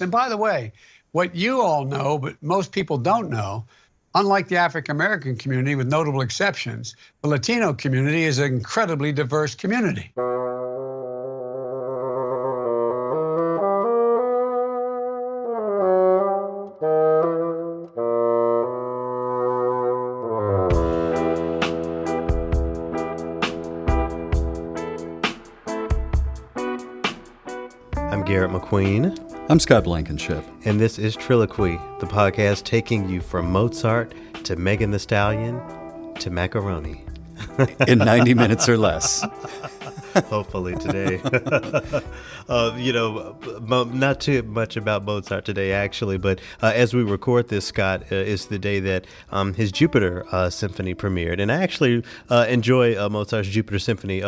And 0.00 0.12
by 0.12 0.28
the 0.28 0.36
way, 0.36 0.72
what 1.10 1.34
you 1.34 1.60
all 1.60 1.84
know, 1.84 2.18
but 2.18 2.40
most 2.40 2.70
people 2.70 2.98
don't 2.98 3.30
know, 3.30 3.66
unlike 4.14 4.46
the 4.46 4.56
African 4.56 4.94
American 4.94 5.36
community, 5.36 5.74
with 5.74 5.88
notable 5.88 6.20
exceptions, 6.20 6.94
the 7.22 7.28
Latino 7.28 7.72
community 7.72 8.22
is 8.22 8.38
an 8.38 8.52
incredibly 8.52 9.10
diverse 9.10 9.56
community. 9.56 10.12
I'm 27.96 28.24
Garrett 28.24 28.52
McQueen. 28.52 29.27
I'm 29.50 29.58
Scott 29.58 29.84
Blankenship. 29.84 30.44
And 30.66 30.78
this 30.78 30.98
is 30.98 31.16
Triloquy, 31.16 31.80
the 32.00 32.06
podcast 32.06 32.64
taking 32.64 33.08
you 33.08 33.22
from 33.22 33.50
Mozart 33.50 34.12
to 34.44 34.56
Megan 34.56 34.90
Thee 34.90 34.98
Stallion 34.98 35.58
to 36.16 36.28
macaroni. 36.28 37.02
In 37.86 37.96
90 37.96 38.34
minutes 38.34 38.68
or 38.68 38.76
less. 38.76 39.24
Hopefully 40.26 40.74
today. 40.76 41.20
uh, 42.48 42.74
you 42.76 42.92
know, 42.92 43.36
not 43.92 44.20
too 44.20 44.42
much 44.42 44.76
about 44.76 45.04
Mozart 45.04 45.44
today, 45.44 45.72
actually, 45.72 46.18
but 46.18 46.40
uh, 46.62 46.72
as 46.74 46.94
we 46.94 47.02
record 47.02 47.48
this, 47.48 47.66
Scott, 47.66 48.04
uh, 48.10 48.16
is 48.16 48.46
the 48.46 48.58
day 48.58 48.80
that 48.80 49.06
um, 49.30 49.54
his 49.54 49.72
Jupiter 49.72 50.24
uh, 50.32 50.50
Symphony 50.50 50.94
premiered. 50.94 51.40
And 51.40 51.52
I 51.52 51.62
actually 51.62 52.02
uh, 52.30 52.46
enjoy 52.48 52.96
uh, 52.96 53.08
Mozart's 53.08 53.48
Jupiter 53.48 53.78
Symphony, 53.78 54.20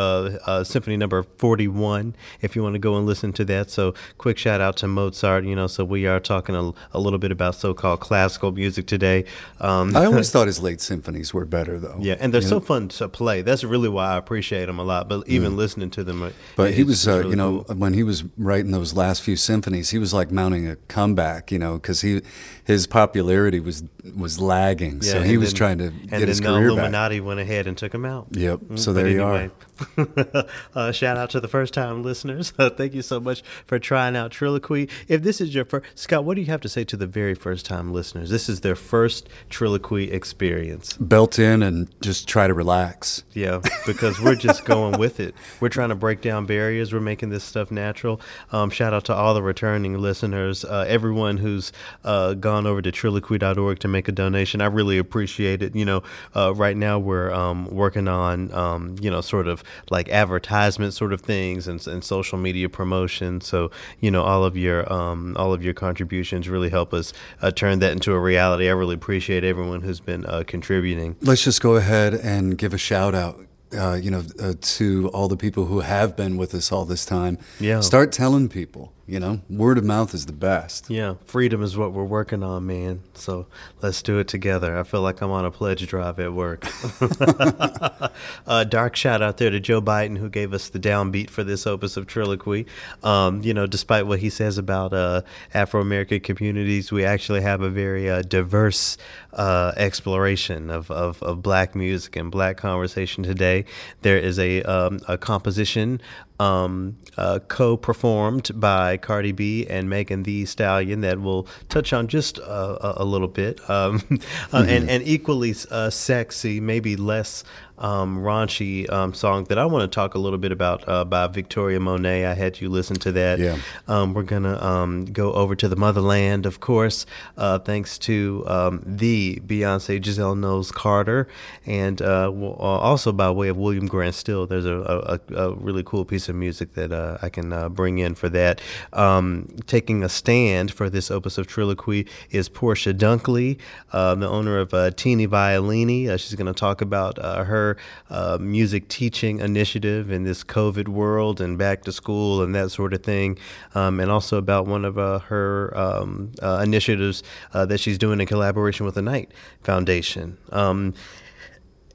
Symphony 0.64 0.96
number 0.96 1.22
41, 1.22 2.14
if 2.40 2.54
you 2.54 2.62
want 2.62 2.74
to 2.74 2.78
go 2.78 2.96
and 2.96 3.06
listen 3.06 3.32
to 3.34 3.44
that. 3.46 3.70
So, 3.70 3.94
quick 4.18 4.38
shout 4.38 4.60
out 4.60 4.76
to 4.78 4.88
Mozart, 4.88 5.44
you 5.44 5.56
know, 5.56 5.66
so 5.66 5.84
we 5.84 6.06
are 6.06 6.20
talking 6.20 6.54
a, 6.54 6.72
a 6.92 7.00
little 7.00 7.18
bit 7.18 7.32
about 7.32 7.54
so 7.54 7.74
called 7.74 8.00
classical 8.00 8.52
music 8.52 8.86
today. 8.86 9.24
Um, 9.60 9.96
I 9.96 10.04
always 10.04 10.30
thought 10.32 10.46
his 10.46 10.60
late 10.60 10.80
symphonies 10.80 11.32
were 11.32 11.44
better, 11.44 11.78
though. 11.78 11.98
Yeah, 12.00 12.16
and 12.20 12.34
they're 12.34 12.42
so 12.42 12.58
know? 12.58 12.64
fun 12.64 12.88
to 12.88 13.08
play. 13.08 13.42
That's 13.42 13.64
really 13.64 13.88
why 13.88 14.12
I 14.12 14.16
appreciate 14.16 14.66
them 14.66 14.78
a 14.78 14.84
lot. 14.84 15.08
But 15.08 15.26
even 15.26 15.52
mm. 15.52 15.56
listening 15.56 15.79
to 15.88 16.04
them, 16.04 16.32
but 16.56 16.74
he 16.74 16.84
was, 16.84 17.06
really 17.06 17.30
you 17.30 17.36
know, 17.36 17.64
cool. 17.66 17.76
when 17.76 17.94
he 17.94 18.02
was 18.02 18.24
writing 18.36 18.72
those 18.72 18.94
last 18.94 19.22
few 19.22 19.36
symphonies, 19.36 19.90
he 19.90 19.98
was 19.98 20.12
like 20.12 20.30
mounting 20.30 20.68
a 20.68 20.76
comeback, 20.76 21.50
you 21.50 21.58
know, 21.58 21.74
because 21.74 22.02
he 22.02 22.20
his 22.64 22.86
popularity 22.86 23.60
was 23.60 23.82
was 24.16 24.38
lagging, 24.38 25.00
yeah, 25.02 25.12
so 25.12 25.22
he 25.22 25.38
was 25.38 25.50
then, 25.50 25.56
trying 25.56 25.78
to 25.78 25.90
get 25.90 26.28
his 26.28 26.40
career 26.40 26.68
back. 26.68 26.78
Illuminati 26.78 27.20
went 27.20 27.40
ahead 27.40 27.66
and 27.66 27.76
took 27.76 27.94
him 27.94 28.04
out. 28.04 28.28
Yep. 28.32 28.60
Mm, 28.60 28.78
so 28.78 28.92
there 28.92 29.06
anyway. 29.06 29.50
you 29.96 30.06
are. 30.06 30.46
uh, 30.74 30.92
shout 30.92 31.16
out 31.16 31.30
to 31.30 31.40
the 31.40 31.48
first 31.48 31.74
time 31.74 32.02
listeners. 32.02 32.52
Uh, 32.58 32.70
thank 32.80 32.94
you 32.94 33.02
so 33.02 33.20
much 33.20 33.42
for 33.66 33.78
trying 33.78 34.16
out 34.16 34.30
Triloquy. 34.30 34.90
If 35.08 35.22
this 35.22 35.40
is 35.40 35.54
your 35.54 35.64
first, 35.64 35.98
Scott, 35.98 36.24
what 36.24 36.34
do 36.34 36.40
you 36.40 36.46
have 36.48 36.60
to 36.62 36.68
say 36.68 36.84
to 36.84 36.96
the 36.96 37.06
very 37.06 37.34
first 37.34 37.66
time 37.66 37.92
listeners? 37.92 38.30
This 38.30 38.48
is 38.48 38.60
their 38.60 38.76
first 38.76 39.28
Triloquy 39.48 40.12
experience. 40.12 40.94
Belt 40.94 41.38
in 41.38 41.62
and 41.62 41.88
just 42.00 42.28
try 42.28 42.46
to 42.46 42.54
relax. 42.54 43.24
Yeah, 43.32 43.60
because 43.86 44.20
we're 44.20 44.34
just 44.34 44.64
going 44.64 44.98
with 44.98 45.20
it. 45.20 45.34
We're 45.60 45.68
trying 45.68 45.90
to 45.90 45.94
break 45.94 46.20
down 46.20 46.46
barriers. 46.46 46.92
We're 46.92 47.00
making 47.00 47.30
this 47.30 47.44
stuff 47.44 47.70
natural. 47.70 48.20
Um, 48.52 48.70
shout 48.70 48.92
out 48.92 49.04
to 49.06 49.14
all 49.14 49.34
the 49.34 49.42
returning 49.42 49.98
listeners, 49.98 50.64
uh, 50.64 50.84
everyone 50.88 51.36
who's 51.36 51.72
uh, 52.04 52.34
gone 52.34 52.66
over 52.66 52.82
to 52.82 52.90
triloquy.org 52.90 53.78
to 53.80 53.88
make 53.88 54.08
a 54.08 54.12
donation. 54.12 54.60
I 54.60 54.66
really 54.66 54.98
appreciate 54.98 55.62
it. 55.62 55.74
You 55.74 55.84
know, 55.84 56.02
uh, 56.34 56.54
right 56.54 56.76
now 56.76 56.98
we're 56.98 57.32
um, 57.32 57.66
working 57.66 58.08
on, 58.08 58.52
um, 58.52 58.96
you 59.00 59.10
know, 59.10 59.20
sort 59.20 59.48
of 59.48 59.62
like 59.90 60.08
advertisement 60.08 60.94
sort 60.94 61.12
of 61.12 61.20
things 61.20 61.68
and, 61.68 61.86
and 61.86 62.02
social 62.02 62.38
media 62.38 62.68
promotion. 62.68 63.40
So 63.40 63.70
you 64.00 64.10
know, 64.10 64.22
all 64.22 64.44
of 64.44 64.56
your 64.56 64.90
um, 64.92 65.36
all 65.36 65.52
of 65.52 65.62
your 65.62 65.74
contributions 65.74 66.48
really 66.48 66.70
help 66.70 66.94
us 66.94 67.12
uh, 67.42 67.50
turn 67.50 67.78
that 67.80 67.92
into 67.92 68.12
a 68.12 68.20
reality. 68.20 68.68
I 68.68 68.72
really 68.72 68.94
appreciate 68.94 69.44
everyone 69.44 69.82
who's 69.82 70.00
been 70.00 70.24
uh, 70.26 70.44
contributing. 70.46 71.16
Let's 71.20 71.44
just 71.44 71.60
go 71.60 71.76
ahead 71.76 72.14
and 72.14 72.56
give 72.56 72.74
a 72.74 72.78
shout 72.78 73.14
out 73.14 73.49
uh, 73.76 73.94
you 73.94 74.10
know, 74.10 74.24
uh, 74.40 74.54
to 74.60 75.08
all 75.12 75.28
the 75.28 75.36
people 75.36 75.66
who 75.66 75.80
have 75.80 76.16
been 76.16 76.36
with 76.36 76.54
us 76.54 76.72
all 76.72 76.84
this 76.84 77.04
time. 77.04 77.38
Yeah. 77.58 77.80
Start 77.80 78.12
telling 78.12 78.48
people. 78.48 78.92
You 79.10 79.18
know, 79.18 79.40
word 79.50 79.76
of 79.76 79.82
mouth 79.82 80.14
is 80.14 80.26
the 80.26 80.32
best. 80.32 80.88
Yeah, 80.88 81.14
freedom 81.24 81.64
is 81.64 81.76
what 81.76 81.92
we're 81.92 82.04
working 82.04 82.44
on, 82.44 82.68
man. 82.68 83.02
So 83.14 83.48
let's 83.82 84.02
do 84.02 84.20
it 84.20 84.28
together. 84.28 84.78
I 84.78 84.84
feel 84.84 85.02
like 85.02 85.20
I'm 85.20 85.32
on 85.32 85.44
a 85.44 85.50
pledge 85.50 85.84
drive 85.88 86.20
at 86.20 86.32
work. 86.32 86.64
uh, 88.46 88.62
dark 88.62 88.94
shout 88.94 89.20
out 89.20 89.38
there 89.38 89.50
to 89.50 89.58
Joe 89.58 89.82
Biden, 89.82 90.16
who 90.16 90.28
gave 90.28 90.54
us 90.54 90.68
the 90.68 90.78
downbeat 90.78 91.28
for 91.28 91.42
this 91.42 91.66
opus 91.66 91.96
of 91.96 92.06
Triloquy. 92.06 92.66
Um, 93.02 93.42
you 93.42 93.52
know, 93.52 93.66
despite 93.66 94.06
what 94.06 94.20
he 94.20 94.30
says 94.30 94.58
about 94.58 94.92
uh, 94.92 95.22
Afro 95.54 95.80
American 95.80 96.20
communities, 96.20 96.92
we 96.92 97.04
actually 97.04 97.40
have 97.40 97.62
a 97.62 97.68
very 97.68 98.08
uh, 98.08 98.22
diverse 98.22 98.96
uh, 99.32 99.72
exploration 99.76 100.70
of, 100.70 100.88
of, 100.92 101.20
of, 101.20 101.42
black 101.42 101.74
music 101.74 102.14
and 102.14 102.30
black 102.30 102.56
conversation 102.56 103.24
today. 103.24 103.64
There 104.02 104.18
is 104.18 104.38
a, 104.38 104.62
um, 104.62 105.00
a 105.08 105.18
composition 105.18 106.00
um, 106.40 106.96
uh, 107.18 107.38
co-performed 107.48 108.50
by 108.58 108.96
Cardi 108.96 109.32
B 109.32 109.66
and 109.68 109.90
Megan 109.90 110.22
Thee 110.22 110.46
Stallion 110.46 111.02
that 111.02 111.20
we'll 111.20 111.46
touch 111.68 111.92
on 111.92 112.08
just 112.08 112.38
uh, 112.38 112.78
a, 112.80 112.94
a, 113.02 113.04
little 113.04 113.28
bit, 113.28 113.60
um, 113.70 113.96
uh, 113.96 113.98
mm-hmm. 113.98 114.56
and, 114.56 114.90
and 114.90 115.06
equally 115.06 115.54
uh, 115.70 115.90
sexy, 115.90 116.58
maybe 116.58 116.96
less 116.96 117.44
um, 117.80 118.18
raunchy 118.18 118.90
um, 118.92 119.14
song 119.14 119.44
that 119.44 119.58
I 119.58 119.64
want 119.64 119.90
to 119.90 119.94
talk 119.94 120.14
a 120.14 120.18
little 120.18 120.38
bit 120.38 120.52
about 120.52 120.86
uh, 120.86 121.04
by 121.04 121.26
Victoria 121.28 121.80
Monet. 121.80 122.26
I 122.26 122.34
had 122.34 122.60
you 122.60 122.68
listen 122.68 122.96
to 122.96 123.12
that. 123.12 123.38
Yeah. 123.38 123.56
Um, 123.88 124.12
we're 124.12 124.22
going 124.22 124.42
to 124.42 124.64
um, 124.64 125.06
go 125.06 125.32
over 125.32 125.56
to 125.56 125.68
the 125.68 125.76
motherland, 125.76 126.46
of 126.46 126.60
course, 126.60 127.06
uh, 127.38 127.58
thanks 127.58 127.98
to 128.00 128.44
um, 128.46 128.82
the 128.84 129.40
Beyonce 129.46 130.02
Giselle 130.04 130.34
Knowles 130.34 130.70
Carter, 130.70 131.26
and 131.66 132.00
uh, 132.02 132.30
uh, 132.30 132.54
also 132.54 133.12
by 133.12 133.30
way 133.30 133.48
of 133.48 133.56
William 133.56 133.86
Grant 133.86 134.14
Still. 134.14 134.46
There's 134.46 134.66
a, 134.66 135.20
a, 135.30 135.34
a 135.34 135.54
really 135.54 135.82
cool 135.82 136.04
piece 136.04 136.28
of 136.30 136.36
music 136.36 136.74
that 136.74 136.92
uh, 136.92 137.18
I 137.20 137.28
can 137.28 137.52
uh, 137.52 137.68
bring 137.68 137.98
in 137.98 138.14
for 138.14 138.28
that. 138.30 138.60
Um, 138.92 139.48
taking 139.66 140.02
a 140.02 140.08
stand 140.08 140.72
for 140.72 140.88
this 140.88 141.10
opus 141.10 141.36
of 141.36 141.46
Triloquy 141.46 142.08
is 142.30 142.48
Portia 142.48 142.94
Dunkley, 142.94 143.58
the 143.92 144.28
owner 144.28 144.58
of 144.58 144.96
Teeny 144.96 145.26
Violini. 145.26 146.06
she's 146.18 146.34
going 146.34 146.46
to 146.46 146.58
talk 146.58 146.80
about 146.80 147.18
her 147.18 147.76
uh, 148.08 148.38
music 148.40 148.88
teaching 148.88 149.40
initiative 149.40 150.10
in 150.10 150.24
this 150.24 150.44
COVID 150.44 150.88
world 150.88 151.40
and 151.40 151.58
back 151.58 151.82
to 151.82 151.92
school 151.92 152.42
and 152.42 152.54
that 152.54 152.70
sort 152.70 152.92
of 152.94 153.02
thing, 153.02 153.38
um, 153.74 154.00
and 154.00 154.10
also 154.10 154.38
about 154.38 154.66
one 154.66 154.84
of 154.84 154.98
uh, 154.98 155.18
her 155.20 155.76
um, 155.76 156.32
uh, 156.42 156.60
initiatives 156.62 157.22
uh, 157.52 157.66
that 157.66 157.78
she's 157.78 157.98
doing 157.98 158.20
in 158.20 158.26
collaboration 158.26 158.86
with 158.86 158.94
the 158.94 159.02
Knight 159.02 159.32
Foundation. 159.62 160.38
Um, 160.50 160.94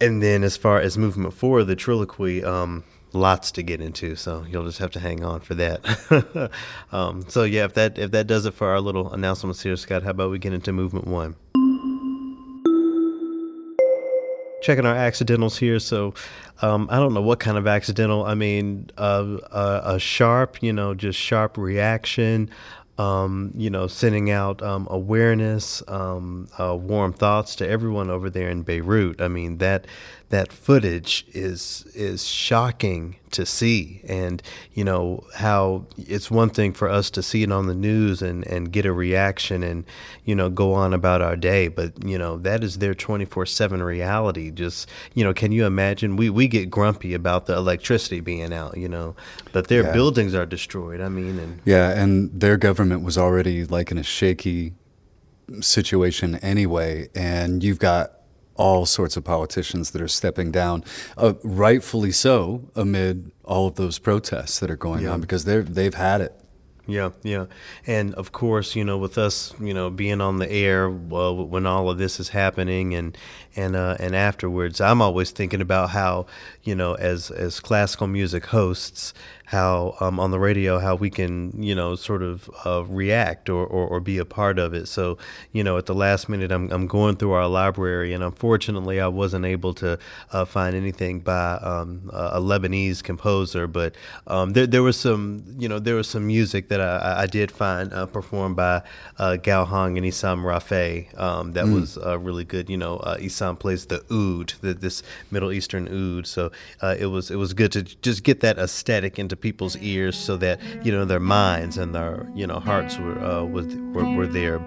and 0.02 0.22
then, 0.22 0.44
as 0.44 0.57
far 0.57 0.79
as 0.79 0.97
movement 0.97 1.34
forward, 1.34 1.66
the 1.66 1.75
Triloquy 1.75 2.44
um, 2.44 2.84
lots 3.15 3.51
to 3.51 3.63
get 3.63 3.81
into 3.81 4.15
so 4.15 4.45
you'll 4.49 4.65
just 4.65 4.79
have 4.79 4.91
to 4.91 4.99
hang 4.99 5.23
on 5.23 5.39
for 5.39 5.55
that 5.55 6.51
um, 6.91 7.23
so 7.27 7.43
yeah 7.43 7.63
if 7.63 7.73
that 7.73 7.97
if 7.97 8.11
that 8.11 8.27
does 8.27 8.45
it 8.45 8.53
for 8.53 8.67
our 8.67 8.81
little 8.81 9.11
announcements 9.13 9.61
here 9.63 9.75
scott 9.75 10.03
how 10.03 10.11
about 10.11 10.29
we 10.29 10.37
get 10.37 10.53
into 10.53 10.71
movement 10.71 11.07
one 11.07 11.35
checking 14.65 14.85
our 14.85 14.95
accidentals 14.95 15.57
here. 15.57 15.79
So 15.79 16.15
um, 16.61 16.87
I 16.91 16.97
don't 16.97 17.13
know 17.13 17.21
what 17.21 17.39
kind 17.39 17.57
of 17.57 17.67
accidental. 17.67 18.25
I 18.25 18.33
mean, 18.33 18.89
uh, 18.97 19.37
a 19.83 19.99
sharp, 19.99 20.61
you 20.63 20.73
know, 20.73 20.95
just 20.95 21.19
sharp 21.19 21.57
reaction. 21.57 22.49
Um, 22.97 23.51
you 23.57 23.69
know, 23.69 23.87
sending 23.87 24.31
out 24.31 24.61
um, 24.63 24.87
awareness, 24.89 25.83
um, 25.89 26.47
uh, 26.57 26.77
warm 26.77 27.11
thoughts 27.11 27.57
to 27.57 27.67
everyone 27.67 28.09
over 28.09 28.29
there 28.29 28.47
in 28.47 28.61
Beirut. 28.61 29.19
I 29.19 29.27
mean 29.27 29.57
that 29.57 29.85
that 30.35 30.51
footage 30.51 31.25
is 31.31 31.85
is 31.96 32.28
shocking 32.28 33.16
to 33.31 33.46
see. 33.46 34.01
And 34.06 34.44
you 34.73 34.84
know 34.84 35.23
how 35.34 35.85
it's 35.97 36.29
one 36.29 36.50
thing 36.50 36.73
for 36.73 36.90
us 36.90 37.09
to 37.12 37.23
see 37.23 37.44
it 37.44 37.53
on 37.53 37.68
the 37.68 37.73
news 37.73 38.22
and 38.22 38.46
and 38.46 38.69
get 38.69 38.85
a 38.85 38.91
reaction 38.91 39.64
and 39.64 39.85
you 40.26 40.35
know 40.35 40.49
go 40.49 40.73
on 40.73 40.93
about 40.93 41.22
our 41.22 41.37
day 41.37 41.70
but 41.70 42.03
you 42.03 42.17
know 42.17 42.37
that 42.40 42.66
is 42.66 42.79
their 42.79 42.93
24/7 42.93 43.82
reality. 43.82 44.52
Just 44.52 44.90
you 45.14 45.23
know 45.23 45.34
can 45.34 45.53
you 45.53 45.66
imagine? 45.66 46.17
We 46.17 46.29
we 46.29 46.49
get 46.49 46.70
grumpy 46.70 47.14
about 47.14 47.46
the 47.46 47.55
electricity 47.55 48.20
being 48.20 48.52
out 48.52 48.76
you 48.76 48.90
know 48.90 49.16
but 49.53 49.70
their 49.70 49.84
yeah. 49.84 49.93
buildings 49.93 50.35
are 50.35 50.46
destroyed. 50.46 50.99
I 50.99 51.08
mean 51.08 51.40
and 51.40 51.61
yeah 51.64 51.91
and 51.91 52.29
their 52.38 52.58
government 52.58 53.03
was 53.03 53.17
already 53.17 53.64
like 53.64 53.90
in 53.90 53.97
a 53.97 54.03
shaky 54.03 54.73
situation 55.61 56.35
anyway 56.41 57.08
and 57.16 57.64
you've 57.64 57.79
got 57.79 58.16
all 58.55 58.85
sorts 58.85 59.17
of 59.17 59.23
politicians 59.23 59.91
that 59.91 60.02
are 60.02 60.07
stepping 60.07 60.52
down, 60.52 60.84
uh, 61.17 61.34
rightfully 61.43 62.11
so, 62.11 62.69
amid 62.75 63.31
all 63.43 63.67
of 63.67 63.75
those 63.75 63.99
protests 63.99 64.59
that 64.59 64.72
are 64.72 64.78
going 64.78 65.03
yeah. 65.03 65.11
on 65.11 65.22
because 65.22 65.46
they're 65.46 65.63
they've 65.63 65.93
had 65.93 66.22
it. 66.22 66.34
Yeah, 66.87 67.11
yeah, 67.23 67.46
and 67.87 68.13
of 68.13 68.31
course, 68.31 68.75
you 68.75 68.84
know, 68.84 68.99
with 68.99 69.17
us, 69.17 69.55
you 69.59 69.73
know, 69.73 69.90
being 69.90 70.22
on 70.22 70.37
the 70.37 70.52
air 70.52 70.87
well, 70.90 71.35
when 71.35 71.66
all 71.66 71.90
of 71.90 71.97
this 71.97 72.19
is 72.19 72.29
happening, 72.29 72.93
and 72.93 73.17
and 73.55 73.75
uh, 73.75 73.97
and 73.99 74.16
afterwards, 74.16 74.81
I'm 74.81 75.02
always 75.02 75.31
thinking 75.31 75.61
about 75.61 75.90
how, 75.91 76.25
you 76.63 76.75
know, 76.75 76.96
as 76.96 77.31
as 77.31 77.59
classical 77.59 78.07
music 78.07 78.47
hosts, 78.47 79.13
how 79.46 79.96
um, 79.99 80.19
on 80.19 80.31
the 80.31 80.40
radio 80.40 80.79
how 80.79 80.96
we 80.96 81.09
can 81.09 81.61
you 81.61 81.75
know 81.75 81.96
sort 81.96 82.23
of 82.23 82.49
uh, 82.66 82.84
react 82.85 83.47
or, 83.49 83.66
or, 83.66 83.87
or 83.87 83.99
be 83.99 84.17
a 84.17 84.25
part 84.25 84.57
of 84.57 84.73
it. 84.73 84.87
So 84.87 85.17
you 85.52 85.63
know 85.63 85.78
at 85.78 85.85
the 85.85 85.93
last 85.93 86.28
minute 86.29 86.52
I'm 86.52 86.72
I'm 86.72 86.87
going 86.87 87.16
through 87.16 87.34
our 87.34 87.47
library 87.47 88.13
and 88.13 88.23
unfortunately 88.23 88.99
I 88.99 89.07
wasn't 89.07 89.46
able 89.46 89.73
to 89.75 89.99
uh, 90.31 90.46
find 90.46 90.75
anything 90.75 91.19
by 91.19 91.53
um, 91.55 92.09
a 92.11 92.40
Lebanese 92.40 93.03
composer, 93.03 93.67
but 93.67 93.96
um, 94.28 94.53
there 94.53 94.66
there 94.67 94.84
was 94.84 94.99
some 94.99 95.43
you 95.57 95.69
know 95.69 95.79
there 95.79 95.96
was 95.96 96.09
some 96.09 96.25
music 96.25 96.69
that 96.69 96.81
I, 96.81 97.23
I 97.23 97.25
did 97.28 97.52
find 97.52 97.93
uh, 97.93 98.07
performed 98.07 98.55
by 98.55 98.81
uh, 99.19 99.37
Gao 99.37 99.66
Hong 99.66 99.97
and 99.97 100.05
Issam 100.05 100.43
Rafea 100.43 101.17
um, 101.19 101.53
that 101.53 101.66
mm. 101.66 101.75
was 101.75 101.97
uh, 101.97 102.17
really 102.17 102.46
good. 102.46 102.69
You 102.69 102.78
know 102.78 102.97
uh, 102.97 103.17
Plays 103.53 103.85
the 103.85 104.03
oud, 104.11 104.53
the, 104.61 104.73
this 104.73 105.03
Middle 105.29 105.51
Eastern 105.51 105.87
oud, 105.87 106.27
so 106.27 106.51
it 106.81 107.07
was 107.07 107.29
it 107.29 107.35
was 107.35 107.53
good 107.53 107.71
to 107.73 107.83
just 107.83 108.23
get 108.23 108.39
that 108.41 108.57
aesthetic 108.57 109.19
into 109.19 109.35
people's 109.35 109.77
ears 109.77 110.17
so 110.17 110.37
that 110.37 110.59
you 110.83 110.91
know 110.91 111.05
their 111.05 111.19
minds 111.19 111.77
and 111.77 111.93
their 111.93 112.27
you 112.33 112.47
know 112.47 112.59
hearts 112.59 112.97
were 112.97 113.19
uh, 113.19 113.43
was, 113.43 113.67
were, 113.93 114.15
were 114.15 114.27
there. 114.27 114.59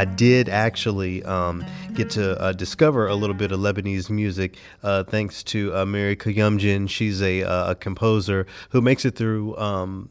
I 0.00 0.06
did 0.06 0.48
actually 0.48 1.22
um, 1.24 1.62
get 1.92 2.08
to 2.12 2.40
uh, 2.40 2.52
discover 2.52 3.06
a 3.06 3.14
little 3.14 3.36
bit 3.36 3.52
of 3.52 3.60
Lebanese 3.60 4.08
music 4.08 4.56
uh, 4.82 5.04
thanks 5.04 5.42
to 5.42 5.76
uh, 5.76 5.84
Mary 5.84 6.16
Kouyoumdjian. 6.16 6.88
She's 6.88 7.20
a, 7.20 7.42
uh, 7.42 7.72
a, 7.72 7.74
composer 7.74 8.46
who 8.70 8.80
makes 8.80 9.04
it 9.04 9.14
through 9.14 9.58
um, 9.58 10.08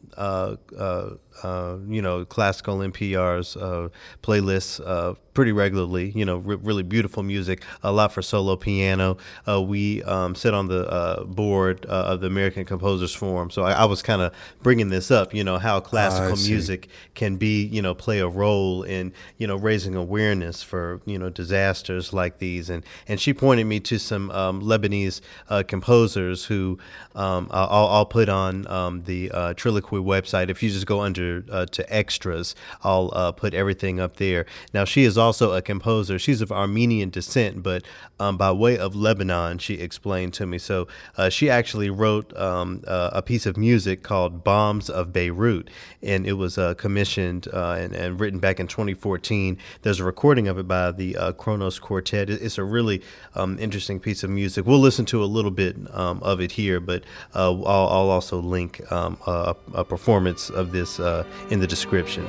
uh, 1.42 1.78
you 1.88 2.02
know, 2.02 2.24
classical 2.24 2.78
NPR's 2.78 3.56
uh, 3.56 3.88
playlists 4.22 4.80
uh, 4.84 5.14
pretty 5.32 5.52
regularly. 5.52 6.10
You 6.10 6.24
know, 6.24 6.38
re- 6.38 6.56
really 6.56 6.82
beautiful 6.82 7.22
music, 7.22 7.62
a 7.82 7.92
lot 7.92 8.12
for 8.12 8.22
solo 8.22 8.56
piano. 8.56 9.16
Uh, 9.48 9.62
we 9.62 10.02
um, 10.02 10.34
sit 10.34 10.52
on 10.54 10.68
the 10.68 10.86
uh, 10.88 11.24
board 11.24 11.86
of 11.86 12.20
the 12.20 12.26
American 12.26 12.64
Composers 12.64 13.14
Forum, 13.14 13.50
so 13.50 13.62
I, 13.62 13.72
I 13.72 13.84
was 13.84 14.02
kind 14.02 14.22
of 14.22 14.34
bringing 14.62 14.88
this 14.88 15.10
up. 15.10 15.32
You 15.32 15.44
know, 15.44 15.58
how 15.58 15.80
classical 15.80 16.36
music 16.36 16.88
can 17.14 17.36
be, 17.36 17.64
you 17.64 17.80
know, 17.80 17.94
play 17.94 18.18
a 18.18 18.28
role 18.28 18.82
in, 18.82 19.12
you 19.38 19.46
know, 19.46 19.56
raising 19.56 19.94
awareness 19.94 20.62
for, 20.62 21.00
you 21.06 21.18
know, 21.18 21.30
disasters 21.30 22.12
like 22.12 22.38
these. 22.38 22.68
And 22.68 22.84
and 23.08 23.20
she 23.20 23.32
pointed 23.32 23.64
me 23.64 23.80
to 23.80 23.98
some 23.98 24.30
um, 24.30 24.62
Lebanese 24.62 25.20
composers 25.66 26.44
who 26.44 26.78
um, 27.14 27.48
I'll, 27.50 27.86
I'll, 27.86 28.10
put 28.10 28.28
on 28.28 28.66
um, 28.66 29.04
the 29.04 29.28
Triloquy 29.28 30.02
website. 30.02 30.50
If 30.50 30.62
you 30.62 30.70
just 30.70 30.86
go 30.86 31.00
under 31.00 31.19
uh, 31.50 31.66
to 31.66 31.94
extras. 31.94 32.54
I'll 32.82 33.10
uh, 33.14 33.32
put 33.32 33.54
everything 33.54 34.00
up 34.00 34.16
there. 34.16 34.46
Now, 34.72 34.84
she 34.84 35.04
is 35.04 35.16
also 35.16 35.52
a 35.52 35.62
composer. 35.62 36.18
She's 36.18 36.40
of 36.40 36.52
Armenian 36.52 37.10
descent, 37.10 37.62
but 37.62 37.82
um, 38.18 38.36
by 38.36 38.52
way 38.52 38.78
of 38.78 38.94
Lebanon, 38.94 39.58
she 39.58 39.74
explained 39.74 40.34
to 40.34 40.46
me. 40.46 40.58
So 40.58 40.88
uh, 41.16 41.28
she 41.28 41.50
actually 41.50 41.90
wrote 41.90 42.36
um, 42.36 42.82
uh, 42.86 43.10
a 43.12 43.22
piece 43.22 43.46
of 43.46 43.56
music 43.56 44.02
called 44.02 44.44
Bombs 44.44 44.90
of 44.90 45.12
Beirut, 45.12 45.68
and 46.02 46.26
it 46.26 46.34
was 46.34 46.58
uh, 46.58 46.74
commissioned 46.74 47.48
uh, 47.52 47.72
and, 47.72 47.94
and, 47.94 48.20
written 48.20 48.40
back 48.40 48.60
in 48.60 48.66
2014. 48.66 49.56
There's 49.82 50.00
a 50.00 50.04
recording 50.04 50.48
of 50.48 50.58
it 50.58 50.68
by 50.68 50.90
the 50.90 51.16
Kronos 51.38 51.78
Quartet. 51.78 52.28
It's 52.28 52.58
a 52.58 52.64
really 52.64 53.02
um, 53.34 53.58
interesting 53.58 54.00
piece 54.00 54.22
of 54.22 54.30
music. 54.30 54.66
We'll 54.66 54.80
listen 54.80 55.04
to 55.06 55.22
a 55.22 55.26
little 55.26 55.50
bit 55.50 55.76
um, 55.92 56.22
of 56.22 56.40
it 56.40 56.52
here, 56.52 56.80
but 56.80 57.04
I'll, 57.34 57.66
I'll, 57.66 58.10
also 58.10 58.40
link 58.40 58.80
um, 58.90 59.18
a, 59.26 59.54
a, 59.72 59.84
performance 59.84 60.50
of 60.50 60.72
this 60.72 60.98
uh, 61.10 61.24
in 61.50 61.60
the 61.60 61.66
description. 61.66 62.24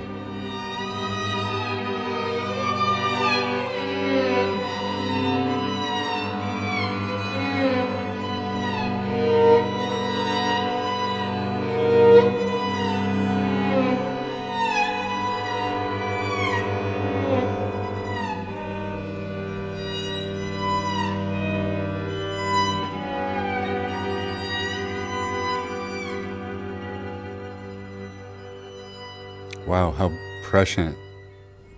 Prescient 30.61 30.95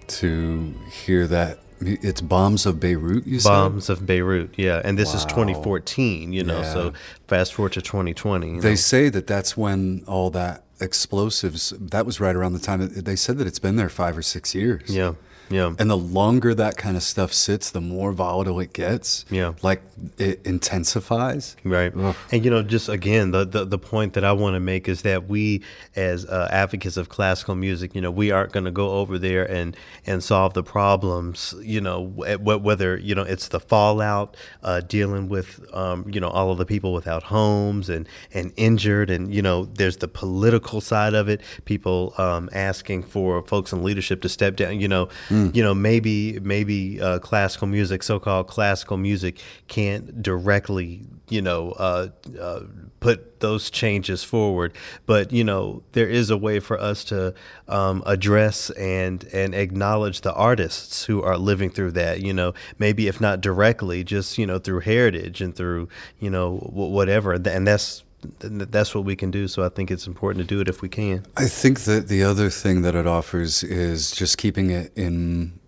to 0.08 0.76
hear 0.92 1.26
that. 1.26 1.60
It's 1.80 2.20
Bombs 2.20 2.66
of 2.66 2.82
Beirut, 2.82 3.26
you 3.26 3.40
said? 3.40 3.50
Bombs 3.50 3.90
of 3.90 4.06
Beirut, 4.06 4.58
yeah. 4.58 4.82
And 4.84 4.98
this 4.98 5.10
wow. 5.10 5.16
is 5.16 5.26
2014, 5.26 6.34
you 6.34 6.44
know, 6.44 6.62
yeah. 6.62 6.74
so 6.74 6.94
fast 7.28 7.54
forward 7.54 7.74
to 7.74 7.82
2020. 7.82 8.60
They 8.60 8.70
know. 8.70 8.76
say 8.76 9.08
that 9.08 9.26
that's 9.26 9.56
when 9.56 10.04
all 10.06 10.30
that 10.32 10.64
explosives, 10.82 11.74
that 11.80 12.06
was 12.06 12.20
right 12.20 12.36
around 12.36 12.54
the 12.54 12.60
time. 12.60 12.90
They 12.90 13.16
said 13.16 13.38
that 13.38 13.48
it's 13.48 13.60
been 13.60 13.78
there 13.78 13.90
five 13.90 14.18
or 14.18 14.22
six 14.22 14.54
years. 14.54 14.94
Yeah. 14.94 15.14
Yeah. 15.50 15.74
And 15.78 15.90
the 15.90 15.98
longer 15.98 16.54
that 16.56 16.78
kind 16.78 16.98
of 16.98 17.04
stuff 17.04 17.34
sits, 17.34 17.70
the 17.72 17.82
more 17.82 18.12
volatile 18.12 18.60
it 18.60 18.74
gets. 18.74 19.26
Yeah. 19.30 19.54
Like 19.62 19.82
it 20.18 20.46
intensifies. 20.46 21.56
Right. 21.64 21.94
Ugh. 21.96 22.16
And 22.32 22.44
you 22.44 22.52
know, 22.52 22.64
just 22.64 22.90
again, 22.90 23.32
the, 23.32 23.46
the 23.46 23.66
the 23.66 23.78
point 23.78 24.14
that 24.14 24.24
I 24.24 24.32
want 24.32 24.56
to 24.56 24.60
make 24.60 24.88
is 24.88 25.04
that 25.04 25.28
we, 25.28 25.62
as 25.96 26.26
uh, 26.26 26.48
advocates 26.52 26.98
of 26.98 27.10
classical 27.10 27.56
music, 27.56 27.94
you 27.96 28.02
know, 28.02 28.12
we 28.12 28.32
aren't 28.32 28.52
going 28.52 28.66
to 28.66 28.72
go 28.72 28.92
over 28.92 29.20
there 29.20 29.50
and 29.50 29.76
and 30.06 30.24
solve 30.24 30.54
the 30.54 30.64
problems. 30.64 31.54
You 31.62 31.82
know, 31.82 32.02
whether 32.02 32.98
you 32.98 33.16
know 33.16 33.24
it's 33.24 33.50
the 33.50 33.60
fallout, 33.60 34.36
uh, 34.64 34.82
dealing 34.82 35.30
with 35.30 35.60
um, 35.74 36.06
you 36.10 36.20
know 36.20 36.30
all 36.30 36.52
of 36.52 36.58
the 36.58 36.66
people 36.66 36.94
without 36.94 37.24
homes 37.24 37.90
and 37.90 38.08
and 38.34 38.54
injured, 38.56 39.10
and 39.10 39.34
you 39.34 39.42
know, 39.42 39.66
there's 39.66 39.98
the 39.98 40.08
political 40.08 40.82
side 40.82 41.14
of 41.14 41.30
it. 41.30 41.42
People 41.66 42.14
um, 42.18 42.50
asking 42.54 43.04
for 43.04 43.44
folks 43.44 43.72
in 43.72 43.84
leadership 43.84 44.22
to 44.22 44.30
step 44.30 44.56
down. 44.56 44.80
You 44.80 44.88
know. 44.88 45.10
Mm. 45.34 45.56
You 45.56 45.64
know, 45.64 45.74
maybe 45.74 46.40
maybe 46.42 47.02
uh, 47.02 47.18
classical 47.18 47.68
music, 47.68 48.04
so-called 48.04 48.48
classical 48.48 48.98
music, 48.98 49.40
can't 49.68 50.22
directly, 50.22 51.08
you 51.28 51.42
know, 51.42 51.72
uh, 51.72 52.10
uh, 52.40 52.60
put 53.00 53.40
those 53.40 53.72
changes 53.72 54.24
forward. 54.24 54.74
But 55.08 55.32
you 55.32 55.44
know, 55.44 55.82
there 55.94 56.08
is 56.08 56.30
a 56.30 56.38
way 56.38 56.60
for 56.60 56.80
us 56.80 57.04
to 57.06 57.34
um, 57.68 58.04
address 58.06 58.70
and 58.72 59.24
and 59.34 59.56
acknowledge 59.56 60.22
the 60.22 60.34
artists 60.36 61.06
who 61.06 61.24
are 61.24 61.38
living 61.38 61.72
through 61.72 61.94
that. 61.94 62.22
You 62.22 62.34
know, 62.34 62.54
maybe 62.78 63.08
if 63.08 63.20
not 63.20 63.42
directly, 63.42 64.04
just 64.04 64.38
you 64.38 64.46
know 64.46 64.60
through 64.60 64.82
heritage 64.82 65.42
and 65.42 65.56
through 65.56 65.88
you 66.20 66.30
know 66.30 66.58
whatever. 66.58 67.34
And 67.34 67.68
that's 67.68 68.04
that's 68.40 68.96
what 68.96 69.06
we 69.06 69.16
can 69.16 69.32
do. 69.32 69.48
So 69.48 69.64
I 69.64 69.70
think 69.70 69.92
it's 69.92 70.08
important 70.08 70.48
to 70.48 70.56
do 70.56 70.62
it 70.62 70.68
if 70.68 70.82
we 70.82 70.90
can. 70.90 71.26
I 71.38 71.48
think 71.48 71.82
that 71.82 72.08
the 72.08 72.24
other 72.24 72.50
thing 72.50 72.82
that 72.82 72.96
it 72.96 73.08
offers 73.08 73.64
is 73.64 74.12
just 74.12 74.38
keeping 74.38 74.70
it 74.70 74.92
in 74.96 75.60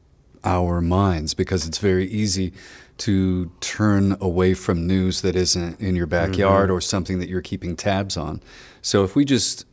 our 0.43 0.81
minds 0.81 1.33
because 1.33 1.67
it's 1.67 1.79
very 1.79 2.07
easy 2.07 2.53
to 2.97 3.51
turn 3.59 4.15
away 4.21 4.53
from 4.53 4.88
news 4.88 5.21
that 5.21 5.35
isn't 5.35 5.79
in 5.81 5.95
your 5.95 6.05
backyard 6.05 6.69
mm-hmm. 6.69 6.77
or 6.77 6.81
something 6.81 7.19
that 7.19 7.27
you're 7.27 7.41
keeping 7.41 7.75
tabs 7.75 8.15
on. 8.15 8.41
So 8.81 9.03
if 9.03 9.15
we 9.15 9.25
just 9.25 9.65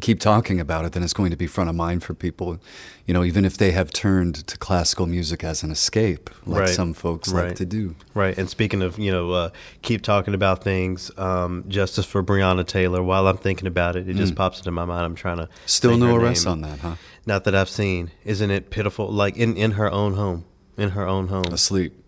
keep 0.00 0.20
talking 0.20 0.60
about 0.60 0.84
it, 0.84 0.92
then 0.92 1.02
it's 1.02 1.12
going 1.12 1.30
to 1.30 1.36
be 1.36 1.46
front 1.46 1.70
of 1.70 1.76
mind 1.76 2.02
for 2.02 2.14
people. 2.14 2.58
You 3.06 3.14
know, 3.14 3.24
even 3.24 3.44
if 3.44 3.58
they 3.58 3.72
have 3.72 3.90
turned 3.90 4.46
to 4.46 4.56
classical 4.58 5.06
music 5.06 5.44
as 5.44 5.62
an 5.62 5.70
escape, 5.70 6.30
like 6.46 6.60
right. 6.60 6.68
some 6.68 6.94
folks 6.94 7.30
right. 7.30 7.48
like 7.48 7.56
to 7.56 7.66
do. 7.66 7.94
Right. 8.14 8.36
And 8.36 8.48
speaking 8.48 8.82
of, 8.82 8.98
you 8.98 9.12
know, 9.12 9.32
uh, 9.32 9.50
keep 9.82 10.02
talking 10.02 10.34
about 10.34 10.64
things. 10.64 11.10
Um, 11.18 11.64
justice 11.68 12.06
for 12.06 12.22
Breonna 12.22 12.66
Taylor. 12.66 13.02
While 13.02 13.28
I'm 13.28 13.36
thinking 13.36 13.66
about 13.66 13.96
it, 13.96 14.08
it 14.08 14.14
mm. 14.14 14.18
just 14.18 14.34
pops 14.34 14.58
into 14.58 14.70
my 14.70 14.84
mind. 14.84 15.04
I'm 15.04 15.14
trying 15.14 15.38
to 15.38 15.48
still 15.66 15.96
no 15.96 16.16
arrests 16.16 16.46
on 16.46 16.60
that, 16.62 16.78
huh? 16.78 16.96
Not 17.26 17.44
that 17.44 17.54
I've 17.54 17.70
seen. 17.70 18.10
Isn't 18.24 18.50
it 18.50 18.70
pitiful? 18.70 19.10
Like 19.10 19.36
in 19.36 19.56
in 19.56 19.72
her 19.72 19.90
own 19.90 20.14
home, 20.14 20.44
in 20.76 20.90
her 20.90 21.06
own 21.06 21.28
home, 21.28 21.46
asleep 21.52 22.03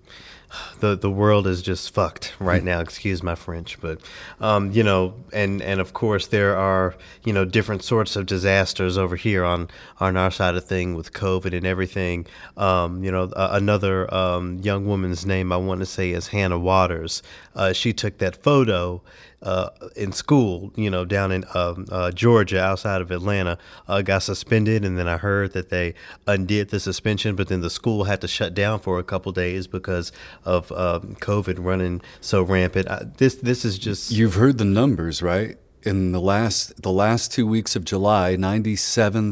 the 0.81 0.97
the 0.97 1.11
world 1.11 1.47
is 1.47 1.63
just 1.63 1.93
fucked 1.93 2.35
right 2.39 2.63
now. 2.63 2.81
Excuse 2.81 3.23
my 3.23 3.35
French, 3.35 3.81
but 3.81 4.01
um, 4.41 4.71
you 4.73 4.83
know, 4.83 5.15
and 5.33 5.63
and 5.63 5.81
of 5.81 5.93
course 5.93 6.27
there 6.29 6.57
are 6.57 6.95
you 7.25 7.33
know 7.33 7.45
different 7.45 7.83
sorts 7.83 8.17
of 8.17 8.27
disasters 8.27 8.97
over 8.99 9.17
here 9.17 9.45
on 9.45 9.69
on 10.01 10.17
our 10.17 10.31
side 10.31 10.55
of 10.55 10.65
thing 10.65 10.95
with 10.95 11.13
COVID 11.13 11.57
and 11.57 11.67
everything. 11.67 12.27
Um, 12.57 13.03
you 13.03 13.11
know, 13.11 13.25
uh, 13.25 13.51
another 13.53 14.13
um, 14.13 14.59
young 14.59 14.87
woman's 14.87 15.27
name 15.27 15.53
I 15.53 15.57
want 15.57 15.81
to 15.81 15.87
say 15.87 16.11
is 16.11 16.29
Hannah 16.29 16.59
Watters. 16.59 17.23
Uh, 17.55 17.73
she 17.73 17.93
took 17.93 18.19
that 18.19 18.37
photo 18.37 19.03
uh, 19.43 19.71
in 19.95 20.13
school, 20.13 20.73
you 20.77 20.91
know, 20.91 21.05
down 21.05 21.31
in 21.33 21.45
um, 21.55 21.87
uh, 21.91 22.11
Georgia, 22.11 22.61
outside 22.61 23.01
of 23.01 23.11
Atlanta, 23.11 23.59
uh, 23.87 24.03
got 24.03 24.23
suspended, 24.23 24.85
and 24.85 24.99
then 24.99 25.09
I 25.09 25.17
heard 25.17 25.53
that 25.53 25.69
they 25.69 25.95
undid 26.27 26.71
the 26.71 26.81
suspension, 26.81 27.37
but 27.37 27.49
then 27.49 27.61
the 27.61 27.71
school 27.71 28.05
had 28.05 28.21
to 28.23 28.29
shut 28.29 28.55
down 28.55 28.81
for 28.81 28.99
a 28.99 29.05
couple 29.05 29.33
days 29.33 29.67
because 29.67 30.13
of 30.45 30.73
um, 30.73 31.17
COVID 31.21 31.57
running 31.59 32.01
so 32.21 32.43
rampant. 32.43 32.89
I, 32.89 33.05
this 33.19 33.37
this 33.37 33.65
is 33.65 33.79
just 33.79 34.11
You've 34.11 34.35
heard 34.35 34.59
the 34.59 34.65
numbers, 34.65 35.23
right? 35.23 35.57
In 35.83 36.13
the 36.13 36.21
last 36.21 36.83
the 36.83 36.93
last 36.93 37.33
two 37.33 37.47
weeks 37.47 37.77
of 37.77 37.85
July, 37.85 38.37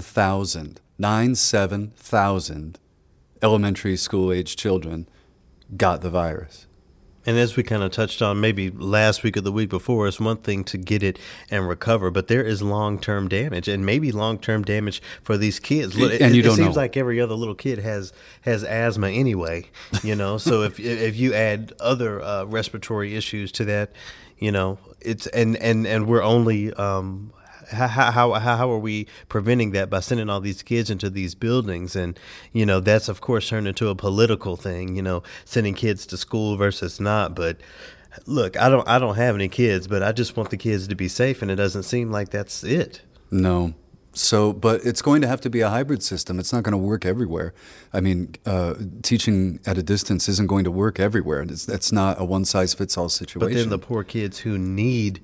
thousand, 0.01 0.81
nine-seven 0.99 1.93
thousand 1.97 2.79
elementary 3.43 3.97
school 3.97 4.33
age 4.33 4.57
children 4.57 5.09
got 5.77 6.01
the 6.01 6.11
virus. 6.11 6.67
And 7.27 7.39
as 7.39 7.57
we 7.57 7.63
kind 7.63 7.83
of 7.83 7.91
touched 7.91 8.21
on 8.23 8.41
maybe 8.41 8.71
last 8.71 9.23
week 9.23 9.37
or 9.37 9.41
the 9.41 9.53
week 9.53 9.71
before, 9.71 10.07
it's 10.09 10.21
one 10.21 10.37
thing 10.39 10.65
to 10.65 10.79
get 10.79 11.03
it 11.03 11.19
and 11.51 11.67
recover, 11.69 12.11
but 12.11 12.29
there 12.29 12.43
is 12.43 12.63
long 12.63 12.99
term 12.99 13.29
damage 13.29 13.67
and 13.69 13.85
maybe 13.87 14.13
long 14.13 14.39
term 14.39 14.63
damage 14.63 15.01
for 15.23 15.37
these 15.37 15.59
kids. 15.59 15.97
Look, 15.99 16.21
And 16.21 16.35
you 16.35 16.41
it 16.41 16.45
don't 16.45 16.53
it 16.55 16.57
seems 16.57 16.75
know. 16.77 16.83
like 16.83 16.97
every 16.97 17.21
other 17.21 17.35
little 17.35 17.55
kid 17.55 17.79
has 17.79 18.13
has 18.43 18.63
asthma 18.65 19.09
anyway, 19.11 19.67
you 20.03 20.15
know. 20.15 20.39
so 20.39 20.63
if 20.69 20.79
if 20.79 21.17
you 21.17 21.33
add 21.35 21.73
other 21.81 22.23
uh, 22.23 22.45
respiratory 22.45 23.17
issues 23.17 23.51
to 23.53 23.65
that, 23.67 23.93
you 24.39 24.53
know, 24.53 24.79
it's 25.01 25.27
and 25.29 25.57
and 25.57 25.87
and 25.87 26.07
we're 26.07 26.23
only 26.23 26.73
um, 26.75 27.33
how, 27.71 27.89
how 27.89 28.11
how 28.11 28.57
how 28.57 28.71
are 28.71 28.79
we 28.79 29.07
preventing 29.29 29.73
that 29.73 29.91
by 29.91 30.01
sending 30.01 30.29
all 30.31 30.41
these 30.41 30.63
kids 30.63 30.91
into 30.91 31.11
these 31.11 31.35
buildings 31.35 31.97
and 31.97 32.19
you 32.53 32.65
know 32.67 32.81
that's 32.81 33.09
of 33.09 33.21
course 33.21 33.49
turned 33.49 33.67
into 33.69 33.89
a 33.89 33.95
political 33.95 34.57
thing 34.57 34.95
you 34.97 35.03
know 35.03 35.23
sending 35.45 35.75
kids 35.75 36.07
to 36.07 36.17
school 36.17 36.57
versus 36.57 37.01
not 37.01 37.35
but 37.35 37.57
look 38.27 38.57
i 38.61 38.69
don't 38.69 38.87
i 38.89 38.99
don't 38.99 39.17
have 39.17 39.35
any 39.35 39.49
kids 39.49 39.87
but 39.89 40.03
i 40.03 40.13
just 40.13 40.37
want 40.37 40.51
the 40.51 40.57
kids 40.57 40.87
to 40.89 40.95
be 40.95 41.09
safe 41.09 41.43
and 41.43 41.51
it 41.51 41.57
doesn't 41.57 41.83
seem 41.83 42.11
like 42.11 42.29
that's 42.31 42.63
it 42.65 43.03
No. 43.31 43.75
So, 44.17 44.53
but 44.53 44.85
it's 44.85 45.03
going 45.03 45.23
to 45.23 45.27
have 45.29 45.41
to 45.41 45.51
be 45.51 45.61
a 45.61 45.69
hybrid 45.69 46.01
system. 46.01 46.39
It's 46.39 46.53
not 46.53 46.63
going 46.63 46.71
to 46.71 46.79
work 46.79 47.05
everywhere. 47.05 47.53
I 47.93 48.01
mean, 48.01 48.37
uh, 48.47 48.75
teaching 49.03 49.59
at 49.67 49.77
a 49.77 49.83
distance 49.83 50.29
isn't 50.29 50.47
going 50.47 50.63
to 50.65 50.71
work 50.71 51.01
everywhere. 51.01 51.41
And 51.41 51.51
it's, 51.51 51.67
that's 51.67 51.91
not 51.91 52.21
a 52.21 52.25
one 52.25 52.45
size 52.45 52.75
fits 52.75 52.97
all 52.97 53.09
situation. 53.09 53.41
but 53.41 53.53
then 53.53 53.71
the 53.71 53.79
poor 53.79 54.05
kids 54.05 54.39
who 54.39 54.57
need 54.57 55.21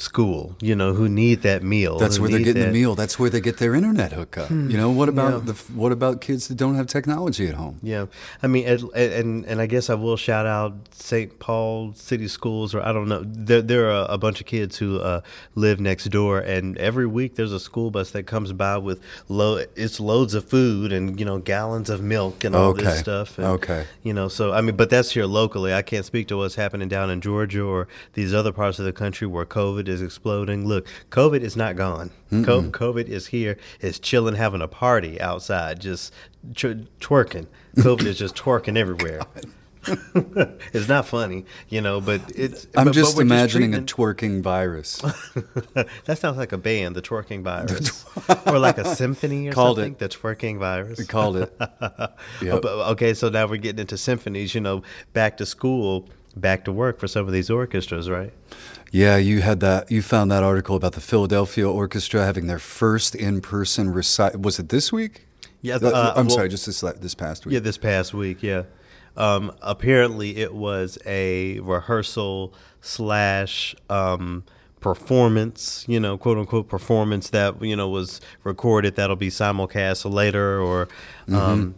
school 0.00 0.56
you 0.60 0.74
know 0.76 0.94
who 0.94 1.08
need 1.08 1.42
that 1.42 1.62
meal 1.62 1.98
That's 1.98 2.18
where 2.20 2.30
they're 2.30 2.38
getting 2.38 2.62
that- 2.62 2.68
the 2.68 2.72
meal. 2.72 2.94
That's 2.94 3.18
where 3.18 3.30
they 3.30 3.40
get 3.40 3.56
their 3.58 3.74
internet 3.74 4.12
hookup. 4.12 4.50
You 4.50 4.76
know, 4.76 4.90
what 4.90 5.08
about 5.08 5.32
Yeah. 5.44 5.52
the 5.52 5.52
what 5.74 5.90
about 5.92 6.20
kids 6.20 6.46
that 6.48 6.56
don't 6.56 6.76
have 6.76 6.86
technology 6.86 7.48
at 7.48 7.54
home? 7.54 7.78
Yeah, 7.82 8.06
I 8.42 8.46
mean, 8.46 8.64
and 8.66 8.82
and, 8.94 9.44
and 9.46 9.60
I 9.60 9.66
guess 9.66 9.90
I 9.90 9.94
will 9.94 10.16
shout 10.16 10.46
out 10.46 10.72
St. 10.92 11.38
Paul 11.38 11.92
City 11.94 12.28
Schools, 12.28 12.74
or 12.74 12.80
I 12.82 12.92
don't 12.92 13.08
know. 13.08 13.22
There 13.24 13.60
there 13.62 13.90
are 13.90 14.06
a 14.08 14.18
bunch 14.18 14.40
of 14.40 14.46
kids 14.46 14.78
who 14.78 14.98
uh, 15.00 15.20
live 15.54 15.80
next 15.80 16.04
door, 16.10 16.38
and 16.38 16.76
every 16.78 17.06
week 17.06 17.34
there's 17.36 17.52
a 17.52 17.60
school 17.60 17.90
bus 17.90 18.10
that 18.12 18.24
comes 18.26 18.52
by 18.52 18.78
with 18.78 19.00
lo- 19.28 19.64
it's 19.76 19.98
loads 20.00 20.34
of 20.34 20.44
food 20.44 20.92
and 20.92 21.18
you 21.18 21.26
know 21.26 21.38
gallons 21.38 21.90
of 21.90 22.00
milk 22.02 22.44
and 22.44 22.54
all 22.54 22.70
Okay. 22.70 22.84
this 22.84 22.98
stuff. 23.00 23.36
And, 23.38 23.46
Okay. 23.48 23.84
You 24.02 24.12
know, 24.14 24.28
so 24.28 24.52
I 24.52 24.60
mean, 24.60 24.76
but 24.76 24.90
that's 24.90 25.10
here 25.12 25.26
locally. 25.26 25.72
I 25.74 25.82
can't 25.82 26.04
speak 26.04 26.28
to 26.28 26.36
what's 26.36 26.54
happening 26.54 26.88
down 26.88 27.10
in 27.10 27.20
Georgia 27.20 27.62
or 27.62 27.88
these 28.14 28.32
other 28.32 28.52
parts 28.52 28.78
of 28.78 28.84
the 28.84 28.92
country 28.92 29.26
where 29.26 29.44
COVID 29.44 29.87
is 29.88 30.02
exploding. 30.02 30.66
Look, 30.66 30.86
COVID 31.10 31.40
is 31.40 31.56
not 31.56 31.76
gone. 31.76 32.10
Co- 32.30 32.62
COVID 32.62 33.08
is 33.08 33.28
here. 33.28 33.56
It's 33.80 33.98
chilling, 33.98 34.34
having 34.36 34.60
a 34.62 34.68
party 34.68 35.20
outside, 35.20 35.80
just 35.80 36.12
tw- 36.54 36.86
twerking. 37.00 37.46
COVID 37.76 38.04
is 38.04 38.18
just 38.18 38.36
twerking 38.36 38.76
everywhere. 38.76 39.22
it's 40.74 40.88
not 40.88 41.06
funny, 41.06 41.46
you 41.68 41.80
know, 41.80 42.00
but 42.00 42.20
it's. 42.34 42.66
I'm 42.76 42.86
but- 42.86 42.94
just 42.94 43.16
but 43.16 43.22
imagining 43.22 43.74
a 43.74 43.80
twerking 43.80 44.42
virus. 44.42 44.96
that 46.04 46.18
sounds 46.18 46.36
like 46.36 46.52
a 46.52 46.58
band, 46.58 46.94
the 46.94 47.00
twerking 47.00 47.42
virus, 47.42 48.04
or 48.46 48.58
like 48.58 48.76
a 48.76 48.84
symphony 48.84 49.48
or 49.48 49.52
Called 49.52 49.76
something. 49.78 49.92
it. 49.94 49.98
The 49.98 50.08
twerking 50.10 50.58
virus. 50.58 50.98
We 50.98 51.06
called 51.06 51.36
it. 51.38 51.56
Yep. 52.42 52.64
okay, 52.64 53.14
so 53.14 53.28
now 53.30 53.46
we're 53.46 53.56
getting 53.56 53.78
into 53.80 53.96
symphonies. 53.96 54.54
You 54.54 54.60
know, 54.60 54.82
back 55.14 55.38
to 55.38 55.46
school, 55.46 56.06
back 56.36 56.64
to 56.66 56.72
work 56.72 56.98
for 56.98 57.08
some 57.08 57.26
of 57.26 57.32
these 57.32 57.48
orchestras, 57.48 58.10
right? 58.10 58.32
Yeah, 58.90 59.16
you 59.16 59.40
had 59.42 59.60
that. 59.60 59.90
You 59.90 60.00
found 60.02 60.30
that 60.30 60.42
article 60.42 60.74
about 60.76 60.92
the 60.92 61.00
Philadelphia 61.00 61.68
Orchestra 61.68 62.24
having 62.24 62.46
their 62.46 62.58
first 62.58 63.14
in-person 63.14 63.92
recital. 63.92 64.40
Was 64.40 64.58
it 64.58 64.70
this 64.70 64.92
week? 64.92 65.26
Yeah, 65.60 65.76
Uh, 65.82 65.88
uh, 65.88 66.12
I'm 66.16 66.26
well- 66.26 66.36
sorry, 66.36 66.48
just 66.48 66.66
this 66.66 66.80
this 67.00 67.14
past 67.14 67.44
week. 67.44 67.52
Yeah, 67.54 67.60
this 67.60 67.76
past 67.78 68.14
week. 68.14 68.42
Yeah. 68.42 68.62
Um, 69.16 69.52
apparently, 69.62 70.36
it 70.36 70.54
was 70.54 70.96
a 71.04 71.58
rehearsal 71.60 72.54
slash 72.80 73.74
um, 73.90 74.44
performance. 74.80 75.84
You 75.88 75.98
know, 76.00 76.16
quote 76.16 76.38
unquote 76.38 76.68
performance 76.68 77.30
that 77.30 77.60
you 77.62 77.74
know 77.76 77.88
was 77.88 78.20
recorded. 78.44 78.96
That'll 78.96 79.16
be 79.16 79.28
simulcast 79.30 80.10
later. 80.10 80.60
Or 80.60 80.88
um, 81.32 81.74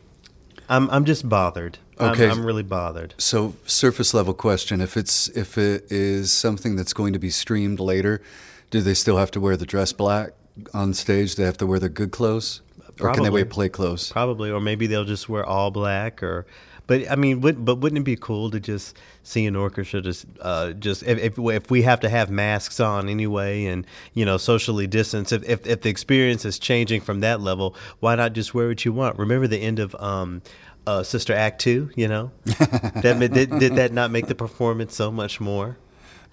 I'm 0.70 0.88
I'm 0.90 1.04
just 1.04 1.28
bothered. 1.28 1.78
Okay. 1.98 2.26
I'm, 2.26 2.38
I'm 2.38 2.46
really 2.46 2.62
bothered. 2.62 3.14
So, 3.18 3.54
surface 3.66 4.14
level 4.14 4.32
question: 4.32 4.80
If 4.80 4.96
it's 4.96 5.28
if 5.28 5.58
it 5.58 5.90
is 5.90 6.32
something 6.32 6.76
that's 6.76 6.92
going 6.92 7.12
to 7.12 7.18
be 7.18 7.28
streamed 7.28 7.80
later, 7.80 8.22
do 8.70 8.80
they 8.80 8.94
still 8.94 9.18
have 9.18 9.30
to 9.32 9.40
wear 9.40 9.56
the 9.56 9.66
dress 9.66 9.92
black 9.92 10.30
on 10.72 10.94
stage? 10.94 11.34
Do 11.34 11.42
they 11.42 11.46
have 11.46 11.58
to 11.58 11.66
wear 11.66 11.80
their 11.80 11.88
good 11.88 12.12
clothes, 12.12 12.62
or 13.00 13.12
can 13.12 13.24
they 13.24 13.30
wear 13.30 13.44
play 13.44 13.68
clothes? 13.68 14.10
Probably, 14.12 14.50
or 14.50 14.60
maybe 14.60 14.86
they'll 14.86 15.04
just 15.04 15.28
wear 15.28 15.44
all 15.44 15.70
black, 15.70 16.22
or. 16.22 16.46
But 16.90 17.08
I 17.08 17.14
mean, 17.14 17.40
would, 17.42 17.64
but 17.64 17.76
wouldn't 17.76 18.00
it 18.00 18.04
be 18.04 18.16
cool 18.16 18.50
to 18.50 18.58
just 18.58 18.98
see 19.22 19.46
an 19.46 19.54
orchestra 19.54 20.00
just, 20.00 20.26
uh, 20.40 20.72
just 20.72 21.04
if, 21.04 21.18
if 21.20 21.38
if 21.38 21.70
we 21.70 21.82
have 21.82 22.00
to 22.00 22.08
have 22.08 22.30
masks 22.30 22.80
on 22.80 23.08
anyway, 23.08 23.66
and 23.66 23.86
you 24.12 24.24
know, 24.24 24.38
socially 24.38 24.88
distance. 24.88 25.30
If, 25.30 25.48
if 25.48 25.64
if 25.68 25.82
the 25.82 25.88
experience 25.88 26.44
is 26.44 26.58
changing 26.58 27.02
from 27.02 27.20
that 27.20 27.40
level, 27.40 27.76
why 28.00 28.16
not 28.16 28.32
just 28.32 28.54
wear 28.54 28.66
what 28.66 28.84
you 28.84 28.92
want? 28.92 29.16
Remember 29.20 29.46
the 29.46 29.58
end 29.58 29.78
of 29.78 29.94
um, 30.00 30.42
uh, 30.84 31.04
Sister 31.04 31.32
Act 31.32 31.60
Two. 31.60 31.90
You 31.94 32.08
know, 32.08 32.32
that 32.44 33.30
did, 33.32 33.56
did 33.60 33.76
that 33.76 33.92
not 33.92 34.10
make 34.10 34.26
the 34.26 34.34
performance 34.34 34.92
so 34.96 35.12
much 35.12 35.40
more? 35.40 35.78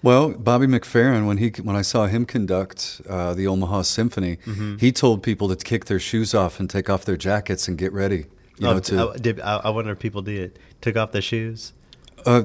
Well, 0.02 0.30
Bobby 0.30 0.66
McFerrin, 0.66 1.24
when 1.28 1.36
he 1.38 1.50
when 1.62 1.76
I 1.76 1.82
saw 1.82 2.06
him 2.06 2.26
conduct 2.26 3.00
uh, 3.08 3.32
the 3.32 3.46
Omaha 3.46 3.82
Symphony, 3.82 4.38
Mm-hmm. 4.38 4.78
he 4.78 4.90
told 4.90 5.22
people 5.22 5.48
to 5.48 5.54
kick 5.54 5.84
their 5.84 6.00
shoes 6.00 6.34
off 6.34 6.58
and 6.58 6.68
take 6.68 6.90
off 6.90 7.04
their 7.04 7.16
jackets 7.16 7.68
and 7.68 7.78
get 7.78 7.92
ready. 7.92 8.26
You 8.58 8.66
know, 8.66 8.72
Oh, 8.74 8.80
to 8.80 9.10
I, 9.10 9.16
did, 9.16 9.40
I, 9.40 9.56
I 9.56 9.70
wonder 9.70 9.92
if 9.92 9.98
people 9.98 10.22
did 10.22 10.58
took 10.80 10.96
off 10.96 11.12
their 11.12 11.22
shoes. 11.22 11.72
uh, 12.26 12.42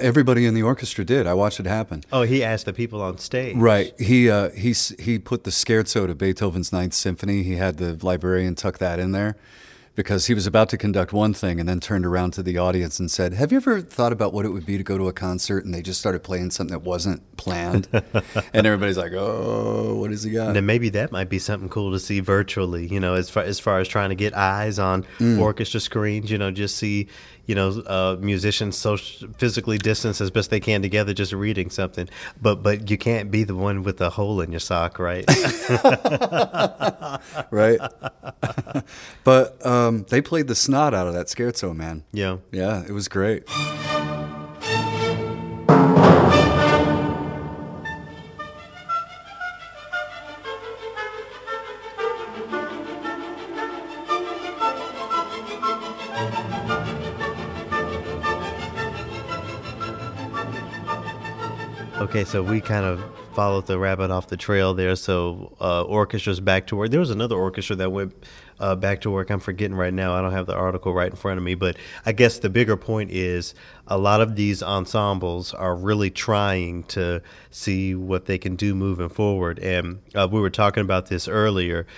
everybody 0.00 0.46
in 0.46 0.54
the 0.54 0.62
orchestra 0.62 1.04
did. 1.04 1.26
I 1.26 1.34
watched 1.34 1.58
it 1.60 1.66
happen. 1.66 2.04
Oh, 2.12 2.22
he 2.22 2.44
asked 2.44 2.66
the 2.66 2.72
people 2.72 3.02
on 3.02 3.18
stage. 3.18 3.56
Right. 3.56 3.92
He 4.00 4.30
uh, 4.30 4.50
he 4.50 4.72
he 4.98 5.18
put 5.18 5.44
the 5.44 5.50
scherzo 5.50 6.06
to 6.06 6.14
Beethoven's 6.14 6.72
Ninth 6.72 6.94
Symphony. 6.94 7.42
He 7.42 7.56
had 7.56 7.78
the 7.78 7.98
librarian 8.04 8.54
tuck 8.54 8.78
that 8.78 8.98
in 9.00 9.12
there 9.12 9.36
because 9.96 10.26
he 10.26 10.34
was 10.34 10.46
about 10.46 10.68
to 10.68 10.76
conduct 10.76 11.12
one 11.12 11.34
thing 11.34 11.58
and 11.58 11.68
then 11.68 11.80
turned 11.80 12.06
around 12.06 12.30
to 12.32 12.42
the 12.42 12.56
audience 12.58 13.00
and 13.00 13.10
said, 13.10 13.32
"Have 13.32 13.50
you 13.50 13.56
ever 13.56 13.80
thought 13.80 14.12
about 14.12 14.32
what 14.32 14.44
it 14.44 14.50
would 14.50 14.64
be 14.66 14.76
to 14.78 14.84
go 14.84 14.96
to 14.96 15.08
a 15.08 15.12
concert 15.12 15.64
and 15.64 15.74
they 15.74 15.82
just 15.82 15.98
started 15.98 16.22
playing 16.22 16.50
something 16.52 16.72
that 16.72 16.84
wasn't 16.84 17.22
planned?" 17.36 17.88
and 17.92 18.66
everybody's 18.66 18.98
like, 18.98 19.12
"Oh, 19.14 19.96
what 19.98 20.10
has 20.10 20.22
he 20.22 20.30
got?" 20.30 20.48
And 20.48 20.56
then 20.56 20.66
maybe 20.66 20.90
that 20.90 21.10
might 21.10 21.28
be 21.28 21.38
something 21.40 21.68
cool 21.68 21.90
to 21.92 21.98
see 21.98 22.20
virtually. 22.20 22.86
You 22.86 23.00
know, 23.00 23.14
as 23.14 23.30
far 23.30 23.42
as 23.42 23.58
far 23.58 23.80
as 23.80 23.88
trying 23.88 24.10
to 24.10 24.14
get 24.14 24.36
eyes 24.36 24.78
on 24.78 25.04
Mm. 25.18 25.40
orchestra 25.40 25.80
screens. 25.80 26.30
You 26.30 26.38
know, 26.38 26.50
just 26.50 26.76
see 26.76 27.08
you 27.46 27.54
know 27.54 27.70
uh, 27.86 28.16
musicians 28.20 28.76
so 28.76 28.96
physically 28.96 29.78
distance 29.78 30.20
as 30.20 30.30
best 30.30 30.50
they 30.50 30.60
can 30.60 30.82
together, 30.82 31.14
just 31.14 31.32
reading 31.32 31.70
something. 31.70 32.08
But 32.40 32.62
but 32.62 32.90
you 32.90 32.98
can't 32.98 33.30
be 33.30 33.44
the 33.44 33.54
one 33.54 33.82
with 33.82 33.98
the 33.98 34.10
hole 34.10 34.40
in 34.40 34.52
your 34.52 34.60
sock, 34.60 34.98
right? 34.98 35.24
right? 37.50 37.80
but 39.24 39.66
um, 39.66 40.04
they 40.08 40.20
played 40.20 40.48
the 40.48 40.54
snot 40.54 40.94
out 40.94 41.06
of 41.06 41.14
that 41.14 41.26
scherzo, 41.26 41.74
man. 41.74 42.04
yeah. 42.12 42.38
Yeah, 42.52 42.84
it 42.86 42.92
was 42.92 43.08
great. 43.08 43.44
Okay, 62.06 62.22
so 62.22 62.40
we 62.40 62.60
kind 62.60 62.84
of 62.84 63.02
followed 63.34 63.66
the 63.66 63.80
rabbit 63.80 64.12
off 64.12 64.28
the 64.28 64.36
trail 64.36 64.74
there. 64.74 64.94
So 64.94 65.56
uh, 65.60 65.82
orchestras 65.82 66.38
back 66.38 66.68
to 66.68 66.76
work. 66.76 66.92
There 66.92 67.00
was 67.00 67.10
another 67.10 67.34
orchestra 67.34 67.74
that 67.74 67.90
went 67.90 68.14
uh, 68.60 68.76
back 68.76 69.00
to 69.00 69.10
work. 69.10 69.28
I'm 69.28 69.40
forgetting 69.40 69.76
right 69.76 69.92
now. 69.92 70.14
I 70.14 70.22
don't 70.22 70.30
have 70.30 70.46
the 70.46 70.54
article 70.54 70.94
right 70.94 71.10
in 71.10 71.16
front 71.16 71.38
of 71.38 71.42
me, 71.42 71.56
but 71.56 71.76
I 72.06 72.12
guess 72.12 72.38
the 72.38 72.48
bigger 72.48 72.76
point 72.76 73.10
is 73.10 73.56
a 73.88 73.98
lot 73.98 74.20
of 74.20 74.36
these 74.36 74.62
ensembles 74.62 75.52
are 75.52 75.74
really 75.74 76.08
trying 76.08 76.84
to 76.84 77.22
see 77.50 77.96
what 77.96 78.26
they 78.26 78.38
can 78.38 78.54
do 78.54 78.76
moving 78.76 79.08
forward. 79.08 79.58
And 79.58 80.00
uh, 80.14 80.28
we 80.30 80.40
were 80.40 80.48
talking 80.48 80.82
about 80.82 81.06
this 81.06 81.26
earlier. 81.26 81.88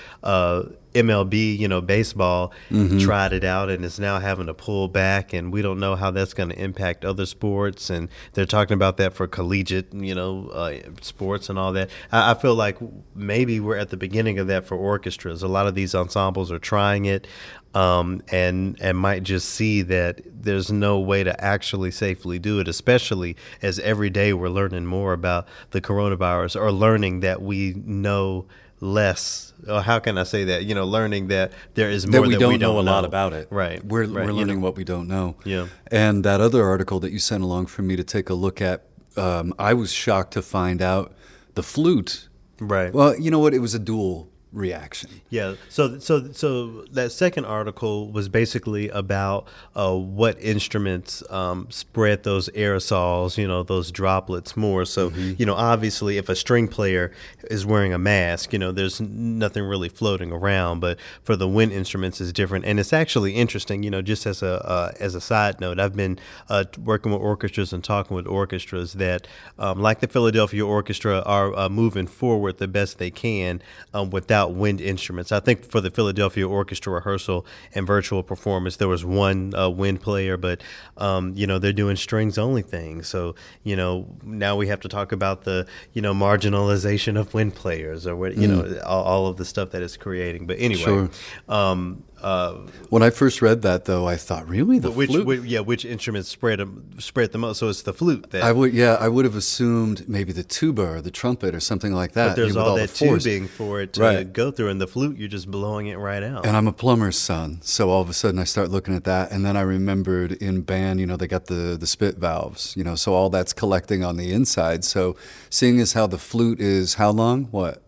MLB, 0.95 1.59
you 1.59 1.69
know, 1.69 1.81
baseball 1.81 2.53
mm-hmm. 2.71 2.99
tried 2.99 3.33
it 3.33 3.45
out 3.45 3.71
and 3.71 3.85
is 3.85 3.99
now 3.99 4.19
having 4.19 4.47
to 4.47 4.55
pull 4.55 4.89
back, 4.89 5.33
and 5.33 5.53
we 5.53 5.63
don't 5.63 5.79
know 5.79 5.97
how 5.97 6.11
that's 6.11 6.35
going 6.35 6.49
to 6.49 6.59
impact 6.59 7.05
other 7.05 7.27
sports. 7.27 7.91
And 7.91 8.09
they're 8.33 8.47
talking 8.47 8.75
about 8.75 8.97
that 8.97 9.15
for 9.15 9.27
collegiate, 9.27 9.93
you 9.93 10.15
know, 10.15 10.49
uh, 10.49 10.79
sports 11.01 11.49
and 11.49 11.59
all 11.59 11.73
that. 11.73 11.91
I, 12.11 12.33
I, 12.33 12.35
feel 12.35 12.55
like 12.55 12.79
maybe 13.15 13.61
we're 13.61 13.77
at 13.77 13.91
the 13.91 13.97
beginning 13.97 14.39
of 14.39 14.47
that 14.47 14.65
for 14.65 14.77
orchestras. 14.77 15.43
A 15.43 15.49
lot 15.49 15.67
of 15.67 15.75
these 15.75 15.95
ensembles 15.95 16.51
are 16.51 16.59
trying 16.59 17.05
it, 17.05 17.27
um, 17.75 18.23
and 18.33 18.77
and 18.81 18.97
might 18.99 19.23
just 19.23 19.51
see 19.51 19.83
that 19.83 20.21
there's 20.25 20.73
no 20.73 20.99
way 20.99 21.23
to 21.23 21.45
actually 21.45 21.91
safely 21.91 22.39
do 22.39 22.61
it, 22.61 22.69
especially 22.69 23.37
as 23.63 23.79
every 23.81 24.11
day 24.11 24.33
we're 24.33 24.49
learning 24.49 24.87
more 24.87 25.13
about 25.13 25.47
the 25.71 25.81
coronavirus 25.81 26.61
or 26.61 26.73
learning 26.73 27.21
that 27.21 27.43
we 27.43 27.75
know 27.85 28.47
less 28.81 29.49
or 29.67 29.83
how 29.83 29.99
can 29.99 30.19
I 30.19 30.23
say 30.23 30.45
that? 30.45 30.65
You 30.65 30.75
know, 30.75 30.85
learning 30.85 31.29
that 31.29 31.53
there 31.75 31.91
is 31.91 32.07
more 32.07 32.21
that 32.21 32.29
we, 32.29 32.35
that 32.35 32.41
don't, 32.41 32.53
we 32.53 32.59
don't 32.59 32.75
know 32.75 32.81
a 32.81 32.83
know. 32.83 32.93
lot 32.93 33.05
about 33.05 33.33
it. 33.33 33.49
Right. 33.51 33.85
We're 33.85 34.03
right. 34.05 34.11
we're 34.11 34.33
learning 34.33 34.49
you 34.49 34.55
know, 34.55 34.61
what 34.61 34.77
we 34.77 34.85
don't 34.85 35.09
know. 35.09 35.37
Yeah. 35.45 35.69
And 35.91 36.25
that 36.25 36.41
other 36.41 36.65
article 36.65 37.01
that 37.01 37.13
you 37.13 37.19
sent 37.19 37.43
along 37.43 37.67
for 37.67 37.83
me 37.83 37.97
to 37.97 38.05
take 38.05 38.31
a 38.31 38.35
look 38.35 38.61
at, 38.61 38.85
um, 39.17 39.55
I 39.59 39.75
was 39.75 39.93
shocked 39.93 40.33
to 40.35 40.43
find 40.43 40.81
out 40.81 41.13
the 41.55 41.63
flute. 41.63 42.29
Right. 42.61 42.93
Well, 42.93 43.19
you 43.19 43.31
know 43.31 43.39
what? 43.39 43.55
It 43.55 43.61
was 43.61 43.75
a 43.75 43.79
dual 43.79 44.31
reaction. 44.53 45.11
Yeah. 45.31 45.55
So 45.69 45.99
so 45.99 46.33
so 46.33 46.85
that 46.93 47.13
second 47.13 47.45
article 47.45 48.11
was 48.11 48.29
basically 48.29 48.89
about 48.89 49.47
uh, 49.77 49.95
what 49.95 50.41
instruments 50.41 51.23
um, 51.31 51.67
spread 51.71 52.23
those 52.23 52.49
aerosols, 52.51 53.37
you 53.37 53.47
know, 53.47 53.63
those 53.63 53.91
droplets 53.91 54.57
more. 54.57 54.85
So 54.85 55.11
mm-hmm. 55.11 55.35
you 55.39 55.47
know, 55.47 55.55
obviously, 55.55 56.17
if 56.17 56.29
a 56.29 56.37
string 56.37 56.69
player 56.69 57.13
is 57.51 57.67
wearing 57.67 57.93
a 57.93 57.99
mask, 57.99 58.53
you 58.53 58.59
know, 58.59 58.73
there's 58.73 59.01
nothing 59.01 59.65
really 59.65 59.89
floating 59.89 60.33
around. 60.33 60.81
But 60.81 60.99
for 61.23 61.37
the 61.37 61.49
wind 61.49 61.73
instruments, 61.73 62.21
is 62.21 62.33
different, 62.33 62.65
and 62.65 62.81
it's 62.81 62.93
actually 62.93 63.35
interesting. 63.35 63.83
You 63.83 63.91
know, 63.91 64.03
just 64.03 64.27
as 64.27 64.43
a 64.43 64.67
uh, 64.67 64.93
as 64.99 65.15
a 65.15 65.21
side 65.21 65.61
note, 65.61 65.79
I've 65.79 65.97
been 65.97 66.19
uh, 66.49 66.65
working 66.83 67.13
with 67.13 67.21
orchestras 67.21 67.73
and 67.73 67.85
talking 67.85 68.17
with 68.17 68.27
orchestras 68.27 68.95
that, 68.95 69.27
um, 69.59 69.81
like 69.81 70.01
the 70.01 70.09
Philadelphia 70.09 70.65
Orchestra, 70.65 71.23
are 71.27 71.57
uh, 71.57 71.69
moving 71.69 72.07
forward 72.07 72.59
the 72.59 72.69
best 72.69 72.99
they 72.99 73.11
can 73.11 73.61
um, 73.93 74.11
without 74.11 74.38
without 74.39 74.55
wind 74.55 74.81
instruments. 74.81 75.33
I 75.33 75.41
think 75.41 75.65
for 75.65 75.81
the 75.81 75.91
Philadelphia 75.91 76.49
Orchestra 76.49 76.93
rehearsal 76.93 77.45
and 77.75 77.87
virtual 77.87 78.23
performance, 78.23 78.77
there 78.77 78.89
was 78.89 79.05
one 79.05 79.55
uh, 79.55 79.69
wind 79.69 80.01
player, 80.01 80.37
but 80.37 80.63
um, 80.97 81.33
you 81.35 81.47
know 81.47 81.59
they're 81.59 81.73
doing 81.73 81.97
strings 81.97 82.39
only 82.39 82.63
things. 82.63 83.09
So 83.09 83.35
you 83.65 83.75
know 83.75 84.07
now 84.23 84.57
we 84.57 84.69
have 84.69 84.81
to 84.81 84.89
talk 84.89 85.13
about 85.13 85.43
the 85.43 85.67
you 85.93 86.03
know 86.03 86.15
marginalization 86.15 87.19
of 87.19 87.35
wind 87.35 87.55
players 87.55 88.07
or 88.07 88.15
what 88.15 88.37
you 88.37 88.49
mm. 88.49 88.71
know 88.71 88.81
all, 88.83 89.05
all, 89.05 89.27
of 89.27 89.37
the 89.37 89.45
stuff 89.45 89.71
that 89.71 89.83
it's 89.83 89.97
creating. 89.97 90.47
But 90.47 90.59
anyway, 90.61 90.83
sure. 90.83 91.11
um, 91.49 92.05
uh, 92.23 92.55
when 92.89 93.03
I 93.03 93.11
first 93.11 93.43
read 93.43 93.63
that, 93.63 93.85
though, 93.85 94.07
I 94.07 94.17
thought, 94.17 94.49
really, 94.49 94.79
the 94.79 94.91
which, 94.91 95.11
flute? 95.11 95.27
Which, 95.27 95.43
yeah, 95.43 95.61
which 95.61 95.85
instruments 95.85 96.29
spread 96.29 96.61
spread 96.99 97.33
the 97.33 97.39
most? 97.39 97.59
So 97.59 97.69
it's 97.69 97.83
the 97.83 97.93
flute. 97.93 98.31
That 98.31 98.43
I 98.43 98.53
would, 98.53 98.73
yeah, 98.73 98.97
I 99.01 99.09
would 99.09 99.25
have 99.25 99.37
assumed 99.37 100.09
maybe 100.09 100.33
the 100.33 100.43
tuba 100.43 100.83
or 100.83 101.01
the 101.01 101.11
trumpet 101.11 101.55
or 101.55 101.61
something 101.61 101.93
like 101.93 102.13
that. 102.13 102.29
But 102.29 102.37
there's 102.37 102.57
all, 102.57 102.71
all, 102.71 102.77
that 102.77 102.91
the 102.91 103.19
tubing 103.19 103.47
for 103.47 103.81
it 103.81 103.93
to 103.95 104.01
right. 104.01 104.33
go 104.33 104.51
through, 104.51 104.71
and 104.71 104.81
the 104.81 104.87
flute, 104.87 105.17
you're 105.19 105.29
just 105.29 105.51
blowing 105.51 105.87
it 105.87 105.97
right 105.97 106.23
out. 106.23 106.47
And 106.47 106.57
I'm 106.57 106.67
a 106.67 106.73
plumber's 106.73 107.19
son, 107.19 107.61
so 107.63 107.91
all 107.91 108.03
of 108.03 108.09
a 108.09 108.15
sudden 108.15 108.41
I 108.41 108.45
start 108.45 108.71
looking 108.71 108.95
at 108.95 109.05
that, 109.05 109.31
and 109.31 109.45
then 109.45 109.57
I 109.57 109.63
remembered 109.63 110.33
in 110.33 110.63
band, 110.63 111.01
you 111.01 111.07
know, 111.07 111.17
they 111.17 111.29
got 111.29 111.47
the 111.47 111.77
the 111.79 111.87
spit 111.87 112.17
valves, 112.17 112.77
you 112.77 112.85
know, 112.85 112.95
so 112.95 113.15
all 113.15 113.31
that's 113.31 113.53
collecting 113.53 114.05
on 114.05 114.17
the 114.17 114.33
inside. 114.33 114.85
So 114.85 115.17
seeing 115.51 115.81
as 115.81 115.93
how 115.93 116.07
the 116.07 116.19
flute 116.19 116.61
is 116.61 116.95
how 116.95 117.11
long? 117.11 117.45
What? 117.47 117.83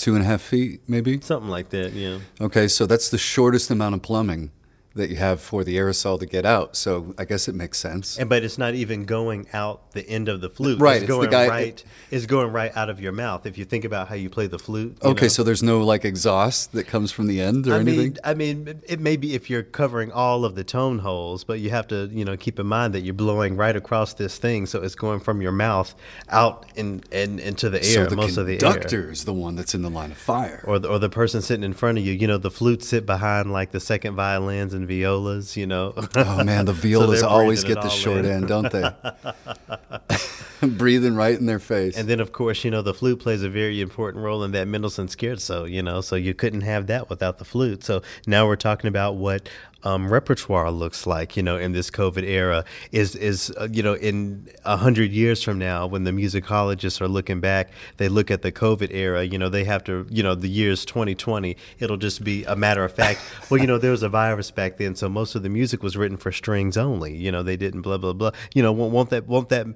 Two 0.00 0.14
and 0.14 0.24
a 0.24 0.26
half 0.26 0.42
feet, 0.42 0.80
maybe 0.88 1.20
something 1.20 1.50
like 1.50 1.68
that. 1.70 1.92
Yeah. 1.92 2.18
Okay, 2.40 2.68
so 2.68 2.86
that's 2.86 3.10
the 3.10 3.18
shortest 3.18 3.70
amount 3.70 3.94
of 3.94 4.02
plumbing 4.02 4.50
that 4.94 5.08
you 5.08 5.16
have 5.16 5.40
for 5.40 5.62
the 5.62 5.76
aerosol 5.76 6.18
to 6.18 6.26
get 6.26 6.44
out. 6.44 6.76
So 6.76 7.14
I 7.16 7.24
guess 7.24 7.48
it 7.48 7.54
makes 7.54 7.78
sense. 7.78 8.18
And 8.18 8.28
but 8.28 8.42
it's 8.42 8.58
not 8.58 8.74
even 8.74 9.04
going 9.04 9.46
out 9.52 9.92
the 9.92 10.08
end 10.08 10.28
of 10.28 10.40
the 10.40 10.50
flute. 10.50 10.80
Right. 10.80 10.96
It's, 10.96 11.02
it's 11.04 11.08
going 11.08 11.30
guy, 11.30 11.48
right. 11.48 11.84
It, 12.10 12.26
going 12.26 12.52
right 12.52 12.74
out 12.76 12.88
of 12.88 13.00
your 13.00 13.12
mouth. 13.12 13.44
If 13.44 13.58
you 13.58 13.64
think 13.64 13.84
about 13.84 14.08
how 14.08 14.14
you 14.14 14.30
play 14.30 14.46
the 14.46 14.58
flute. 14.58 14.98
Okay, 15.02 15.26
know? 15.26 15.28
so 15.28 15.42
there's 15.42 15.62
no 15.62 15.82
like 15.82 16.04
exhaust 16.04 16.72
that 16.72 16.86
comes 16.86 17.12
from 17.12 17.26
the 17.26 17.40
end 17.40 17.66
or 17.68 17.74
I 17.74 17.80
anything. 17.80 17.98
Mean, 17.98 18.16
I 18.24 18.34
mean, 18.34 18.82
it 18.88 19.00
may 19.00 19.16
be 19.16 19.34
if 19.34 19.50
you're 19.50 19.62
covering 19.62 20.10
all 20.12 20.44
of 20.44 20.54
the 20.54 20.64
tone 20.64 21.00
holes, 21.00 21.44
but 21.44 21.60
you 21.60 21.70
have 21.70 21.86
to, 21.88 22.08
you 22.12 22.24
know, 22.24 22.36
keep 22.36 22.58
in 22.58 22.66
mind 22.66 22.94
that 22.94 23.00
you're 23.00 23.14
blowing 23.14 23.56
right 23.56 23.76
across 23.76 24.14
this 24.14 24.38
thing, 24.38 24.66
so 24.66 24.82
it's 24.82 24.94
going 24.94 25.20
from 25.20 25.42
your 25.42 25.52
mouth 25.52 25.94
out 26.28 26.66
in, 26.76 27.02
in 27.10 27.38
into 27.38 27.68
the 27.68 27.78
air. 27.78 28.04
So 28.04 28.06
the 28.06 28.16
most 28.16 28.36
of 28.36 28.46
the 28.46 28.54
air. 28.54 28.58
conductor 28.58 29.10
is 29.10 29.24
the 29.24 29.32
one 29.32 29.56
that's 29.56 29.74
in 29.74 29.82
the 29.82 29.90
line 29.90 30.10
of 30.10 30.18
fire, 30.18 30.62
or 30.64 30.78
the, 30.78 30.88
or 30.88 30.98
the 30.98 31.10
person 31.10 31.42
sitting 31.42 31.64
in 31.64 31.72
front 31.72 31.98
of 31.98 32.04
you. 32.04 32.12
You 32.12 32.26
know, 32.26 32.38
the 32.38 32.50
flutes 32.50 32.88
sit 32.88 33.06
behind 33.06 33.52
like 33.52 33.72
the 33.72 33.80
second 33.80 34.14
violins 34.14 34.74
and 34.74 34.79
violas 34.86 35.56
you 35.56 35.66
know. 35.66 35.94
oh 36.14 36.44
man, 36.44 36.64
the 36.64 36.72
violas 36.84 37.20
so 37.20 37.28
always 37.28 37.64
get 37.64 37.80
the 37.82 37.88
short 37.88 38.24
in. 38.24 38.30
end, 38.30 38.48
don't 38.48 38.70
they? 38.70 38.90
Breathing 40.76 41.14
right 41.14 41.38
in 41.38 41.46
their 41.46 41.58
face. 41.58 41.96
And 41.96 42.08
then, 42.08 42.20
of 42.20 42.32
course, 42.32 42.64
you 42.64 42.70
know, 42.70 42.82
the 42.82 42.94
flute 42.94 43.20
plays 43.20 43.42
a 43.42 43.48
very 43.48 43.80
important 43.80 44.24
role 44.24 44.44
in 44.44 44.52
that 44.52 44.68
Mendelssohn 44.68 45.08
Scherzo, 45.08 45.70
you 45.70 45.82
know, 45.82 46.00
so 46.00 46.16
you 46.16 46.34
couldn't 46.34 46.62
have 46.62 46.86
that 46.88 47.08
without 47.08 47.38
the 47.38 47.44
flute. 47.44 47.84
So 47.84 48.02
now 48.26 48.46
we're 48.46 48.56
talking 48.56 48.88
about 48.88 49.16
what 49.16 49.48
um, 49.82 50.12
repertoire 50.12 50.70
looks 50.70 51.06
like, 51.06 51.36
you 51.36 51.42
know, 51.42 51.56
in 51.56 51.72
this 51.72 51.90
COVID 51.90 52.22
era 52.22 52.64
is 52.92 53.16
is 53.16 53.52
uh, 53.58 53.68
you 53.70 53.82
know 53.82 53.94
in 53.94 54.48
a 54.64 54.76
hundred 54.76 55.10
years 55.10 55.42
from 55.42 55.58
now, 55.58 55.86
when 55.86 56.04
the 56.04 56.10
musicologists 56.10 57.00
are 57.00 57.08
looking 57.08 57.40
back, 57.40 57.70
they 57.96 58.08
look 58.08 58.30
at 58.30 58.42
the 58.42 58.52
COVID 58.52 58.92
era. 58.92 59.24
You 59.24 59.38
know, 59.38 59.48
they 59.48 59.64
have 59.64 59.84
to, 59.84 60.06
you 60.10 60.22
know, 60.22 60.34
the 60.34 60.48
years 60.48 60.84
2020. 60.84 61.56
It'll 61.78 61.96
just 61.96 62.22
be 62.22 62.44
a 62.44 62.56
matter 62.56 62.84
of 62.84 62.92
fact. 62.92 63.20
well, 63.50 63.60
you 63.60 63.66
know, 63.66 63.78
there 63.78 63.90
was 63.90 64.02
a 64.02 64.08
virus 64.08 64.50
back 64.50 64.76
then, 64.76 64.94
so 64.94 65.08
most 65.08 65.34
of 65.34 65.42
the 65.42 65.48
music 65.48 65.82
was 65.82 65.96
written 65.96 66.16
for 66.16 66.32
strings 66.32 66.76
only. 66.76 67.16
You 67.16 67.32
know, 67.32 67.42
they 67.42 67.56
didn't 67.56 67.82
blah 67.82 67.98
blah 67.98 68.12
blah. 68.12 68.32
You 68.54 68.62
know, 68.62 68.72
won't, 68.72 68.92
won't 68.92 69.10
that 69.10 69.26
won't 69.26 69.48
that 69.48 69.66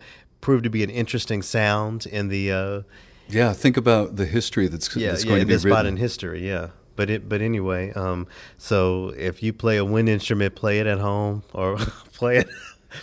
prove 0.44 0.62
to 0.62 0.68
be 0.68 0.84
an 0.84 0.90
interesting 0.90 1.40
sound 1.40 2.04
in 2.04 2.28
the 2.28 2.52
uh, 2.52 2.82
yeah, 3.28 3.54
think 3.54 3.78
about 3.78 4.16
the 4.16 4.26
history 4.26 4.68
that's, 4.68 4.94
yeah, 4.94 5.10
that's 5.10 5.24
yeah, 5.24 5.30
going 5.30 5.40
to 5.40 5.46
be 5.46 5.54
this 5.54 5.64
written. 5.64 5.74
spot 5.74 5.86
in 5.86 5.96
history. 5.96 6.46
Yeah. 6.46 6.68
But 6.96 7.08
it, 7.08 7.28
but 7.28 7.40
anyway, 7.40 7.92
um, 7.92 8.26
so 8.58 9.08
if 9.16 9.42
you 9.42 9.54
play 9.54 9.78
a 9.78 9.84
wind 9.84 10.10
instrument, 10.10 10.54
play 10.54 10.80
it 10.80 10.86
at 10.86 10.98
home 10.98 11.42
or 11.54 11.76
play 12.12 12.36
it 12.36 12.48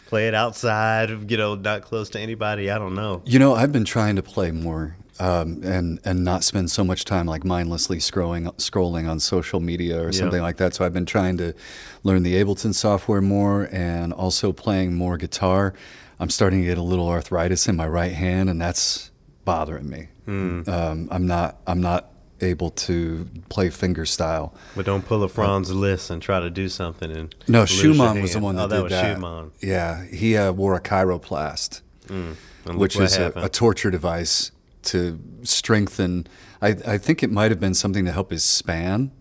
play 0.06 0.28
it 0.28 0.36
outside, 0.36 1.30
you 1.30 1.36
know, 1.36 1.56
not 1.56 1.82
close 1.82 2.12
to 2.12 2.20
anybody. 2.20 2.70
I 2.70 2.78
don't 2.78 2.94
know. 2.94 3.24
You 3.26 3.40
know, 3.40 3.56
I've 3.56 3.72
been 3.72 3.86
trying 3.86 4.16
to 4.18 4.24
play 4.24 4.52
more 4.52 4.96
um, 5.20 5.62
and 5.64 6.00
and 6.06 6.24
not 6.24 6.44
spend 6.44 6.72
so 6.72 6.84
much 6.84 7.06
time 7.06 7.26
like 7.26 7.44
mindlessly 7.44 7.98
scrolling 7.98 8.46
scrolling 8.58 9.10
on 9.10 9.20
social 9.20 9.60
media 9.60 10.02
or 10.06 10.12
something 10.12 10.40
yeah. 10.40 10.44
like 10.44 10.58
that. 10.58 10.76
So 10.76 10.86
I've 10.86 10.94
been 10.94 11.08
trying 11.08 11.38
to 11.38 11.54
learn 12.04 12.24
the 12.24 12.36
Ableton 12.36 12.74
software 12.74 13.22
more 13.22 13.68
and 13.72 14.14
also 14.14 14.54
playing 14.54 14.96
more 14.96 15.18
guitar. 15.18 15.74
I'm 16.22 16.30
starting 16.30 16.62
to 16.62 16.68
get 16.68 16.78
a 16.78 16.84
little 16.84 17.10
arthritis 17.10 17.68
in 17.68 17.76
my 17.76 17.88
right 17.88 18.12
hand, 18.12 18.48
and 18.48 18.62
that's 18.62 19.10
bothering 19.44 19.90
me. 19.90 20.10
Mm. 20.28 20.68
Um, 20.68 21.10
I'm 21.12 21.26
not 21.26 21.58
I'm 21.66 21.82
not 21.82 22.12
able 22.42 22.70
to 22.70 23.28
play 23.50 23.72
finger 23.72 24.06
style. 24.06 24.54
But 24.76 24.86
don't 24.86 25.04
pull 25.04 25.24
a 25.24 25.28
Franz 25.28 25.74
Liszt 25.74 26.12
and 26.12 26.22
try 26.22 26.40
to 26.40 26.52
do 26.52 26.70
something. 26.70 27.12
And 27.12 27.36
no, 27.48 27.66
Schumann 27.66 28.22
was 28.22 28.34
the 28.34 28.40
one 28.40 28.56
that 28.56 28.66
oh, 28.66 28.68
that 28.68 28.76
did 28.76 28.84
was 28.84 28.92
that. 28.92 29.16
Schumann. 29.16 29.52
Yeah, 29.62 30.06
he 30.06 30.38
uh, 30.38 30.52
wore 30.52 30.76
a 30.76 30.80
chiroplast, 30.80 31.82
mm. 32.06 32.36
which 32.76 32.98
is 32.98 33.18
a, 33.18 33.34
a, 33.36 33.50
torture 33.50 33.90
device 33.90 34.52
to 34.84 35.20
strengthen. 35.42 36.28
I, 36.62 36.76
I 36.86 36.98
think 37.00 37.24
it 37.24 37.32
might 37.32 37.50
have 37.50 37.60
been 37.60 37.74
something 37.74 38.06
to 38.06 38.12
help 38.12 38.30
his 38.30 38.44
span 38.44 39.12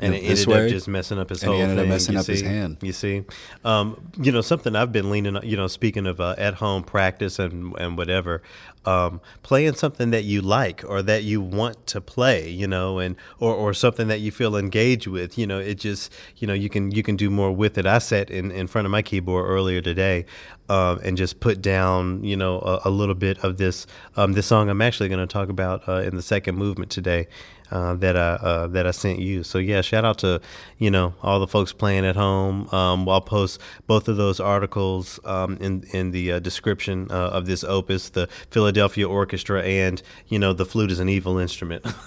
and 0.00 0.14
it 0.14 0.18
ended 0.18 0.46
way. 0.46 0.64
up 0.64 0.68
just 0.70 0.88
messing 0.88 1.18
up 1.18 1.30
his 1.30 1.42
whole 1.42 1.54
ended 1.54 1.78
thing. 1.78 1.86
up 1.86 1.88
messing 1.88 2.14
you 2.14 2.20
up 2.20 2.26
see? 2.26 2.32
his 2.32 2.42
hand. 2.42 2.76
You 2.82 2.92
see, 2.92 3.24
um, 3.64 4.10
you 4.20 4.30
know 4.32 4.40
something 4.42 4.76
I've 4.76 4.92
been 4.92 5.10
leaning. 5.10 5.36
on, 5.36 5.46
You 5.48 5.56
know, 5.56 5.66
speaking 5.68 6.06
of 6.06 6.20
uh, 6.20 6.34
at 6.36 6.54
home 6.54 6.82
practice 6.82 7.38
and 7.38 7.74
and 7.78 7.96
whatever, 7.96 8.42
um, 8.84 9.20
playing 9.42 9.74
something 9.74 10.10
that 10.10 10.24
you 10.24 10.42
like 10.42 10.84
or 10.86 11.02
that 11.02 11.24
you 11.24 11.40
want 11.40 11.86
to 11.88 12.00
play. 12.00 12.48
You 12.48 12.66
know, 12.66 12.98
and 12.98 13.16
or 13.40 13.54
or 13.54 13.72
something 13.72 14.08
that 14.08 14.20
you 14.20 14.30
feel 14.30 14.56
engaged 14.56 15.06
with. 15.06 15.38
You 15.38 15.46
know, 15.46 15.58
it 15.58 15.76
just 15.76 16.12
you 16.36 16.46
know 16.46 16.54
you 16.54 16.68
can 16.68 16.90
you 16.90 17.02
can 17.02 17.16
do 17.16 17.30
more 17.30 17.52
with 17.52 17.78
it. 17.78 17.86
I 17.86 17.98
sat 17.98 18.30
in 18.30 18.50
in 18.50 18.66
front 18.66 18.84
of 18.84 18.90
my 18.90 19.02
keyboard 19.02 19.48
earlier 19.48 19.80
today. 19.80 20.26
Um, 20.68 20.98
and 21.04 21.16
just 21.16 21.38
put 21.38 21.62
down, 21.62 22.24
you 22.24 22.36
know, 22.36 22.58
a, 22.58 22.88
a 22.88 22.90
little 22.90 23.14
bit 23.14 23.38
of 23.44 23.56
this 23.56 23.86
um, 24.16 24.32
this 24.32 24.46
song 24.46 24.68
I'm 24.68 24.82
actually 24.82 25.08
going 25.08 25.20
to 25.20 25.32
talk 25.32 25.48
about 25.48 25.88
uh, 25.88 26.00
in 26.00 26.16
the 26.16 26.22
second 26.22 26.56
movement 26.56 26.90
today. 26.90 27.28
Uh, 27.70 27.94
that 27.94 28.16
I 28.16 28.34
uh, 28.34 28.66
that 28.68 28.86
I 28.86 28.90
sent 28.90 29.18
you. 29.18 29.42
So 29.42 29.58
yeah, 29.58 29.80
shout 29.80 30.04
out 30.04 30.18
to 30.18 30.40
you 30.78 30.90
know 30.90 31.14
all 31.22 31.40
the 31.40 31.46
folks 31.46 31.72
playing 31.72 32.04
at 32.04 32.16
home. 32.16 32.68
Um, 32.72 33.08
I'll 33.08 33.20
post 33.20 33.60
both 33.86 34.08
of 34.08 34.16
those 34.16 34.40
articles 34.40 35.20
um, 35.24 35.56
in 35.60 35.84
in 35.92 36.10
the 36.10 36.32
uh, 36.32 36.38
description 36.38 37.08
uh, 37.10 37.30
of 37.30 37.46
this 37.46 37.64
opus, 37.64 38.10
the 38.10 38.28
Philadelphia 38.50 39.08
Orchestra, 39.08 39.62
and 39.62 40.02
you 40.28 40.38
know 40.38 40.52
the 40.52 40.66
flute 40.66 40.90
is 40.90 41.00
an 41.00 41.08
evil 41.08 41.38
instrument. 41.38 41.84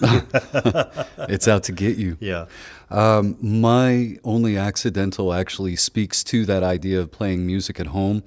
it's 1.28 1.48
out 1.48 1.64
to 1.64 1.72
get 1.72 1.96
you. 1.96 2.16
Yeah. 2.20 2.46
Um, 2.90 3.36
my 3.40 4.18
only 4.24 4.56
accidental 4.56 5.32
actually 5.32 5.76
speaks 5.76 6.24
to 6.24 6.44
that 6.46 6.62
idea 6.62 7.00
of 7.00 7.12
playing 7.12 7.46
music 7.46 7.78
at 7.78 7.88
home. 7.88 8.24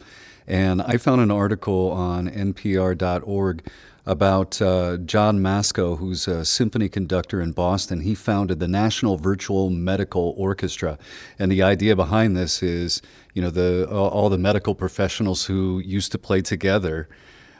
And 0.47 0.81
I 0.81 0.97
found 0.97 1.21
an 1.21 1.31
article 1.31 1.91
on 1.91 2.29
npr.org 2.29 3.63
about 4.05 4.61
uh, 4.61 4.97
John 4.97 5.39
Masko, 5.39 5.97
who's 5.97 6.27
a 6.27 6.43
symphony 6.43 6.89
conductor 6.89 7.41
in 7.41 7.51
Boston. 7.51 8.01
He 8.01 8.15
founded 8.15 8.59
the 8.59 8.67
National 8.67 9.17
Virtual 9.17 9.69
Medical 9.69 10.33
Orchestra, 10.37 10.97
and 11.39 11.51
the 11.51 11.63
idea 11.63 11.95
behind 11.95 12.35
this 12.35 12.61
is, 12.61 13.01
you 13.33 13.41
know, 13.41 13.49
the 13.49 13.87
all 13.89 14.29
the 14.29 14.37
medical 14.37 14.75
professionals 14.75 15.45
who 15.45 15.79
used 15.79 16.11
to 16.11 16.17
play 16.17 16.41
together 16.41 17.07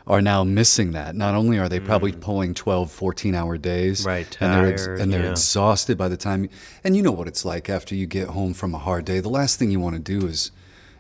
are 0.06 0.22
now 0.22 0.44
missing 0.44 0.92
that. 0.92 1.16
Not 1.16 1.34
only 1.34 1.58
are 1.58 1.70
they 1.70 1.80
probably 1.80 2.12
mm. 2.12 2.20
pulling 2.20 2.54
12, 2.54 2.92
14 2.92 3.36
hour 3.36 3.58
days, 3.58 4.06
right, 4.06 4.30
tired, 4.30 4.52
and 4.52 4.54
they're, 4.54 4.74
ex- 4.74 5.02
and 5.02 5.14
they're 5.14 5.24
yeah. 5.24 5.32
exhausted 5.32 5.98
by 5.98 6.10
the 6.10 6.18
time, 6.18 6.50
and 6.84 6.98
you 6.98 7.02
know 7.02 7.12
what 7.12 7.28
it's 7.28 7.46
like 7.46 7.70
after 7.70 7.96
you 7.96 8.06
get 8.06 8.30
home 8.30 8.54
from 8.54 8.76
a 8.76 8.80
hard 8.80 9.06
day. 9.06 9.22
The 9.22 9.30
last 9.30 9.58
thing 9.58 9.72
you 9.72 9.80
want 9.80 9.96
to 9.96 10.02
do 10.02 10.28
is 10.28 10.52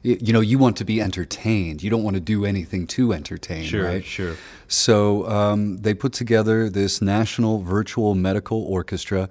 you 0.03 0.33
know 0.33 0.41
you 0.41 0.57
want 0.57 0.77
to 0.77 0.85
be 0.85 1.01
entertained. 1.01 1.81
You 1.81 1.89
don't 1.89 2.03
want 2.03 2.15
to 2.15 2.19
do 2.19 2.45
anything 2.45 2.87
to 2.87 3.13
entertain 3.13 3.63
sure, 3.63 3.85
right? 3.85 4.05
sure. 4.05 4.35
So 4.67 5.27
um, 5.29 5.77
they 5.77 5.93
put 5.93 6.13
together 6.13 6.69
this 6.69 7.01
national 7.01 7.61
virtual 7.61 8.13
medical 8.13 8.63
orchestra 8.63 9.29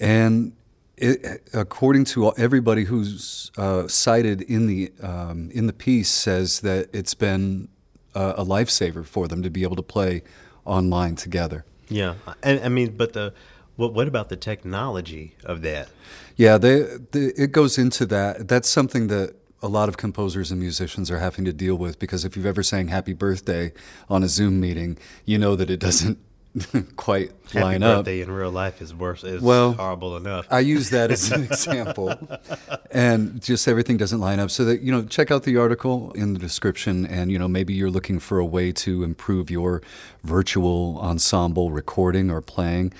and 0.00 0.52
it, 0.96 1.42
according 1.52 2.04
to 2.06 2.32
everybody 2.36 2.84
who's 2.84 3.50
uh, 3.56 3.86
cited 3.88 4.42
in 4.42 4.66
the 4.66 4.92
um, 5.02 5.50
in 5.52 5.66
the 5.66 5.72
piece 5.72 6.08
says 6.08 6.60
that 6.60 6.88
it's 6.92 7.14
been 7.14 7.68
a, 8.14 8.34
a 8.38 8.44
lifesaver 8.44 9.04
for 9.04 9.28
them 9.28 9.42
to 9.42 9.50
be 9.50 9.62
able 9.62 9.76
to 9.76 9.82
play 9.82 10.22
online 10.64 11.14
together. 11.14 11.64
Yeah 11.88 12.14
and, 12.42 12.60
i 12.60 12.68
mean 12.68 12.96
but 12.96 13.14
the 13.14 13.34
what, 13.80 13.94
what 13.94 14.06
about 14.06 14.28
the 14.28 14.36
technology 14.36 15.34
of 15.42 15.62
that? 15.62 15.88
Yeah, 16.36 16.58
they, 16.58 16.82
they, 17.12 17.32
it 17.36 17.52
goes 17.52 17.78
into 17.78 18.04
that. 18.06 18.46
That's 18.46 18.68
something 18.68 19.08
that 19.08 19.34
a 19.62 19.68
lot 19.68 19.88
of 19.88 19.96
composers 19.96 20.50
and 20.50 20.60
musicians 20.60 21.10
are 21.10 21.18
having 21.18 21.44
to 21.44 21.52
deal 21.52 21.76
with 21.76 21.98
because 21.98 22.24
if 22.24 22.36
you've 22.36 22.46
ever 22.46 22.62
sang 22.62 22.88
happy 22.88 23.12
birthday 23.12 23.72
on 24.08 24.22
a 24.22 24.28
Zoom 24.28 24.60
meeting, 24.60 24.96
you 25.24 25.38
know 25.38 25.54
that 25.56 25.70
it 25.70 25.78
doesn't 25.78 26.18
quite 26.96 27.30
happy 27.52 27.60
line 27.60 27.82
up. 27.82 27.98
birthday 27.98 28.22
in 28.22 28.30
real 28.30 28.50
life 28.50 28.80
is 28.80 28.94
worse. 28.94 29.22
It's 29.22 29.42
well, 29.42 29.72
horrible 29.72 30.16
enough. 30.16 30.46
I 30.50 30.60
use 30.60 30.90
that 30.90 31.10
as 31.10 31.30
an 31.30 31.44
example. 31.44 32.14
and 32.90 33.40
just 33.42 33.68
everything 33.68 33.96
doesn't 33.96 34.20
line 34.20 34.40
up. 34.40 34.50
So 34.50 34.64
that, 34.64 34.80
you 34.80 34.90
know, 34.90 35.04
check 35.04 35.30
out 35.30 35.44
the 35.44 35.56
article 35.58 36.12
in 36.12 36.32
the 36.32 36.38
description 36.38 37.06
and, 37.06 37.30
you 37.30 37.38
know, 37.38 37.48
maybe 37.48 37.74
you're 37.74 37.90
looking 37.90 38.18
for 38.18 38.38
a 38.38 38.46
way 38.46 38.72
to 38.72 39.04
improve 39.04 39.50
your 39.50 39.82
virtual 40.24 40.98
ensemble 41.00 41.70
recording 41.70 42.30
or 42.30 42.40
playing. 42.40 42.92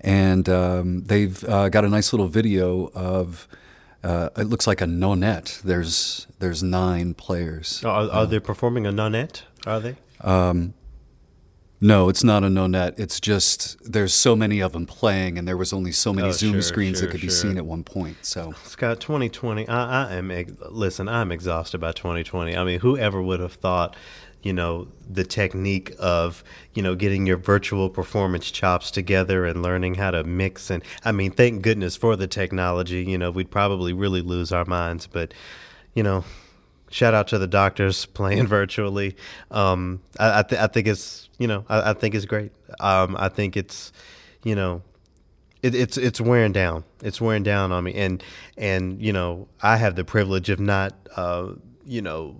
And 0.00 0.48
um, 0.48 1.04
they've 1.04 1.42
uh, 1.44 1.70
got 1.70 1.84
a 1.84 1.88
nice 1.88 2.12
little 2.12 2.28
video 2.28 2.90
of 2.94 3.48
uh, 4.04 4.28
it 4.36 4.44
looks 4.44 4.66
like 4.66 4.80
a 4.80 4.86
nonet. 4.86 5.60
There's 5.64 6.26
there's 6.38 6.62
nine 6.62 7.14
players. 7.14 7.82
Are, 7.84 8.10
are 8.10 8.26
they 8.26 8.38
performing 8.38 8.86
a 8.86 8.92
nonet? 8.92 9.42
Are 9.66 9.80
they? 9.80 9.96
Um, 10.20 10.74
no, 11.80 12.08
it's 12.08 12.22
not 12.22 12.44
a 12.44 12.48
nonet. 12.48 12.98
It's 12.98 13.18
just 13.18 13.76
there's 13.90 14.12
so 14.14 14.36
many 14.36 14.60
of 14.60 14.72
them 14.72 14.86
playing, 14.86 15.38
and 15.38 15.48
there 15.48 15.56
was 15.56 15.72
only 15.72 15.92
so 15.92 16.12
many 16.12 16.28
oh, 16.28 16.32
Zoom 16.32 16.52
sure, 16.52 16.62
screens 16.62 16.98
sure, 16.98 17.06
that 17.06 17.12
could 17.12 17.20
sure. 17.20 17.28
be 17.28 17.32
seen 17.32 17.56
at 17.56 17.64
one 17.64 17.82
point. 17.82 18.18
So 18.22 18.52
Scott, 18.64 19.00
2020. 19.00 19.68
I, 19.68 20.10
I 20.10 20.14
am 20.14 20.30
listen. 20.70 21.08
I'm 21.08 21.32
exhausted 21.32 21.78
by 21.78 21.92
2020. 21.92 22.56
I 22.56 22.64
mean, 22.64 22.80
whoever 22.80 23.22
would 23.22 23.40
have 23.40 23.54
thought 23.54 23.96
you 24.44 24.52
know 24.52 24.86
the 25.10 25.24
technique 25.24 25.94
of 25.98 26.44
you 26.74 26.82
know 26.82 26.94
getting 26.94 27.26
your 27.26 27.38
virtual 27.38 27.90
performance 27.90 28.50
chops 28.50 28.90
together 28.90 29.44
and 29.44 29.62
learning 29.62 29.94
how 29.94 30.10
to 30.10 30.22
mix. 30.22 30.70
And 30.70 30.84
i 31.04 31.10
mean 31.10 31.32
thank 31.32 31.62
goodness 31.62 31.96
for 31.96 32.14
the 32.14 32.26
technology 32.26 33.02
you 33.02 33.18
know 33.18 33.30
we'd 33.30 33.50
probably 33.50 33.92
really 33.92 34.20
lose 34.20 34.52
our 34.52 34.64
minds. 34.64 35.06
But 35.06 35.34
you 35.94 36.02
know 36.02 36.24
shout 36.90 37.14
out 37.14 37.26
to 37.28 37.38
the 37.38 37.48
doctors 37.48 38.06
playing 38.18 38.46
virtually. 38.46 39.16
Um, 39.50 40.00
I, 40.20 40.40
I, 40.40 40.42
th- 40.42 40.60
I, 40.60 40.66
think 40.68 40.86
it's 40.86 41.28
you 41.38 41.48
know 41.48 41.64
I, 41.68 41.90
I 41.90 41.92
think 41.94 42.14
it's 42.14 42.26
great. 42.26 42.52
Um, 42.80 43.16
i 43.18 43.28
think 43.28 43.56
it's 43.56 43.92
you 44.44 44.54
know 44.54 44.82
it, 45.62 45.74
it's 45.74 45.96
it's 45.96 46.20
wearing 46.20 46.52
down. 46.52 46.84
It's 47.02 47.20
wearing 47.20 47.42
down 47.42 47.72
on 47.72 47.84
me. 47.84 47.94
And 47.94 48.22
and 48.58 49.00
you 49.00 49.12
know 49.12 49.48
i 49.62 49.78
have 49.78 49.96
the 49.96 50.04
privilege 50.04 50.50
of 50.50 50.60
not 50.60 50.92
uh, 51.16 51.52
you 51.86 52.02
know 52.02 52.36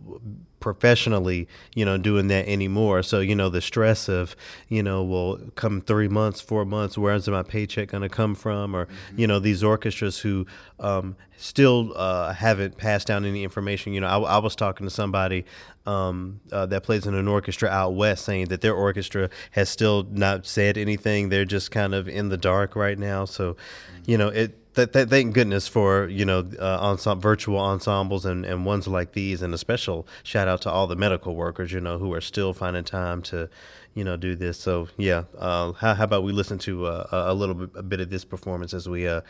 professionally, 0.65 1.47
you 1.75 1.85
know, 1.85 1.99
doing 1.99 2.29
that 2.29 2.49
anymore. 2.49 3.03
So, 3.03 3.21
you 3.21 3.35
know, 3.35 3.51
the 3.51 3.61
stress 3.61 4.09
of, 4.09 4.35
you 4.71 4.83
know, 4.83 5.03
well, 5.03 5.39
come 5.57 5.83
three 5.83 6.09
months, 6.09 6.41
four 6.41 6.65
months, 6.65 6.97
where's 6.97 7.29
my 7.29 7.43
paycheck 7.43 7.89
going 7.89 8.01
to 8.03 8.09
come 8.09 8.35
from? 8.35 8.75
Or, 8.75 8.87
mm-hmm. 8.87 9.21
you 9.21 9.27
know, 9.27 9.39
these 9.39 9.63
orchestras 9.63 10.21
who 10.21 10.47
um, 10.81 11.17
still 11.37 11.93
uh, 11.97 12.33
haven't 12.33 12.79
passed 12.79 13.07
down 13.07 13.27
any 13.27 13.45
information. 13.45 13.93
You 13.93 14.01
know, 14.01 14.07
I, 14.07 14.37
I 14.37 14.39
was 14.39 14.57
talking 14.57 14.87
to 14.87 14.91
somebody 14.91 15.45
um, 15.85 16.41
uh, 16.51 16.65
that 16.65 16.83
plays 16.83 17.07
in 17.07 17.15
an 17.15 17.29
orchestra 17.29 17.69
out 17.69 17.91
west 17.91 18.25
saying 18.25 18.47
that 18.47 18.63
their 18.63 18.75
orchestra 18.75 19.29
has 19.51 19.69
still 19.69 20.07
not 20.11 20.47
said 20.47 20.79
anything. 20.79 21.29
They're 21.29 21.45
just 21.45 21.73
kind 21.73 21.95
of 21.95 22.09
in 22.09 22.31
the 22.31 22.39
dark 22.39 22.75
right 22.75 22.99
now. 22.99 23.27
So, 23.27 23.53
mm-hmm. 23.53 24.11
you 24.11 24.17
know, 24.17 24.29
it, 24.29 24.64
th- 24.75 24.93
th- 24.93 25.09
thank 25.09 25.35
goodness 25.35 25.69
for 25.69 26.09
you 26.09 26.25
know 26.25 26.41
uh, 26.59 27.15
virtual 27.17 27.59
ensembles 27.59 28.25
and, 28.25 28.45
and 28.45 28.65
ones 28.65 28.87
like 28.87 29.13
these, 29.13 29.43
and 29.43 29.55
a 29.55 29.59
special 29.59 30.07
shout 30.23 30.49
out 30.49 30.63
to 30.63 30.71
all 30.71 30.87
the 30.87 30.97
medical 30.97 31.35
workers 31.35 31.73
you 31.73 31.81
know 31.81 31.99
who 31.99 32.13
are 32.13 32.21
still 32.21 32.53
finding 32.53 32.85
time 32.85 33.23
to 33.23 33.49
you 33.95 34.05
know 34.05 34.17
do 34.17 34.35
this. 34.35 34.59
So 34.59 34.89
yeah, 34.97 35.25
uh, 35.39 35.73
how, 35.73 35.95
how, 35.95 36.05
about 36.05 36.25
we 36.25 36.33
listen 36.33 36.59
to 36.61 36.87
uh, 36.87 37.09
a 37.11 37.35
little 37.35 37.55
bit, 37.55 37.71
a 37.75 37.83
bit 37.83 38.01
of 38.01 38.11
this 38.11 38.25
performance 38.25 38.75
as 38.75 38.89
we 38.89 39.09
uh, 39.09 39.23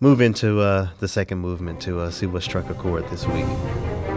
move 0.00 0.20
into 0.20 0.60
uh, 0.60 0.88
the 0.98 1.08
second 1.08 1.38
movement 1.38 1.80
to 1.82 2.00
uh, 2.00 2.10
see 2.10 2.26
what 2.26 2.42
struck 2.42 2.68
a 2.70 2.74
chord 2.74 3.08
this 3.08 3.26
week. 3.26 4.15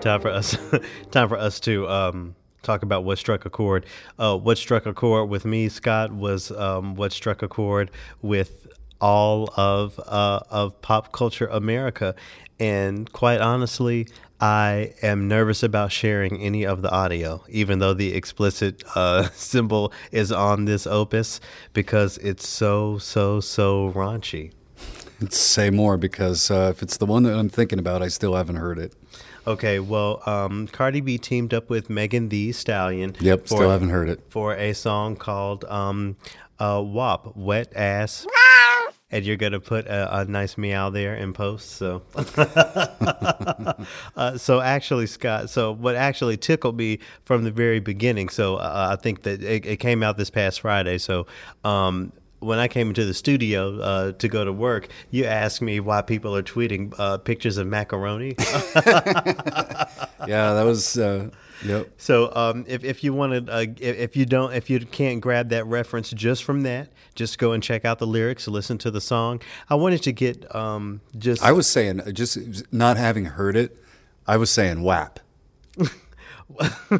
Time 0.00 0.20
for 0.20 0.30
us. 0.30 0.56
time 1.10 1.28
for 1.28 1.36
us 1.36 1.60
to 1.60 1.88
um, 1.88 2.34
talk 2.62 2.82
about 2.82 3.04
what 3.04 3.18
struck 3.18 3.44
a 3.44 3.50
chord. 3.50 3.86
Uh, 4.18 4.36
what 4.36 4.58
struck 4.58 4.86
a 4.86 4.94
chord 4.94 5.28
with 5.28 5.44
me, 5.44 5.68
Scott, 5.68 6.12
was 6.12 6.50
um, 6.52 6.94
what 6.94 7.12
struck 7.12 7.42
a 7.42 7.48
chord 7.48 7.90
with 8.22 8.66
all 9.00 9.52
of 9.56 9.98
uh, 10.06 10.40
of 10.50 10.80
pop 10.82 11.12
culture 11.12 11.46
America, 11.46 12.14
and 12.58 13.10
quite 13.12 13.40
honestly, 13.40 14.06
I 14.40 14.94
am 15.02 15.28
nervous 15.28 15.62
about 15.62 15.92
sharing 15.92 16.40
any 16.40 16.64
of 16.64 16.82
the 16.82 16.90
audio, 16.90 17.44
even 17.48 17.78
though 17.78 17.94
the 17.94 18.14
explicit 18.14 18.82
uh, 18.94 19.28
symbol 19.34 19.92
is 20.12 20.32
on 20.32 20.64
this 20.64 20.86
opus, 20.86 21.40
because 21.72 22.18
it's 22.18 22.48
so 22.48 22.98
so 22.98 23.40
so 23.40 23.92
raunchy. 23.94 24.52
Say 25.28 25.68
more, 25.68 25.98
because 25.98 26.50
uh, 26.50 26.72
if 26.74 26.82
it's 26.82 26.96
the 26.96 27.04
one 27.04 27.24
that 27.24 27.38
I'm 27.38 27.50
thinking 27.50 27.78
about, 27.78 28.02
I 28.02 28.08
still 28.08 28.34
haven't 28.34 28.56
heard 28.56 28.78
it. 28.78 28.94
Okay, 29.46 29.78
well, 29.78 30.22
um, 30.26 30.66
Cardi 30.68 31.00
B 31.00 31.18
teamed 31.18 31.54
up 31.54 31.70
with 31.70 31.88
Megan 31.88 32.28
Thee 32.28 32.52
Stallion. 32.52 33.16
Yep, 33.20 33.42
for, 33.42 33.46
still 33.46 33.70
haven't 33.70 33.90
heard 33.90 34.08
it. 34.08 34.20
For 34.28 34.54
a 34.54 34.72
song 34.74 35.16
called 35.16 35.64
um, 35.64 36.16
uh, 36.58 36.82
WAP, 36.84 37.36
Wet 37.36 37.72
Ass. 37.74 38.26
and 39.10 39.24
you're 39.24 39.36
gonna 39.36 39.60
put 39.60 39.86
a, 39.86 40.20
a, 40.20 40.24
nice 40.24 40.56
meow 40.56 40.90
there 40.90 41.14
in 41.14 41.32
post. 41.32 41.70
So, 41.70 42.02
uh, 44.16 44.36
so 44.36 44.60
actually, 44.60 45.06
Scott. 45.06 45.50
So 45.50 45.72
what 45.72 45.96
actually 45.96 46.36
tickled 46.36 46.76
me 46.76 47.00
from 47.24 47.44
the 47.44 47.50
very 47.50 47.80
beginning. 47.80 48.28
So 48.28 48.56
uh, 48.56 48.94
I 48.96 49.02
think 49.02 49.22
that 49.22 49.42
it, 49.42 49.66
it, 49.66 49.76
came 49.78 50.02
out 50.02 50.16
this 50.16 50.30
past 50.30 50.60
Friday. 50.60 50.98
So 50.98 51.26
um, 51.64 52.12
when 52.40 52.58
I 52.58 52.68
came 52.68 52.88
into 52.88 53.04
the 53.04 53.14
studio 53.14 53.78
uh, 53.80 54.12
to 54.12 54.28
go 54.28 54.44
to 54.44 54.52
work, 54.52 54.88
you 55.10 55.24
asked 55.24 55.62
me 55.62 55.78
why 55.80 56.02
people 56.02 56.34
are 56.34 56.42
tweeting 56.42 56.94
uh, 56.98 57.18
pictures 57.18 57.56
of 57.58 57.66
macaroni. 57.66 58.34
yeah, 60.26 60.54
that 60.54 60.64
was. 60.64 60.98
Uh, 60.98 61.30
yep. 61.64 61.90
So 61.98 62.34
um, 62.34 62.64
if 62.66 62.82
if 62.82 63.04
you 63.04 63.12
wanted, 63.12 63.48
uh, 63.48 63.66
if, 63.78 63.96
if 63.96 64.16
you 64.16 64.26
don't, 64.26 64.52
if 64.52 64.70
you 64.70 64.80
can't 64.80 65.20
grab 65.20 65.50
that 65.50 65.66
reference 65.66 66.10
just 66.10 66.42
from 66.42 66.62
that, 66.62 66.88
just 67.14 67.38
go 67.38 67.52
and 67.52 67.62
check 67.62 67.84
out 67.84 67.98
the 67.98 68.06
lyrics, 68.06 68.48
listen 68.48 68.78
to 68.78 68.90
the 68.90 69.00
song. 69.00 69.40
I 69.68 69.74
wanted 69.74 70.02
to 70.04 70.12
get 70.12 70.52
um, 70.54 71.00
just. 71.18 71.42
I 71.42 71.52
was 71.52 71.68
saying, 71.68 72.00
just 72.12 72.72
not 72.72 72.96
having 72.96 73.26
heard 73.26 73.56
it, 73.56 73.76
I 74.26 74.36
was 74.36 74.50
saying 74.50 74.82
WAP. 74.82 75.20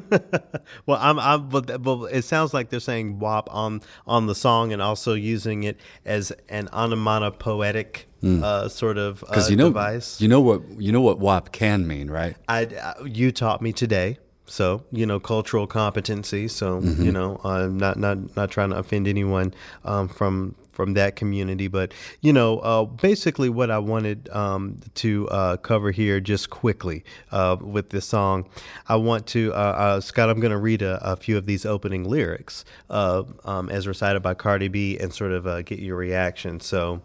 well, 0.87 0.99
I'm, 1.01 1.19
I'm, 1.19 1.49
but, 1.49 1.83
but 1.83 2.05
it 2.13 2.23
sounds 2.25 2.55
like 2.55 2.71
they're 2.71 2.81
saying 2.81 3.19
WAP 3.19 3.49
on 3.53 3.83
on 4.07 4.27
the 4.27 4.35
song 4.35 4.73
and 4.73 4.81
also 4.81 5.15
using 5.15 5.65
it 5.65 5.79
as 6.05 6.33
an 6.49 6.69
onomatopoetic 6.73 8.07
mm. 8.23 8.43
uh, 8.43 8.69
sort 8.69 8.99
of 8.99 9.25
uh, 9.29 9.45
you 9.49 9.57
know, 9.57 9.69
device. 9.69 10.21
You 10.21 10.29
know 10.29 10.41
what 10.41 10.63
you 10.79 10.93
know 10.93 11.01
what 11.01 11.19
WAP 11.19 11.53
can 11.53 11.87
mean, 11.87 12.11
right? 12.11 12.37
I, 12.49 12.67
uh, 12.67 13.05
you 13.05 13.33
taught 13.33 13.63
me 13.63 13.73
today. 13.73 14.19
So 14.47 14.85
you 14.91 15.07
know, 15.07 15.21
cultural 15.21 15.67
competency. 15.67 16.49
So 16.49 16.81
mm-hmm. 16.81 17.03
you 17.03 17.13
know, 17.13 17.41
I'm 17.45 17.79
not 17.79 17.99
not 17.99 18.37
not 18.37 18.51
trying 18.51 18.71
to 18.71 18.77
offend 18.77 19.07
anyone 19.07 19.55
um, 19.85 20.09
from 20.09 20.57
from 20.81 20.95
that 20.95 21.15
community. 21.15 21.69
But 21.69 21.93
you 22.23 22.33
know, 22.33 22.59
uh, 22.61 22.85
basically, 22.85 23.51
what 23.51 23.71
I 23.71 23.79
wanted 23.79 24.31
um, 24.31 24.81
to 24.95 25.29
uh, 25.29 25.57
cover 25.59 25.91
here, 25.91 26.21
just 26.21 26.49
quickly, 26.49 27.05
uh, 27.33 27.59
with 27.61 27.91
this 27.91 28.07
song, 28.07 28.49
I 28.89 28.97
want 28.97 29.27
to, 29.29 29.53
uh, 29.53 29.57
uh, 29.57 30.01
Scott. 30.01 30.31
I'm 30.31 30.41
going 30.41 30.53
to 30.53 30.59
read 30.59 30.81
a, 30.81 30.99
a, 31.13 31.17
few 31.17 31.37
of 31.37 31.45
these 31.45 31.67
opening 31.67 32.05
lyrics 32.05 32.65
uh, 32.89 33.25
um, 33.45 33.69
as 33.69 33.87
recited 33.87 34.23
by 34.23 34.33
Cardi 34.33 34.69
B, 34.69 34.97
and 34.99 35.13
sort 35.13 35.33
of 35.33 35.45
get 35.67 35.81
your 35.81 35.97
reaction. 35.97 36.61
So. 36.61 37.03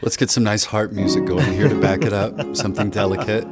Let's 0.00 0.16
get 0.16 0.30
some 0.30 0.42
nice 0.42 0.64
heart 0.64 0.94
music 0.94 1.26
going 1.26 1.52
here 1.52 1.68
to 1.68 1.78
back 1.78 2.02
it 2.04 2.14
up. 2.14 2.56
Something 2.56 2.88
delicate. 2.88 3.44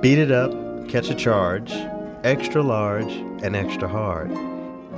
Beat 0.00 0.18
it 0.18 0.30
up, 0.30 0.52
catch 0.88 1.10
a 1.10 1.14
charge, 1.16 1.72
extra 2.22 2.62
large 2.62 3.12
and 3.42 3.56
extra 3.56 3.88
hard. 3.88 4.30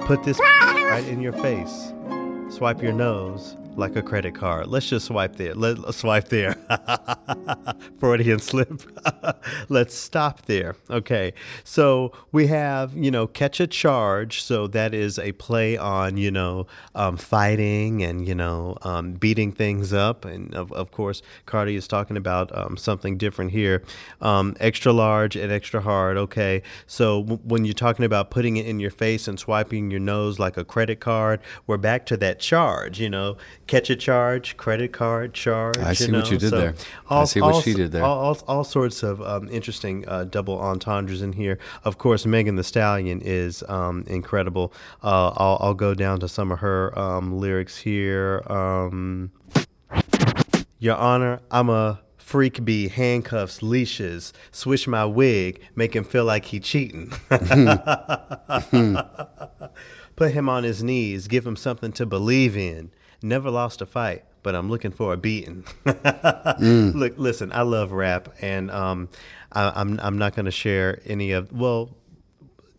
Put 0.01 0.23
this 0.25 0.39
right 0.61 1.07
in 1.09 1.23
your 1.23 1.33
face. 1.33 1.95
Swipe 2.49 2.81
your 2.81 2.93
nose 2.93 3.57
like 3.77 3.97
a 3.97 4.03
credit 4.03 4.35
card. 4.35 4.69
Let's 4.69 4.89
just 4.89 5.07
swipe 5.07 5.37
there. 5.37 5.55
Let, 5.55 5.79
us 5.85 5.99
swipe 5.99 6.29
there. 6.29 6.57
Freudian 7.99 8.39
slip. 8.39 8.83
Let's 9.69 9.95
stop 9.95 10.43
there. 10.47 10.77
Okay. 10.91 11.33
So 11.65 12.13
we 12.33 12.47
have, 12.49 12.97
you 12.97 13.11
know, 13.11 13.27
catch 13.27 13.61
a 13.61 13.67
charge. 13.67 14.43
So 14.43 14.67
that 14.69 14.95
is 14.95 15.19
a 15.19 15.33
play 15.33 15.77
on, 15.77 16.17
you 16.17 16.31
know, 16.31 16.67
um, 16.95 17.17
fighting 17.17 18.03
and, 18.03 18.27
you 18.27 18.35
know, 18.35 18.79
um, 18.83 19.13
beating 19.13 19.53
things 19.53 19.93
up. 19.93 20.25
And 20.25 20.55
of, 20.55 20.73
of 20.73 20.91
course, 20.91 21.23
Cardi 21.45 21.77
is 21.77 21.87
talking 21.87 22.17
about 22.17 22.57
um, 22.57 22.77
something 22.77 23.17
different 23.17 23.51
here. 23.51 23.83
Um, 24.21 24.57
extra 24.61 24.93
large 24.93 25.37
and 25.37 25.53
extra 25.53 25.81
hard. 25.81 26.17
Okay. 26.17 26.63
So 26.87 27.23
w- 27.23 27.41
when 27.45 27.65
you're 27.65 27.75
talking 27.75 28.05
about 28.05 28.31
putting 28.31 28.57
it 28.57 28.67
in 28.67 28.81
your 28.81 28.91
face 28.91 29.29
and 29.29 29.39
swiping 29.39 29.91
your 29.91 30.01
nose 30.01 30.39
like 30.39 30.57
a 30.57 30.65
credit 30.65 31.01
card, 31.01 31.41
we're 31.67 31.77
back 31.77 32.07
to 32.07 32.17
that 32.17 32.39
charge, 32.39 33.01
you 33.01 33.11
know 33.11 33.37
catch 33.67 33.91
a 33.91 33.97
charge, 33.97 34.57
credit 34.57 34.93
card 34.93 35.35
charge. 35.35 35.79
I 35.79 35.93
see 35.93 36.07
you 36.07 36.13
know? 36.13 36.21
what 36.21 36.31
you 36.31 36.39
did 36.39 36.51
so 36.51 36.59
there. 36.59 36.75
All, 37.09 37.23
I 37.23 37.25
see 37.25 37.41
what 37.41 37.55
all, 37.55 37.61
she 37.61 37.75
did 37.75 37.93
there. 37.93 38.05
All, 38.05 38.19
all, 38.19 38.39
all 38.47 38.65
sorts 38.65 39.03
of 39.03 39.21
um, 39.23 39.49
interesting 39.49 40.05
uh, 40.09 40.25
double 40.25 40.59
entendres 40.59 41.23
in 41.23 41.33
here. 41.33 41.59
Of 41.85 41.99
course, 41.99 42.27
Megan 42.27 42.57
Thee 42.57 42.63
Stallion 42.63 43.21
is 43.23 43.63
um, 43.69 44.05
incredible. 44.07 44.73
Uh, 45.03 45.29
I'll, 45.37 45.59
I'll, 45.61 45.75
go 45.75 45.95
down 45.95 46.21
to 46.21 46.29
some 46.29 46.53
of 46.53 46.61
her 46.61 46.99
um, 46.99 47.39
lyrics 47.39 47.77
here. 47.77 48.43
Um, 48.47 49.31
Your 50.79 50.97
Honor, 50.97 51.41
I'm 51.51 51.69
a 51.69 52.01
freak 52.17 52.65
bee, 52.65 52.89
handcuffs, 52.89 53.63
leashes, 53.63 54.33
swish 54.51 54.89
my 54.89 55.05
wig, 55.05 55.61
make 55.75 55.95
him 55.95 56.03
feel 56.03 56.25
like 56.25 56.47
he 56.47 56.59
cheating. 56.59 57.13
Put 60.17 60.33
him 60.33 60.49
on 60.49 60.65
his 60.65 60.83
knees, 60.83 61.29
give 61.29 61.47
him 61.47 61.57
something 61.57 61.93
to 61.93 62.07
believe 62.07 62.57
in. 62.57 62.91
Never 63.23 63.51
lost 63.51 63.81
a 63.81 63.87
fight, 63.87 64.25
but 64.43 64.55
I'm 64.55 64.71
looking 64.71 64.93
for 64.93 65.13
a 65.13 65.17
beating. 65.17 65.65
mm. 65.85 66.95
Look, 66.95 67.15
listen, 67.17 67.51
I 67.53 67.63
love 67.63 67.93
rap, 67.93 68.29
and 68.41 68.71
um, 68.71 69.09
I, 69.53 69.73
I'm 69.75 69.99
I'm 70.01 70.19
not 70.19 70.35
going 70.35 70.47
to 70.47 70.51
share 70.51 71.01
any 71.07 71.33
of 71.33 71.53
well. 71.53 71.91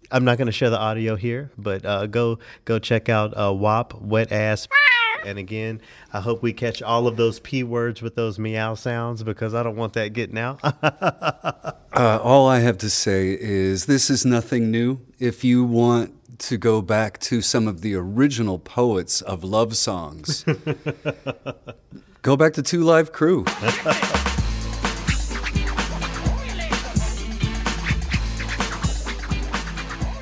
I'm 0.10 0.23
not 0.23 0.38
going 0.38 0.45
to 0.45 0.54
share 0.54 0.69
the 0.69 0.80
audio 0.80 1.17
here, 1.17 1.52
but 1.58 1.86
uh, 1.86 2.08
go 2.08 2.39
go 2.63 2.80
check 2.80 3.10
out 3.10 3.34
uh, 3.38 3.54
WAP 3.54 3.93
Wet 4.02 4.32
Ass. 4.32 4.67
And 5.26 5.39
again, 5.39 5.82
I 6.13 6.21
hope 6.21 6.41
we 6.41 6.54
catch 6.54 6.82
all 6.82 7.06
of 7.06 7.17
those 7.17 7.39
p 7.41 7.62
words 7.63 8.02
with 8.02 8.15
those 8.15 8.39
meow 8.39 8.76
sounds 8.76 9.23
because 9.23 9.54
I 9.54 9.62
don't 9.62 9.76
want 9.76 9.93
that 9.93 10.13
getting 10.13 10.38
out. 10.38 10.60
uh, 10.63 11.73
all 11.93 12.47
I 12.47 12.60
have 12.60 12.78
to 12.78 12.89
say 12.89 13.38
is 13.38 13.88
this 13.88 14.10
is 14.10 14.26
nothing 14.26 14.71
new. 14.71 15.00
If 15.19 15.43
you 15.43 15.65
want 15.65 16.16
to 16.39 16.58
go 16.58 16.82
back 16.82 17.19
to 17.19 17.41
some 17.41 17.67
of 17.67 17.82
the 17.82 17.95
original 17.95 18.60
poets 18.60 19.21
of 19.21 19.43
love 19.43 19.76
songs. 19.76 20.43
go 22.21 22.38
back 22.38 22.54
to 22.54 22.63
Two 22.63 22.84
Live 22.84 23.12
Crew. 23.12 23.45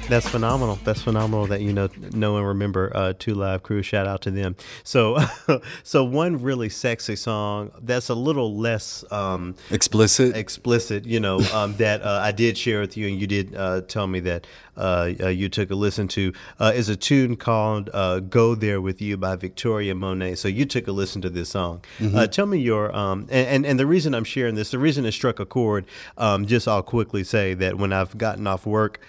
That's 0.08 0.30
phenomenal. 0.30 0.78
That's 0.84 1.02
phenomenal 1.02 1.48
that 1.48 1.62
you 1.62 1.74
know 1.74 1.90
know 2.12 2.38
and 2.38 2.48
remember 2.48 2.92
uh, 2.94 3.14
Two 3.18 3.34
Live 3.34 3.64
Crew. 3.64 3.82
Shout 3.82 4.06
out 4.06 4.22
to 4.22 4.32
them. 4.32 4.56
So, 4.84 5.18
so 5.84 6.04
one 6.04 6.44
really 6.44 6.70
sexy 6.70 7.16
song 7.16 7.72
that's 7.82 8.10
a 8.10 8.14
little 8.14 8.56
less 8.56 9.04
um, 9.12 9.56
explicit. 9.72 10.36
Explicit, 10.36 11.06
you 11.06 11.20
know, 11.20 11.40
um, 11.54 11.76
that 11.78 12.04
uh, 12.04 12.20
I 12.22 12.32
did 12.32 12.56
share 12.56 12.82
with 12.82 12.96
you, 12.96 13.08
and 13.08 13.20
you 13.20 13.26
did 13.26 13.56
uh, 13.56 13.82
tell 13.82 14.06
me 14.06 14.20
that 14.22 14.46
uh, 14.78 15.12
uh, 15.22 15.28
you 15.28 15.50
took 15.50 15.72
a 15.72 15.76
listen 15.76 16.08
to 16.10 16.34
uh, 16.60 16.72
is 16.76 16.88
a 16.88 16.96
tune 16.96 17.36
called 17.36 17.90
"Go 18.30 18.54
There 18.54 18.82
with 18.82 19.02
You" 19.02 19.18
by 19.18 19.36
Victoria 19.36 19.96
Monet. 19.96 20.36
So 20.36 20.48
you 20.48 20.66
took 20.66 20.88
a 20.88 20.92
listen 20.92 21.24
to 21.24 21.32
this 21.32 21.50
song. 21.50 21.82
Mm-hmm. 21.98 22.26
tell 22.26 22.46
me 22.46 22.60
your 22.60 22.96
um, 22.96 23.22
and, 23.32 23.48
and, 23.48 23.66
and 23.66 23.80
the 23.80 23.88
reason 23.88 24.14
I'm 24.14 24.24
sharing 24.24 24.54
this, 24.54 24.70
the 24.70 24.80
reason 24.80 25.04
it 25.06 25.14
struck 25.14 25.40
a 25.40 25.48
chord. 25.48 25.86
Um, 26.16 26.46
just 26.46 26.68
I'll 26.68 26.84
quickly 26.84 27.24
say 27.24 27.56
that 27.56 27.80
when 27.80 27.92
I've 27.92 28.16
gotten 28.20 28.46
off 28.46 28.68
work 28.68 29.00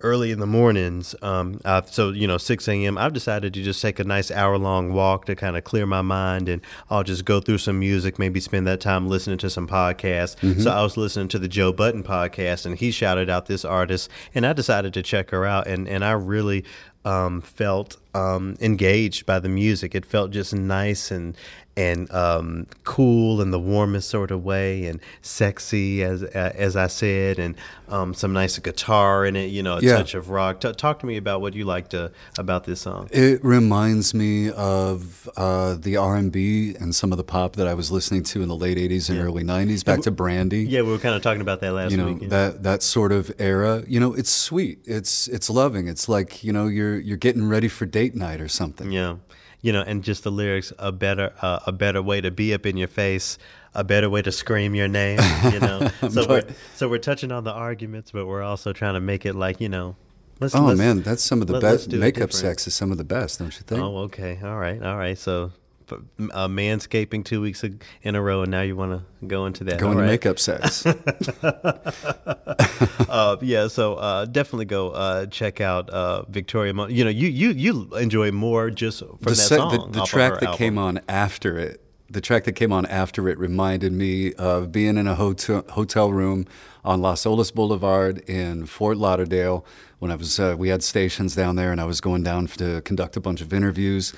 early 0.00 0.30
in 0.30 0.40
the 0.40 0.46
mornings. 0.46 1.14
Um, 1.22 1.60
so 1.86 2.10
you 2.10 2.26
know, 2.26 2.38
6 2.38 2.68
a.m. 2.68 2.98
I've 2.98 3.12
decided 3.12 3.54
to 3.54 3.62
just 3.62 3.80
take 3.80 3.98
a 3.98 4.04
nice 4.04 4.30
hour 4.30 4.58
long 4.58 4.92
walk 4.92 5.26
to 5.26 5.36
kind 5.36 5.56
of 5.56 5.64
clear 5.64 5.86
my 5.86 6.02
mind, 6.02 6.48
and 6.48 6.62
I'll 6.90 7.04
just 7.04 7.24
go 7.24 7.40
through 7.40 7.58
some 7.58 7.78
music, 7.78 8.18
maybe 8.18 8.40
spend 8.40 8.66
that 8.66 8.80
time 8.80 9.08
listening 9.08 9.38
to 9.38 9.50
some 9.50 9.66
podcasts. 9.66 10.36
Mm-hmm. 10.36 10.60
So 10.60 10.70
I 10.70 10.82
was 10.82 10.96
listening 10.96 11.28
to 11.28 11.38
the 11.38 11.48
Joe 11.48 11.72
Budden 11.72 12.02
podcast, 12.02 12.66
and 12.66 12.78
he 12.78 12.90
shouted 12.90 13.30
out 13.30 13.46
this 13.46 13.64
artist, 13.64 14.10
and 14.34 14.46
I 14.46 14.52
decided 14.52 14.94
to 14.94 15.02
check 15.02 15.30
her 15.30 15.44
out, 15.44 15.66
and 15.66 15.88
and 15.88 16.04
I 16.04 16.12
really 16.12 16.64
um, 17.04 17.40
felt 17.40 17.96
um, 18.14 18.56
engaged 18.60 19.26
by 19.26 19.38
the 19.38 19.48
music. 19.48 19.94
It 19.94 20.04
felt 20.04 20.32
just 20.32 20.52
nice 20.52 21.10
and 21.10 21.36
and 21.76 22.10
um, 22.12 22.66
cool 22.84 23.42
in 23.42 23.50
the 23.50 23.60
warmest 23.60 24.08
sort 24.08 24.30
of 24.30 24.44
way, 24.44 24.86
and 24.86 25.00
sexy 25.20 26.02
as 26.02 26.22
as 26.22 26.74
I 26.74 26.86
said, 26.86 27.38
and 27.38 27.54
um, 27.88 28.14
some 28.14 28.32
nice 28.32 28.58
guitar 28.58 29.26
in 29.26 29.36
it. 29.36 29.50
You 29.50 29.62
know, 29.62 29.76
a 29.76 29.80
yeah. 29.80 29.96
touch 29.96 30.14
of 30.14 30.30
rock. 30.30 30.60
T- 30.60 30.72
talk 30.72 31.00
to 31.00 31.06
me 31.06 31.16
about 31.18 31.40
what 31.40 31.54
you 31.54 31.64
liked 31.64 31.94
uh, 31.94 32.08
about 32.38 32.64
this 32.64 32.80
song. 32.80 33.08
It 33.12 33.44
reminds 33.44 34.14
me 34.14 34.50
of 34.50 35.28
uh, 35.36 35.74
the 35.74 35.96
R 35.96 36.16
and 36.16 36.32
B 36.32 36.74
and 36.80 36.94
some 36.94 37.12
of 37.12 37.18
the 37.18 37.24
pop 37.24 37.56
that 37.56 37.66
I 37.66 37.74
was 37.74 37.90
listening 37.90 38.22
to 38.24 38.42
in 38.42 38.48
the 38.48 38.56
late 38.56 38.78
'80s 38.78 39.10
and 39.10 39.18
yeah. 39.18 39.24
early 39.24 39.44
'90s. 39.44 39.84
Back 39.84 40.00
to 40.02 40.10
Brandy. 40.10 40.64
Yeah, 40.64 40.82
we 40.82 40.90
were 40.90 40.98
kind 40.98 41.14
of 41.14 41.22
talking 41.22 41.42
about 41.42 41.60
that 41.60 41.72
last 41.72 41.90
you 41.90 41.98
know, 41.98 42.06
week. 42.06 42.22
Yeah. 42.22 42.28
That 42.28 42.62
that 42.62 42.82
sort 42.82 43.12
of 43.12 43.30
era. 43.38 43.84
You 43.86 44.00
know, 44.00 44.14
it's 44.14 44.30
sweet. 44.30 44.78
It's 44.86 45.28
it's 45.28 45.50
loving. 45.50 45.88
It's 45.88 46.08
like 46.08 46.42
you 46.42 46.52
know 46.52 46.68
you're 46.68 46.98
you're 46.98 47.16
getting 47.18 47.48
ready 47.48 47.68
for 47.68 47.84
date 47.84 48.14
night 48.14 48.40
or 48.40 48.48
something. 48.48 48.90
Yeah 48.90 49.16
you 49.66 49.72
know, 49.72 49.82
and 49.82 50.04
just 50.04 50.22
the 50.22 50.30
lyrics 50.30 50.72
a 50.78 50.92
better 50.92 51.32
uh, 51.42 51.58
a 51.66 51.72
better 51.72 52.00
way 52.00 52.20
to 52.20 52.30
be 52.30 52.54
up 52.54 52.66
in 52.66 52.76
your 52.76 52.86
face, 52.86 53.36
a 53.74 53.82
better 53.82 54.08
way 54.08 54.22
to 54.22 54.30
scream 54.30 54.76
your 54.76 54.86
name, 54.86 55.18
you 55.52 55.58
know. 55.58 55.90
So 56.08 56.24
but, 56.24 56.28
we're 56.28 56.54
so 56.76 56.88
we're 56.88 56.98
touching 56.98 57.32
on 57.32 57.42
the 57.42 57.52
arguments, 57.52 58.12
but 58.12 58.26
we're 58.26 58.44
also 58.44 58.72
trying 58.72 58.94
to 58.94 59.00
make 59.00 59.26
it 59.26 59.34
like 59.34 59.60
you 59.60 59.68
know. 59.68 59.96
Let's, 60.38 60.54
oh 60.54 60.66
let's, 60.66 60.78
man, 60.78 61.02
that's 61.02 61.24
some 61.24 61.40
of 61.40 61.48
the 61.48 61.54
let, 61.54 61.62
best. 61.62 61.90
Makeup 61.90 62.32
sex 62.32 62.68
is 62.68 62.76
some 62.76 62.92
of 62.92 62.98
the 62.98 63.04
best, 63.04 63.40
don't 63.40 63.52
you 63.56 63.62
think? 63.62 63.80
Oh, 63.80 63.96
okay, 64.02 64.38
all 64.40 64.56
right, 64.56 64.80
all 64.80 64.96
right. 64.96 65.18
So 65.18 65.50
uh, 65.92 66.48
manscaping 66.48 67.24
two 67.24 67.40
weeks 67.40 67.64
in 68.02 68.14
a 68.14 68.22
row, 68.22 68.42
and 68.42 68.50
now 68.50 68.62
you 68.62 68.76
want 68.76 68.92
to 68.92 69.26
go 69.26 69.46
into 69.46 69.64
that. 69.64 69.78
Go 69.78 69.90
into 69.90 70.02
right. 70.02 70.08
makeup 70.08 70.38
sex. 70.38 70.86
uh, 73.08 73.36
yeah, 73.40 73.68
so 73.68 73.94
uh, 73.94 74.24
definitely 74.24 74.64
go 74.64 74.90
uh, 74.90 75.26
check 75.26 75.60
out 75.60 75.88
uh, 75.90 76.22
Victoria. 76.28 76.74
Mon- 76.74 76.92
you 76.92 77.04
know, 77.04 77.10
you 77.10 77.28
you 77.28 77.50
you 77.50 77.94
enjoy 77.96 78.32
more 78.32 78.70
just 78.70 79.00
from 79.00 79.18
the 79.20 79.30
that 79.30 79.36
se- 79.36 79.56
song. 79.56 79.92
The, 79.92 80.00
the 80.00 80.06
track 80.06 80.34
that 80.34 80.42
album. 80.44 80.58
came 80.58 80.78
on 80.78 81.00
after 81.08 81.58
it. 81.58 81.82
The 82.08 82.20
track 82.20 82.44
that 82.44 82.52
came 82.52 82.72
on 82.72 82.86
after 82.86 83.28
it 83.28 83.38
reminded 83.38 83.92
me 83.92 84.32
of 84.34 84.70
being 84.70 84.96
in 84.96 85.06
a 85.06 85.14
hotel 85.14 85.64
hotel 85.70 86.12
room 86.12 86.46
on 86.84 87.02
Las 87.02 87.24
Olas 87.24 87.52
Boulevard 87.52 88.18
in 88.28 88.66
Fort 88.66 88.96
Lauderdale 88.96 89.64
when 89.98 90.10
I 90.10 90.16
was. 90.16 90.38
Uh, 90.38 90.54
we 90.58 90.68
had 90.68 90.82
stations 90.82 91.34
down 91.34 91.56
there, 91.56 91.72
and 91.72 91.80
I 91.80 91.84
was 91.84 92.00
going 92.00 92.22
down 92.22 92.46
to 92.46 92.80
conduct 92.82 93.16
a 93.16 93.20
bunch 93.20 93.40
of 93.40 93.52
interviews, 93.52 94.12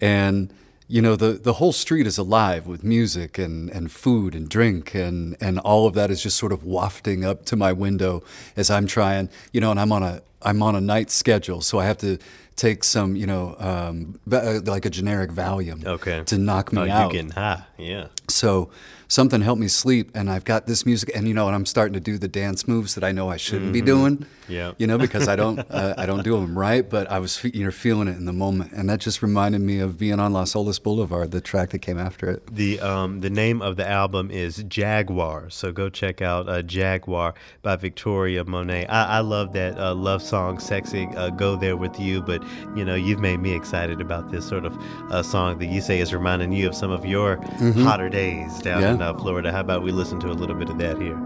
and 0.00 0.52
you 0.88 1.02
know 1.02 1.16
the 1.16 1.32
the 1.32 1.54
whole 1.54 1.72
street 1.72 2.06
is 2.06 2.18
alive 2.18 2.66
with 2.66 2.84
music 2.84 3.38
and 3.38 3.70
and 3.70 3.90
food 3.90 4.34
and 4.34 4.48
drink 4.48 4.94
and 4.94 5.36
and 5.40 5.58
all 5.60 5.86
of 5.86 5.94
that 5.94 6.10
is 6.10 6.22
just 6.22 6.36
sort 6.36 6.52
of 6.52 6.64
wafting 6.64 7.24
up 7.24 7.44
to 7.44 7.56
my 7.56 7.72
window 7.72 8.22
as 8.56 8.70
I'm 8.70 8.86
trying 8.86 9.28
you 9.52 9.60
know 9.60 9.70
and 9.70 9.80
I'm 9.80 9.92
on 9.92 10.02
a 10.02 10.22
I'm 10.42 10.62
on 10.62 10.74
a 10.76 10.80
night 10.80 11.10
schedule, 11.10 11.60
so 11.62 11.78
I 11.78 11.86
have 11.86 11.98
to 11.98 12.18
take 12.56 12.84
some, 12.84 13.16
you 13.16 13.26
know, 13.26 13.54
um, 13.58 14.18
uh, 14.32 14.60
like 14.64 14.86
a 14.86 14.90
generic 14.90 15.30
Valium 15.30 15.84
Okay. 15.84 16.22
to 16.24 16.38
knock 16.38 16.72
me 16.72 16.80
Oh, 16.82 16.84
you 16.84 16.90
out. 16.92 17.12
getting 17.12 17.30
high? 17.30 17.64
Yeah. 17.76 18.06
So 18.28 18.70
something 19.08 19.42
helped 19.42 19.60
me 19.60 19.68
sleep, 19.68 20.10
and 20.14 20.30
I've 20.30 20.44
got 20.44 20.66
this 20.66 20.86
music, 20.86 21.10
and 21.14 21.28
you 21.28 21.34
know, 21.34 21.46
and 21.48 21.54
I'm 21.54 21.66
starting 21.66 21.92
to 21.94 22.00
do 22.00 22.16
the 22.16 22.28
dance 22.28 22.66
moves 22.66 22.94
that 22.94 23.04
I 23.04 23.12
know 23.12 23.28
I 23.28 23.36
shouldn't 23.36 23.74
be 23.74 23.82
doing. 23.82 24.18
Mm-hmm. 24.18 24.52
Yeah. 24.52 24.72
You 24.78 24.86
know, 24.86 24.96
because 24.96 25.28
I 25.28 25.36
don't, 25.36 25.58
uh, 25.70 25.94
I 25.98 26.06
don't 26.06 26.24
do 26.24 26.34
them 26.40 26.56
right, 26.58 26.88
but 26.88 27.10
I 27.10 27.18
was, 27.18 27.36
fe- 27.36 27.50
you 27.52 27.64
know, 27.66 27.70
feeling 27.70 28.08
it 28.08 28.16
in 28.16 28.24
the 28.24 28.32
moment, 28.32 28.72
and 28.72 28.88
that 28.88 29.00
just 29.00 29.20
reminded 29.20 29.60
me 29.60 29.80
of 29.80 29.98
being 29.98 30.18
on 30.18 30.32
Las 30.32 30.54
Olas 30.54 30.82
Boulevard, 30.82 31.32
the 31.32 31.42
track 31.42 31.70
that 31.70 31.80
came 31.80 31.98
after 31.98 32.30
it. 32.30 32.46
The 32.54 32.80
um 32.80 33.20
the 33.20 33.30
name 33.30 33.60
of 33.60 33.76
the 33.76 33.86
album 33.86 34.30
is 34.30 34.62
Jaguar, 34.66 35.50
so 35.50 35.72
go 35.72 35.90
check 35.90 36.22
out 36.22 36.48
uh, 36.48 36.62
Jaguar 36.62 37.34
by 37.60 37.76
Victoria 37.76 38.44
Monet. 38.44 38.86
I, 38.86 39.18
I 39.18 39.20
love 39.20 39.52
that 39.52 39.78
uh, 39.78 39.94
love 39.94 40.22
song, 40.26 40.58
"Sexy." 40.58 41.08
Uh, 41.16 41.30
go 41.30 41.56
there 41.56 41.76
with 41.76 41.98
you, 42.00 42.20
but 42.22 42.42
you 42.74 42.84
know 42.84 42.94
you've 42.94 43.20
made 43.20 43.38
me 43.40 43.54
excited 43.54 44.00
about 44.00 44.30
this 44.30 44.46
sort 44.46 44.64
of 44.64 44.76
uh, 45.10 45.22
song 45.22 45.58
that 45.58 45.66
you 45.66 45.80
say 45.80 46.00
is 46.00 46.12
reminding 46.12 46.52
you 46.52 46.66
of 46.68 46.74
some 46.74 46.90
of 46.90 47.04
your 47.06 47.36
hotter 47.84 48.08
days 48.08 48.58
down 48.60 48.82
Yeah. 48.82 48.94
in 48.94 49.02
uh, 49.02 49.14
Florida. 49.14 49.52
How 49.52 49.60
about 49.60 49.82
we 49.82 49.92
listen 49.92 50.18
to 50.20 50.28
a 50.28 50.36
little 50.40 50.56
bit 50.56 50.68
of 50.68 50.78
that 50.78 50.98
here? 51.00 51.16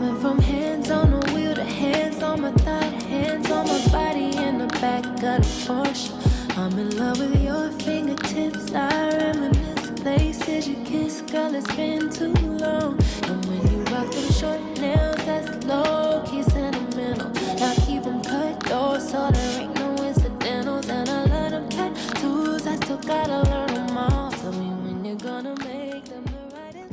Went 0.00 0.20
from 0.20 0.38
hands 0.40 0.90
on 0.90 1.10
the 1.10 1.32
wheel 1.32 1.54
to 1.54 1.64
hands 1.64 2.22
on 2.22 2.40
my 2.42 2.52
thigh, 2.52 2.84
hands 2.84 3.50
on 3.50 3.66
my 3.66 3.86
body 3.90 4.36
in 4.36 4.58
the 4.58 4.66
back 4.80 5.04
of 5.06 5.20
the 5.20 5.38
Porsche. 5.66 6.10
I'm 6.58 6.76
in 6.78 6.96
love 6.98 7.18
with 7.18 7.40
your 7.42 7.70
fingertips. 7.80 8.72
I 8.74 9.16
reminisce 9.16 9.90
places 10.00 10.68
you 10.68 10.76
kiss, 10.84 11.22
girl. 11.22 11.54
It's 11.54 11.72
been 11.76 12.01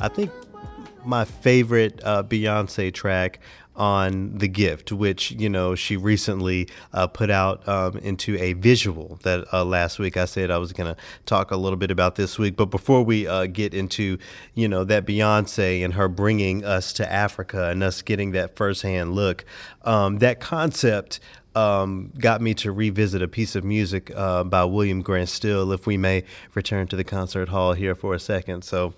I 0.00 0.08
think 0.08 0.30
my 1.04 1.24
favorite 1.24 2.00
uh, 2.02 2.22
Beyonce 2.22 2.92
track 2.92 3.40
on 3.76 4.36
The 4.36 4.48
Gift, 4.48 4.92
which, 4.92 5.30
you 5.32 5.48
know, 5.48 5.74
she 5.74 5.96
recently 5.96 6.68
uh, 6.92 7.06
put 7.06 7.30
out 7.30 7.66
um, 7.66 7.96
into 7.98 8.36
a 8.38 8.52
visual 8.54 9.18
that 9.22 9.46
uh, 9.52 9.64
last 9.64 9.98
week 9.98 10.16
I 10.16 10.26
said 10.26 10.50
I 10.50 10.58
was 10.58 10.72
going 10.72 10.94
to 10.94 11.00
talk 11.24 11.50
a 11.50 11.56
little 11.56 11.78
bit 11.78 11.90
about 11.90 12.16
this 12.16 12.38
week. 12.38 12.56
But 12.56 12.66
before 12.66 13.02
we 13.02 13.26
uh, 13.26 13.46
get 13.46 13.72
into, 13.72 14.18
you 14.54 14.68
know, 14.68 14.84
that 14.84 15.06
Beyonce 15.06 15.82
and 15.84 15.94
her 15.94 16.08
bringing 16.08 16.64
us 16.64 16.92
to 16.94 17.10
Africa 17.10 17.70
and 17.70 17.82
us 17.82 18.02
getting 18.02 18.32
that 18.32 18.56
firsthand 18.56 19.14
look, 19.14 19.44
um, 19.84 20.18
that 20.18 20.40
concept 20.40 21.20
um, 21.54 22.12
got 22.18 22.40
me 22.40 22.54
to 22.54 22.72
revisit 22.72 23.22
a 23.22 23.28
piece 23.28 23.56
of 23.56 23.64
music 23.64 24.10
uh, 24.14 24.44
by 24.44 24.64
William 24.64 25.02
Grant 25.02 25.28
Still, 25.28 25.72
if 25.72 25.86
we 25.86 25.96
may 25.96 26.24
return 26.54 26.86
to 26.88 26.96
the 26.96 27.04
concert 27.04 27.48
hall 27.48 27.72
here 27.72 27.94
for 27.94 28.14
a 28.14 28.20
second. 28.20 28.62
So, 28.62 28.94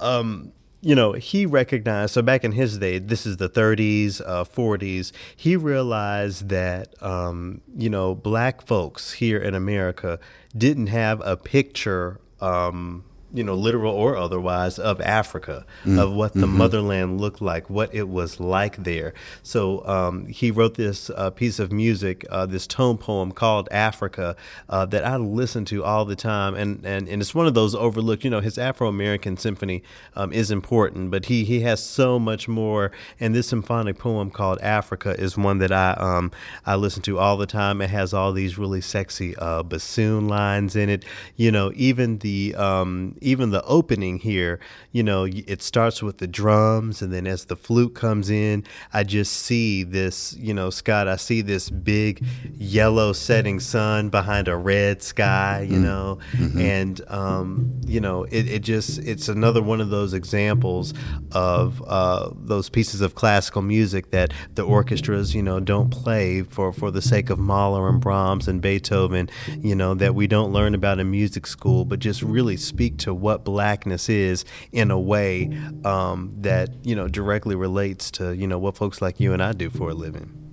um, 0.00 0.52
you 0.82 0.94
know, 0.94 1.12
he 1.12 1.44
recognized, 1.44 2.14
so 2.14 2.22
back 2.22 2.42
in 2.42 2.52
his 2.52 2.78
day, 2.78 2.98
this 2.98 3.26
is 3.26 3.36
the 3.36 3.48
30s, 3.48 4.20
uh, 4.24 4.44
40s, 4.44 5.12
he 5.36 5.56
realized 5.56 6.48
that, 6.48 7.00
um, 7.02 7.60
you 7.76 7.90
know, 7.90 8.14
black 8.14 8.62
folks 8.62 9.12
here 9.12 9.38
in 9.38 9.54
America 9.54 10.18
didn't 10.56 10.86
have 10.86 11.20
a 11.22 11.36
picture. 11.36 12.20
Um, 12.40 13.04
you 13.32 13.44
know, 13.44 13.54
literal 13.54 13.94
or 13.94 14.16
otherwise, 14.16 14.78
of 14.78 15.00
Africa, 15.00 15.64
of 15.86 16.12
what 16.12 16.32
the 16.32 16.46
motherland 16.46 17.20
looked 17.20 17.40
like, 17.40 17.70
what 17.70 17.94
it 17.94 18.08
was 18.08 18.40
like 18.40 18.82
there. 18.82 19.14
So 19.42 19.86
um, 19.86 20.26
he 20.26 20.50
wrote 20.50 20.74
this 20.74 21.10
uh, 21.10 21.30
piece 21.30 21.58
of 21.58 21.70
music, 21.72 22.26
uh, 22.30 22.46
this 22.46 22.66
tone 22.66 22.98
poem 22.98 23.32
called 23.32 23.68
Africa, 23.70 24.36
uh, 24.68 24.86
that 24.86 25.04
I 25.04 25.16
listen 25.16 25.64
to 25.66 25.84
all 25.84 26.04
the 26.04 26.16
time, 26.16 26.54
and, 26.54 26.84
and 26.84 27.08
and 27.08 27.22
it's 27.22 27.34
one 27.34 27.46
of 27.46 27.54
those 27.54 27.74
overlooked. 27.74 28.24
You 28.24 28.30
know, 28.30 28.40
his 28.40 28.58
Afro 28.58 28.88
American 28.88 29.36
symphony 29.36 29.82
um, 30.16 30.32
is 30.32 30.50
important, 30.50 31.10
but 31.10 31.26
he 31.26 31.44
he 31.44 31.60
has 31.60 31.82
so 31.82 32.18
much 32.18 32.48
more. 32.48 32.90
And 33.18 33.34
this 33.34 33.48
symphonic 33.48 33.98
poem 33.98 34.30
called 34.30 34.58
Africa 34.60 35.14
is 35.18 35.36
one 35.36 35.58
that 35.58 35.72
I 35.72 35.92
um 35.92 36.30
I 36.66 36.76
listen 36.76 37.02
to 37.02 37.18
all 37.18 37.36
the 37.36 37.46
time. 37.46 37.80
It 37.80 37.90
has 37.90 38.12
all 38.12 38.32
these 38.32 38.58
really 38.58 38.80
sexy 38.80 39.36
uh, 39.36 39.62
bassoon 39.62 40.28
lines 40.28 40.76
in 40.76 40.88
it. 40.88 41.04
You 41.36 41.50
know, 41.50 41.72
even 41.74 42.18
the 42.18 42.54
um, 42.56 43.16
even 43.20 43.50
the 43.50 43.62
opening 43.64 44.18
here, 44.18 44.60
you 44.92 45.02
know, 45.02 45.24
it 45.24 45.62
starts 45.62 46.02
with 46.02 46.18
the 46.18 46.26
drums, 46.26 47.02
and 47.02 47.12
then 47.12 47.26
as 47.26 47.46
the 47.46 47.56
flute 47.56 47.94
comes 47.94 48.30
in, 48.30 48.64
I 48.92 49.04
just 49.04 49.32
see 49.32 49.82
this, 49.82 50.34
you 50.38 50.54
know, 50.54 50.70
Scott, 50.70 51.08
I 51.08 51.16
see 51.16 51.40
this 51.40 51.70
big 51.70 52.24
yellow 52.54 53.12
setting 53.12 53.60
sun 53.60 54.08
behind 54.08 54.48
a 54.48 54.56
red 54.56 55.02
sky, 55.02 55.66
you 55.68 55.78
know, 55.78 56.18
and, 56.58 57.00
um, 57.08 57.80
you 57.86 58.00
know, 58.00 58.24
it, 58.24 58.48
it 58.48 58.60
just, 58.60 58.98
it's 58.98 59.28
another 59.28 59.62
one 59.62 59.80
of 59.80 59.90
those 59.90 60.14
examples 60.14 60.94
of 61.32 61.82
uh, 61.86 62.30
those 62.34 62.68
pieces 62.68 63.00
of 63.00 63.14
classical 63.14 63.62
music 63.62 64.10
that 64.10 64.32
the 64.54 64.62
orchestras, 64.62 65.34
you 65.34 65.42
know, 65.42 65.60
don't 65.60 65.90
play 65.90 66.42
for, 66.42 66.72
for 66.72 66.90
the 66.90 67.02
sake 67.02 67.30
of 67.30 67.38
Mahler 67.38 67.88
and 67.88 68.00
Brahms 68.00 68.48
and 68.48 68.60
Beethoven, 68.60 69.28
you 69.60 69.74
know, 69.74 69.94
that 69.94 70.14
we 70.14 70.26
don't 70.26 70.52
learn 70.52 70.74
about 70.74 70.98
in 70.98 71.10
music 71.10 71.46
school, 71.46 71.84
but 71.84 71.98
just 71.98 72.22
really 72.22 72.56
speak 72.56 72.96
to 72.98 73.09
what 73.14 73.44
blackness 73.44 74.08
is 74.08 74.44
in 74.72 74.90
a 74.90 74.98
way 74.98 75.50
um, 75.84 76.32
that, 76.36 76.70
you 76.84 76.94
know, 76.94 77.08
directly 77.08 77.54
relates 77.54 78.10
to, 78.12 78.34
you 78.34 78.46
know, 78.46 78.58
what 78.58 78.76
folks 78.76 79.00
like 79.02 79.20
you 79.20 79.32
and 79.32 79.42
I 79.42 79.52
do 79.52 79.70
for 79.70 79.90
a 79.90 79.94
living. 79.94 80.49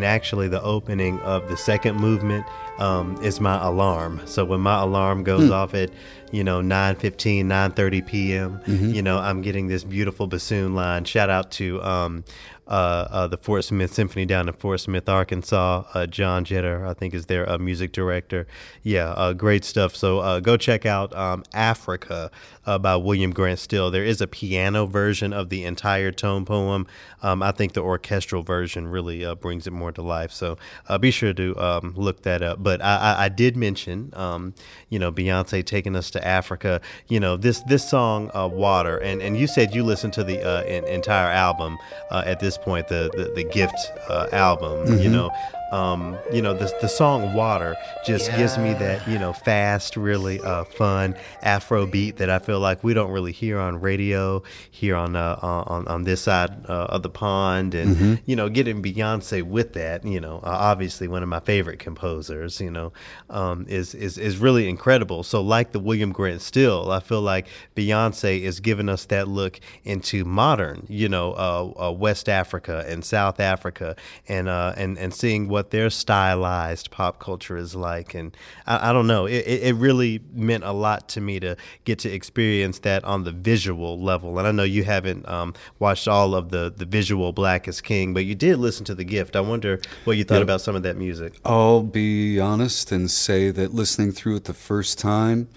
And 0.00 0.06
actually, 0.06 0.48
the 0.48 0.62
opening 0.62 1.20
of 1.20 1.46
the 1.50 1.58
second 1.58 1.98
movement 1.98 2.46
um, 2.78 3.22
is 3.22 3.38
my 3.38 3.62
alarm. 3.62 4.22
So 4.24 4.46
when 4.46 4.60
my 4.60 4.80
alarm 4.80 5.24
goes 5.24 5.50
off 5.50 5.74
at, 5.74 5.90
you 6.30 6.44
know, 6.44 6.60
9.15, 6.60 7.44
9.30 7.44 8.06
p.m., 8.06 8.60
you 8.66 9.02
know, 9.02 9.18
I'm 9.18 9.42
getting 9.42 9.66
this 9.68 9.84
beautiful 9.84 10.26
bassoon 10.26 10.74
line. 10.74 11.04
Shout 11.04 11.30
out 11.30 11.50
to 11.52 11.82
um, 11.82 12.24
uh, 12.70 13.08
uh, 13.10 13.26
the 13.26 13.36
Fort 13.36 13.64
Smith 13.64 13.92
Symphony 13.92 14.24
down 14.24 14.46
in 14.46 14.54
Fort 14.54 14.80
Smith, 14.80 15.08
Arkansas. 15.08 15.82
Uh, 15.92 16.06
John 16.06 16.44
Jeter, 16.44 16.86
I 16.86 16.94
think, 16.94 17.14
is 17.14 17.26
their 17.26 17.48
uh, 17.48 17.58
music 17.58 17.90
director. 17.92 18.46
Yeah, 18.84 19.10
uh, 19.10 19.32
great 19.32 19.64
stuff. 19.64 19.96
So 19.96 20.20
uh, 20.20 20.38
go 20.38 20.56
check 20.56 20.86
out 20.86 21.14
um, 21.16 21.42
Africa 21.52 22.30
uh, 22.66 22.78
by 22.78 22.94
William 22.94 23.32
Grant 23.32 23.58
Still. 23.58 23.90
There 23.90 24.04
is 24.04 24.20
a 24.20 24.28
piano 24.28 24.86
version 24.86 25.32
of 25.32 25.48
the 25.48 25.64
entire 25.64 26.12
tone 26.12 26.44
poem. 26.44 26.86
Um, 27.22 27.42
I 27.42 27.50
think 27.50 27.72
the 27.72 27.82
orchestral 27.82 28.42
version 28.42 28.86
really 28.86 29.24
uh, 29.24 29.34
brings 29.34 29.66
it 29.66 29.72
more 29.72 29.90
to 29.90 30.02
life. 30.02 30.30
So 30.30 30.56
uh, 30.88 30.96
be 30.96 31.10
sure 31.10 31.32
to 31.32 31.58
um, 31.58 31.92
look 31.96 32.22
that 32.22 32.40
up. 32.40 32.62
But 32.62 32.80
I, 32.82 32.96
I, 32.96 33.24
I 33.24 33.28
did 33.28 33.56
mention, 33.56 34.12
um, 34.14 34.54
you 34.88 35.00
know, 35.00 35.10
Beyonce 35.10 35.64
taking 35.64 35.96
us 35.96 36.10
to 36.12 36.19
Africa. 36.22 36.80
You 37.08 37.20
know, 37.20 37.36
this 37.36 37.60
this 37.62 37.88
song, 37.88 38.30
uh, 38.34 38.48
"Water," 38.48 38.98
and 38.98 39.20
and 39.22 39.36
you 39.36 39.46
said 39.46 39.74
you 39.74 39.82
listened 39.84 40.12
to 40.14 40.24
the 40.24 40.42
uh, 40.42 40.62
en- 40.62 40.84
entire 40.84 41.30
album 41.30 41.78
uh, 42.10 42.22
at 42.26 42.40
this 42.40 42.56
point, 42.58 42.88
the 42.88 43.10
the, 43.14 43.32
the 43.34 43.44
Gift 43.44 43.74
uh, 44.08 44.28
album. 44.32 44.98
You 45.00 45.08
know. 45.10 45.30
Um, 45.72 46.18
you 46.32 46.42
know, 46.42 46.54
the, 46.54 46.72
the 46.80 46.88
song 46.88 47.34
Water 47.34 47.76
just 48.06 48.30
gives 48.36 48.58
me 48.58 48.72
that, 48.74 49.06
you 49.08 49.18
know, 49.18 49.32
fast, 49.32 49.96
really 49.96 50.40
uh, 50.40 50.64
fun 50.64 51.14
Afro 51.42 51.86
beat 51.86 52.16
that 52.16 52.30
I 52.30 52.38
feel 52.38 52.60
like 52.60 52.82
we 52.82 52.94
don't 52.94 53.10
really 53.10 53.32
hear 53.32 53.58
on 53.58 53.80
radio 53.80 54.42
here 54.70 54.96
on 54.96 55.16
uh, 55.16 55.38
on, 55.42 55.86
on 55.86 56.04
this 56.04 56.22
side 56.22 56.50
uh, 56.68 56.86
of 56.90 57.02
the 57.02 57.10
pond. 57.10 57.74
And, 57.74 58.20
you 58.26 58.36
know, 58.36 58.48
getting 58.48 58.82
Beyonce 58.82 59.42
with 59.42 59.74
that, 59.74 60.04
you 60.04 60.20
know, 60.20 60.36
uh, 60.38 60.48
obviously 60.50 61.06
one 61.08 61.22
of 61.22 61.28
my 61.28 61.40
favorite 61.40 61.78
composers, 61.78 62.60
you 62.60 62.70
know, 62.70 62.92
um, 63.28 63.66
is, 63.68 63.94
is, 63.94 64.18
is 64.18 64.38
really 64.38 64.68
incredible. 64.68 65.22
So, 65.22 65.40
like 65.40 65.72
the 65.72 65.78
William 65.78 66.12
Grant 66.12 66.40
Still, 66.40 66.90
I 66.90 67.00
feel 67.00 67.20
like 67.20 67.46
Beyonce 67.76 68.40
is 68.40 68.60
giving 68.60 68.88
us 68.88 69.04
that 69.06 69.28
look 69.28 69.60
into 69.84 70.24
modern, 70.24 70.86
you 70.88 71.08
know, 71.08 71.32
uh, 71.32 71.88
uh, 71.88 71.92
West 71.92 72.28
Africa 72.28 72.84
and 72.88 73.04
South 73.04 73.40
Africa 73.40 73.96
and, 74.28 74.48
uh, 74.48 74.72
and, 74.76 74.98
and 74.98 75.12
seeing 75.12 75.48
what 75.48 75.59
what 75.60 75.72
their 75.72 75.90
stylized 75.90 76.90
pop 76.90 77.18
culture 77.18 77.54
is 77.54 77.74
like. 77.74 78.14
And 78.14 78.34
I, 78.66 78.88
I 78.88 78.92
don't 78.94 79.06
know, 79.06 79.26
it, 79.26 79.44
it 79.44 79.74
really 79.76 80.22
meant 80.32 80.64
a 80.64 80.72
lot 80.72 81.06
to 81.10 81.20
me 81.20 81.38
to 81.40 81.54
get 81.84 81.98
to 81.98 82.10
experience 82.10 82.78
that 82.78 83.04
on 83.04 83.24
the 83.24 83.30
visual 83.30 84.00
level. 84.00 84.38
And 84.38 84.48
I 84.48 84.52
know 84.52 84.62
you 84.62 84.84
haven't 84.84 85.28
um, 85.28 85.52
watched 85.78 86.08
all 86.08 86.34
of 86.34 86.48
the, 86.48 86.72
the 86.74 86.86
visual 86.86 87.34
Black 87.34 87.68
is 87.68 87.82
King, 87.82 88.14
but 88.14 88.24
you 88.24 88.34
did 88.34 88.56
listen 88.56 88.86
to 88.86 88.94
The 88.94 89.04
Gift. 89.04 89.36
I 89.36 89.40
wonder 89.40 89.82
what 90.04 90.16
you 90.16 90.24
thought 90.24 90.36
yep. 90.36 90.44
about 90.44 90.62
some 90.62 90.74
of 90.74 90.82
that 90.84 90.96
music. 90.96 91.34
I'll 91.44 91.82
be 91.82 92.40
honest 92.40 92.90
and 92.90 93.10
say 93.10 93.50
that 93.50 93.74
listening 93.74 94.12
through 94.12 94.36
it 94.36 94.44
the 94.44 94.54
first 94.54 94.98
time, 94.98 95.48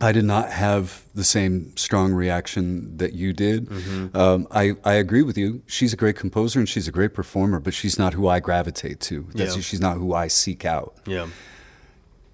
I 0.00 0.12
did 0.12 0.24
not 0.24 0.50
have 0.50 1.04
the 1.14 1.24
same 1.24 1.76
strong 1.76 2.12
reaction 2.12 2.96
that 2.96 3.12
you 3.12 3.32
did. 3.32 3.66
Mm-hmm. 3.66 4.16
Um, 4.16 4.48
I, 4.50 4.74
I 4.84 4.94
agree 4.94 5.22
with 5.22 5.38
you. 5.38 5.62
She's 5.66 5.92
a 5.92 5.96
great 5.96 6.16
composer 6.16 6.58
and 6.58 6.68
she's 6.68 6.88
a 6.88 6.92
great 6.92 7.14
performer, 7.14 7.60
but 7.60 7.74
she's 7.74 7.98
not 7.98 8.12
who 8.12 8.28
I 8.28 8.40
gravitate 8.40 9.00
to. 9.00 9.26
That's, 9.34 9.54
yeah. 9.54 9.62
She's 9.62 9.80
not 9.80 9.96
who 9.98 10.12
I 10.12 10.26
seek 10.28 10.64
out. 10.64 10.96
Yeah. 11.06 11.28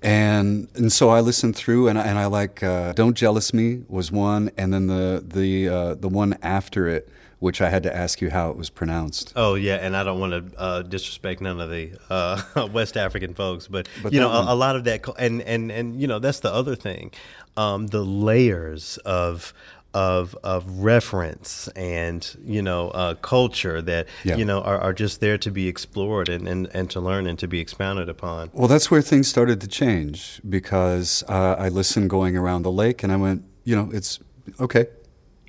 And 0.02 0.68
and 0.74 0.90
so 0.90 1.10
I 1.10 1.20
listened 1.20 1.56
through, 1.56 1.88
and 1.88 1.98
I, 1.98 2.02
and 2.06 2.18
I 2.18 2.24
like 2.24 2.62
uh, 2.62 2.94
"Don't 2.94 3.14
Jealous 3.14 3.52
Me" 3.52 3.82
was 3.86 4.10
one, 4.10 4.50
and 4.56 4.72
then 4.72 4.86
the 4.86 5.22
the 5.22 5.68
uh, 5.68 5.94
the 5.94 6.08
one 6.08 6.38
after 6.40 6.88
it, 6.88 7.10
which 7.40 7.60
I 7.60 7.70
had 7.70 7.82
to 7.82 7.94
ask 7.94 8.20
you 8.20 8.30
how 8.30 8.50
it 8.50 8.56
was 8.56 8.70
pronounced. 8.70 9.32
Oh 9.34 9.56
yeah, 9.56 9.74
and 9.74 9.96
I 9.96 10.04
don't 10.04 10.20
want 10.20 10.32
to 10.52 10.58
uh, 10.58 10.82
disrespect 10.82 11.40
none 11.40 11.60
of 11.60 11.70
the 11.70 11.92
uh, 12.08 12.68
West 12.72 12.96
African 12.96 13.34
folks, 13.34 13.66
but, 13.66 13.88
but 14.02 14.12
you 14.12 14.20
know 14.20 14.30
a, 14.30 14.52
a, 14.52 14.56
lot 14.56 14.76
of 14.76 14.84
that, 14.84 15.06
and 15.18 15.42
and 15.42 15.72
and 15.72 16.00
you 16.00 16.06
know 16.06 16.18
that's 16.18 16.40
the 16.40 16.52
other 16.52 16.76
thing 16.76 17.12
um, 17.56 17.88
the 17.88 18.04
layers 18.04 18.98
of 18.98 19.52
of 19.92 20.36
of 20.44 20.68
reference 20.78 21.66
and 21.68 22.36
you 22.44 22.62
know 22.62 22.90
uh, 22.90 23.14
culture 23.16 23.82
that 23.82 24.06
yeah. 24.22 24.36
you 24.36 24.44
know 24.44 24.60
are, 24.62 24.78
are 24.78 24.92
just 24.92 25.20
there 25.20 25.36
to 25.38 25.50
be 25.50 25.66
explored 25.66 26.28
and, 26.28 26.46
and, 26.46 26.68
and 26.72 26.90
to 26.90 27.00
learn 27.00 27.26
and 27.26 27.38
to 27.38 27.48
be 27.48 27.58
expounded 27.58 28.08
upon. 28.08 28.50
Well, 28.52 28.68
that's 28.68 28.90
where 28.90 29.02
things 29.02 29.26
started 29.28 29.60
to 29.62 29.66
change 29.66 30.40
because 30.48 31.24
uh, 31.28 31.56
I 31.58 31.68
listened 31.68 32.08
going 32.08 32.36
around 32.36 32.62
the 32.62 32.70
lake 32.70 33.02
and 33.02 33.12
I 33.12 33.16
went, 33.16 33.44
you 33.64 33.74
know, 33.74 33.90
it's 33.92 34.20
okay, 34.60 34.86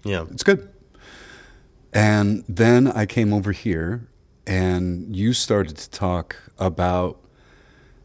yeah, 0.03 0.25
it's 0.31 0.43
good. 0.43 0.67
And 1.93 2.43
then 2.47 2.87
I 2.87 3.05
came 3.05 3.33
over 3.33 3.51
here 3.51 4.07
and 4.47 5.15
you 5.15 5.33
started 5.33 5.77
to 5.77 5.89
talk 5.89 6.35
about 6.57 7.19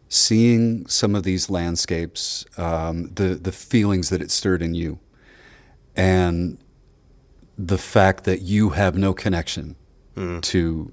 seeing 0.09 0.87
some 0.87 1.15
of 1.15 1.23
these 1.25 1.51
landscapes, 1.51 2.45
um, 2.57 3.09
the 3.15 3.35
the 3.35 3.53
feelings 3.53 4.11
that 4.11 4.23
it 4.23 4.31
stirred 4.31 4.63
in 4.63 4.75
you, 4.75 4.99
and 5.95 6.59
the 7.59 7.79
fact 7.79 8.25
that 8.25 8.43
you 8.43 8.71
have 8.71 8.97
no 8.97 9.15
connection 9.15 9.77
mm. 10.15 10.41
to 10.43 10.93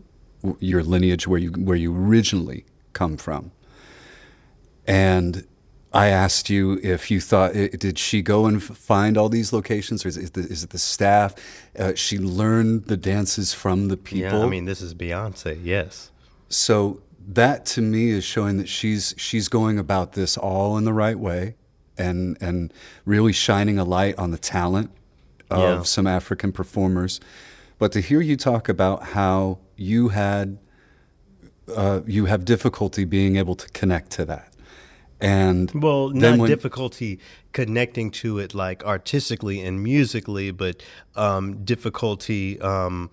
your 0.59 0.83
lineage 0.83 1.27
where 1.27 1.39
you 1.39 1.51
where 1.51 1.77
you 1.77 1.95
originally 1.95 2.65
come 2.93 3.17
from, 3.17 3.51
and 4.87 5.45
I 5.93 6.07
asked 6.07 6.49
you 6.49 6.79
if 6.81 7.11
you 7.11 7.21
thought 7.21 7.53
did 7.53 7.99
she 7.99 8.23
go 8.23 8.47
and 8.47 8.61
find 8.63 9.15
all 9.15 9.29
these 9.29 9.53
locations, 9.53 10.03
or 10.03 10.07
is 10.07 10.17
it 10.17 10.33
the, 10.33 10.41
is 10.41 10.63
it 10.63 10.71
the 10.71 10.79
staff? 10.79 11.35
Uh, 11.77 11.93
she 11.93 12.17
learned 12.17 12.85
the 12.85 12.97
dances 12.97 13.53
from 13.53 13.89
the 13.89 13.97
people. 13.97 14.39
Yeah, 14.39 14.43
I 14.43 14.47
mean, 14.47 14.65
this 14.65 14.81
is 14.81 14.95
Beyonce. 14.95 15.59
Yes. 15.63 16.09
So 16.49 17.01
that 17.27 17.65
to 17.65 17.81
me 17.81 18.09
is 18.09 18.23
showing 18.23 18.57
that 18.57 18.69
she's 18.69 19.13
she's 19.17 19.47
going 19.47 19.79
about 19.79 20.13
this 20.13 20.37
all 20.37 20.77
in 20.77 20.83
the 20.83 20.93
right 20.93 21.17
way 21.17 21.55
and 21.97 22.37
and 22.41 22.73
really 23.05 23.33
shining 23.33 23.77
a 23.77 23.83
light 23.83 24.17
on 24.17 24.31
the 24.31 24.37
talent 24.37 24.91
of 25.49 25.59
yeah. 25.79 25.83
some 25.83 26.07
African 26.07 26.51
performers. 26.51 27.19
But 27.77 27.91
to 27.93 28.01
hear 28.01 28.21
you 28.21 28.37
talk 28.37 28.69
about 28.69 29.03
how 29.03 29.59
you 29.75 30.09
had 30.09 30.57
uh, 31.73 32.01
you 32.05 32.25
have 32.25 32.45
difficulty 32.45 33.05
being 33.05 33.37
able 33.37 33.55
to 33.55 33.67
connect 33.69 34.11
to 34.11 34.25
that. 34.25 34.53
And 35.21 35.71
well, 35.73 36.09
not 36.09 36.37
when, 36.37 36.49
difficulty 36.49 37.19
connecting 37.53 38.11
to 38.11 38.39
it 38.39 38.53
like 38.53 38.83
artistically 38.83 39.61
and 39.61 39.81
musically, 39.81 40.51
but 40.51 40.83
um, 41.15 41.63
difficulty 41.63 42.59
um, 42.59 43.09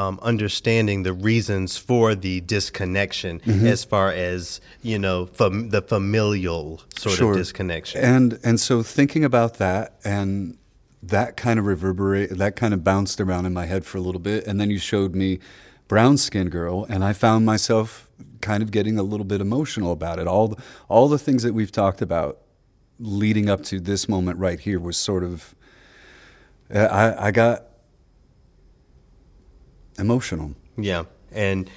um, 0.00 0.18
understanding 0.22 1.02
the 1.02 1.12
reasons 1.12 1.76
for 1.76 2.14
the 2.14 2.40
disconnection 2.40 3.40
mm-hmm. 3.40 3.66
as 3.66 3.84
far 3.84 4.10
as 4.10 4.60
you 4.82 4.98
know 4.98 5.26
fam- 5.26 5.68
the 5.68 5.82
familial 5.82 6.80
sort 6.96 7.16
sure. 7.16 7.32
of 7.32 7.36
disconnection 7.36 8.02
and 8.02 8.40
and 8.42 8.58
so 8.58 8.82
thinking 8.82 9.24
about 9.24 9.54
that 9.54 9.96
and 10.02 10.56
that 11.02 11.36
kind 11.36 11.58
of 11.58 11.66
reverberate 11.66 12.30
that 12.30 12.56
kind 12.56 12.72
of 12.72 12.82
bounced 12.82 13.20
around 13.20 13.44
in 13.44 13.52
my 13.52 13.66
head 13.66 13.84
for 13.84 13.98
a 13.98 14.00
little 14.00 14.20
bit 14.20 14.46
and 14.46 14.58
then 14.58 14.70
you 14.70 14.78
showed 14.78 15.14
me 15.14 15.38
brown 15.86 16.16
skin 16.16 16.48
girl 16.48 16.86
and 16.88 17.04
i 17.04 17.12
found 17.12 17.44
myself 17.44 18.10
kind 18.40 18.62
of 18.62 18.70
getting 18.70 18.98
a 18.98 19.02
little 19.02 19.26
bit 19.26 19.40
emotional 19.40 19.92
about 19.92 20.18
it 20.18 20.26
all 20.26 20.48
the, 20.48 20.62
all 20.88 21.08
the 21.08 21.18
things 21.18 21.42
that 21.42 21.52
we've 21.52 21.72
talked 21.72 22.00
about 22.00 22.38
leading 22.98 23.50
up 23.50 23.62
to 23.62 23.78
this 23.80 24.08
moment 24.08 24.38
right 24.38 24.60
here 24.60 24.80
was 24.80 24.96
sort 24.96 25.24
of 25.24 25.54
I, 26.72 27.26
I 27.26 27.30
got 27.32 27.69
emotional. 30.00 30.54
Yeah. 30.76 31.04
And 31.30 31.70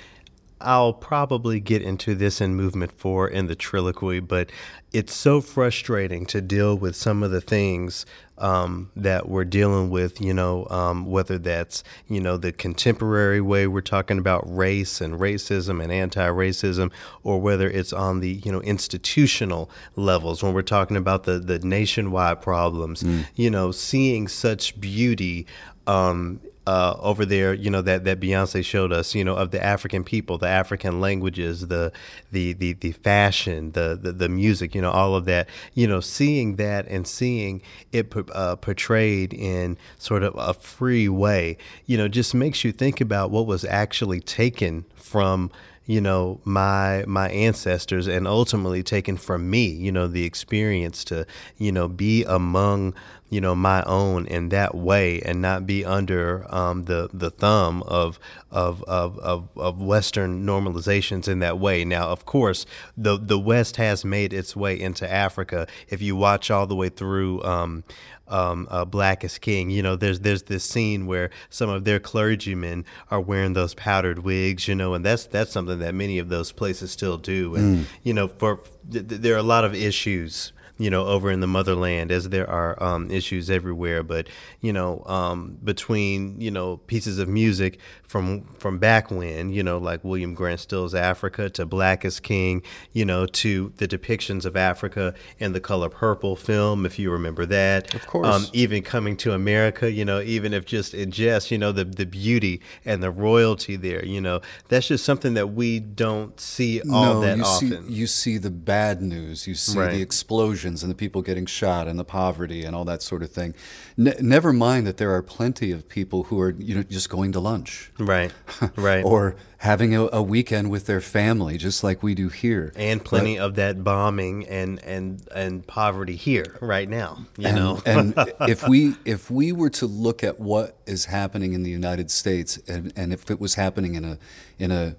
I'll 0.64 0.94
probably 0.94 1.60
get 1.60 1.82
into 1.82 2.16
this 2.16 2.40
in 2.40 2.56
movement 2.56 2.94
four 2.94 3.28
in 3.28 3.48
the 3.48 3.56
triloquy, 3.56 4.26
but 4.26 4.50
it's 4.94 5.14
so 5.14 5.42
frustrating 5.42 6.26
to 6.28 6.42
deal 6.42 6.76
with 6.76 6.96
some 6.96 7.22
of 7.22 7.32
the 7.32 7.42
things 7.42 8.06
um, 8.38 8.90
that 8.96 9.28
we're 9.28 9.46
dealing 9.46 9.90
with, 9.90 10.22
you 10.22 10.34
know, 10.34 10.66
um, 10.70 11.06
whether 11.06 11.38
that's, 11.38 11.84
you 12.08 12.20
know, 12.20 12.38
the 12.38 12.52
contemporary 12.52 13.42
way 13.42 13.68
we're 13.68 13.82
talking 13.82 14.18
about 14.18 14.44
race 14.46 15.02
and 15.02 15.20
racism 15.20 15.84
and 15.84 15.92
anti 15.92 16.28
racism, 16.28 16.92
or 17.24 17.42
whether 17.42 17.70
it's 17.70 17.94
on 17.94 18.22
the, 18.22 18.42
you 18.46 18.52
know, 18.52 18.62
institutional 18.62 19.70
levels 19.96 20.42
when 20.42 20.54
we're 20.54 20.62
talking 20.62 20.98
about 20.98 21.24
the, 21.24 21.40
the 21.40 21.60
nationwide 21.60 22.42
problems, 22.42 23.04
mm. 23.04 23.26
you 23.36 23.50
know, 23.50 23.72
seeing 23.72 24.28
such 24.28 24.80
beauty 24.80 25.46
um, 25.88 26.40
uh, 26.66 26.96
over 27.00 27.26
there, 27.26 27.54
you 27.54 27.70
know 27.70 27.82
that 27.82 28.06
that 28.06 28.20
Beyonce 28.20 28.64
showed 28.64 28.94
us, 28.94 29.14
you 29.14 29.24
know, 29.24 29.36
of 29.36 29.52
the 29.52 29.64
African 29.64 30.04
people, 30.04 30.38
the 30.38 30.48
African 30.48 31.02
languages, 31.02 31.68
the 31.68 31.92
the 32.32 32.54
the, 32.54 32.74
the 32.74 32.94
fashion, 32.94 33.72
the, 33.72 34.00
the, 34.02 34.12
the 34.14 34.30
music, 34.30 34.74
you 34.74 34.82
know, 34.82 34.92
all 34.92 35.16
of 35.16 35.26
that. 35.26 35.50
You 35.74 35.88
know, 35.88 36.00
seeing 36.00 36.56
that 36.56 36.88
and 36.88 37.06
seeing 37.06 37.62
it 37.92 38.14
uh, 38.34 38.56
portrayed 38.56 39.34
in 39.34 39.78
sort 39.98 40.24
of 40.24 40.36
a 40.38 40.54
free 40.54 41.10
way, 41.10 41.58
you 41.86 41.98
know, 41.98 42.08
just 42.08 42.34
makes 42.34 42.64
you 42.64 42.72
think 42.72 43.02
about 43.02 43.30
what 43.30 43.46
was 43.46 43.66
actually 43.66 44.22
taken 44.22 44.86
from 44.96 45.52
you 45.86 46.00
know 46.00 46.40
my 46.46 47.04
my 47.08 47.30
ancestors 47.30 48.08
and 48.08 48.28
ultimately 48.28 48.82
taken 48.82 49.18
from 49.18 49.50
me 49.50 49.66
you 49.66 49.92
know 49.92 50.08
the 50.08 50.24
experience 50.24 51.04
to 51.04 51.26
you 51.58 51.72
know 51.72 51.88
be 51.90 52.24
among 52.24 52.94
you 53.34 53.42
know 53.42 53.56
my 53.56 53.82
own 53.84 54.28
in 54.28 54.50
that 54.50 54.76
way 54.76 55.20
and 55.22 55.42
not 55.42 55.66
be 55.66 55.84
under 55.84 56.46
um, 56.54 56.84
the 56.86 57.10
the 57.12 57.32
thumb 57.32 57.82
of, 57.84 58.20
of 58.52 58.84
of, 58.84 59.18
of 59.20 59.50
of 59.58 59.82
Western 59.82 60.46
normalizations 60.46 61.28
in 61.28 61.40
that 61.40 61.58
way. 61.58 61.84
Now, 61.84 62.10
of 62.10 62.26
course, 62.26 62.68
the 62.96 63.18
the 63.18 63.40
West 63.40 63.78
has 63.78 64.06
made 64.06 64.34
its 64.34 64.56
way 64.56 64.80
into 64.80 65.12
Africa. 65.12 65.66
If 65.90 66.00
you 66.02 66.16
watch 66.16 66.52
all 66.52 66.68
the 66.68 66.76
way 66.76 66.90
through. 66.90 67.44
Um, 67.44 67.84
um, 68.30 68.68
uh, 68.72 68.86
Black 68.86 69.26
is 69.26 69.38
King. 69.38 69.70
You 69.70 69.84
know, 69.84 69.96
there's 69.98 70.22
there's 70.22 70.44
this 70.44 70.64
scene 70.64 71.06
where 71.08 71.30
some 71.50 71.70
of 71.70 71.84
their 71.84 72.00
clergymen 72.00 72.86
are 73.12 73.20
wearing 73.20 73.54
those 73.54 73.74
powdered 73.74 74.20
wigs. 74.20 74.68
You 74.68 74.76
know, 74.76 74.94
and 74.94 75.06
that's 75.06 75.26
that's 75.26 75.52
something 75.52 75.80
that 75.80 75.94
many 75.94 76.20
of 76.20 76.30
those 76.30 76.52
places 76.52 76.90
still 76.92 77.18
do. 77.18 77.54
And 77.56 77.80
mm. 77.80 77.86
you 78.02 78.14
know, 78.14 78.30
for 78.30 78.62
th- 78.90 79.06
there 79.06 79.36
are 79.36 79.40
a 79.40 79.44
lot 79.44 79.66
of 79.66 79.76
issues 79.76 80.54
you 80.78 80.90
know, 80.90 81.06
over 81.06 81.30
in 81.32 81.40
the 81.40 81.48
motherland, 81.48 82.12
as 82.12 82.30
there 82.30 82.50
are 82.50 82.82
um, 82.82 83.12
issues 83.12 83.50
everywhere. 83.50 84.04
But 84.04 84.28
you 84.62 84.74
know, 84.74 85.04
um, 85.06 85.58
between 85.64 86.40
you 86.40 86.52
know 86.52 86.78
pieces 86.78 87.20
of 87.20 87.28
music 87.28 87.80
from 88.14 88.44
from 88.60 88.78
back 88.78 89.10
when, 89.10 89.50
you 89.50 89.64
know, 89.64 89.80
like 89.80 90.04
William 90.04 90.36
Grant 90.36 90.60
Still's 90.60 90.94
Africa 90.94 91.50
to 91.50 91.66
Black 91.66 92.06
is 92.06 92.20
King, 92.20 92.62
you 92.92 93.06
know, 93.06 93.26
to 93.26 93.74
the 93.78 93.88
depictions 93.88 94.46
of 94.46 94.56
Africa 94.56 95.16
in 95.40 95.54
the 95.54 95.60
Color 95.60 95.90
Purple 95.90 96.36
film, 96.36 96.86
if 96.86 97.00
you 97.00 97.10
remember 97.10 97.44
that. 97.48 97.92
Of 97.96 98.06
course. 98.06 98.28
Um, 98.28 98.46
even 98.54 98.84
coming 98.84 99.18
to 99.18 99.34
America, 99.34 99.92
you 99.92 100.06
know, 100.06 100.22
even 100.22 100.54
if 100.54 100.64
just 100.64 100.94
in 100.94 101.10
jest, 101.10 101.50
you 101.50 101.58
know, 101.58 101.72
the 101.72 101.86
the 101.86 102.06
beauty 102.06 102.62
and 102.86 103.02
the 103.02 103.10
royalty 103.10 103.78
there, 103.78 104.06
you 104.06 104.22
know, 104.22 104.42
that's 104.70 104.90
just 104.90 105.04
something 105.04 105.34
that 105.34 105.48
we 105.48 105.80
don't 105.80 106.40
see 106.40 106.82
all 106.82 107.16
no, 107.16 107.22
that 107.22 107.38
you 107.38 107.44
often. 107.44 107.88
See, 107.88 107.94
you 107.94 108.06
see 108.06 108.38
the 108.38 108.52
bad 108.52 109.02
news. 109.02 109.48
You 109.48 109.56
see 109.56 109.80
right. 109.80 109.92
the 109.92 110.04
explosion 110.04 110.63
explosions 110.64 110.84
and 110.84 110.92
the 110.92 110.96
people 110.96 111.22
getting 111.22 111.46
shot 111.46 111.88
and 111.88 112.00
the 112.00 112.04
poverty 112.04 112.64
and 112.64 112.76
all 112.76 112.86
that 112.86 113.02
sort 113.02 113.24
of 113.24 113.32
thing. 113.32 113.54
Ne- 113.98 114.16
never 114.20 114.54
mind 114.54 114.88
that 114.88 114.98
there 114.98 115.12
are 115.14 115.22
plenty 115.22 115.72
of 115.72 115.88
people 115.88 116.24
who 116.24 116.40
are 116.40 116.52
you 116.52 116.76
know 116.76 116.84
just 116.84 117.10
going 117.10 117.32
to 117.34 117.40
lunch, 117.40 117.92
right, 118.00 118.32
right, 118.76 119.04
or 119.04 119.36
having 119.58 119.96
a, 119.96 120.10
a, 120.12 120.22
weekend 120.22 120.70
with 120.70 120.86
their 120.86 121.02
family, 121.02 121.58
just 121.58 121.84
like 121.84 122.04
we 122.04 122.16
do 122.16 122.30
here, 122.30 122.72
and 122.76 123.04
plenty 123.04 123.38
but, 123.38 123.46
of 123.46 123.56
that 123.56 123.84
bombing 123.84 124.48
and 124.48 124.84
and 124.84 125.28
and 125.36 125.66
poverty 125.68 126.16
here 126.16 126.58
right 126.62 126.90
now. 126.90 127.26
You 127.38 127.48
and, 127.48 127.56
know, 127.56 127.82
and 127.86 128.14
if 128.50 128.68
we 128.68 128.96
if 129.06 129.30
we 129.30 129.52
were 129.52 129.72
to 129.72 129.86
look 129.86 130.24
at 130.24 130.40
what 130.40 130.78
is 130.86 131.06
happening 131.06 131.54
in 131.54 131.64
the 131.64 131.72
United 131.72 132.10
States, 132.10 132.58
and, 132.68 132.94
and 132.96 133.14
if 133.14 133.30
it 133.30 133.40
was 133.40 133.56
happening 133.56 133.96
in 133.96 134.06
a 134.06 134.18
in 134.58 134.72
a 134.72 134.96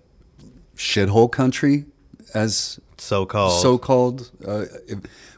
shithole 0.77 1.31
country, 1.31 1.85
as 2.35 2.81
so 3.05 3.26
called 3.26 3.61
so 3.61 3.78
called, 3.78 4.30
uh, 4.46 4.64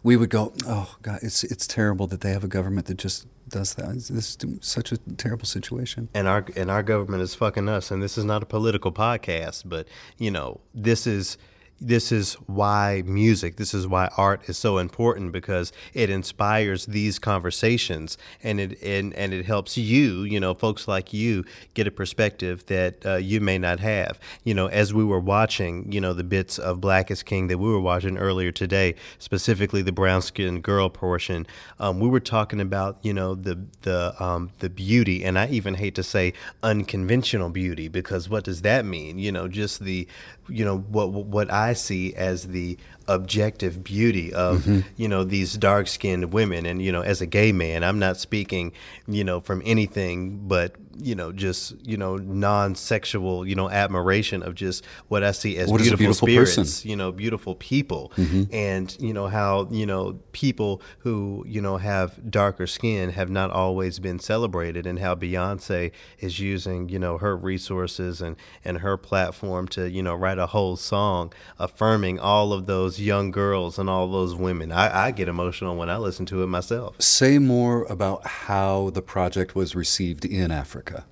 we 0.03 0.17
would 0.17 0.31
go, 0.31 0.53
oh 0.67 0.97
God, 1.03 1.21
it's 1.23 1.45
it's 1.45 1.67
terrible 1.67 2.07
that 2.09 2.21
they 2.21 2.33
have 2.33 2.45
a 2.45 2.49
government 2.49 2.87
that 2.87 2.97
just 2.97 3.27
does 3.49 3.75
that. 3.75 3.95
This 3.95 4.11
is 4.11 4.39
such 4.61 4.93
a 4.93 4.99
terrible 5.17 5.47
situation. 5.47 6.09
And 6.15 6.27
our 6.29 6.45
and 6.57 6.71
our 6.71 6.83
government 6.83 7.23
is 7.23 7.35
fucking 7.35 7.69
us. 7.69 7.91
And 7.91 8.03
this 8.03 8.17
is 8.19 8.25
not 8.25 8.43
a 8.43 8.47
political 8.47 8.93
podcast, 8.93 9.63
but 9.67 9.89
you 10.19 10.31
know, 10.31 10.61
this 10.75 11.07
is 11.07 11.39
this 11.81 12.11
is 12.11 12.35
why 12.47 13.03
music, 13.05 13.57
this 13.57 13.75
is 13.75 13.87
why 13.87 14.09
art 14.17 14.49
is 14.49 14.57
so 14.57 14.79
important 14.79 15.33
because 15.33 15.73
it 15.93 16.09
inspires 16.09 16.87
these 16.87 17.19
conversations 17.19 18.17
and 18.43 18.61
it 18.61 18.83
and, 18.83 19.13
and 19.15 19.35
it 19.35 19.45
helps 19.45 19.77
you, 19.77 20.23
you 20.23 20.41
know, 20.41 20.55
folks 20.55 20.89
like 20.89 21.13
you 21.13 21.45
get 21.75 21.87
a 21.87 21.91
perspective 21.91 22.65
that 22.67 23.05
uh, 23.05 23.17
you 23.17 23.41
may 23.41 23.59
not 23.59 23.81
have. 23.81 24.19
You 24.45 24.55
know, 24.55 24.69
as 24.69 24.95
we 24.95 25.05
were 25.05 25.21
watching, 25.21 25.91
you 25.93 26.01
know, 26.01 26.15
the 26.15 26.25
bits 26.25 26.59
of 26.59 26.81
Black 26.81 27.11
is 27.11 27.23
King 27.23 27.49
that 27.49 27.59
we 27.59 27.69
were 27.69 27.81
watching 27.81 28.17
earlier 28.17 28.53
today, 28.53 28.95
specifically 29.19 29.83
the 29.83 29.93
brown 29.93 30.23
skinned 30.23 30.63
girl 30.63 30.89
portion, 30.89 31.47
um, 31.79 32.01
we 32.01 32.09
were 32.09 32.21
talking 32.21 32.61
about, 32.61 32.99
you 33.03 33.13
know, 33.13 33.35
the 33.35 33.59
the 33.83 34.15
um, 34.23 34.51
the 34.61 34.71
beauty, 34.71 35.25
and 35.25 35.39
I 35.39 35.49
even 35.49 35.75
hate 35.75 35.95
to 35.97 36.03
say 36.03 36.33
unconventional 36.63 37.51
beauty 37.51 37.89
because 37.89 38.29
what 38.29 38.45
does 38.45 38.63
that 38.63 38.85
mean? 38.85 39.19
You 39.19 39.33
know, 39.33 39.49
just 39.49 39.81
the 39.81 40.09
you 40.49 40.65
know 40.65 40.79
what 40.79 41.11
what 41.11 41.53
I 41.53 41.73
see 41.73 42.15
as 42.15 42.49
the 42.49 42.79
objective 43.09 43.85
beauty 43.85 44.33
of 44.33 44.63
mm-hmm. 44.63 44.81
you 44.97 45.09
know 45.09 45.25
these 45.25 45.55
dark 45.55 45.89
skinned 45.89 46.33
women 46.33 46.67
and 46.67 46.83
you 46.83 46.93
know 46.93 47.03
as 47.03 47.21
a 47.21 47.27
gay 47.27 47.53
man 47.53 47.85
I'm 47.85 47.99
not 47.99 48.17
speaking 48.17 48.73
you 49.07 49.25
know 49.25 49.41
from 49.41 49.63
anything 49.65 50.47
but 50.49 50.75
you 51.01 51.15
know 51.15 51.33
just 51.33 51.75
you 51.87 51.97
know 51.97 52.17
non-sexual 52.17 53.47
you 53.47 53.55
know 53.55 53.69
admiration 53.71 54.43
of 54.43 54.55
just 54.55 54.85
what 55.09 55.23
I 55.23 55.33
see 55.33 55.57
as 55.59 55.71
beautiful, 55.71 55.97
beautiful, 55.97 56.27
spirits 56.27 56.57
person? 56.57 56.91
you 56.91 56.97
know 56.97 57.13
beautiful 57.13 57.55
people 57.55 58.13
mm-hmm. 58.17 58.45
and 58.53 58.97
you 59.01 59.13
know 59.13 59.27
how 59.27 59.69
you 59.71 59.87
know 59.87 60.19
people 60.33 60.83
who 61.01 61.45
you 61.47 61.61
know 61.61 61.77
have 61.77 62.31
darker 62.31 62.67
skin 62.67 63.11
have 63.11 63.31
not 63.31 63.51
always 63.51 63.99
been 63.99 64.19
celebrated 64.19 64.87
and 64.87 64.99
how 64.99 65.15
Beyonce 65.15 65.93
is 66.19 66.39
using 66.41 66.89
you 66.89 66.99
know 66.99 67.19
her 67.19 67.37
resources 67.37 68.21
and 68.21 68.37
and 68.65 68.79
her 68.79 68.97
platform 68.97 69.69
to 69.69 69.91
you 69.91 70.03
know 70.03 70.15
write 70.15 70.39
a 70.39 70.47
whole 70.47 70.77
song 70.77 71.33
affirming 71.59 72.19
all 72.19 72.53
of 72.53 72.67
those 72.67 73.01
young 73.01 73.31
girls 73.31 73.79
and 73.79 73.91
all 73.91 74.09
those 74.11 74.35
women 74.35 74.73
I, 74.73 75.07
I 75.07 75.11
get 75.11 75.29
emotional 75.29 75.77
when 75.77 75.91
I 75.91 75.97
listen 75.97 76.27
to 76.27 76.43
it 76.43 76.47
myself 76.47 77.01
say 77.01 77.39
more 77.39 77.85
about 77.85 78.27
how 78.27 78.91
the 78.91 79.03
project 79.03 79.55
was 79.55 79.75
received 79.75 80.25
in 80.25 80.51
Africa 80.51 80.86
Africa? 80.87 81.05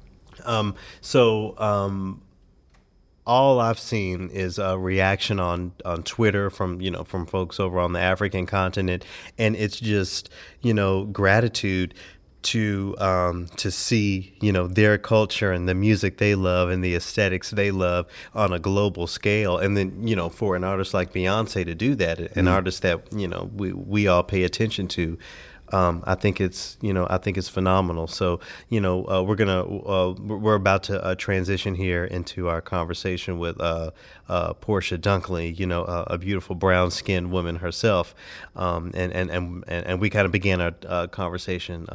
Um, 0.44 0.74
so 1.00 1.58
um, 1.58 2.22
all 3.26 3.60
I've 3.60 3.78
seen 3.78 4.30
is 4.30 4.58
a 4.58 4.78
reaction 4.78 5.40
on 5.40 5.72
on 5.84 6.02
Twitter 6.02 6.50
from 6.50 6.80
you 6.80 6.90
know 6.90 7.04
from 7.04 7.26
folks 7.26 7.58
over 7.58 7.78
on 7.78 7.92
the 7.92 8.00
African 8.00 8.46
continent, 8.46 9.04
and 9.38 9.56
it's 9.56 9.80
just 9.80 10.28
you 10.60 10.74
know 10.74 11.04
gratitude 11.04 11.94
to 12.42 12.94
um, 12.98 13.46
to 13.56 13.70
see 13.70 14.36
you 14.42 14.52
know 14.52 14.66
their 14.66 14.98
culture 14.98 15.50
and 15.50 15.66
the 15.66 15.74
music 15.74 16.18
they 16.18 16.34
love 16.34 16.68
and 16.68 16.84
the 16.84 16.94
aesthetics 16.94 17.50
they 17.50 17.70
love 17.70 18.06
on 18.34 18.52
a 18.52 18.58
global 18.58 19.06
scale, 19.06 19.56
and 19.56 19.76
then 19.76 20.06
you 20.06 20.14
know 20.14 20.28
for 20.28 20.54
an 20.54 20.64
artist 20.64 20.92
like 20.92 21.12
Beyonce 21.12 21.64
to 21.64 21.74
do 21.74 21.94
that, 21.94 22.18
an 22.18 22.28
mm-hmm. 22.28 22.48
artist 22.48 22.82
that 22.82 23.10
you 23.12 23.28
know 23.28 23.50
we 23.54 23.72
we 23.72 24.06
all 24.06 24.22
pay 24.22 24.44
attention 24.44 24.88
to 24.88 25.16
um, 25.74 26.04
I 26.06 26.14
think 26.14 26.40
it's 26.40 26.78
you 26.80 26.92
know 26.92 27.06
I 27.10 27.18
think 27.18 27.36
it's 27.36 27.48
phenomenal. 27.48 28.06
So 28.06 28.38
you 28.68 28.80
know 28.80 29.04
uh, 29.08 29.22
we're 29.22 29.34
gonna 29.34 29.64
uh, 29.64 30.14
we're 30.20 30.54
about 30.54 30.84
to 30.84 31.02
uh, 31.04 31.16
transition 31.16 31.74
here 31.74 32.04
into 32.04 32.48
our 32.48 32.60
conversation 32.60 33.38
with 33.40 33.60
uh, 33.60 33.90
uh, 34.28 34.52
Portia 34.54 34.96
Dunkley, 34.96 35.58
you 35.58 35.66
know 35.66 35.82
a 35.84 36.16
beautiful 36.16 36.54
brown 36.54 36.92
skinned 36.92 37.32
woman 37.32 37.56
herself, 37.56 38.14
um, 38.54 38.92
and, 38.94 39.12
and 39.12 39.30
and 39.30 39.64
and 39.66 40.00
we 40.00 40.10
kind 40.10 40.26
of 40.26 40.30
began 40.32 40.60
our 40.60 40.74
uh, 40.86 41.06
conversation 41.08 41.88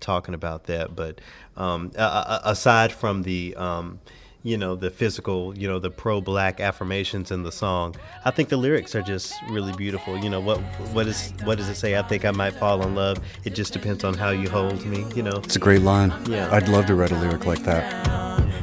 talking 0.00 0.34
about 0.34 0.64
that. 0.64 0.96
But 0.96 1.20
um, 1.58 1.92
aside 1.94 2.90
from 2.90 3.22
the 3.22 3.54
um, 3.56 4.00
you 4.46 4.56
know 4.56 4.76
the 4.76 4.90
physical 4.90 5.56
you 5.58 5.66
know 5.66 5.80
the 5.80 5.90
pro-black 5.90 6.60
affirmations 6.60 7.32
in 7.32 7.42
the 7.42 7.50
song 7.50 7.96
i 8.24 8.30
think 8.30 8.48
the 8.48 8.56
lyrics 8.56 8.94
are 8.94 9.02
just 9.02 9.34
really 9.50 9.72
beautiful 9.72 10.16
you 10.16 10.30
know 10.30 10.40
what 10.40 10.58
what 10.94 11.08
is 11.08 11.32
what 11.42 11.58
does 11.58 11.68
it 11.68 11.74
say 11.74 11.98
i 11.98 12.02
think 12.02 12.24
i 12.24 12.30
might 12.30 12.52
fall 12.52 12.80
in 12.82 12.94
love 12.94 13.18
it 13.44 13.54
just 13.54 13.72
depends 13.72 14.04
on 14.04 14.14
how 14.14 14.30
you 14.30 14.48
hold 14.48 14.86
me 14.86 15.04
you 15.16 15.22
know 15.22 15.38
it's 15.38 15.56
a 15.56 15.58
great 15.58 15.82
line 15.82 16.12
yeah 16.28 16.48
i'd 16.52 16.68
love 16.68 16.86
to 16.86 16.94
write 16.94 17.10
a 17.10 17.18
lyric 17.18 17.44
like 17.44 17.62
that 17.64 18.16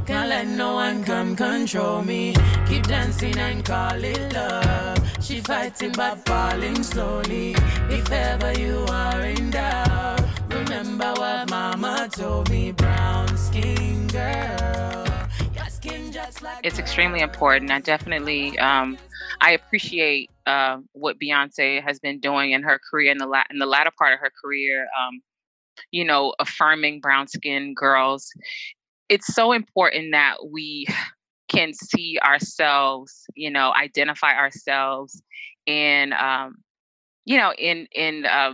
can't 0.05 0.27
let 0.27 0.47
no 0.47 0.73
one 0.73 1.01
come 1.05 1.34
control 1.34 2.01
me. 2.01 2.34
Keep 2.67 2.88
dancing 2.88 3.38
and 3.38 3.63
call 3.63 4.03
it 4.03 4.34
love. 4.34 4.99
She 5.23 5.39
fighting 5.39 5.93
but 5.93 6.25
falling 6.25 6.84
slowly. 6.84 7.55
If 7.89 8.11
ever 8.11 8.51
you 8.59 8.86
are 8.89 9.21
in 9.21 9.49
doubt, 9.51 10.21
remember 10.49 11.13
what 11.13 11.49
mama 11.49 12.09
told 12.11 12.49
me. 12.49 12.73
Brown 12.73 13.32
it's 16.64 16.80
extremely 16.80 17.20
important. 17.20 17.72
I 17.72 17.80
definitely, 17.80 18.57
um, 18.59 18.97
I 19.41 19.51
appreciate 19.51 20.30
uh, 20.45 20.78
what 20.93 21.20
Beyonce 21.20 21.84
has 21.84 21.99
been 21.99 22.20
doing 22.20 22.51
in 22.51 22.64
her 22.64 22.80
career 22.89 23.11
in 23.11 23.18
the 23.18 23.28
la- 23.28 23.43
in 23.51 23.59
the 23.59 23.66
latter 23.66 23.91
part 23.97 24.14
of 24.14 24.20
her 24.20 24.32
career. 24.43 24.88
Um, 24.99 25.22
you 25.91 26.05
know, 26.05 26.34
affirming 26.39 26.99
brown 26.99 27.28
skinned 27.28 27.76
girls. 27.76 28.32
It's 29.09 29.34
so 29.34 29.51
important 29.51 30.11
that 30.11 30.38
we 30.51 30.88
can 31.49 31.74
see 31.74 32.18
ourselves, 32.24 33.26
you 33.36 33.49
know, 33.49 33.74
identify 33.74 34.36
ourselves 34.36 35.22
in, 35.66 36.14
um, 36.14 36.55
you 37.26 37.38
know, 37.38 37.53
in 37.57 37.88
in 37.93 38.26
uh, 38.26 38.53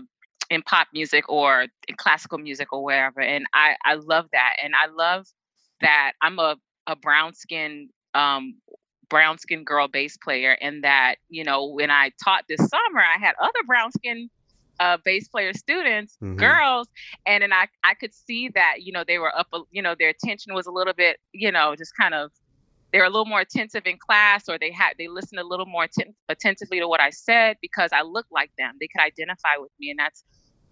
in 0.50 0.62
pop 0.64 0.88
music 0.94 1.30
or 1.30 1.68
in 1.88 1.96
classical 1.98 2.38
music 2.38 2.72
or 2.74 2.84
wherever. 2.84 3.22
And 3.22 3.46
I 3.54 3.76
I 3.86 3.96
love 3.96 4.26
that, 4.34 4.56
and 4.64 4.74
I 4.76 4.88
love 4.92 5.28
that 5.82 6.14
I'm 6.22 6.40
a 6.40 6.56
a 6.88 6.96
brown 6.96 7.34
skin 7.34 7.90
um, 8.14 8.56
brown 9.10 9.38
skin 9.38 9.64
girl 9.64 9.88
bass 9.88 10.18
player 10.18 10.58
and 10.62 10.84
that 10.84 11.16
you 11.30 11.44
know 11.44 11.66
when 11.66 11.90
i 11.90 12.12
taught 12.24 12.46
this 12.48 12.60
summer 12.60 13.02
i 13.02 13.18
had 13.20 13.34
other 13.42 13.64
brown 13.66 13.92
skin 13.92 14.30
uh, 14.80 14.98
bass 15.04 15.28
player 15.28 15.52
students 15.54 16.16
mm-hmm. 16.24 16.38
girls 16.38 16.88
and 17.26 17.42
then 17.42 17.52
i 17.52 17.68
i 17.84 17.94
could 17.94 18.14
see 18.14 18.48
that 18.50 18.78
you 18.82 18.94
know 18.94 19.04
they 19.06 19.18
were 19.18 19.36
up 19.38 19.48
you 19.72 19.82
know 19.82 19.94
their 19.98 20.10
attention 20.10 20.54
was 20.54 20.68
a 20.68 20.72
little 20.72 20.94
bit 20.94 21.18
you 21.34 21.52
know 21.52 21.76
just 21.76 21.92
kind 21.98 22.14
of 22.14 22.32
they 22.92 23.00
were 23.00 23.06
a 23.06 23.10
little 23.10 23.26
more 23.26 23.42
attentive 23.42 23.84
in 23.86 23.98
class 23.98 24.48
or 24.48 24.58
they 24.58 24.72
had 24.72 24.94
they 24.98 25.08
listened 25.08 25.40
a 25.40 25.44
little 25.44 25.66
more 25.66 25.84
atten- 25.84 26.16
attentively 26.30 26.80
to 26.80 26.88
what 26.88 27.02
i 27.02 27.10
said 27.10 27.58
because 27.62 27.90
i 27.92 28.02
looked 28.02 28.32
like 28.32 28.52
them 28.58 28.76
they 28.80 28.88
could 28.88 29.02
identify 29.02 29.58
with 29.58 29.72
me 29.80 29.90
and 29.90 30.00
that's 30.00 30.24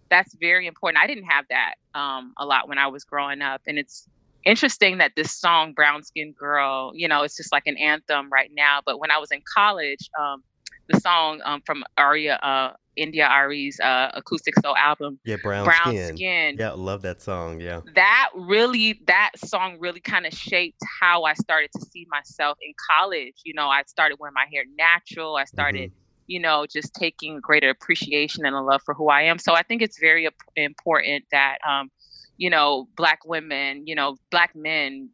that's 0.10 0.36
very 0.36 0.68
important 0.68 1.04
i 1.04 1.08
didn't 1.08 1.26
have 1.26 1.46
that 1.50 1.76
um, 1.94 2.34
a 2.38 2.46
lot 2.46 2.70
when 2.70 2.78
i 2.78 2.88
was 2.88 3.04
growing 3.04 3.42
up 3.42 3.62
and 3.68 3.78
it's 3.78 4.08
interesting 4.48 4.98
that 4.98 5.12
this 5.16 5.38
song 5.38 5.74
brown 5.74 6.02
skin 6.02 6.34
girl 6.40 6.92
you 6.96 7.08
know 7.08 7.22
it's 7.24 7.36
just 7.36 7.52
like 7.52 7.64
an 7.66 7.76
anthem 7.78 8.30
right 8.32 8.52
now 8.56 8.80
but 8.86 8.98
when 9.00 9.12
i 9.12 9.18
was 9.18 9.30
in 9.32 9.42
college 9.56 10.10
um, 10.20 10.42
the 10.88 11.00
song 11.02 11.42
um, 11.44 11.62
from 11.66 11.84
aria 11.98 12.38
uh, 12.38 12.72
India.Arie's 12.96 13.80
uh, 13.80 14.10
acoustic 14.16 14.56
soul 14.62 14.76
album 14.76 15.20
yeah 15.26 15.36
brown, 15.44 15.66
brown 15.66 15.94
skin. 15.94 16.16
skin 16.16 16.56
yeah 16.58 16.72
love 16.72 17.02
that 17.02 17.22
song 17.22 17.60
yeah 17.60 17.82
that 17.94 18.30
really 18.34 19.02
that 19.06 19.32
song 19.36 19.78
really 19.80 20.00
kind 20.00 20.26
of 20.26 20.34
shaped 20.34 20.82
how 21.02 21.24
i 21.24 21.34
started 21.34 21.70
to 21.78 21.86
see 21.92 22.08
myself 22.10 22.58
in 22.62 22.74
college 22.90 23.36
you 23.44 23.54
know 23.54 23.68
i 23.68 23.84
started 23.86 24.18
wearing 24.20 24.34
my 24.34 24.46
hair 24.52 24.64
natural 24.78 25.36
i 25.36 25.44
started 25.44 25.92
mm-hmm. 25.92 26.00
you 26.28 26.40
know 26.40 26.66
just 26.66 26.94
taking 26.96 27.40
greater 27.42 27.70
appreciation 27.70 28.46
and 28.46 28.56
a 28.56 28.62
love 28.62 28.82
for 28.84 28.94
who 28.94 29.10
i 29.10 29.22
am 29.22 29.38
so 29.38 29.54
i 29.54 29.62
think 29.62 29.82
it's 29.82 30.00
very 30.00 30.28
important 30.56 31.24
that 31.32 31.58
um, 31.70 31.92
you 32.38 32.50
know, 32.50 32.88
black 32.96 33.20
women, 33.26 33.86
you 33.86 33.96
know, 33.96 34.18
black 34.32 34.56
men, 34.56 35.10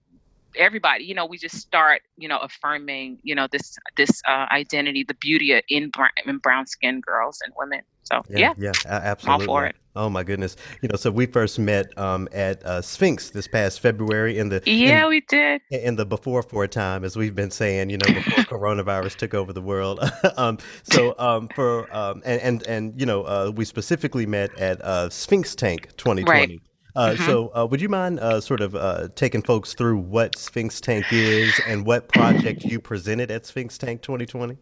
everybody, 0.56 1.06
you 1.06 1.16
know, 1.16 1.26
we 1.26 1.38
just 1.38 1.58
start, 1.58 2.02
you 2.18 2.28
know, 2.28 2.38
affirming, 2.40 3.18
you 3.24 3.36
know, 3.36 3.48
this 3.52 3.78
this 3.98 4.22
uh, 4.28 4.46
identity, 4.52 5.04
the 5.04 5.16
beauty 5.16 5.60
in 5.70 5.90
brown, 5.90 6.10
in 6.26 6.38
brown 6.38 6.68
skinned 6.68 7.04
girls 7.04 7.40
and 7.44 7.54
women. 7.58 7.82
So 8.04 8.22
yeah, 8.30 8.54
yeah, 8.58 8.72
yeah 8.86 9.02
absolutely. 9.04 9.48
All 9.48 9.54
for 9.54 9.66
it. 9.66 9.76
Oh 9.96 10.10
my 10.10 10.24
goodness! 10.24 10.56
You 10.82 10.90
know, 10.90 10.96
so 10.96 11.12
we 11.12 11.28
first 11.28 11.60
met 11.60 11.96
um, 12.00 12.28
at 12.32 12.66
uh, 12.66 12.82
Sphinx 12.82 13.30
this 13.30 13.48
past 13.48 13.80
February 13.80 14.40
in 14.40 14.50
the 14.50 14.62
yeah 14.66 15.04
in, 15.04 15.10
we 15.10 15.22
did 15.22 15.62
in 15.70 15.96
the 15.96 16.06
before 16.06 16.42
for 16.42 16.64
a 16.64 16.68
time, 16.68 17.04
as 17.04 17.16
we've 17.16 17.36
been 17.36 17.52
saying, 17.52 17.92
you 17.92 17.98
know, 17.98 18.12
before 18.12 18.44
coronavirus 18.60 19.16
took 19.18 19.36
over 19.36 19.54
the 19.54 19.62
world. 19.62 20.00
um, 20.38 20.58
so 20.82 21.14
um, 21.20 21.48
for 21.54 21.94
um, 21.96 22.24
and 22.26 22.42
and 22.42 22.68
and 22.68 23.00
you 23.00 23.06
know, 23.06 23.24
uh, 23.24 23.52
we 23.56 23.66
specifically 23.66 24.26
met 24.26 24.58
at 24.58 24.82
uh, 24.82 25.10
Sphinx 25.10 25.54
Tank 25.54 25.90
2020. 25.98 26.26
Right. 26.26 26.62
Uh, 26.96 27.10
mm-hmm. 27.10 27.26
So, 27.26 27.52
uh, 27.56 27.68
would 27.70 27.82
you 27.82 27.90
mind 27.90 28.20
uh, 28.20 28.40
sort 28.40 28.62
of 28.62 28.76
uh, 28.76 29.08
taking 29.16 29.42
folks 29.42 29.74
through 29.74 29.98
what 29.98 30.38
Sphinx 30.38 30.80
Tank 30.80 31.06
is 31.12 31.60
and 31.68 31.86
what 31.86 32.08
project 32.08 32.64
you 32.64 32.80
presented 32.80 33.32
at 33.32 33.46
Sphinx 33.46 33.78
Tank 33.78 34.02
2020? 34.02 34.58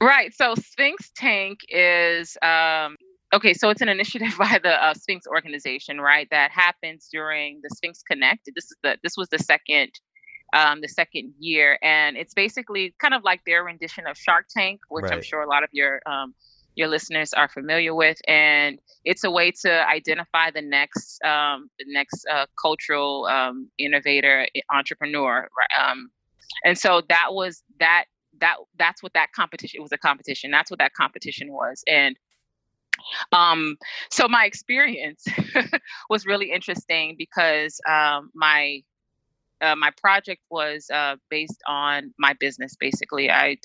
Right. 0.00 0.32
So, 0.32 0.54
Sphinx 0.54 1.10
Tank 1.16 1.60
is 1.68 2.36
um, 2.42 2.96
okay. 3.34 3.54
So, 3.54 3.70
it's 3.70 3.82
an 3.82 3.88
initiative 3.88 4.34
by 4.38 4.60
the 4.62 4.82
uh, 4.84 4.94
Sphinx 4.94 5.26
organization, 5.26 6.00
right? 6.00 6.28
That 6.30 6.52
happens 6.52 7.08
during 7.10 7.60
the 7.62 7.70
Sphinx 7.74 8.02
Connect. 8.02 8.48
This 8.54 8.66
is 8.66 8.76
the 8.84 8.96
this 9.02 9.16
was 9.16 9.28
the 9.30 9.38
second 9.40 9.90
um, 10.54 10.80
the 10.80 10.88
second 10.88 11.34
year, 11.40 11.78
and 11.82 12.16
it's 12.16 12.34
basically 12.34 12.94
kind 13.00 13.14
of 13.14 13.24
like 13.24 13.40
their 13.44 13.64
rendition 13.64 14.06
of 14.06 14.16
Shark 14.16 14.46
Tank, 14.48 14.80
which 14.88 15.10
I'm 15.10 15.22
sure 15.22 15.42
a 15.42 15.48
lot 15.48 15.64
of 15.64 15.70
your 15.72 16.00
um, 16.06 16.34
your 16.76 16.88
listeners 16.88 17.32
are 17.32 17.48
familiar 17.48 17.94
with, 17.94 18.18
and 18.26 18.78
it's 19.04 19.24
a 19.24 19.30
way 19.30 19.52
to 19.62 19.88
identify 19.88 20.50
the 20.50 20.62
next 20.62 21.22
um, 21.24 21.70
the 21.78 21.86
next 21.88 22.26
uh, 22.30 22.46
cultural 22.60 23.26
um, 23.26 23.68
innovator 23.78 24.46
entrepreneur. 24.72 25.48
Um, 25.80 26.10
and 26.64 26.78
so 26.78 27.02
that 27.08 27.28
was 27.32 27.62
that 27.80 28.04
that 28.40 28.56
that's 28.78 29.02
what 29.02 29.12
that 29.14 29.32
competition 29.32 29.78
it 29.78 29.82
was 29.82 29.92
a 29.92 29.98
competition. 29.98 30.50
That's 30.50 30.70
what 30.70 30.78
that 30.78 30.94
competition 30.94 31.52
was, 31.52 31.82
and 31.86 32.16
um, 33.32 33.76
so 34.10 34.28
my 34.28 34.44
experience 34.44 35.24
was 36.10 36.26
really 36.26 36.52
interesting 36.52 37.14
because 37.18 37.80
um, 37.88 38.30
my 38.34 38.82
uh, 39.60 39.76
my 39.76 39.90
project 40.00 40.42
was 40.50 40.90
uh, 40.92 41.16
based 41.30 41.62
on 41.66 42.12
my 42.18 42.34
business. 42.38 42.76
Basically, 42.78 43.30
I 43.30 43.56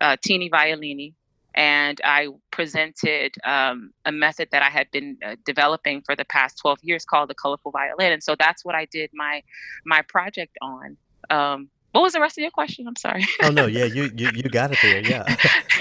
uh, 0.00 0.16
Teeny 0.22 0.50
Violini, 0.50 1.14
and 1.56 2.00
I 2.04 2.28
presented 2.50 3.36
um, 3.44 3.90
a 4.04 4.12
method 4.12 4.48
that 4.52 4.62
I 4.62 4.68
had 4.68 4.90
been 4.90 5.16
uh, 5.24 5.36
developing 5.44 6.02
for 6.02 6.14
the 6.14 6.24
past 6.24 6.58
twelve 6.58 6.78
years 6.82 7.04
called 7.04 7.30
the 7.30 7.34
colorful 7.34 7.70
violin, 7.70 8.12
and 8.12 8.22
so 8.22 8.36
that's 8.38 8.64
what 8.64 8.74
I 8.74 8.86
did 8.86 9.10
my 9.14 9.42
my 9.84 10.02
project 10.02 10.56
on. 10.62 10.96
Um, 11.30 11.68
what 11.92 12.02
was 12.02 12.12
the 12.12 12.20
rest 12.20 12.36
of 12.36 12.42
your 12.42 12.50
question? 12.50 12.86
I'm 12.86 12.96
sorry. 12.96 13.24
Oh 13.42 13.50
no, 13.50 13.66
yeah, 13.66 13.84
you 13.94 14.10
you, 14.14 14.30
you 14.34 14.42
got 14.42 14.70
it 14.70 14.78
there, 14.82 15.00
yeah. 15.00 15.24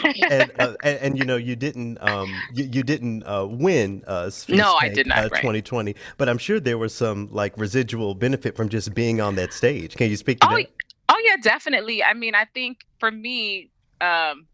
and, 0.32 0.52
uh, 0.60 0.76
and 0.82 1.00
and 1.00 1.18
you 1.18 1.26
know 1.26 1.36
you 1.36 1.56
didn't 1.56 1.98
um 2.02 2.34
you, 2.54 2.70
you 2.72 2.84
didn't 2.84 3.24
uh, 3.24 3.46
win 3.46 4.04
uh 4.08 4.32
No, 4.48 4.76
I 4.76 4.90
did 4.90 5.08
not, 5.08 5.18
uh, 5.18 5.22
right. 5.32 5.42
2020 5.42 5.96
but 6.18 6.30
I'm 6.30 6.38
sure 6.38 6.60
there 6.60 6.78
was 6.78 6.94
some 6.94 7.28
like 7.32 7.58
residual 7.58 8.14
benefit 8.16 8.56
from 8.56 8.70
just 8.70 8.94
being 8.94 9.20
on 9.20 9.36
that 9.36 9.52
stage 9.52 9.96
can 9.96 10.10
you 10.10 10.16
speak 10.16 10.40
to 10.42 10.48
Oh, 10.48 10.56
that 10.56 10.68
oh 11.10 11.22
yeah, 11.24 11.38
definitely. 11.38 12.04
I 12.04 12.14
mean, 12.14 12.36
I 12.36 12.46
think 12.46 12.86
for 13.00 13.12
me, 13.12 13.72
um, 14.02 14.48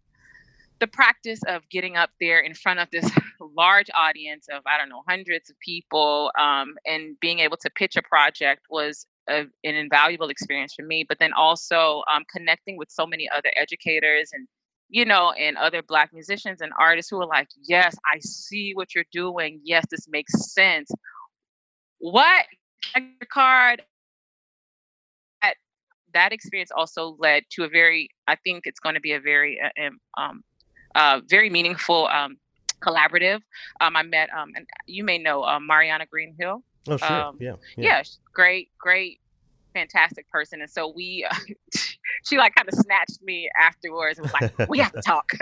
the 0.81 0.87
practice 0.87 1.39
of 1.47 1.61
getting 1.69 1.95
up 1.95 2.09
there 2.19 2.39
in 2.39 2.53
front 2.53 2.79
of 2.79 2.89
this 2.91 3.09
large 3.39 3.89
audience 3.93 4.47
of 4.51 4.63
I 4.65 4.77
don't 4.77 4.89
know 4.89 5.03
hundreds 5.07 5.49
of 5.49 5.55
people 5.59 6.31
um, 6.37 6.75
and 6.85 7.17
being 7.21 7.39
able 7.39 7.57
to 7.57 7.69
pitch 7.69 7.95
a 7.95 8.01
project 8.01 8.63
was 8.69 9.05
a, 9.29 9.41
an 9.63 9.75
invaluable 9.75 10.29
experience 10.29 10.73
for 10.73 10.83
me. 10.83 11.05
But 11.07 11.19
then 11.19 11.31
also 11.33 12.03
um, 12.13 12.23
connecting 12.35 12.77
with 12.77 12.89
so 12.89 13.05
many 13.05 13.29
other 13.29 13.51
educators 13.55 14.31
and 14.33 14.47
you 14.89 15.05
know 15.05 15.31
and 15.31 15.55
other 15.55 15.83
Black 15.83 16.11
musicians 16.11 16.61
and 16.61 16.73
artists 16.77 17.11
who 17.11 17.21
are 17.21 17.27
like, 17.27 17.47
yes, 17.63 17.95
I 18.11 18.19
see 18.19 18.73
what 18.73 18.93
you're 18.95 19.05
doing. 19.13 19.61
Yes, 19.63 19.85
this 19.89 20.07
makes 20.09 20.51
sense. 20.51 20.91
What 21.99 22.45
card 23.31 23.83
that 25.43 25.53
that 26.13 26.33
experience 26.33 26.71
also 26.75 27.15
led 27.19 27.43
to 27.51 27.63
a 27.63 27.69
very 27.69 28.09
i 28.27 28.35
think 28.43 28.63
it's 28.65 28.79
going 28.79 28.95
to 28.95 29.01
be 29.01 29.13
a 29.13 29.19
very 29.19 29.61
uh, 29.61 29.85
um, 29.85 29.99
um 30.17 30.43
uh 30.95 31.21
very 31.27 31.49
meaningful 31.49 32.07
um 32.07 32.37
collaborative. 32.81 33.41
Um 33.79 33.95
i 33.95 34.03
met 34.03 34.29
um 34.33 34.51
and 34.55 34.67
you 34.87 35.03
may 35.03 35.17
know 35.17 35.43
um, 35.43 35.67
mariana 35.67 36.05
greenhill. 36.05 36.63
Oh 36.87 36.97
sure. 36.97 37.11
Um, 37.11 37.37
yeah 37.39 37.55
yeah, 37.77 38.01
she's 38.03 38.19
great 38.33 38.69
great 38.79 39.19
fantastic 39.73 40.29
person. 40.29 40.61
And 40.61 40.69
so 40.69 40.91
we 40.95 41.27
she 42.23 42.37
like 42.37 42.55
kind 42.55 42.67
of 42.67 42.75
snatched 42.75 43.21
me 43.21 43.49
afterwards 43.59 44.19
and 44.19 44.29
was 44.29 44.33
like 44.33 44.69
we 44.69 44.79
have 44.79 44.91
to 44.91 45.01
talk. 45.05 45.31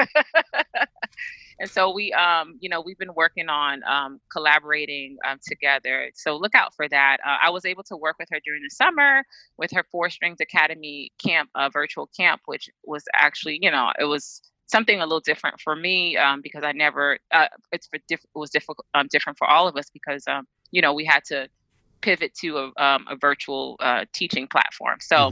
And 1.61 1.69
so 1.69 1.91
we 1.91 2.13
um 2.13 2.57
you 2.61 2.69
know 2.69 2.81
we've 2.81 2.97
been 2.97 3.13
working 3.15 3.49
on 3.49 3.81
um 3.83 4.21
collaborating 4.31 5.17
um, 5.27 5.39
together. 5.45 6.09
So 6.15 6.37
look 6.37 6.55
out 6.55 6.73
for 6.73 6.87
that. 6.87 7.17
Uh, 7.25 7.37
i 7.43 7.49
was 7.49 7.65
able 7.65 7.83
to 7.83 7.97
work 7.97 8.15
with 8.17 8.29
her 8.31 8.39
during 8.45 8.63
the 8.63 8.69
summer 8.69 9.23
with 9.57 9.71
her 9.71 9.83
four 9.91 10.09
strings 10.09 10.39
academy 10.39 11.11
camp 11.23 11.49
uh, 11.55 11.69
virtual 11.69 12.07
camp 12.17 12.41
which 12.45 12.69
was 12.85 13.03
actually 13.13 13.59
you 13.61 13.69
know 13.69 13.91
it 13.99 14.05
was 14.05 14.41
something 14.69 15.01
a 15.01 15.05
little 15.05 15.19
different 15.19 15.59
for 15.59 15.75
me 15.75 16.15
um, 16.17 16.41
because 16.41 16.63
i 16.63 16.71
never 16.71 17.17
uh, 17.31 17.47
it's 17.71 17.87
for 17.87 17.99
diff- 18.07 18.23
it 18.23 18.39
was 18.39 18.49
difficult 18.49 18.85
um, 18.93 19.07
different 19.11 19.37
for 19.37 19.47
all 19.47 19.67
of 19.67 19.75
us 19.75 19.89
because 19.91 20.23
um, 20.27 20.45
you 20.71 20.81
know 20.81 20.93
we 20.93 21.05
had 21.05 21.23
to 21.25 21.47
pivot 22.01 22.33
to 22.33 22.57
a, 22.57 22.83
um, 22.83 23.05
a 23.09 23.15
virtual 23.19 23.75
uh, 23.79 24.05
teaching 24.13 24.47
platform. 24.47 24.97
So 25.01 25.29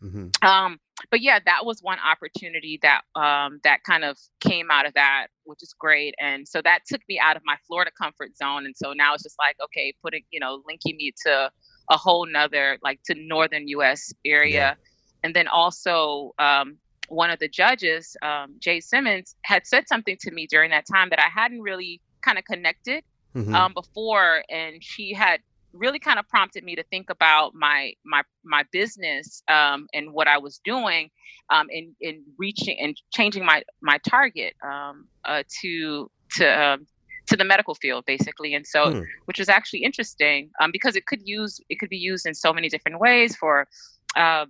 hmm 0.00 0.28
um 0.42 0.78
but 1.10 1.20
yeah 1.20 1.40
that 1.44 1.66
was 1.66 1.80
one 1.82 1.98
opportunity 1.98 2.78
that 2.80 3.00
um 3.16 3.58
that 3.64 3.82
kind 3.82 4.04
of 4.04 4.16
came 4.38 4.70
out 4.70 4.86
of 4.86 4.94
that 4.94 5.26
which 5.42 5.58
is 5.62 5.74
great. 5.76 6.14
And 6.20 6.46
so 6.46 6.62
that 6.62 6.80
took 6.86 7.00
me 7.08 7.18
out 7.18 7.36
of 7.36 7.42
my 7.44 7.56
florida 7.66 7.90
comfort 8.00 8.36
zone. 8.36 8.64
And 8.64 8.76
so 8.76 8.92
now 8.92 9.14
it's 9.14 9.24
just 9.24 9.34
like 9.40 9.56
okay 9.64 9.92
putting 10.00 10.22
you 10.30 10.38
know 10.38 10.62
linking 10.68 10.96
me 10.96 11.12
to 11.26 11.50
a 11.90 11.96
whole 11.96 12.24
nother 12.24 12.78
like 12.82 13.00
to 13.06 13.14
northern 13.16 13.66
us 13.66 14.12
area. 14.24 14.76
And 15.24 15.34
then 15.34 15.48
also 15.48 16.34
um 16.38 16.76
one 17.08 17.30
of 17.30 17.38
the 17.38 17.48
judges 17.48 18.16
um 18.22 18.54
jay 18.60 18.80
simmons 18.80 19.34
had 19.44 19.66
said 19.66 19.84
something 19.88 20.16
to 20.20 20.30
me 20.30 20.46
during 20.48 20.70
that 20.70 20.84
time 20.92 21.08
that 21.10 21.20
i 21.20 21.28
hadn't 21.28 21.60
really 21.62 22.00
kind 22.24 22.38
of 22.38 22.44
connected 22.44 23.02
hmm 23.34 23.54
um, 23.54 23.72
before, 23.74 24.42
and 24.50 24.76
she 24.82 25.14
had 25.14 25.40
really 25.72 25.98
kind 25.98 26.18
of 26.18 26.28
prompted 26.28 26.64
me 26.64 26.74
to 26.76 26.82
think 26.84 27.10
about 27.10 27.52
my 27.54 27.92
my 28.04 28.22
my 28.44 28.64
business 28.72 29.42
um, 29.48 29.86
and 29.94 30.12
what 30.12 30.26
I 30.28 30.38
was 30.38 30.60
doing 30.64 31.10
um, 31.50 31.68
in 31.70 31.94
in 32.00 32.24
reaching 32.38 32.78
and 32.80 32.96
changing 33.12 33.44
my 33.44 33.62
my 33.82 33.98
target 34.08 34.54
um, 34.64 35.08
uh, 35.24 35.42
to 35.62 36.10
to 36.36 36.62
um, 36.62 36.86
to 37.26 37.36
the 37.36 37.44
medical 37.44 37.74
field 37.74 38.04
basically 38.06 38.54
and 38.54 38.66
so 38.66 38.92
Hmm. 38.92 39.00
which 39.26 39.38
was 39.38 39.48
actually 39.48 39.80
interesting 39.82 40.50
um, 40.60 40.70
because 40.72 40.96
it 40.96 41.06
could 41.06 41.20
use 41.24 41.60
it 41.68 41.78
could 41.78 41.90
be 41.90 41.98
used 41.98 42.26
in 42.26 42.34
so 42.34 42.52
many 42.52 42.68
different 42.68 42.98
ways 43.00 43.36
for 43.36 43.66
uh, 44.16 44.46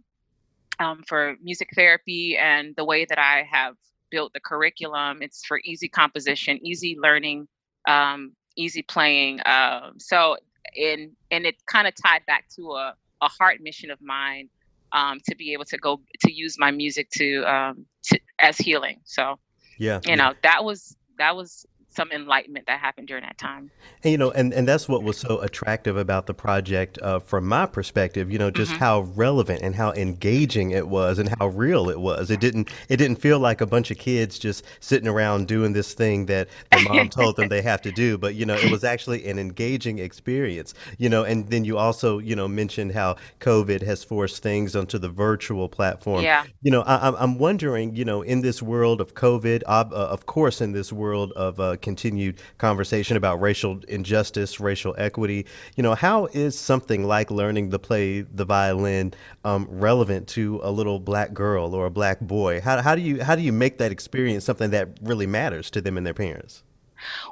um, 0.80 1.02
for 1.06 1.36
music 1.42 1.68
therapy 1.74 2.36
and 2.36 2.74
the 2.76 2.84
way 2.84 3.04
that 3.04 3.18
I 3.18 3.46
have 3.50 3.74
built 4.10 4.32
the 4.32 4.40
curriculum 4.40 5.18
it's 5.20 5.44
for 5.44 5.60
easy 5.64 5.88
composition 5.88 6.58
easy 6.64 6.96
learning 7.00 7.46
um, 7.86 8.32
easy 8.56 8.82
playing 8.82 9.40
um, 9.46 9.94
so 9.98 10.36
in 10.74 11.12
and 11.30 11.46
it 11.46 11.56
kind 11.66 11.86
of 11.86 11.94
tied 11.94 12.24
back 12.26 12.46
to 12.56 12.72
a, 12.72 12.94
a 13.22 13.28
heart 13.28 13.60
mission 13.60 13.90
of 13.90 14.00
mine 14.00 14.48
um, 14.92 15.20
to 15.28 15.36
be 15.36 15.52
able 15.52 15.64
to 15.66 15.76
go 15.76 16.00
to 16.20 16.32
use 16.32 16.56
my 16.58 16.70
music 16.70 17.10
to, 17.10 17.42
um, 17.42 17.84
to 18.04 18.18
as 18.38 18.56
healing 18.56 19.00
so 19.04 19.38
yeah 19.78 20.00
you 20.06 20.16
know 20.16 20.32
that 20.42 20.64
was 20.64 20.96
that 21.18 21.36
was 21.36 21.66
some 21.91 22.11
enlightenment 22.12 22.66
that 22.66 22.80
happened 22.80 23.09
during 23.09 23.22
that 23.24 23.39
time 23.39 23.70
And, 24.05 24.12
you 24.12 24.18
know, 24.18 24.30
and, 24.30 24.53
and 24.55 24.66
that's 24.68 24.89
what 24.89 25.03
was 25.03 25.18
so 25.18 25.41
attractive 25.41 25.97
about 25.97 26.26
the 26.26 26.34
project 26.34 26.99
uh, 27.03 27.18
from 27.20 27.47
my 27.47 27.66
perspective. 27.66 28.30
You 28.30 28.39
know, 28.39 28.51
just 28.51 28.72
Mhm. 28.72 28.78
how 28.78 29.01
relevant 29.14 29.62
and 29.62 29.74
how 29.74 29.93
engaging 29.93 30.70
it 30.70 30.89
was, 30.89 31.18
and 31.18 31.28
how 31.41 31.49
real 31.49 31.89
it 31.91 32.01
was. 32.01 32.30
It 32.30 32.41
didn't 32.41 32.70
it 32.89 32.97
didn't 32.99 33.16
feel 33.20 33.39
like 33.41 33.61
a 33.61 33.66
bunch 33.66 33.91
of 33.91 33.99
kids 33.99 34.39
just 34.39 34.64
sitting 34.80 35.09
around 35.09 35.49
doing 35.49 35.72
this 35.72 35.95
thing 35.95 36.26
that 36.26 36.49
their 36.70 36.80
mom 36.80 37.09
told 37.09 37.36
them 37.36 37.49
they 37.49 37.62
have 37.62 37.82
to 37.82 37.93
do. 37.93 38.18
But 38.18 38.34
you 38.34 38.47
know, 38.47 38.59
it 38.59 38.66
was 38.66 38.84
actually 38.84 39.26
an 39.28 39.39
engaging 39.39 39.99
experience. 39.99 40.74
You 40.99 41.09
know, 41.09 41.24
and 41.24 41.49
then 41.51 41.64
you 41.64 41.76
also 41.78 42.18
you 42.18 42.36
know 42.36 42.49
mentioned 42.49 42.93
how 42.93 43.16
COVID 43.41 43.82
has 43.82 44.05
forced 44.05 44.43
things 44.43 44.76
onto 44.76 44.99
the 44.99 45.09
virtual 45.09 45.68
platform. 45.68 46.26
yeah 46.26 46.45
You 46.62 46.70
know, 46.70 46.82
I, 46.82 47.09
I'm 47.09 47.14
I'm 47.16 47.39
wondering, 47.39 47.95
you 47.97 48.05
know, 48.05 48.22
in 48.22 48.43
this 48.43 48.62
world 48.62 49.01
of 49.01 49.14
COVID, 49.14 49.62
uh, 49.66 49.86
of 49.91 50.26
course, 50.26 50.61
in 50.61 50.72
this 50.72 50.93
world 50.93 51.32
of 51.32 51.59
uh, 51.61 51.76
continued 51.80 52.40
conversation 52.58 53.16
about 53.16 53.40
racial 53.40 53.80
injustice, 53.88 54.60
racial 54.60 54.94
equity, 54.98 55.46
you 55.76 55.82
know, 55.82 55.94
how 55.94 56.26
is 56.26 56.58
something 56.58 57.04
like 57.04 57.30
learning 57.30 57.70
to 57.70 57.78
play 57.78 58.22
the 58.22 58.44
violin 58.44 59.14
um, 59.44 59.66
relevant 59.70 60.28
to 60.28 60.60
a 60.62 60.70
little 60.70 60.98
black 60.98 61.32
girl 61.32 61.74
or 61.74 61.86
a 61.86 61.90
black 61.90 62.20
boy? 62.20 62.60
How, 62.60 62.82
how 62.82 62.94
do 62.94 63.02
you 63.02 63.22
how 63.22 63.34
do 63.34 63.42
you 63.42 63.52
make 63.52 63.78
that 63.78 63.92
experience 63.92 64.44
something 64.44 64.70
that 64.70 64.88
really 65.02 65.26
matters 65.26 65.70
to 65.70 65.80
them 65.80 65.96
and 65.96 66.06
their 66.06 66.14
parents? 66.14 66.62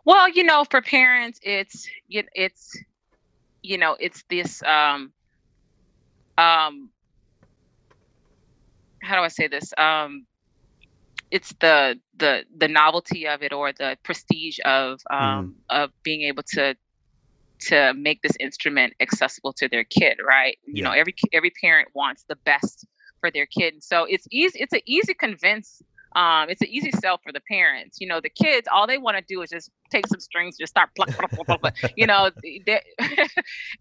Well, 0.05 0.29
you 0.29 0.45
know, 0.45 0.65
for 0.71 0.81
parents, 0.81 1.41
it's 1.43 1.89
it's 2.09 2.77
you 3.63 3.79
know, 3.79 3.97
it's 3.99 4.25
this 4.29 4.63
um 4.63 5.13
um 6.39 6.91
how 9.03 9.17
do 9.17 9.23
I 9.23 9.29
say 9.29 9.49
this? 9.49 9.73
Um 9.77 10.27
it's 11.31 11.53
the 11.61 11.99
the 12.19 12.45
the 12.57 12.69
novelty 12.69 13.27
of 13.27 13.43
it 13.43 13.53
or 13.53 13.73
the 13.73 13.97
prestige 14.03 14.59
of 14.65 15.01
um 15.11 15.55
of 15.71 15.91
being 16.03 16.23
able 16.23 16.43
to 16.43 16.77
to 17.59 17.95
make 17.95 18.21
this 18.23 18.37
instrument 18.39 18.93
accessible 19.01 19.53
to 19.55 19.69
their 19.69 19.85
kid, 19.85 20.19
right? 20.27 20.59
You 20.67 20.83
know, 20.83 20.93
every 20.93 21.15
every 21.33 21.51
parent 21.51 21.89
wants 21.95 22.25
the 22.29 22.37
best 22.37 22.87
for 23.21 23.31
their 23.31 23.47
kid. 23.47 23.75
And 23.75 23.83
so 23.83 24.05
it's 24.05 24.27
easy 24.31 24.59
it's 24.61 24.73
an 24.73 24.81
easy 24.87 25.15
convince 25.15 25.83
um, 26.17 26.49
it's 26.49 26.63
an 26.63 26.69
easy 26.69 26.91
sell 26.93 27.21
for 27.23 27.31
the 27.31 27.43
parents. 27.49 28.01
You 28.01 28.09
know, 28.09 28.21
the 28.23 28.31
kids, 28.31 28.67
all 28.73 28.87
they 28.87 28.97
want 28.97 29.19
to 29.19 29.25
do 29.29 29.43
is 29.43 29.51
just 29.51 29.71
take 29.91 30.07
some 30.07 30.19
strings, 30.19 30.57
just 30.57 30.71
start 30.71 30.89
pluck, 30.97 31.11
pluck, 31.11 31.31
pluck, 31.31 31.61
pluck. 31.61 31.77
You 31.97 32.07
know, 32.07 32.31
they, 32.43 32.81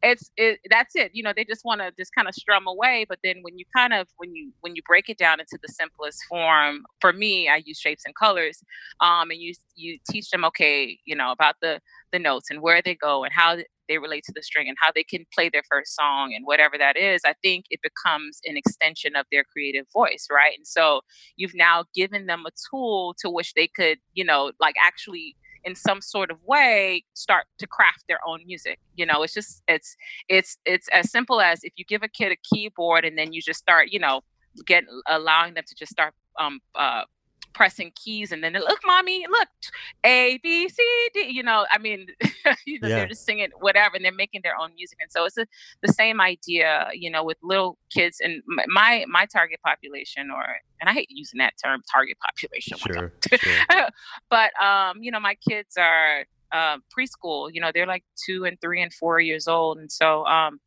it's 0.04 0.30
it. 0.36 0.60
That's 0.70 0.96
it. 0.98 1.12
You 1.14 1.24
know, 1.24 1.32
they 1.34 1.46
just 1.46 1.64
want 1.64 1.80
to 1.80 1.94
just 1.98 2.14
kind 2.14 2.28
of 2.28 2.36
strum 2.36 2.68
away. 2.68 3.06
But 3.08 3.20
then 3.24 3.38
when 3.42 3.58
you 3.58 3.64
kind 3.76 3.94
of 3.94 4.08
when 4.18 4.36
you 4.36 4.52
when 4.60 4.76
you 4.76 4.82
break 4.86 5.10
it 5.10 5.18
down 5.18 5.40
into 5.40 5.58
the 5.62 5.72
simplest 5.72 6.20
form, 6.28 6.84
for 7.00 7.14
me, 7.14 7.48
I 7.48 7.64
use 7.66 7.80
shapes 7.80 8.04
and 8.06 8.14
colors. 8.14 8.62
Um, 9.00 9.32
and 9.32 9.40
you 9.40 9.54
you 9.76 9.98
teach 10.12 10.30
them, 10.30 10.44
okay, 10.44 11.00
you 11.06 11.16
know, 11.16 11.32
about 11.32 11.56
the 11.62 11.80
the 12.12 12.20
notes 12.20 12.52
and 12.52 12.62
where 12.62 12.82
they 12.82 12.96
go 12.96 13.24
and 13.24 13.34
how 13.34 13.58
they 13.88 13.98
relate 13.98 14.24
to 14.24 14.34
the 14.36 14.44
string 14.44 14.68
and 14.68 14.78
how 14.80 14.92
they 14.94 15.04
can 15.04 15.26
play 15.34 15.50
their 15.50 15.64
first 15.70 15.96
song 15.96 16.34
and 16.36 16.46
whatever 16.46 16.78
that 16.78 16.98
is 16.98 17.22
i 17.26 17.34
think 17.42 17.66
it 17.70 17.80
becomes 17.82 18.40
an 18.46 18.58
extension 18.58 19.16
of 19.16 19.26
their 19.32 19.44
creative 19.44 19.86
voice 19.94 20.28
right? 20.32 20.54
And 20.58 20.68
so 20.68 21.02
you've 21.36 21.56
now 21.56 21.86
given 21.94 22.26
them 22.26 22.44
a 22.46 22.52
tool 22.70 23.16
to 23.20 23.30
which 23.30 23.54
they 23.54 23.68
could 23.68 23.98
you 24.14 24.24
know 24.24 24.52
like 24.60 24.76
actually 24.82 25.36
in 25.64 25.76
some 25.76 26.00
sort 26.02 26.30
of 26.30 26.38
way 26.44 27.04
start 27.14 27.46
to 27.58 27.68
craft 27.68 28.04
their 28.08 28.20
own 28.28 28.42
music 28.46 28.80
you 28.96 29.06
know? 29.06 29.24
It's 29.24 29.34
just 29.34 29.62
it's 29.68 29.96
it's 30.30 30.58
it's 30.66 30.88
as 30.90 31.12
simple 31.12 31.42
as 31.42 31.60
if 31.64 31.74
you 31.76 31.86
give 31.86 32.04
a 32.04 32.08
kid 32.08 32.32
a 32.32 32.38
keyboard 32.54 33.06
and 33.06 33.18
then 33.18 33.34
you 33.34 33.42
just 33.42 33.60
start 33.60 33.90
you 33.92 34.00
know 34.00 34.22
get 34.66 34.84
allowing 35.08 35.54
them 35.54 35.64
to 35.68 35.76
just 35.76 35.92
start 35.92 36.14
um 36.40 36.60
uh 36.76 37.04
pressing 37.56 37.90
keys 37.96 38.34
and 38.34 38.44
then 38.44 38.52
look 38.52 38.80
mommy 38.86 39.26
look 39.32 39.48
a 40.04 40.38
b 40.44 40.68
c 40.68 40.84
d 41.14 41.22
you 41.30 41.42
know 41.42 41.66
i 41.72 41.78
mean 41.78 42.06
you 42.66 42.80
know 42.82 42.90
yeah. 42.90 42.98
they're 42.98 43.08
just 43.08 43.26
singing 43.26 43.48
whatever 43.62 43.96
and 43.96 44.04
they're 44.04 44.12
making 44.12 44.42
their 44.44 44.60
own 44.60 44.76
music 44.76 44.98
and 45.02 45.10
so 45.10 45.24
it's 45.24 45.38
a, 45.38 45.48
the 45.82 45.92
same 45.92 46.20
idea 46.20 46.90
you 46.94 47.10
know 47.10 47.24
with 47.24 47.38
little 47.42 47.78
kids 47.90 48.20
and 48.20 48.44
my 48.68 49.06
my 49.08 49.26
target 49.26 49.60
population 49.64 50.30
or 50.30 50.44
and 50.82 50.90
i 50.90 50.94
hate 50.94 51.08
using 51.10 51.38
that 51.38 51.54
term 51.64 51.82
target 51.90 52.18
population 52.20 52.78
sure, 52.78 53.14
sure. 53.40 53.88
but 54.30 54.52
um 54.62 55.02
you 55.02 55.10
know 55.10 55.20
my 55.20 55.36
kids 55.48 55.78
are 55.78 56.26
uh, 56.52 56.78
preschool 56.98 57.50
you 57.52 57.62
know 57.62 57.72
they're 57.74 57.88
like 57.88 58.04
two 58.26 58.46
and 58.46 58.60
three 58.62 58.82
and 58.82 58.94
four 58.94 59.20
years 59.20 59.48
old 59.48 59.78
and 59.78 59.92
so 59.92 60.26
um 60.26 60.60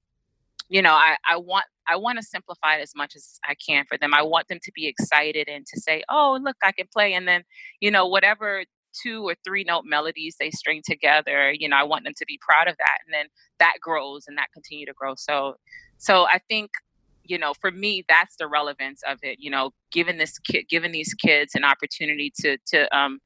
you 0.68 0.82
know 0.82 0.92
i 0.92 1.16
i 1.28 1.36
want 1.36 1.64
I 1.88 1.96
want 1.96 2.18
to 2.18 2.22
simplify 2.22 2.76
it 2.76 2.82
as 2.82 2.92
much 2.96 3.14
as 3.16 3.38
I 3.48 3.54
can 3.54 3.84
for 3.86 3.98
them. 3.98 4.14
I 4.14 4.22
want 4.22 4.48
them 4.48 4.58
to 4.62 4.72
be 4.74 4.86
excited 4.86 5.48
and 5.48 5.66
to 5.66 5.80
say, 5.80 6.02
"Oh, 6.08 6.38
look, 6.42 6.56
I 6.62 6.72
can 6.72 6.86
play." 6.92 7.14
And 7.14 7.26
then, 7.28 7.44
you 7.80 7.90
know, 7.90 8.06
whatever 8.06 8.64
two 9.02 9.28
or 9.28 9.34
three 9.44 9.64
note 9.64 9.84
melodies 9.86 10.36
they 10.40 10.50
string 10.50 10.82
together, 10.84 11.52
you 11.52 11.68
know, 11.68 11.76
I 11.76 11.84
want 11.84 12.04
them 12.04 12.14
to 12.16 12.24
be 12.26 12.38
proud 12.40 12.68
of 12.68 12.76
that. 12.78 12.98
And 13.06 13.14
then 13.14 13.26
that 13.58 13.74
grows 13.80 14.24
and 14.26 14.36
that 14.38 14.48
continue 14.52 14.86
to 14.86 14.92
grow. 14.94 15.14
So 15.16 15.56
so 15.98 16.24
I 16.26 16.40
think 16.48 16.70
you 17.24 17.38
know 17.38 17.52
for 17.60 17.70
me 17.70 18.04
that's 18.08 18.36
the 18.36 18.48
relevance 18.48 19.02
of 19.06 19.18
it 19.22 19.36
you 19.38 19.50
know 19.50 19.70
giving 19.92 20.18
this 20.18 20.38
kid 20.38 20.64
giving 20.68 20.92
these 20.92 21.14
kids 21.14 21.54
an 21.54 21.64
opportunity 21.64 22.32
to 22.34 22.56
to 22.66 22.96
um 22.96 23.18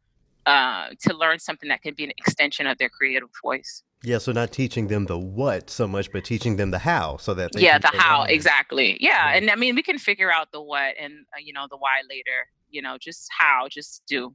uh 0.46 0.88
to 1.00 1.14
learn 1.16 1.38
something 1.38 1.68
that 1.68 1.82
can 1.82 1.94
be 1.94 2.04
an 2.04 2.10
extension 2.18 2.66
of 2.66 2.76
their 2.78 2.88
creative 2.88 3.28
voice 3.42 3.82
yeah, 4.04 4.18
so 4.18 4.32
not 4.32 4.52
teaching 4.52 4.88
them 4.88 5.06
the 5.06 5.18
what 5.18 5.70
so 5.70 5.86
much, 5.86 6.10
but 6.12 6.24
teaching 6.24 6.56
them 6.56 6.70
the 6.70 6.78
how, 6.78 7.16
so 7.18 7.34
that 7.34 7.50
yeah, 7.58 7.78
the 7.78 7.88
how 7.88 8.24
exactly. 8.24 8.96
Yeah. 9.00 9.30
yeah, 9.30 9.36
and 9.36 9.50
I 9.50 9.56
mean 9.56 9.74
we 9.74 9.82
can 9.82 9.98
figure 9.98 10.32
out 10.32 10.52
the 10.52 10.60
what 10.60 10.94
and 10.98 11.12
uh, 11.34 11.40
you 11.40 11.52
know 11.52 11.66
the 11.70 11.76
why 11.76 12.02
later. 12.08 12.48
You 12.70 12.80
know, 12.80 12.96
just 12.98 13.28
how, 13.38 13.68
just 13.68 14.02
do, 14.06 14.34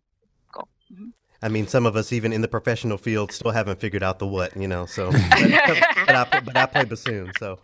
go. 0.54 0.62
Mm-hmm. 0.94 1.08
I 1.42 1.50
mean, 1.50 1.68
some 1.68 1.86
of 1.86 1.96
us, 1.96 2.12
even 2.12 2.34
in 2.34 2.42
the 2.42 2.48
professional 2.48 2.98
field, 2.98 3.32
still 3.32 3.52
haven't 3.52 3.80
figured 3.80 4.02
out 4.02 4.18
the 4.18 4.26
what, 4.26 4.56
you 4.58 4.68
know. 4.68 4.86
So, 4.88 5.12
but, 5.32 5.84
but, 6.06 6.16
I, 6.16 6.42
but 6.44 6.58
I 6.58 6.66
play 6.66 6.86
bassoon, 6.86 7.32
so. 7.38 7.60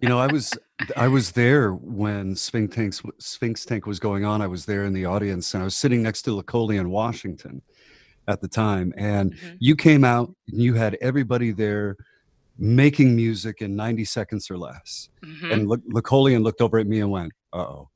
you 0.00 0.08
know, 0.08 0.18
I 0.18 0.26
was 0.26 0.52
I 0.96 1.08
was 1.08 1.32
there 1.32 1.72
when 1.72 2.36
Sphinx 2.36 2.74
Tank 2.74 2.94
Sphinx 3.18 3.64
Tank 3.64 3.86
was 3.86 3.98
going 3.98 4.24
on. 4.24 4.42
I 4.42 4.46
was 4.46 4.66
there 4.66 4.84
in 4.84 4.92
the 4.92 5.06
audience, 5.06 5.54
and 5.54 5.62
I 5.62 5.64
was 5.64 5.76
sitting 5.76 6.02
next 6.02 6.22
to 6.22 6.30
Lecolion 6.30 6.88
Washington, 6.88 7.62
at 8.28 8.40
the 8.40 8.48
time 8.48 8.92
and 8.96 9.34
mm-hmm. 9.34 9.56
you 9.58 9.74
came 9.74 10.04
out 10.04 10.32
and 10.48 10.62
you 10.62 10.74
had 10.74 10.96
everybody 11.00 11.50
there 11.50 11.96
making 12.58 13.16
music 13.16 13.62
in 13.62 13.74
90 13.74 14.04
seconds 14.04 14.50
or 14.50 14.58
less 14.58 15.08
mm-hmm. 15.24 15.50
and 15.50 15.68
Le- 15.68 15.78
Lecolion 15.78 16.42
looked 16.42 16.60
over 16.60 16.78
at 16.78 16.86
me 16.86 17.00
and 17.00 17.10
went 17.10 17.32
uh-oh 17.52 17.88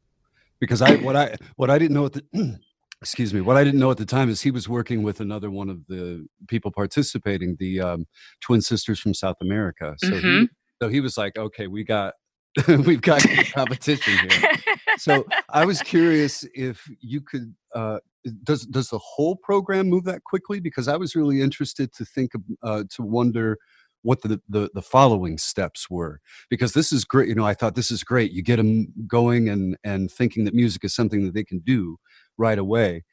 because 0.58 0.80
i 0.80 0.96
what 0.96 1.14
i 1.14 1.36
what 1.56 1.70
i 1.70 1.78
didn't 1.78 1.94
know 1.94 2.06
at 2.06 2.14
the 2.14 2.24
excuse 3.02 3.34
me 3.34 3.40
what 3.40 3.56
i 3.56 3.64
didn't 3.64 3.80
know 3.80 3.90
at 3.90 3.98
the 3.98 4.06
time 4.06 4.30
is 4.30 4.40
he 4.40 4.50
was 4.50 4.68
working 4.68 5.02
with 5.02 5.20
another 5.20 5.50
one 5.50 5.68
of 5.68 5.86
the 5.88 6.26
people 6.48 6.70
participating 6.70 7.56
the 7.58 7.80
um, 7.80 8.06
twin 8.40 8.62
sisters 8.62 8.98
from 8.98 9.12
south 9.12 9.36
america 9.42 9.94
so 9.98 10.10
mm-hmm. 10.10 10.40
he, 10.42 10.48
so 10.80 10.88
he 10.88 11.00
was 11.00 11.18
like 11.18 11.36
okay 11.36 11.66
we 11.66 11.84
got 11.84 12.14
we've 12.86 13.02
got 13.02 13.22
competition 13.52 14.16
here 14.28 14.50
so 14.96 15.26
i 15.50 15.64
was 15.64 15.82
curious 15.82 16.46
if 16.54 16.88
you 17.00 17.20
could 17.20 17.54
uh, 17.74 17.98
does 18.44 18.66
does 18.66 18.88
the 18.90 18.98
whole 18.98 19.36
program 19.36 19.88
move 19.88 20.04
that 20.04 20.24
quickly? 20.24 20.60
Because 20.60 20.88
I 20.88 20.96
was 20.96 21.16
really 21.16 21.40
interested 21.40 21.92
to 21.94 22.04
think 22.04 22.32
uh, 22.62 22.84
to 22.94 23.02
wonder 23.02 23.58
what 24.02 24.22
the, 24.22 24.40
the 24.48 24.70
the 24.74 24.82
following 24.82 25.38
steps 25.38 25.90
were. 25.90 26.20
Because 26.50 26.72
this 26.72 26.92
is 26.92 27.04
great 27.04 27.28
you 27.28 27.34
know 27.34 27.46
i 27.46 27.54
thought 27.54 27.74
this 27.74 27.90
is 27.90 28.04
great. 28.04 28.32
You 28.32 28.42
get 28.42 28.56
them 28.56 28.92
going 29.06 29.48
and 29.48 29.76
and 29.84 30.10
thinking 30.10 30.44
that 30.44 30.54
music 30.54 30.84
is 30.84 30.94
something 30.94 31.24
that 31.24 31.34
they 31.34 31.44
can 31.44 31.60
do 31.60 31.98
right 32.38 32.58
away. 32.58 33.04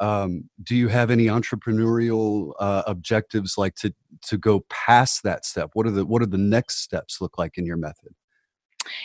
Um, 0.00 0.48
do 0.62 0.76
you 0.76 0.88
have 0.88 1.10
any 1.10 1.26
entrepreneurial 1.26 2.52
uh, 2.60 2.82
objectives 2.86 3.58
like 3.58 3.74
to 3.76 3.92
to 4.28 4.38
go 4.38 4.64
past 4.70 5.22
that 5.24 5.44
step? 5.44 5.70
What 5.74 5.86
are 5.86 5.90
the 5.90 6.06
what 6.06 6.22
are 6.22 6.26
the 6.26 6.38
next 6.38 6.82
steps 6.82 7.20
look 7.20 7.38
like 7.38 7.58
in 7.58 7.66
your 7.66 7.76
method 7.78 8.14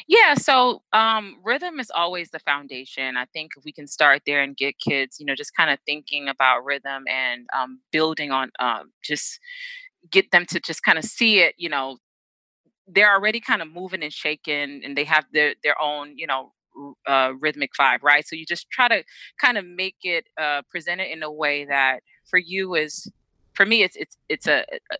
yeah, 0.07 0.33
so 0.35 0.81
um, 0.93 1.37
rhythm 1.43 1.79
is 1.79 1.91
always 1.93 2.29
the 2.31 2.39
foundation. 2.39 3.17
I 3.17 3.25
think 3.25 3.51
if 3.57 3.63
we 3.65 3.71
can 3.71 3.87
start 3.87 4.21
there 4.25 4.41
and 4.41 4.55
get 4.55 4.79
kids, 4.79 5.17
you 5.19 5.25
know, 5.25 5.35
just 5.35 5.55
kind 5.55 5.69
of 5.69 5.79
thinking 5.85 6.27
about 6.27 6.65
rhythm 6.65 7.03
and 7.09 7.47
um, 7.53 7.79
building 7.91 8.31
on 8.31 8.51
um, 8.59 8.91
just 9.03 9.39
get 10.11 10.31
them 10.31 10.45
to 10.47 10.59
just 10.59 10.83
kind 10.83 10.97
of 10.97 11.05
see 11.05 11.39
it, 11.39 11.55
you 11.57 11.69
know, 11.69 11.97
they're 12.87 13.13
already 13.13 13.39
kind 13.39 13.61
of 13.61 13.71
moving 13.71 14.03
and 14.03 14.13
shaking 14.13 14.81
and 14.83 14.97
they 14.97 15.05
have 15.05 15.25
their 15.33 15.55
their 15.63 15.79
own, 15.81 16.17
you 16.17 16.27
know, 16.27 16.51
uh, 17.07 17.31
rhythmic 17.39 17.71
vibe, 17.79 18.03
right? 18.03 18.27
So 18.27 18.35
you 18.35 18.45
just 18.45 18.69
try 18.69 18.87
to 18.87 19.03
kind 19.39 19.57
of 19.57 19.65
make 19.65 19.97
it 20.03 20.25
uh, 20.39 20.61
present 20.69 21.01
it 21.01 21.11
in 21.11 21.23
a 21.23 21.31
way 21.31 21.65
that 21.65 22.01
for 22.29 22.39
you 22.39 22.75
is 22.75 23.11
for 23.53 23.65
me 23.65 23.83
it's 23.83 23.95
it's 23.95 24.17
it's 24.29 24.47
a, 24.47 24.65
a 24.91 24.97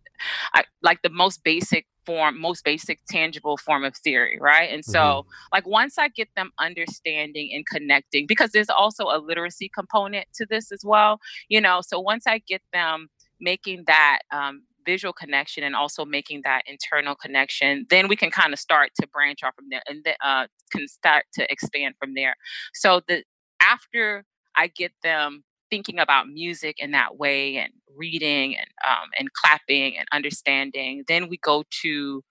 I, 0.53 0.63
like 0.81 1.01
the 1.01 1.09
most 1.09 1.43
basic 1.43 1.85
form 2.05 2.39
most 2.39 2.63
basic 2.63 2.99
tangible 3.07 3.57
form 3.57 3.83
of 3.83 3.95
theory 3.95 4.37
right 4.39 4.71
and 4.71 4.83
so 4.83 4.99
mm-hmm. 4.99 5.29
like 5.51 5.67
once 5.67 5.97
i 5.97 6.07
get 6.07 6.29
them 6.35 6.51
understanding 6.59 7.51
and 7.53 7.65
connecting 7.65 8.27
because 8.27 8.51
there's 8.51 8.69
also 8.69 9.05
a 9.05 9.19
literacy 9.19 9.69
component 9.73 10.27
to 10.35 10.45
this 10.45 10.71
as 10.71 10.81
well 10.83 11.19
you 11.49 11.61
know 11.61 11.81
so 11.81 11.99
once 11.99 12.27
i 12.27 12.39
get 12.39 12.61
them 12.73 13.09
making 13.39 13.83
that 13.87 14.19
um, 14.31 14.63
visual 14.85 15.13
connection 15.13 15.63
and 15.63 15.75
also 15.75 16.05
making 16.05 16.41
that 16.43 16.61
internal 16.67 17.15
connection 17.15 17.85
then 17.89 18.07
we 18.07 18.15
can 18.15 18.31
kind 18.31 18.53
of 18.53 18.59
start 18.59 18.91
to 18.99 19.07
branch 19.07 19.43
off 19.43 19.55
from 19.55 19.65
there 19.69 19.81
and 19.87 20.03
then 20.03 20.15
uh, 20.23 20.45
can 20.71 20.87
start 20.87 21.25
to 21.33 21.49
expand 21.51 21.95
from 21.99 22.13
there 22.15 22.35
so 22.73 23.01
the 23.07 23.23
after 23.61 24.25
i 24.55 24.67
get 24.67 24.91
them 25.03 25.43
thinking 25.73 25.97
about 25.97 26.27
music 26.27 26.75
in 26.77 26.91
that 26.91 27.17
way 27.17 27.57
and 27.57 27.73
reading 27.97 28.55
and 28.55 28.67
um, 28.87 29.09
and 29.17 29.33
clapping 29.33 29.97
and 29.97 30.07
understanding 30.13 31.03
then 31.07 31.27
we 31.27 31.37
go 31.37 31.63
to 31.81 32.21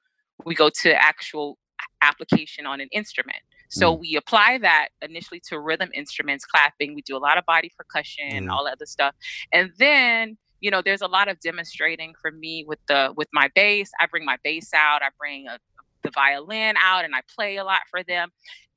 we 0.44 0.54
go 0.54 0.70
to 0.72 0.94
actual 0.94 1.58
application 2.02 2.66
on 2.66 2.80
an 2.80 2.86
instrument 2.92 3.40
so 3.68 3.96
mm. 3.96 3.98
we 3.98 4.14
apply 4.14 4.58
that 4.58 4.90
initially 5.02 5.40
to 5.48 5.58
rhythm 5.58 5.88
instruments 5.92 6.44
clapping 6.44 6.94
we 6.94 7.02
do 7.02 7.16
a 7.16 7.18
lot 7.18 7.36
of 7.36 7.44
body 7.44 7.68
percussion 7.76 8.46
mm. 8.46 8.48
all 8.48 8.68
other 8.68 8.86
stuff 8.86 9.12
and 9.52 9.72
then 9.76 10.36
you 10.60 10.70
know 10.70 10.80
there's 10.80 11.02
a 11.02 11.08
lot 11.08 11.26
of 11.26 11.40
demonstrating 11.40 12.14
for 12.22 12.30
me 12.30 12.64
with 12.64 12.78
the 12.86 13.12
with 13.16 13.28
my 13.32 13.50
bass 13.56 13.90
i 14.00 14.06
bring 14.06 14.24
my 14.24 14.36
bass 14.44 14.70
out 14.72 15.02
i 15.02 15.08
bring 15.18 15.48
a, 15.48 15.58
the 16.04 16.10
violin 16.12 16.76
out 16.80 17.04
and 17.04 17.12
i 17.16 17.20
play 17.34 17.56
a 17.56 17.64
lot 17.64 17.80
for 17.90 18.04
them 18.04 18.28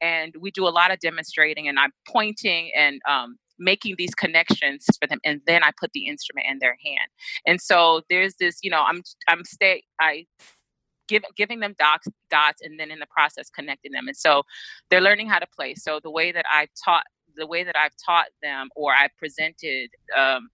and 0.01 0.34
we 0.41 0.49
do 0.49 0.68
a 0.68 0.74
lot 0.74 0.91
of 0.91 0.99
demonstrating 0.99 1.68
and 1.68 1.78
i'm 1.78 1.91
pointing 2.07 2.72
and 2.76 2.99
um, 3.07 3.38
making 3.60 3.95
these 3.97 4.14
connections 4.16 4.86
for 4.99 5.08
them 5.08 5.20
and 5.24 5.41
then 5.47 5.64
i 5.64 5.72
put 5.80 5.91
the 5.93 6.08
instrument 6.08 6.47
in 6.49 6.60
their 6.60 6.78
hand. 6.84 7.10
And 7.45 7.62
so 7.62 8.01
there's 8.10 8.36
this 8.36 8.60
you 8.62 8.70
know 8.70 8.84
i'm 8.86 9.01
i'm 9.28 9.43
stay 9.45 9.84
i 9.99 10.26
give, 11.08 11.24
giving 11.36 11.60
them 11.60 11.76
dots 11.78 12.08
dots 12.30 12.62
and 12.62 12.80
then 12.80 12.91
in 12.91 12.99
the 12.99 13.08
process 13.08 13.49
connecting 13.49 13.91
them. 13.91 14.08
And 14.08 14.18
so 14.18 14.43
they're 14.89 15.01
learning 15.01 15.30
how 15.30 15.39
to 15.39 15.47
play. 15.56 15.76
So 15.76 15.99
the 16.01 16.12
way 16.12 16.32
that 16.32 16.45
i've 16.51 16.70
taught 16.84 17.06
the 17.38 17.47
way 17.47 17.64
that 17.64 17.76
i've 17.76 17.95
taught 18.06 18.28
them 18.41 18.70
or 18.76 18.93
i 18.93 19.10
presented 19.18 19.89
um, 20.18 20.49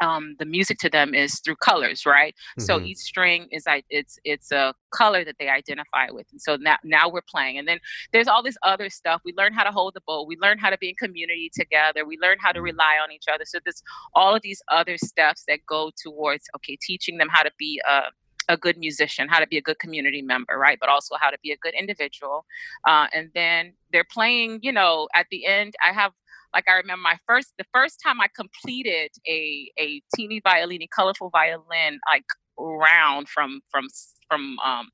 um, 0.00 0.36
the 0.38 0.44
music 0.44 0.78
to 0.78 0.90
them 0.90 1.14
is 1.14 1.40
through 1.40 1.56
colors, 1.56 2.06
right? 2.06 2.34
Mm-hmm. 2.58 2.64
So 2.64 2.80
each 2.80 2.98
string 2.98 3.48
is 3.50 3.64
like 3.66 3.84
it's 3.90 4.18
it's 4.24 4.52
a 4.52 4.74
color 4.90 5.24
that 5.24 5.36
they 5.38 5.48
identify 5.48 6.10
with, 6.10 6.26
and 6.32 6.40
so 6.40 6.56
now 6.56 6.76
now 6.84 7.08
we're 7.08 7.22
playing. 7.28 7.58
And 7.58 7.66
then 7.68 7.78
there's 8.12 8.28
all 8.28 8.42
this 8.42 8.56
other 8.62 8.90
stuff. 8.90 9.22
We 9.24 9.32
learn 9.36 9.52
how 9.52 9.64
to 9.64 9.70
hold 9.70 9.94
the 9.94 10.02
bow. 10.06 10.24
We 10.24 10.36
learn 10.40 10.58
how 10.58 10.70
to 10.70 10.78
be 10.78 10.90
in 10.90 10.94
community 10.96 11.50
together. 11.52 12.04
We 12.04 12.18
learn 12.20 12.38
how 12.40 12.52
to 12.52 12.58
mm-hmm. 12.58 12.64
rely 12.64 12.96
on 13.02 13.12
each 13.12 13.26
other. 13.32 13.44
So 13.46 13.58
there's 13.64 13.82
all 14.14 14.34
of 14.34 14.42
these 14.42 14.62
other 14.70 14.96
steps 14.98 15.44
that 15.48 15.60
go 15.66 15.90
towards 16.02 16.44
okay, 16.56 16.76
teaching 16.80 17.18
them 17.18 17.28
how 17.30 17.42
to 17.42 17.50
be 17.58 17.80
a 17.88 18.02
a 18.48 18.56
good 18.56 18.76
musician, 18.76 19.28
how 19.28 19.40
to 19.40 19.46
be 19.46 19.56
a 19.56 19.62
good 19.62 19.78
community 19.78 20.22
member, 20.22 20.58
right? 20.58 20.78
But 20.78 20.88
also 20.88 21.16
how 21.20 21.30
to 21.30 21.38
be 21.42 21.52
a 21.52 21.56
good 21.56 21.74
individual. 21.74 22.44
Uh, 22.86 23.06
and 23.14 23.30
then 23.34 23.72
they're 23.92 24.04
playing, 24.04 24.60
you 24.62 24.72
know, 24.72 25.08
at 25.14 25.26
the 25.30 25.46
end, 25.46 25.74
I 25.82 25.92
have 25.92 26.12
like 26.54 26.68
I 26.68 26.74
remember 26.74 27.02
my 27.02 27.18
first 27.26 27.52
the 27.58 27.64
first 27.74 28.00
time 28.04 28.20
I 28.20 28.28
completed 28.34 29.10
a 29.26 29.70
a 29.78 30.00
teeny 30.16 30.40
violini, 30.40 30.88
colorful 30.88 31.30
violin 31.30 31.98
like 32.10 32.24
round 32.58 33.28
from 33.28 33.60
from 33.70 33.88
from 34.28 34.58
um 34.60 34.88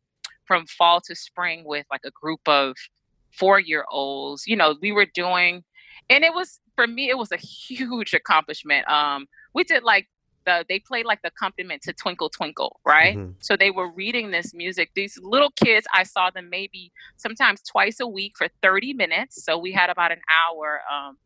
from 0.47 0.67
fall 0.67 1.01
to 1.03 1.15
spring 1.15 1.63
with 1.65 1.87
like 1.91 2.01
a 2.05 2.11
group 2.11 2.41
of 2.47 2.75
four 3.39 3.61
year 3.61 3.85
olds. 3.91 4.47
You 4.47 4.57
know, 4.57 4.77
we 4.81 4.93
were 4.93 5.07
doing 5.07 5.63
and 6.09 6.25
it 6.25 6.35
was 6.35 6.61
for 6.75 6.87
me 6.87 7.11
it 7.11 7.19
was 7.19 7.31
a 7.31 7.37
huge 7.37 8.15
accomplishment. 8.15 8.89
Um 8.89 9.27
we 9.55 9.65
did 9.65 9.83
like 9.83 10.09
the 10.47 10.65
they 10.69 10.79
played 10.79 11.05
like 11.05 11.23
the 11.23 11.29
accompaniment 11.29 11.83
to 11.83 11.93
Twinkle 11.93 12.31
Twinkle, 12.31 12.81
right? 12.87 13.17
Mm-hmm. 13.17 13.33
So 13.41 13.57
they 13.57 13.71
were 13.71 13.91
reading 13.91 14.31
this 14.31 14.55
music. 14.55 14.91
These 14.95 15.19
little 15.23 15.51
kids, 15.51 15.87
I 15.93 16.05
saw 16.05 16.31
them 16.31 16.49
maybe 16.51 16.93
sometimes 17.17 17.63
twice 17.63 18.01
a 18.01 18.07
week 18.07 18.33
for 18.37 18.49
30 18.63 18.95
minutes. 18.95 19.45
So 19.45 19.59
we 19.59 19.73
had 19.73 19.91
about 19.91 20.13
an 20.13 20.21
hour. 20.31 20.81
Um, 20.91 21.19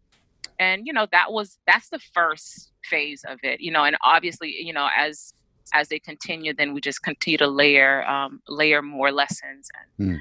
and 0.58 0.86
you 0.86 0.92
know 0.92 1.06
that 1.12 1.32
was 1.32 1.58
that's 1.66 1.88
the 1.88 1.98
first 1.98 2.72
phase 2.84 3.24
of 3.28 3.38
it. 3.42 3.60
You 3.60 3.72
know, 3.72 3.84
and 3.84 3.96
obviously, 4.04 4.54
you 4.60 4.72
know, 4.72 4.88
as 4.96 5.34
as 5.72 5.88
they 5.88 5.98
continue, 5.98 6.54
then 6.54 6.74
we 6.74 6.80
just 6.80 7.02
continue 7.02 7.38
to 7.38 7.48
layer 7.48 8.04
um, 8.08 8.40
layer 8.48 8.82
more 8.82 9.12
lessons 9.12 9.68
and. 9.98 10.10
Mm. 10.10 10.20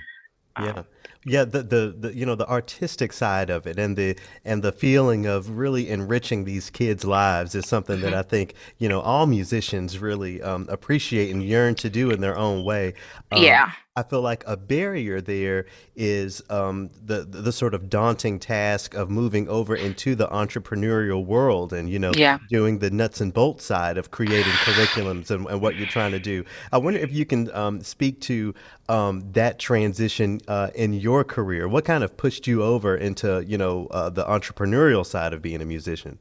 Um, 0.55 0.65
yeah 0.65 0.83
yeah 1.25 1.45
the, 1.45 1.63
the 1.63 1.95
the 1.97 2.15
you 2.15 2.25
know 2.25 2.35
the 2.35 2.47
artistic 2.47 3.13
side 3.13 3.49
of 3.49 3.65
it 3.65 3.79
and 3.79 3.95
the 3.95 4.15
and 4.45 4.61
the 4.61 4.71
feeling 4.71 5.25
of 5.25 5.49
really 5.49 5.89
enriching 5.89 6.43
these 6.43 6.69
kids 6.69 7.03
lives 7.05 7.55
is 7.55 7.67
something 7.67 8.01
that 8.01 8.11
mm-hmm. 8.11 8.19
i 8.19 8.21
think 8.21 8.53
you 8.77 8.89
know 8.89 8.99
all 9.01 9.25
musicians 9.25 9.97
really 9.97 10.41
um, 10.41 10.67
appreciate 10.69 11.31
and 11.31 11.43
yearn 11.43 11.75
to 11.75 11.89
do 11.89 12.11
in 12.11 12.21
their 12.21 12.37
own 12.37 12.63
way 12.63 12.93
um, 13.31 13.41
yeah 13.41 13.71
I 13.95 14.01
feel 14.01 14.21
like 14.21 14.43
a 14.47 14.57
barrier 14.57 15.21
there 15.21 15.67
is 15.95 16.41
um, 16.49 16.89
the 17.05 17.25
the 17.25 17.51
sort 17.51 17.75
of 17.75 17.91
daunting 17.91 18.39
task 18.39 18.95
of 18.95 19.11
moving 19.11 19.47
over 19.47 19.75
into 19.75 20.15
the 20.15 20.27
entrepreneurial 20.29 21.23
world 21.23 21.73
and 21.73 21.87
you 21.87 21.99
know 21.99 22.11
yeah. 22.15 22.39
doing 22.49 22.79
the 22.79 22.89
nuts 22.89 23.21
and 23.21 23.31
bolts 23.31 23.65
side 23.65 23.99
of 23.99 24.09
creating 24.09 24.51
curriculums 24.53 25.29
and, 25.29 25.45
and, 25.45 25.61
what 25.61 25.75
you're 25.75 25.85
trying 25.85 26.11
to 26.11 26.19
do. 26.19 26.43
I 26.71 26.79
wonder 26.79 26.99
if 26.99 27.13
you 27.13 27.23
can 27.23 27.53
um, 27.55 27.81
speak 27.81 28.19
to 28.21 28.55
um, 28.89 29.31
that 29.33 29.59
transition 29.59 30.41
uh, 30.47 30.71
in 30.73 30.93
your 30.93 31.23
career. 31.23 31.67
What 31.67 31.85
kind 31.85 32.03
of 32.03 32.17
pushed 32.17 32.47
you 32.47 32.63
over 32.63 32.97
into 32.97 33.45
you 33.45 33.59
know 33.59 33.85
uh, 33.91 34.09
the 34.09 34.25
entrepreneurial 34.25 35.05
side 35.05 35.33
of 35.33 35.43
being 35.43 35.61
a 35.61 35.65
musician? 35.65 36.17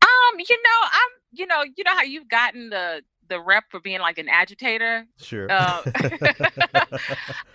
Um, 0.00 0.38
you 0.38 0.56
know, 0.56 0.88
I'm 0.90 1.10
you 1.32 1.46
know 1.46 1.64
you 1.76 1.84
know 1.84 1.94
how 1.94 2.02
you've 2.02 2.30
gotten 2.30 2.70
the 2.70 3.02
the 3.28 3.40
rep 3.40 3.64
for 3.70 3.80
being 3.80 4.00
like 4.00 4.18
an 4.18 4.28
agitator. 4.28 5.06
Sure. 5.18 5.46
Uh, 5.50 5.82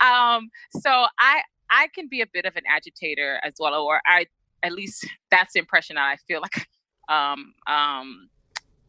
um, 0.00 0.50
so 0.70 1.06
I 1.18 1.42
I 1.70 1.88
can 1.94 2.08
be 2.08 2.20
a 2.20 2.26
bit 2.26 2.44
of 2.44 2.56
an 2.56 2.64
agitator 2.68 3.40
as 3.44 3.54
well, 3.58 3.74
or 3.74 4.00
I 4.06 4.26
at 4.62 4.72
least 4.72 5.06
that's 5.30 5.52
the 5.54 5.58
impression 5.58 5.96
that 5.96 6.04
I 6.04 6.16
feel 6.28 6.40
like 6.40 6.68
um, 7.08 7.54
um, 7.66 8.28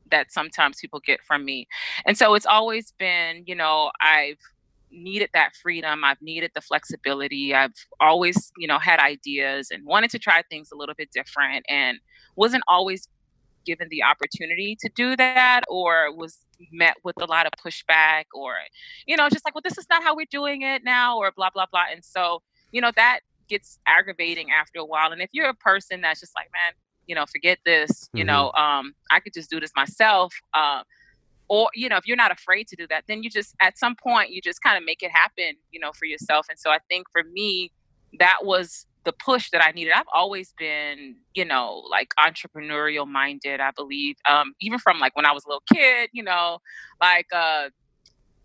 that 0.09 0.32
sometimes 0.32 0.79
people 0.79 0.99
get 1.05 1.21
from 1.25 1.45
me. 1.45 1.67
And 2.05 2.17
so 2.17 2.34
it's 2.36 2.45
always 2.45 2.93
been, 2.97 3.43
you 3.45 3.55
know, 3.55 3.91
I've 4.01 4.38
needed 4.91 5.29
that 5.34 5.55
freedom. 5.55 6.03
I've 6.03 6.21
needed 6.21 6.51
the 6.53 6.61
flexibility. 6.61 7.55
I've 7.55 7.73
always, 7.99 8.51
you 8.57 8.67
know, 8.67 8.77
had 8.77 8.99
ideas 8.99 9.69
and 9.71 9.86
wanted 9.86 10.11
to 10.11 10.19
try 10.19 10.43
things 10.49 10.69
a 10.71 10.75
little 10.75 10.95
bit 10.95 11.09
different 11.13 11.65
and 11.69 11.97
wasn't 12.36 12.63
always 12.67 13.07
given 13.66 13.88
the 13.89 14.03
opportunity 14.03 14.78
to 14.80 14.89
do 14.95 15.16
that 15.16 15.62
or 15.70 16.14
was 16.16 16.39
met 16.72 16.95
with 17.03 17.16
a 17.22 17.26
lot 17.26 17.45
of 17.45 17.51
pushback 17.64 18.26
or 18.34 18.53
you 19.07 19.18
know 19.18 19.30
just 19.30 19.43
like 19.45 19.55
well 19.55 19.62
this 19.64 19.78
is 19.78 19.88
not 19.89 20.03
how 20.03 20.16
we're 20.16 20.26
doing 20.30 20.62
it 20.62 20.84
now 20.84 21.18
or 21.18 21.32
blah 21.32 21.49
blah 21.53 21.66
blah. 21.72 21.86
And 21.91 22.03
so 22.03 22.41
you 22.72 22.82
know 22.82 22.91
that 22.95 23.22
gets 23.47 23.80
aggravating 23.86 24.47
after 24.51 24.80
a 24.80 24.86
while. 24.86 25.12
And 25.12 25.22
if 25.22 25.30
you're 25.34 25.49
a 25.49 25.53
person 25.53 26.01
that's 26.01 26.20
just 26.20 26.34
like 26.36 26.49
man 26.53 26.74
you 27.07 27.16
know 27.16 27.26
forget 27.26 27.57
this 27.66 28.09
you 28.14 28.24
mm-hmm. 28.24 28.28
know 28.28 28.51
um 28.53 28.93
i 29.12 29.20
could 29.20 29.34
just 29.34 29.49
do 29.49 29.59
this 29.59 29.72
myself 29.76 30.34
uh, 30.53 30.82
or 31.49 31.70
you 31.74 31.89
know 31.89 31.97
if 31.97 32.07
you're 32.07 32.16
not 32.16 32.32
afraid 32.32 32.68
to 32.68 32.76
do 32.76 32.88
that 32.88 33.03
then 33.07 33.24
you 33.24 33.30
just 33.30 33.55
at 33.59 33.78
some 33.78 33.95
point 33.95 34.30
you 34.30 34.39
just 34.41 34.62
kind 34.62 34.78
of 34.78 34.86
make 34.86 35.01
it 35.01 35.12
happen 35.12 35.55
you 35.72 35.80
know 35.80 35.91
for 35.91 36.05
yourself. 36.05 36.45
And 36.49 36.57
so 36.59 36.70
i 36.70 36.78
think 36.89 37.07
for 37.12 37.24
me 37.24 37.72
that 38.20 38.39
was 38.43 38.86
the 39.04 39.14
push 39.14 39.49
that 39.52 39.64
I 39.64 39.72
needed. 39.72 39.93
I've 39.93 40.06
always 40.14 40.54
been, 40.58 41.16
you 41.34 41.45
know, 41.45 41.84
like 41.89 42.10
entrepreneurial 42.20 43.08
minded, 43.08 43.60
I 43.60 43.72
believe. 43.72 44.16
Um, 44.30 44.54
even 44.62 44.80
from 44.80 44.99
like 44.99 45.16
when 45.16 45.26
I 45.26 45.32
was 45.32 45.43
a 45.45 45.49
little 45.49 45.64
kid, 45.74 46.10
you 46.14 46.24
know, 46.24 46.60
like 47.02 47.28
uh 47.34 47.70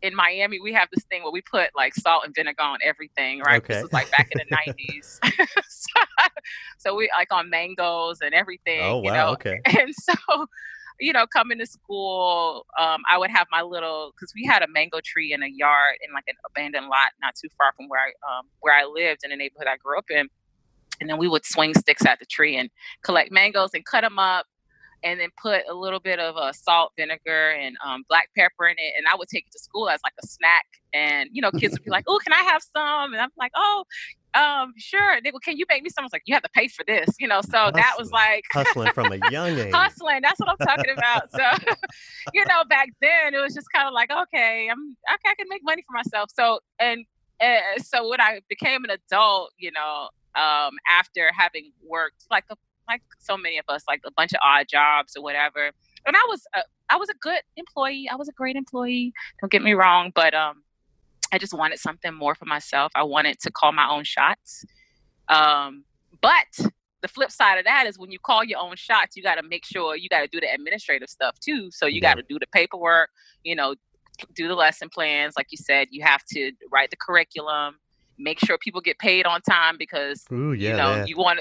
in 0.02 0.14
Miami 0.14 0.60
we 0.60 0.72
have 0.74 0.88
this 0.94 1.04
thing 1.04 1.22
where 1.22 1.32
we 1.32 1.42
put 1.42 1.70
like 1.74 1.94
salt 1.94 2.24
and 2.24 2.34
vinegar 2.34 2.62
on 2.62 2.78
everything, 2.84 3.40
right? 3.40 3.62
Okay. 3.62 3.74
This 3.74 3.82
was 3.84 3.92
like 3.92 4.10
back 4.10 4.28
in 4.30 4.38
the 4.38 4.56
nineties. 4.56 5.20
so, 5.68 6.00
so, 6.78 6.94
we 6.94 7.10
like 7.16 7.32
on 7.32 7.50
mangoes 7.50 8.18
and 8.22 8.34
everything. 8.34 8.80
Oh 8.82 8.98
wow, 8.98 9.02
you 9.02 9.12
know? 9.12 9.32
okay. 9.32 9.60
And 9.66 9.94
so 9.94 10.46
you 10.98 11.12
know, 11.12 11.26
coming 11.26 11.58
to 11.58 11.66
school, 11.66 12.64
um, 12.80 13.02
I 13.10 13.18
would 13.18 13.30
have 13.30 13.46
my 13.50 13.60
little 13.60 14.12
because 14.14 14.32
we 14.34 14.46
had 14.46 14.62
a 14.62 14.68
mango 14.68 15.00
tree 15.04 15.34
in 15.34 15.42
a 15.42 15.46
yard 15.46 15.96
in 16.06 16.14
like 16.14 16.24
an 16.26 16.36
abandoned 16.48 16.86
lot 16.86 17.10
not 17.20 17.34
too 17.34 17.48
far 17.58 17.72
from 17.76 17.88
where 17.88 18.00
I 18.00 18.38
um, 18.38 18.46
where 18.60 18.74
I 18.74 18.84
lived 18.84 19.20
in 19.22 19.30
the 19.30 19.36
neighborhood 19.36 19.66
I 19.68 19.76
grew 19.76 19.98
up 19.98 20.06
in 20.10 20.28
and 21.00 21.08
then 21.08 21.18
we 21.18 21.28
would 21.28 21.44
swing 21.44 21.74
sticks 21.74 22.04
at 22.04 22.18
the 22.18 22.26
tree 22.26 22.56
and 22.56 22.70
collect 23.02 23.30
mangoes 23.30 23.70
and 23.74 23.84
cut 23.84 24.02
them 24.02 24.18
up 24.18 24.46
and 25.04 25.20
then 25.20 25.28
put 25.40 25.62
a 25.68 25.74
little 25.74 26.00
bit 26.00 26.18
of 26.18 26.36
uh, 26.36 26.52
salt 26.52 26.92
vinegar 26.96 27.50
and 27.50 27.76
um, 27.84 28.02
black 28.08 28.28
pepper 28.36 28.66
in 28.66 28.76
it 28.78 28.94
and 28.96 29.06
i 29.06 29.16
would 29.16 29.28
take 29.28 29.46
it 29.46 29.52
to 29.52 29.58
school 29.58 29.88
as 29.88 30.00
like 30.02 30.14
a 30.22 30.26
snack 30.26 30.64
and 30.92 31.28
you 31.32 31.42
know 31.42 31.50
kids 31.50 31.72
would 31.72 31.84
be 31.84 31.90
like 31.90 32.04
oh 32.08 32.18
can 32.24 32.32
i 32.32 32.42
have 32.42 32.62
some 32.62 33.12
and 33.12 33.20
i'm 33.20 33.30
like 33.36 33.52
oh 33.56 33.84
um, 34.36 34.74
sure. 34.76 35.18
They 35.24 35.30
go, 35.30 35.38
can 35.38 35.56
you 35.56 35.64
make 35.68 35.82
me 35.82 35.88
some? 35.88 36.02
I 36.02 36.06
was 36.06 36.12
like, 36.12 36.24
you 36.26 36.34
have 36.34 36.42
to 36.42 36.50
pay 36.50 36.68
for 36.68 36.84
this, 36.86 37.08
you 37.18 37.26
know. 37.26 37.40
So 37.40 37.56
hustling, 37.56 37.74
that 37.76 37.94
was 37.98 38.10
like 38.10 38.44
hustling 38.52 38.92
from 38.92 39.12
a 39.12 39.30
young 39.30 39.58
age. 39.58 39.72
hustling. 39.72 40.20
That's 40.22 40.38
what 40.38 40.50
I'm 40.50 40.66
talking 40.66 40.92
about. 40.92 41.30
So, 41.32 41.74
you 42.34 42.44
know, 42.44 42.64
back 42.68 42.90
then 43.00 43.34
it 43.34 43.40
was 43.40 43.54
just 43.54 43.66
kind 43.72 43.88
of 43.88 43.94
like, 43.94 44.10
okay, 44.10 44.68
I'm 44.70 44.96
okay, 45.14 45.30
I 45.30 45.34
can 45.36 45.46
make 45.48 45.62
money 45.64 45.82
for 45.86 45.94
myself. 45.94 46.30
So 46.34 46.60
and 46.78 47.06
uh, 47.40 47.80
so 47.82 48.08
when 48.08 48.20
I 48.20 48.40
became 48.48 48.84
an 48.84 48.90
adult, 48.90 49.52
you 49.58 49.72
know, 49.72 50.08
um, 50.36 50.74
after 50.90 51.30
having 51.36 51.72
worked 51.82 52.24
like 52.30 52.44
a, 52.50 52.56
like 52.88 53.02
so 53.18 53.36
many 53.36 53.58
of 53.58 53.64
us, 53.68 53.82
like 53.88 54.00
a 54.06 54.10
bunch 54.10 54.32
of 54.32 54.38
odd 54.44 54.66
jobs 54.68 55.16
or 55.16 55.22
whatever. 55.22 55.70
And 56.06 56.16
I 56.16 56.24
was 56.28 56.42
a, 56.54 56.60
I 56.88 56.96
was 56.96 57.08
a 57.08 57.14
good 57.20 57.40
employee. 57.56 58.08
I 58.10 58.16
was 58.16 58.28
a 58.28 58.32
great 58.32 58.56
employee. 58.56 59.12
Don't 59.40 59.50
get 59.50 59.62
me 59.62 59.74
wrong, 59.74 60.12
but 60.14 60.34
um, 60.34 60.62
I 61.32 61.38
just 61.38 61.54
wanted 61.54 61.78
something 61.78 62.14
more 62.14 62.34
for 62.34 62.44
myself. 62.44 62.92
I 62.94 63.02
wanted 63.02 63.40
to 63.40 63.50
call 63.50 63.72
my 63.72 63.88
own 63.88 64.04
shots. 64.04 64.64
Um, 65.28 65.84
but 66.20 66.70
the 67.02 67.08
flip 67.08 67.30
side 67.30 67.58
of 67.58 67.64
that 67.64 67.86
is 67.86 67.98
when 67.98 68.10
you 68.10 68.18
call 68.18 68.44
your 68.44 68.60
own 68.60 68.76
shots, 68.76 69.16
you 69.16 69.22
got 69.22 69.36
to 69.36 69.42
make 69.42 69.64
sure 69.64 69.96
you 69.96 70.08
got 70.08 70.20
to 70.20 70.28
do 70.28 70.40
the 70.40 70.52
administrative 70.52 71.08
stuff 71.08 71.38
too. 71.40 71.70
So 71.72 71.86
you 71.86 72.00
got 72.00 72.14
to 72.14 72.22
do 72.28 72.38
the 72.38 72.46
paperwork, 72.52 73.10
you 73.42 73.54
know, 73.54 73.74
do 74.34 74.48
the 74.48 74.54
lesson 74.54 74.88
plans. 74.88 75.34
Like 75.36 75.48
you 75.50 75.58
said, 75.58 75.88
you 75.90 76.02
have 76.04 76.24
to 76.32 76.52
write 76.72 76.90
the 76.90 76.96
curriculum 76.96 77.76
make 78.18 78.38
sure 78.40 78.58
people 78.58 78.80
get 78.80 78.98
paid 78.98 79.26
on 79.26 79.40
time 79.42 79.76
because 79.78 80.24
Ooh, 80.32 80.52
yeah, 80.52 80.70
you 80.70 80.76
know 80.76 80.96
man. 80.96 81.06
you 81.06 81.16
want 81.16 81.40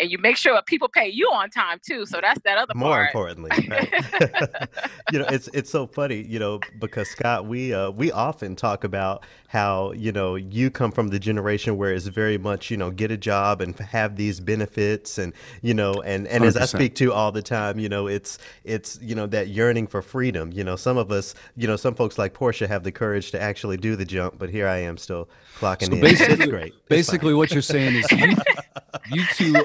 and 0.00 0.10
you 0.10 0.18
make 0.18 0.36
sure 0.36 0.60
people 0.66 0.88
pay 0.88 1.08
you 1.08 1.26
on 1.28 1.50
time 1.50 1.78
too 1.84 2.06
so 2.06 2.20
that's 2.20 2.40
that 2.42 2.58
other 2.58 2.74
part 2.74 2.76
more 2.76 3.08
part. 3.12 3.30
importantly 3.38 3.68
right? 3.68 4.68
you 5.12 5.18
know 5.18 5.26
it's 5.30 5.48
it's 5.52 5.70
so 5.70 5.86
funny 5.86 6.22
you 6.22 6.38
know 6.38 6.60
because 6.80 7.08
scott 7.08 7.46
we 7.46 7.72
uh 7.72 7.90
we 7.90 8.10
often 8.12 8.56
talk 8.56 8.84
about 8.84 9.24
how 9.48 9.92
you 9.92 10.12
know 10.12 10.34
you 10.34 10.70
come 10.70 10.92
from 10.92 11.08
the 11.08 11.18
generation 11.18 11.76
where 11.76 11.92
it's 11.92 12.06
very 12.06 12.38
much 12.38 12.70
you 12.70 12.76
know 12.76 12.90
get 12.90 13.10
a 13.10 13.16
job 13.16 13.60
and 13.60 13.78
have 13.78 14.16
these 14.16 14.40
benefits 14.40 15.18
and 15.18 15.32
you 15.62 15.74
know 15.74 15.94
and 16.02 16.26
and 16.28 16.44
100%. 16.44 16.46
as 16.46 16.56
i 16.56 16.64
speak 16.64 16.94
to 16.94 17.12
all 17.12 17.32
the 17.32 17.42
time 17.42 17.78
you 17.78 17.88
know 17.88 18.06
it's 18.06 18.38
it's 18.64 18.98
you 19.00 19.14
know 19.14 19.26
that 19.26 19.48
yearning 19.48 19.86
for 19.86 20.02
freedom 20.02 20.52
you 20.52 20.62
know 20.62 20.76
some 20.76 20.96
of 20.96 21.10
us 21.10 21.34
you 21.56 21.66
know 21.66 21.76
some 21.76 21.94
folks 21.94 22.18
like 22.18 22.34
portia 22.34 22.68
have 22.68 22.84
the 22.84 22.92
courage 22.92 23.30
to 23.30 23.40
actually 23.40 23.76
do 23.76 23.96
the 23.96 24.04
jump 24.04 24.38
but 24.38 24.50
here 24.50 24.68
i 24.68 24.76
am 24.76 24.96
still 24.96 25.28
clocking 25.58 25.86
so 25.86 25.92
in 25.94 26.00
basically, 26.00 26.34
it's 26.34 26.46
great 26.46 26.72
it's 26.74 26.88
basically 26.88 27.30
fine. 27.30 27.38
what 27.38 27.50
you're 27.50 27.62
saying 27.62 27.94
is 27.96 28.10
you, 28.12 28.36
you 29.10 29.24
two 29.34 29.64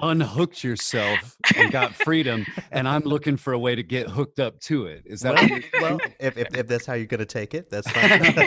unhooked 0.00 0.62
yourself 0.62 1.36
and 1.56 1.70
got 1.72 1.94
freedom 1.94 2.44
and 2.70 2.88
i'm 2.88 3.02
looking 3.02 3.36
for 3.36 3.52
a 3.52 3.58
way 3.58 3.74
to 3.74 3.82
get 3.82 4.08
hooked 4.08 4.38
up 4.38 4.58
to 4.60 4.86
it. 4.86 5.02
Is 5.06 5.20
that 5.20 5.34
well, 5.34 5.60
well 5.80 5.98
if, 6.20 6.36
if, 6.36 6.54
if, 6.54 6.66
that's 6.66 6.84
how 6.84 6.94
you're 6.94 7.06
going 7.06 7.20
to 7.20 7.24
take 7.24 7.54
it 7.54 7.70
that's 7.70 7.90
fine. 7.90 8.42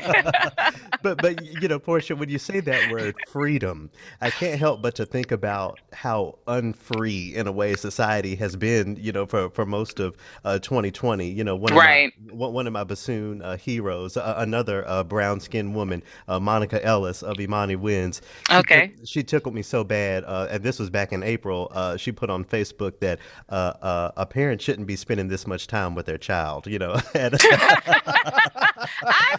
But 1.02 1.22
but 1.22 1.46
you 1.62 1.68
know 1.68 1.80
portia 1.80 2.16
when 2.16 2.30
you 2.30 2.38
say 2.38 2.60
that 2.60 2.92
word 2.92 3.16
freedom 3.30 3.90
i 4.20 4.30
can't 4.30 4.60
help 4.60 4.82
but 4.82 4.96
to 4.96 5.06
think 5.06 5.32
about 5.32 5.80
how 5.94 6.38
unfree 6.48 7.34
in 7.36 7.48
a 7.48 7.52
way 7.52 7.76
society 7.76 8.36
has 8.36 8.56
been 8.56 8.98
you 9.00 9.12
know 9.12 9.26
for, 9.26 9.50
for 9.52 9.66
most 9.66 10.00
of 10.00 10.18
uh, 10.44 10.60
2020 10.60 11.30
you 11.30 11.44
know 11.44 11.56
one 11.56 11.72
of 11.72 11.78
right. 11.78 12.12
my, 12.34 12.48
one 12.48 12.68
of 12.68 12.74
my 12.74 12.84
bassoon 12.84 13.42
uh, 13.42 13.56
heroes 13.56 14.18
uh, 14.18 14.34
another 14.38 14.86
uh, 14.88 15.04
brown 15.04 15.40
skinned 15.40 15.74
woman 15.74 16.04
uh, 16.28 16.40
monica 16.40 16.84
ellis 16.86 17.24
of 17.24 17.40
imani 17.40 17.78
winds 17.78 18.22
she 18.50 18.56
okay. 18.58 18.88
took, 18.88 19.08
she 19.08 19.24
tickled 19.24 19.56
me 19.56 19.62
so 19.62 19.84
bad 19.84 20.24
uh, 20.26 20.48
and 20.50 20.64
this 20.64 20.80
was 20.80 20.90
back 20.90 21.14
in 21.14 21.24
april 21.24 21.39
April, 21.40 21.72
uh, 21.72 21.96
she 21.96 22.12
put 22.12 22.30
on 22.30 22.44
Facebook 22.44 23.00
that 23.00 23.18
uh, 23.48 23.72
uh, 23.82 24.12
a 24.18 24.26
parent 24.26 24.62
shouldn't 24.62 24.88
be 24.88 24.98
spending 24.98 25.30
this 25.30 25.48
much 25.48 25.68
time 25.68 25.96
with 25.96 26.06
their 26.06 26.18
child. 26.18 26.68
You 26.68 26.80
know, 26.80 27.00
I 27.16 27.30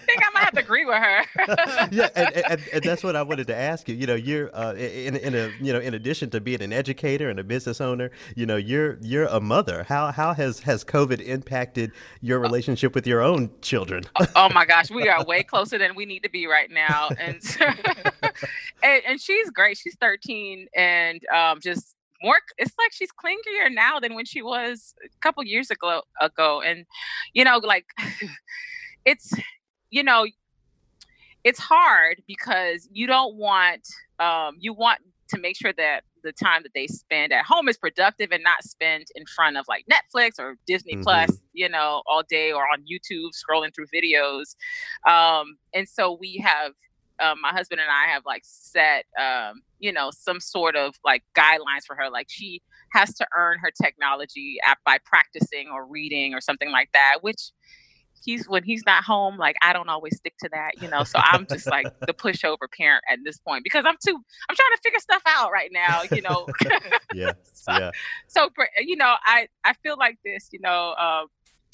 think 0.07 0.23
I 0.23 0.31
might 0.33 0.45
have 0.45 0.55
to 0.55 0.61
agree 0.61 0.87
with 0.87 0.97
her. 0.97 1.25
yeah, 1.93 2.09
and, 2.17 2.37
and, 2.37 2.63
and, 2.73 2.83
that's 2.83 3.05
what 3.05 3.17
I 3.17 3.23
wanted 3.23 3.49
to 3.49 3.57
ask 3.57 3.87
you. 3.87 3.95
You 3.95 4.07
know, 4.07 4.15
you're 4.15 4.55
uh, 4.57 4.73
in 4.75 5.15
in 5.17 5.35
a 5.35 5.53
you 5.61 5.75
know 5.75 5.81
in 5.81 5.93
addition 5.93 6.31
to 6.31 6.41
being 6.41 6.63
an 6.63 6.73
educator 6.73 7.29
and 7.29 7.39
a 7.39 7.45
business 7.45 7.83
owner, 7.83 8.11
you 8.35 8.47
know, 8.47 8.57
you're 8.57 8.97
you're 9.03 9.27
a 9.27 9.41
mother. 9.41 9.85
How 9.87 10.11
how 10.11 10.33
has 10.33 10.61
has 10.61 10.83
COVID 10.83 11.21
impacted 11.21 11.93
your 12.23 12.39
uh, 12.39 12.43
relationship 12.43 12.95
with 12.95 13.07
your 13.07 13.21
own 13.21 13.51
children? 13.61 14.05
oh, 14.19 14.27
oh 14.37 14.49
my 14.49 14.65
gosh, 14.65 14.91
we 14.91 15.07
are 15.09 15.23
way 15.25 15.43
closer 15.43 15.77
than 15.77 15.95
we 15.95 16.07
need 16.07 16.23
to 16.23 16.31
be 16.31 16.47
right 16.47 16.71
now, 16.71 17.11
and 17.19 17.43
and, 18.83 19.03
and 19.07 19.21
she's 19.21 19.51
great. 19.51 19.77
She's 19.77 19.97
13 20.01 20.69
and 20.75 21.21
um, 21.29 21.61
just 21.61 21.90
more 22.23 22.39
it's 22.59 22.75
like 22.79 22.93
she's 22.93 23.11
clingier 23.13 23.73
now 23.73 23.99
than 23.99 24.15
when 24.15 24.25
she 24.25 24.43
was 24.43 24.95
a 25.05 25.09
couple 25.21 25.43
years 25.45 25.71
ago 25.71 26.03
ago 26.21 26.61
and 26.61 26.87
you 27.33 27.45
know 27.45 27.59
like 27.59 27.87
it's 29.05 29.33
you 29.91 30.03
know 30.03 30.27
it's 31.45 31.59
hard 31.59 32.23
because 32.27 32.89
you 32.93 33.07
don't 33.07 33.37
want 33.37 33.87
um 34.19 34.57
you 34.59 34.73
want 34.73 35.01
to 35.29 35.39
make 35.39 35.57
sure 35.57 35.73
that 35.73 36.03
the 36.23 36.33
time 36.33 36.63
that 36.63 36.73
they 36.75 36.87
spend 36.87 37.33
at 37.33 37.45
home 37.45 37.69
is 37.69 37.77
productive 37.77 38.31
and 38.33 38.43
not 38.43 38.63
spent 38.63 39.11
in 39.15 39.25
front 39.27 39.57
of 39.57 39.67
like 39.69 39.87
Netflix 39.91 40.33
or 40.39 40.57
Disney 40.67 40.95
mm-hmm. 40.95 41.03
Plus, 41.03 41.31
you 41.53 41.69
know, 41.69 42.03
all 42.07 42.23
day 42.29 42.53
or 42.53 42.63
on 42.65 42.83
YouTube 42.83 43.31
scrolling 43.31 43.75
through 43.75 43.87
videos. 43.87 44.57
Um, 45.11 45.57
and 45.75 45.89
so 45.89 46.17
we 46.19 46.43
have 46.45 46.73
um, 47.21 47.41
my 47.41 47.51
husband 47.51 47.81
and 47.81 47.91
I 47.91 48.13
have 48.13 48.25
like 48.25 48.43
set, 48.45 49.05
um, 49.21 49.63
you 49.79 49.93
know, 49.93 50.11
some 50.11 50.41
sort 50.41 50.77
of 50.77 50.95
like 51.05 51.23
guidelines 51.37 51.85
for 51.87 51.97
her. 51.97 52.11
Like 52.11 52.27
she 52.29 52.63
has 52.93 53.15
to 53.15 53.27
earn 53.37 53.59
her 53.61 53.71
technology 53.83 54.57
app 54.65 54.79
by 54.85 54.99
practicing 55.05 55.69
or 55.73 55.87
reading 55.87 56.35
or 56.35 56.41
something 56.41 56.71
like 56.71 56.91
that, 56.93 57.19
which 57.21 57.51
he's 58.25 58.49
when 58.49 58.63
he's 58.63 58.83
not 58.87 59.05
home, 59.05 59.37
like 59.37 59.57
I 59.63 59.73
don't 59.73 59.89
always 59.89 60.17
stick 60.17 60.35
to 60.41 60.49
that, 60.53 60.83
you 60.83 60.89
know. 60.89 61.05
So 61.05 61.19
I'm 61.23 61.47
just 61.47 61.67
like 61.67 61.87
the 62.07 62.13
pushover 62.13 62.71
parent 62.77 63.05
at 63.11 63.19
this 63.25 63.39
point 63.39 63.65
because 63.65 63.85
I'm 63.87 63.97
too 64.05 64.17
I'm 64.49 64.57
trying 64.57 64.77
to 64.77 64.81
figure 64.83 64.99
stuff 64.99 65.23
out 65.27 65.51
right 65.53 65.71
now, 65.73 66.03
you 66.11 66.23
know. 66.23 66.47
yeah. 67.15 67.33
so, 67.53 67.73
yeah. 67.73 67.91
So 68.29 68.49
you 68.79 68.97
know, 68.97 69.15
I 69.25 69.49
I 69.65 69.75
feel 69.83 69.97
like 69.99 70.19
this, 70.25 70.49
you 70.53 70.61
know, 70.61 70.95
um, 70.95 71.27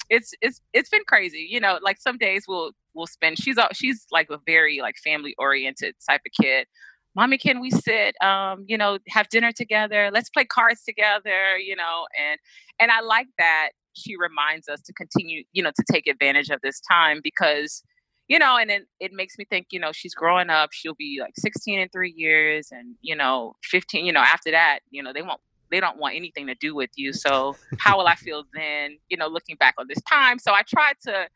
it's 0.09 0.33
it's 0.41 0.61
it's 0.73 0.89
been 0.89 1.03
crazy, 1.07 1.47
you 1.49 1.59
know. 1.59 1.79
Like 1.81 1.99
some 1.99 2.17
days 2.17 2.45
we'll 2.47 2.71
we'll 2.93 3.07
spend. 3.07 3.39
She's 3.39 3.57
she's 3.73 4.05
like 4.11 4.29
a 4.29 4.39
very 4.45 4.79
like 4.81 4.95
family 5.03 5.35
oriented 5.37 5.95
type 6.09 6.21
of 6.25 6.43
kid. 6.43 6.67
Mommy, 7.15 7.37
can 7.37 7.59
we 7.59 7.71
sit? 7.71 8.15
Um, 8.21 8.65
you 8.67 8.77
know, 8.77 8.99
have 9.09 9.29
dinner 9.29 9.51
together. 9.51 10.11
Let's 10.13 10.29
play 10.29 10.45
cards 10.45 10.83
together. 10.83 11.57
You 11.57 11.75
know, 11.75 12.07
and 12.19 12.39
and 12.79 12.91
I 12.91 13.01
like 13.01 13.27
that 13.37 13.69
she 13.97 14.15
reminds 14.15 14.69
us 14.69 14.81
to 14.81 14.93
continue, 14.93 15.43
you 15.51 15.63
know, 15.63 15.71
to 15.71 15.83
take 15.91 16.07
advantage 16.07 16.49
of 16.49 16.61
this 16.61 16.79
time 16.79 17.19
because, 17.23 17.83
you 18.27 18.37
know, 18.37 18.57
and 18.57 18.69
then 18.69 18.85
it 18.99 19.11
makes 19.11 19.37
me 19.37 19.45
think, 19.45 19.67
you 19.71 19.79
know, 19.79 19.91
she's 19.91 20.13
growing 20.13 20.49
up. 20.49 20.69
She'll 20.71 20.95
be 20.95 21.17
like 21.19 21.33
16 21.37 21.79
in 21.79 21.89
three 21.89 22.13
years, 22.15 22.69
and 22.71 22.95
you 23.01 23.15
know, 23.15 23.55
15. 23.63 24.05
You 24.05 24.13
know, 24.13 24.21
after 24.21 24.51
that, 24.51 24.79
you 24.91 25.01
know, 25.01 25.11
they 25.13 25.21
won't 25.21 25.41
they 25.69 25.79
don't 25.79 25.97
want 25.97 26.15
anything 26.15 26.47
to 26.47 26.55
do 26.55 26.75
with 26.75 26.91
you. 26.95 27.13
So 27.13 27.55
how 27.77 27.97
will 27.97 28.07
I 28.07 28.15
feel 28.15 28.43
then, 28.53 28.97
you 29.09 29.17
know, 29.17 29.27
looking 29.27 29.55
back 29.57 29.75
on 29.77 29.87
this 29.87 30.01
time? 30.03 30.39
So 30.39 30.53
I 30.53 30.63
try 30.63 30.93
to, 31.05 31.27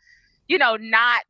you 0.47 0.57
know, 0.57 0.77
not 0.77 1.23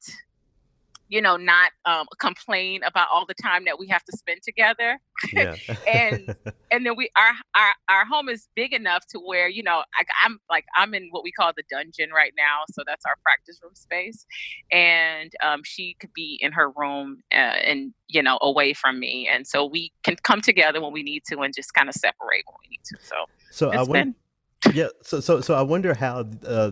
you 1.11 1.21
know, 1.21 1.35
not 1.35 1.71
um, 1.83 2.07
complain 2.19 2.83
about 2.83 3.09
all 3.11 3.25
the 3.25 3.33
time 3.33 3.65
that 3.65 3.77
we 3.77 3.85
have 3.87 4.01
to 4.05 4.17
spend 4.17 4.41
together. 4.43 4.97
Yeah. 5.33 5.55
and 5.87 6.33
and 6.71 6.85
then 6.85 6.95
we 6.95 7.09
our, 7.17 7.33
our 7.53 7.73
our 7.89 8.05
home 8.05 8.29
is 8.29 8.47
big 8.55 8.73
enough 8.73 9.05
to 9.07 9.19
where 9.19 9.49
you 9.49 9.61
know 9.61 9.83
I, 9.93 10.05
I'm 10.23 10.39
like 10.49 10.63
I'm 10.73 10.93
in 10.93 11.09
what 11.11 11.23
we 11.23 11.33
call 11.33 11.51
the 11.55 11.63
dungeon 11.69 12.11
right 12.11 12.31
now, 12.37 12.63
so 12.71 12.81
that's 12.87 13.05
our 13.05 13.15
practice 13.23 13.59
room 13.61 13.75
space, 13.75 14.25
and 14.71 15.33
um, 15.43 15.61
she 15.65 15.97
could 15.99 16.13
be 16.13 16.39
in 16.41 16.53
her 16.53 16.71
room 16.71 17.17
uh, 17.33 17.35
and 17.35 17.93
you 18.07 18.23
know 18.23 18.39
away 18.41 18.73
from 18.73 18.97
me, 18.97 19.29
and 19.31 19.45
so 19.45 19.65
we 19.65 19.91
can 20.03 20.15
come 20.23 20.39
together 20.39 20.81
when 20.81 20.93
we 20.93 21.03
need 21.03 21.23
to 21.29 21.39
and 21.41 21.53
just 21.53 21.73
kind 21.73 21.89
of 21.89 21.95
separate 21.95 22.45
when 22.47 22.55
we 22.63 22.69
need 22.71 22.83
to. 22.85 22.97
So 23.01 23.15
so 23.51 23.71
I 23.71 23.83
went 23.83 24.15
yeah 24.73 24.87
so 25.01 25.19
so 25.19 25.41
so 25.41 25.55
i 25.55 25.61
wonder 25.61 25.93
how 25.93 26.25
uh, 26.45 26.71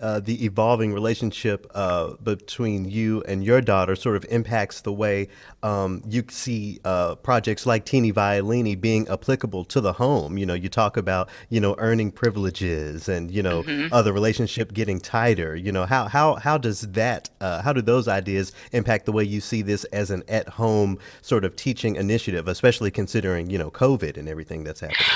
uh, 0.00 0.20
the 0.20 0.44
evolving 0.44 0.92
relationship 0.92 1.70
uh, 1.74 2.14
between 2.22 2.88
you 2.88 3.22
and 3.28 3.44
your 3.44 3.60
daughter 3.60 3.94
sort 3.94 4.16
of 4.16 4.24
impacts 4.30 4.80
the 4.80 4.92
way 4.92 5.28
um, 5.62 6.02
you 6.08 6.24
see 6.30 6.80
uh, 6.84 7.14
projects 7.16 7.66
like 7.66 7.84
teeny 7.84 8.12
violini 8.12 8.74
being 8.80 9.08
applicable 9.08 9.64
to 9.64 9.80
the 9.80 9.92
home. 9.92 10.38
You 10.38 10.46
know 10.46 10.54
you 10.54 10.68
talk 10.68 10.96
about 10.96 11.28
you 11.48 11.60
know 11.60 11.74
earning 11.78 12.10
privileges 12.10 13.08
and 13.08 13.30
you 13.30 13.42
know 13.42 13.62
mm-hmm. 13.62 14.02
the 14.02 14.12
relationship 14.12 14.72
getting 14.72 15.00
tighter. 15.00 15.56
You 15.56 15.72
know 15.72 15.86
how 15.86 16.08
how 16.08 16.36
how 16.36 16.58
does 16.58 16.82
that 16.92 17.30
uh, 17.40 17.62
how 17.62 17.72
do 17.72 17.82
those 17.82 18.08
ideas 18.08 18.52
impact 18.72 19.06
the 19.06 19.12
way 19.12 19.24
you 19.24 19.40
see 19.40 19.62
this 19.62 19.84
as 19.86 20.10
an 20.10 20.22
at 20.28 20.48
home 20.48 20.98
sort 21.22 21.44
of 21.44 21.56
teaching 21.56 21.96
initiative 21.96 22.48
especially 22.48 22.90
considering 22.90 23.50
you 23.50 23.58
know 23.58 23.70
covid 23.70 24.16
and 24.16 24.28
everything 24.28 24.64
that's 24.64 24.80
happening 24.80 25.06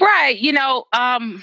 Right. 0.00 0.38
You 0.38 0.52
know, 0.52 0.84
um, 0.92 1.42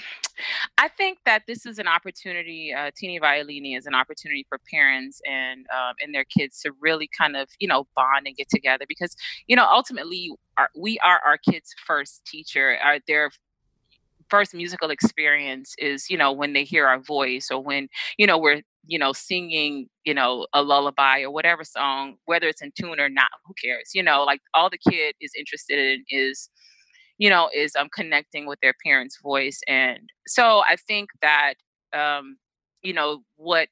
I 0.78 0.88
think 0.88 1.18
that 1.26 1.42
this 1.48 1.66
is 1.66 1.78
an 1.78 1.88
opportunity. 1.88 2.72
Uh, 2.72 2.90
Teeny 2.96 3.18
Violini 3.20 3.76
is 3.76 3.86
an 3.86 3.94
opportunity 3.94 4.46
for 4.48 4.58
parents 4.72 5.20
and 5.28 5.66
um, 5.74 5.94
and 6.02 6.14
their 6.14 6.24
kids 6.24 6.60
to 6.62 6.72
really 6.80 7.08
kind 7.18 7.36
of 7.36 7.48
you 7.60 7.68
know 7.68 7.86
bond 7.96 8.26
and 8.26 8.36
get 8.36 8.48
together 8.48 8.84
because 8.88 9.16
you 9.48 9.56
know 9.56 9.66
ultimately 9.70 10.30
our, 10.56 10.68
we 10.76 10.98
are 11.00 11.20
our 11.26 11.38
kids' 11.38 11.74
first 11.86 12.24
teacher. 12.26 12.78
Their 13.08 13.30
first 14.30 14.54
musical 14.54 14.90
experience 14.90 15.74
is 15.78 16.08
you 16.10 16.16
know 16.16 16.32
when 16.32 16.52
they 16.54 16.64
hear 16.64 16.86
our 16.86 16.98
voice 17.00 17.48
or 17.50 17.62
when 17.62 17.88
you 18.18 18.26
know 18.26 18.38
we're 18.38 18.62
you 18.86 18.98
know 18.98 19.12
singing 19.12 19.88
you 20.04 20.14
know 20.14 20.46
a 20.54 20.62
lullaby 20.62 21.20
or 21.20 21.30
whatever 21.30 21.62
song 21.64 22.16
whether 22.24 22.48
it's 22.48 22.62
in 22.62 22.72
tune 22.78 22.98
or 23.00 23.08
not 23.08 23.28
who 23.46 23.54
cares 23.62 23.90
you 23.94 24.02
know 24.02 24.24
like 24.24 24.40
all 24.54 24.70
the 24.70 24.78
kid 24.90 25.14
is 25.20 25.32
interested 25.38 25.78
in 25.78 26.04
is 26.08 26.48
you 27.18 27.30
know, 27.30 27.48
is 27.54 27.76
um, 27.76 27.88
connecting 27.94 28.46
with 28.46 28.58
their 28.60 28.74
parents' 28.84 29.18
voice. 29.22 29.60
And 29.68 30.10
so 30.26 30.62
I 30.68 30.76
think 30.76 31.10
that, 31.22 31.54
um, 31.92 32.36
you 32.82 32.92
know, 32.92 33.22
what 33.36 33.68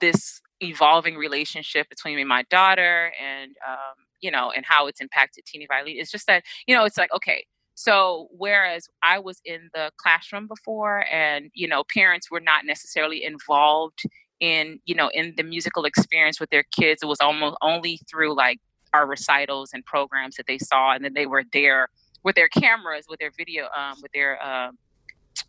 this 0.00 0.40
evolving 0.60 1.16
relationship 1.16 1.88
between 1.88 2.16
me 2.16 2.22
and 2.22 2.28
my 2.28 2.44
daughter 2.50 3.12
and, 3.22 3.52
um, 3.66 3.94
you 4.20 4.30
know, 4.30 4.50
and 4.50 4.64
how 4.66 4.86
it's 4.86 5.00
impacted 5.00 5.44
Teeny 5.44 5.66
Violini 5.70 6.00
is 6.00 6.10
just 6.10 6.26
that, 6.26 6.42
you 6.66 6.74
know, 6.74 6.84
it's 6.84 6.98
like, 6.98 7.12
okay, 7.12 7.44
so 7.74 8.28
whereas 8.30 8.88
I 9.02 9.18
was 9.18 9.40
in 9.44 9.68
the 9.74 9.90
classroom 9.98 10.46
before 10.46 11.04
and, 11.12 11.50
you 11.54 11.68
know, 11.68 11.84
parents 11.92 12.30
were 12.30 12.40
not 12.40 12.64
necessarily 12.64 13.24
involved 13.24 14.02
in, 14.40 14.80
you 14.84 14.94
know, 14.94 15.10
in 15.12 15.34
the 15.36 15.42
musical 15.42 15.84
experience 15.84 16.40
with 16.40 16.50
their 16.50 16.64
kids, 16.76 17.02
it 17.02 17.06
was 17.06 17.20
almost 17.20 17.56
only 17.62 18.00
through 18.10 18.36
like 18.36 18.60
our 18.92 19.06
recitals 19.06 19.70
and 19.72 19.84
programs 19.84 20.36
that 20.36 20.46
they 20.46 20.58
saw 20.58 20.92
and 20.92 21.04
then 21.04 21.14
they 21.14 21.26
were 21.26 21.44
there 21.52 21.88
with 22.24 22.34
their 22.34 22.48
cameras, 22.48 23.06
with 23.08 23.20
their 23.20 23.30
video, 23.36 23.68
um, 23.76 23.96
with 24.02 24.12
their 24.12 24.42
uh, 24.42 24.70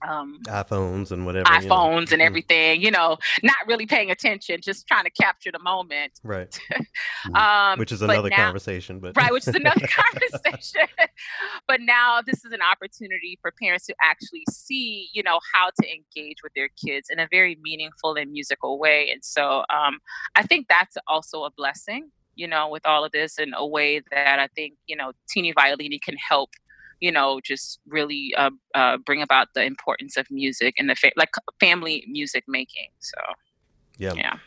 um, 0.07 0.39
iPhones 0.45 1.11
and 1.11 1.25
whatever, 1.25 1.45
iPhones 1.45 1.61
you 1.61 1.69
know. 1.69 1.97
and 1.97 2.07
mm-hmm. 2.07 2.21
everything. 2.21 2.81
You 2.81 2.91
know, 2.91 3.17
not 3.43 3.57
really 3.67 3.85
paying 3.85 4.11
attention, 4.11 4.59
just 4.61 4.87
trying 4.87 5.05
to 5.05 5.09
capture 5.09 5.51
the 5.51 5.59
moment. 5.59 6.13
Right. 6.23 6.57
um, 7.35 7.79
which 7.79 7.91
is 7.91 8.01
another 8.01 8.29
now, 8.29 8.37
conversation, 8.37 8.99
but 8.99 9.15
right, 9.15 9.31
which 9.31 9.47
is 9.47 9.55
another 9.55 9.87
conversation. 9.87 10.87
but 11.67 11.81
now 11.81 12.21
this 12.25 12.45
is 12.45 12.51
an 12.51 12.61
opportunity 12.61 13.37
for 13.41 13.51
parents 13.61 13.85
to 13.87 13.95
actually 14.01 14.43
see, 14.49 15.09
you 15.13 15.23
know, 15.23 15.39
how 15.53 15.69
to 15.81 15.87
engage 15.89 16.37
with 16.43 16.53
their 16.55 16.69
kids 16.69 17.09
in 17.09 17.19
a 17.19 17.27
very 17.31 17.57
meaningful 17.61 18.15
and 18.15 18.31
musical 18.31 18.79
way. 18.79 19.09
And 19.11 19.23
so, 19.23 19.63
um, 19.69 19.99
I 20.35 20.43
think 20.43 20.67
that's 20.67 20.97
also 21.07 21.43
a 21.43 21.51
blessing 21.51 22.11
you 22.37 22.49
know, 22.49 22.67
with 22.67 22.85
all 22.85 23.05
of 23.05 23.13
this 23.13 23.39
in 23.39 23.53
a 23.53 23.65
way 23.65 24.01
that 24.11 24.39
I 24.39 24.47
think, 24.47 24.73
you 24.87 24.95
know, 24.97 25.13
Teeny 25.29 25.53
Violini 25.53 26.01
can 26.01 26.17
help 26.17 26.49
you 26.99 27.11
know, 27.11 27.39
just 27.43 27.79
really 27.87 28.33
uh, 28.37 28.51
uh, 28.73 28.97
bring 28.97 29.21
about 29.21 29.47
the 29.53 29.63
importance 29.63 30.17
of 30.17 30.25
music 30.29 30.75
and 30.77 30.89
the 30.89 30.95
fa- 30.95 31.11
like 31.15 31.29
family 31.59 32.03
music 32.07 32.43
making. 32.47 32.89
So, 32.99 33.17
yeah, 33.97 34.13
yeah. 34.15 34.37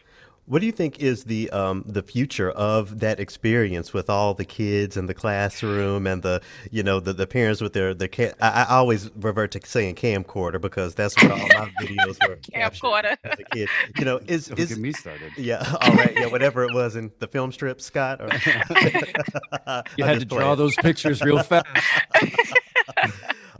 What 0.49 0.61
do 0.61 0.67
you 0.67 0.73
think 0.73 1.01
is 1.01 1.25
the 1.25 1.51
um, 1.51 1.85
the 1.87 2.03
future 2.03 2.51
of 2.51 3.01
that 3.01 3.21
experience 3.21 3.93
with 3.93 4.09
all 4.09 4.33
the 4.33 4.47
kids 4.47 4.97
and 4.97 5.07
the 5.07 5.13
classroom 5.13 6.07
and 6.07 6.23
the 6.23 6.41
you 6.71 6.83
know 6.83 7.01
the, 7.01 7.13
the 7.13 7.27
parents 7.27 7.61
with 7.61 7.75
their 7.75 7.93
their 7.93 8.09
ca- 8.09 8.33
I, 8.41 8.63
I 8.63 8.77
always 8.77 9.11
revert 9.15 9.51
to 9.53 9.61
saying 9.65 9.97
camcorder 9.97 10.59
because 10.59 10.95
that's 10.95 11.15
what 11.23 11.33
all 11.33 11.39
my 11.39 11.71
videos 11.83 12.17
were 12.27 12.37
camcorder 12.37 13.17
as 13.25 13.39
a 13.39 13.45
kid. 13.45 13.69
You 13.99 14.07
know, 14.07 14.21
is 14.27 14.47
Don't 14.47 14.59
is 14.59 14.71
get 14.71 14.79
me 14.79 14.93
started? 14.93 15.33
Yeah, 15.37 15.77
all 15.83 15.93
right, 15.93 16.15
yeah, 16.17 16.27
whatever 16.27 16.65
it 16.65 16.73
was 16.73 16.97
in 16.97 17.13
the 17.19 17.29
film 17.29 17.53
strip, 17.53 17.81
Scott. 17.83 18.23
Or, 18.23 18.29
you 19.99 20.05
had 20.05 20.21
to 20.21 20.25
draw 20.25 20.55
those 20.55 20.75
pictures 20.77 21.21
real 21.21 21.43
fast. 21.43 21.67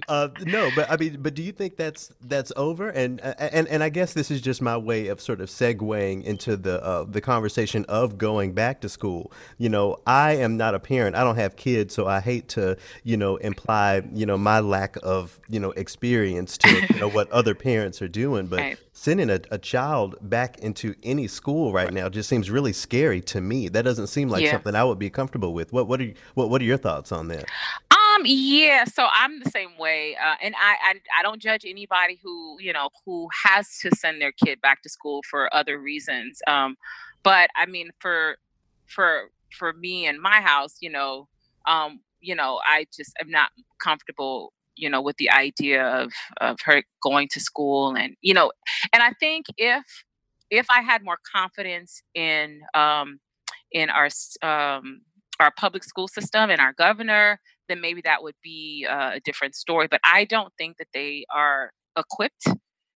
Uh, 0.07 0.29
no, 0.45 0.71
but 0.77 0.91
I 0.91 0.97
mean, 0.97 1.19
but 1.21 1.35
do 1.35 1.43
you 1.43 1.51
think 1.51 1.77
that's 1.77 2.11
that's 2.21 2.53
over? 2.57 2.91
And 2.91 3.21
and 3.21 3.67
and 3.67 3.83
I 3.83 3.89
guess 3.89 4.13
this 4.13 4.31
is 4.31 4.41
just 4.41 4.63
my 4.63 4.77
way 4.77 5.09
of 5.09 5.21
sort 5.21 5.41
of 5.41 5.49
segueing 5.49 6.23
into 6.23 6.57
the 6.57 6.83
uh, 6.85 7.05
the 7.05 7.21
conversation 7.21 7.85
of 7.87 8.17
going 8.17 8.53
back 8.53 8.81
to 8.83 8.89
school. 8.89 9.33
You 9.59 9.69
know, 9.69 9.99
I 10.07 10.37
am 10.37 10.57
not 10.57 10.75
a 10.75 10.79
parent. 10.79 11.17
I 11.17 11.25
don't 11.25 11.37
have 11.37 11.57
kids, 11.57 11.95
so 11.95 12.07
I 12.07 12.21
hate 12.21 12.49
to 12.51 12.77
you 13.03 13.17
know 13.17 13.37
imply 13.37 14.03
you 14.13 14.25
know 14.25 14.39
my 14.39 14.61
lack 14.61 14.97
of 15.03 15.41
you 15.49 15.59
know 15.59 15.73
experience 15.73 16.57
to 16.59 16.87
you 16.91 17.01
know 17.01 17.11
what 17.11 17.31
other 17.33 17.55
parents 17.55 18.01
are 18.01 18.09
doing, 18.09 18.47
but. 18.47 18.61
Right. 18.61 18.79
Sending 18.93 19.31
a, 19.31 19.41
a 19.53 19.59
child 19.59 20.17
back 20.23 20.59
into 20.59 20.93
any 21.05 21.29
school 21.29 21.73
right, 21.73 21.85
right, 21.85 21.95
now 21.95 22.09
just 22.09 22.29
seems 22.29 22.51
really 22.51 22.73
scary 22.73 23.21
to 23.21 23.41
me. 23.41 23.69
That 23.69 23.83
doesn't 23.83 24.09
seem 24.09 24.29
like 24.29 24.43
yeah. 24.43 24.51
something 24.51 24.75
I 24.75 24.83
would 24.83 24.99
be 24.99 25.09
comfortable 25.09 25.55
with. 25.55 25.73
What 25.73 25.87
what 25.87 26.01
are 26.01 26.05
you, 26.05 26.15
what 26.35 26.51
what 26.51 26.61
are 26.61 26.65
your 26.65 26.79
thoughts 26.79 27.13
on 27.13 27.29
that? 27.29 27.45
Um, 28.19 28.25
yeah, 28.27 28.85
so 28.85 29.07
I'm 29.13 29.41
the 29.41 29.51
same 29.51 29.77
way, 29.79 30.17
uh, 30.17 30.35
and 30.43 30.55
I, 30.57 30.77
I 30.83 31.21
I 31.21 31.23
don't 31.23 31.41
judge 31.41 31.65
anybody 31.65 32.19
who 32.23 32.57
you 32.61 32.73
know 32.73 32.89
who 33.05 33.29
has 33.45 33.79
to 33.83 33.91
send 33.97 34.21
their 34.21 34.33
kid 34.33 34.61
back 34.61 34.83
to 34.83 34.89
school 34.89 35.23
for 35.31 35.53
other 35.55 35.79
reasons. 35.79 36.41
Um, 36.47 36.77
but 37.23 37.51
I 37.57 37.67
mean, 37.67 37.91
for 38.01 38.37
for 38.87 39.31
for 39.57 39.73
me 39.73 40.07
and 40.07 40.21
my 40.21 40.41
house, 40.41 40.77
you 40.81 40.91
know, 40.91 41.29
um, 41.67 42.01
you 42.21 42.35
know, 42.35 42.61
I 42.67 42.87
just 42.97 43.13
am 43.21 43.31
not 43.31 43.51
comfortable 43.83 44.53
you 44.77 44.89
know, 44.89 45.03
with 45.03 45.17
the 45.17 45.31
idea 45.31 45.85
of 45.85 46.13
of 46.41 46.57
her 46.65 46.83
going 47.03 47.29
to 47.33 47.41
school 47.41 47.97
and 47.97 48.17
you 48.23 48.33
know, 48.33 48.53
and 48.93 49.03
I 49.03 49.11
think 49.21 49.47
if 49.57 49.85
if 50.51 50.67
I 50.71 50.81
had 50.81 51.05
more 51.05 51.19
confidence 51.31 52.03
in 52.15 52.61
um, 52.75 53.21
in 53.73 53.91
our 53.91 54.09
um, 54.43 55.03
our 55.41 55.53
public 55.57 55.85
school 55.85 56.09
system 56.09 56.51
and 56.51 56.61
our 56.61 56.73
governor, 56.73 57.41
then 57.69 57.81
maybe 57.81 58.01
that 58.03 58.23
would 58.23 58.35
be 58.43 58.87
uh, 58.89 59.13
a 59.15 59.21
different 59.21 59.55
story. 59.55 59.87
But 59.91 60.01
I 60.05 60.25
don't 60.25 60.53
think 60.59 60.79
that 60.79 60.89
they 60.93 61.25
are 61.35 61.73
equipped. 61.97 62.47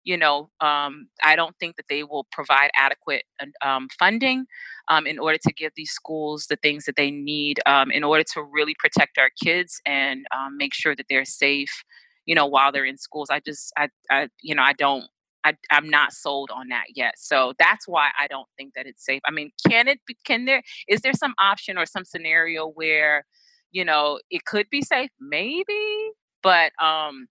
You 0.04 0.18
know, 0.18 0.50
um, 0.62 1.10
I 1.24 1.36
don't 1.36 1.56
think 1.60 1.76
that 1.76 1.86
they 1.88 2.04
will 2.04 2.26
provide 2.32 2.72
adequate 2.76 3.24
um, 3.64 3.88
funding 4.00 4.46
um, 4.88 5.06
in 5.06 5.20
order 5.20 5.38
to 5.46 5.54
give 5.54 5.74
these 5.76 5.92
schools 5.92 6.48
the 6.50 6.56
things 6.56 6.86
that 6.86 6.96
they 6.96 7.12
need 7.12 7.60
um, 7.68 7.92
in 7.92 8.04
order 8.04 8.24
to 8.34 8.42
really 8.42 8.76
protect 8.80 9.20
our 9.20 9.30
kids 9.44 9.80
and 9.86 10.26
um, 10.36 10.58
make 10.58 10.74
sure 10.74 10.96
that 10.96 11.06
they're 11.08 11.26
safe. 11.26 11.84
You 12.26 12.34
know, 12.34 12.48
while 12.48 12.72
they're 12.72 12.86
in 12.86 12.98
schools, 12.98 13.30
I 13.30 13.42
just, 13.42 13.72
I, 13.78 13.90
I 14.10 14.30
you 14.42 14.56
know, 14.56 14.64
I 14.64 14.74
don't 14.74 15.06
I, 15.44 15.56
am 15.72 15.90
not 15.90 16.14
sold 16.14 16.52
on 16.52 16.70
that 16.70 16.86
yet. 16.96 17.16
So 17.18 17.54
that's 17.58 17.88
why 17.88 18.10
I 18.20 18.28
don't 18.28 18.48
think 18.58 18.74
that 18.76 18.86
it's 18.86 19.06
safe. 19.06 19.22
I 19.26 19.32
mean, 19.32 19.52
can 19.68 19.88
it 19.88 20.00
be, 20.06 20.16
can 20.26 20.46
there, 20.46 20.62
is 20.88 21.02
there 21.02 21.14
some 21.14 21.34
option 21.40 21.78
or 21.78 21.86
some 21.86 22.06
scenario 22.06 22.68
where, 22.68 23.26
you 23.72 23.86
know, 23.86 24.20
it 24.30 24.46
could 24.46 24.70
be 24.70 24.82
safe? 24.82 25.10
Maybe, 25.20 26.10
but, 26.44 26.72
um, 26.82 27.28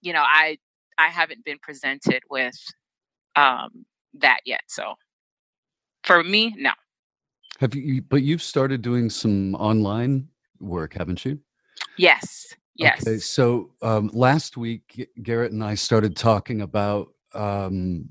you 0.00 0.12
know, 0.12 0.24
I, 0.24 0.58
I 0.98 1.08
haven't 1.08 1.44
been 1.44 1.58
presented 1.60 2.22
with, 2.30 2.56
um, 3.34 3.86
that 4.14 4.40
yet. 4.44 4.62
So 4.68 4.94
for 6.04 6.22
me, 6.22 6.54
no. 6.56 6.70
Have 7.60 7.74
you, 7.74 8.02
but 8.02 8.22
you've 8.22 8.42
started 8.42 8.82
doing 8.82 9.08
some 9.10 9.54
online 9.54 10.28
work, 10.60 10.94
haven't 10.94 11.24
you? 11.24 11.38
Yes. 11.96 12.54
Yes. 12.78 13.06
Okay, 13.06 13.18
so 13.18 13.70
um, 13.82 14.10
last 14.12 14.56
week, 14.56 15.08
Garrett 15.22 15.52
and 15.52 15.64
I 15.64 15.74
started 15.74 16.16
talking 16.16 16.60
about 16.60 17.08
um, 17.34 18.08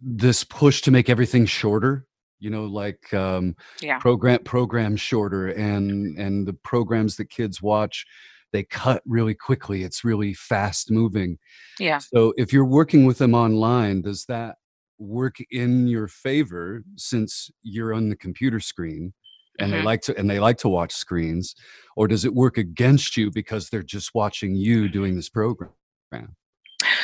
this 0.00 0.44
push 0.44 0.82
to 0.82 0.90
make 0.90 1.08
everything 1.08 1.46
shorter. 1.46 2.06
You 2.38 2.50
know, 2.50 2.64
like 2.64 3.12
um, 3.14 3.56
yeah. 3.80 3.98
program 3.98 4.40
programs 4.44 5.00
shorter, 5.00 5.48
and 5.48 6.18
and 6.18 6.46
the 6.46 6.52
programs 6.52 7.16
that 7.16 7.30
kids 7.30 7.62
watch, 7.62 8.04
they 8.52 8.64
cut 8.64 9.02
really 9.06 9.34
quickly. 9.34 9.84
It's 9.84 10.04
really 10.04 10.34
fast 10.34 10.90
moving. 10.90 11.38
Yeah. 11.78 11.98
So 11.98 12.34
if 12.36 12.52
you're 12.52 12.66
working 12.66 13.06
with 13.06 13.18
them 13.18 13.34
online, 13.34 14.02
does 14.02 14.26
that 14.26 14.56
work 14.98 15.36
in 15.50 15.86
your 15.86 16.08
favor 16.08 16.82
since 16.96 17.50
you're 17.62 17.94
on 17.94 18.10
the 18.10 18.16
computer 18.16 18.60
screen? 18.60 19.14
And 19.58 19.70
mm-hmm. 19.70 19.78
they 19.78 19.84
like 19.84 20.02
to 20.02 20.16
and 20.18 20.28
they 20.28 20.38
like 20.38 20.58
to 20.58 20.68
watch 20.68 20.92
screens 20.92 21.54
or 21.96 22.06
does 22.08 22.24
it 22.24 22.34
work 22.34 22.58
against 22.58 23.16
you 23.16 23.30
because 23.30 23.68
they're 23.68 23.82
just 23.82 24.14
watching 24.14 24.54
you 24.54 24.88
doing 24.88 25.14
this 25.14 25.28
program 25.28 25.70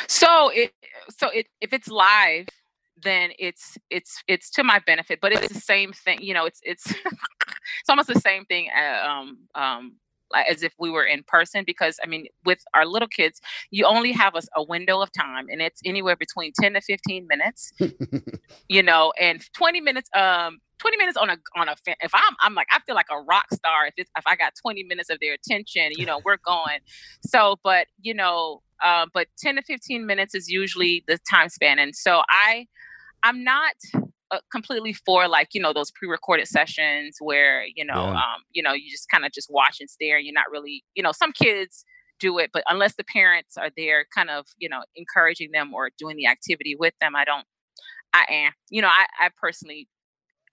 so 0.07 0.49
it 0.49 0.71
so 1.09 1.29
it 1.29 1.47
if 1.61 1.73
it's 1.73 1.87
live 1.87 2.47
then 3.01 3.31
it's 3.39 3.77
it's 3.89 4.23
it's 4.27 4.49
to 4.49 4.63
my 4.63 4.79
benefit 4.85 5.19
but 5.21 5.31
it's 5.31 5.51
the 5.51 5.59
same 5.59 5.91
thing 5.91 6.21
you 6.21 6.33
know 6.33 6.45
it's 6.45 6.59
it's 6.63 6.89
it's 6.91 7.89
almost 7.89 8.07
the 8.07 8.19
same 8.19 8.45
thing 8.45 8.69
uh, 8.75 9.05
um 9.07 9.37
um 9.55 9.93
as 10.33 10.63
if 10.63 10.73
we 10.79 10.89
were 10.89 11.03
in 11.03 11.23
person 11.23 11.63
because 11.65 11.99
I 12.03 12.07
mean 12.07 12.27
with 12.45 12.59
our 12.73 12.85
little 12.85 13.07
kids 13.07 13.41
you 13.71 13.85
only 13.85 14.11
have 14.11 14.35
a, 14.35 14.41
a 14.55 14.63
window 14.63 15.01
of 15.01 15.11
time 15.11 15.47
and 15.49 15.61
it's 15.61 15.81
anywhere 15.85 16.15
between 16.15 16.51
10 16.59 16.73
to 16.73 16.81
15 16.81 17.27
minutes 17.27 17.73
you 18.69 18.83
know 18.83 19.13
and 19.19 19.43
20 19.53 19.81
minutes 19.81 20.09
um 20.15 20.59
20 20.79 20.97
minutes 20.97 21.17
on 21.17 21.29
a 21.29 21.37
on 21.55 21.69
a 21.69 21.75
if 22.01 22.13
I'm 22.13 22.35
I'm 22.41 22.55
like 22.55 22.67
I 22.71 22.79
feel 22.85 22.95
like 22.95 23.05
a 23.09 23.19
rock 23.21 23.45
star 23.53 23.87
if 23.87 23.93
it's 23.97 24.11
if 24.17 24.27
I 24.27 24.35
got 24.35 24.53
20 24.61 24.83
minutes 24.83 25.09
of 25.09 25.19
their 25.21 25.33
attention, 25.33 25.91
you 25.95 26.05
know, 26.05 26.19
we're 26.25 26.37
going. 26.45 26.79
So, 27.25 27.57
but 27.63 27.87
you 28.01 28.13
know, 28.13 28.61
uh, 28.83 29.05
but 29.13 29.27
10 29.39 29.55
to 29.55 29.61
15 29.61 30.05
minutes 30.05 30.35
is 30.35 30.49
usually 30.49 31.03
the 31.07 31.19
time 31.29 31.49
span, 31.49 31.79
and 31.79 31.95
so 31.95 32.21
I 32.29 32.67
I'm 33.23 33.43
not 33.43 33.75
completely 34.51 34.93
for 34.93 35.27
like 35.27 35.49
you 35.53 35.61
know 35.61 35.73
those 35.73 35.91
pre-recorded 35.91 36.47
sessions 36.47 37.17
where 37.19 37.65
you 37.75 37.85
know 37.85 37.93
yeah. 37.93 38.11
um 38.11 38.41
you 38.51 38.61
know 38.61 38.73
you 38.73 38.89
just 38.89 39.09
kind 39.09 39.25
of 39.25 39.31
just 39.31 39.49
watch 39.51 39.77
and 39.79 39.89
stare. 39.89 40.19
You're 40.19 40.33
not 40.33 40.51
really 40.51 40.83
you 40.95 41.03
know 41.03 41.11
some 41.11 41.31
kids 41.31 41.85
do 42.19 42.37
it, 42.37 42.51
but 42.53 42.63
unless 42.69 42.95
the 42.95 43.03
parents 43.03 43.57
are 43.57 43.69
there, 43.75 44.05
kind 44.15 44.29
of 44.29 44.45
you 44.57 44.69
know 44.69 44.83
encouraging 44.95 45.51
them 45.51 45.73
or 45.73 45.89
doing 45.97 46.17
the 46.17 46.27
activity 46.27 46.75
with 46.77 46.93
them, 47.01 47.15
I 47.15 47.25
don't. 47.25 47.45
I 48.15 48.25
am, 48.29 48.51
you 48.69 48.79
know, 48.79 48.89
I, 48.89 49.07
I 49.19 49.29
personally 49.41 49.87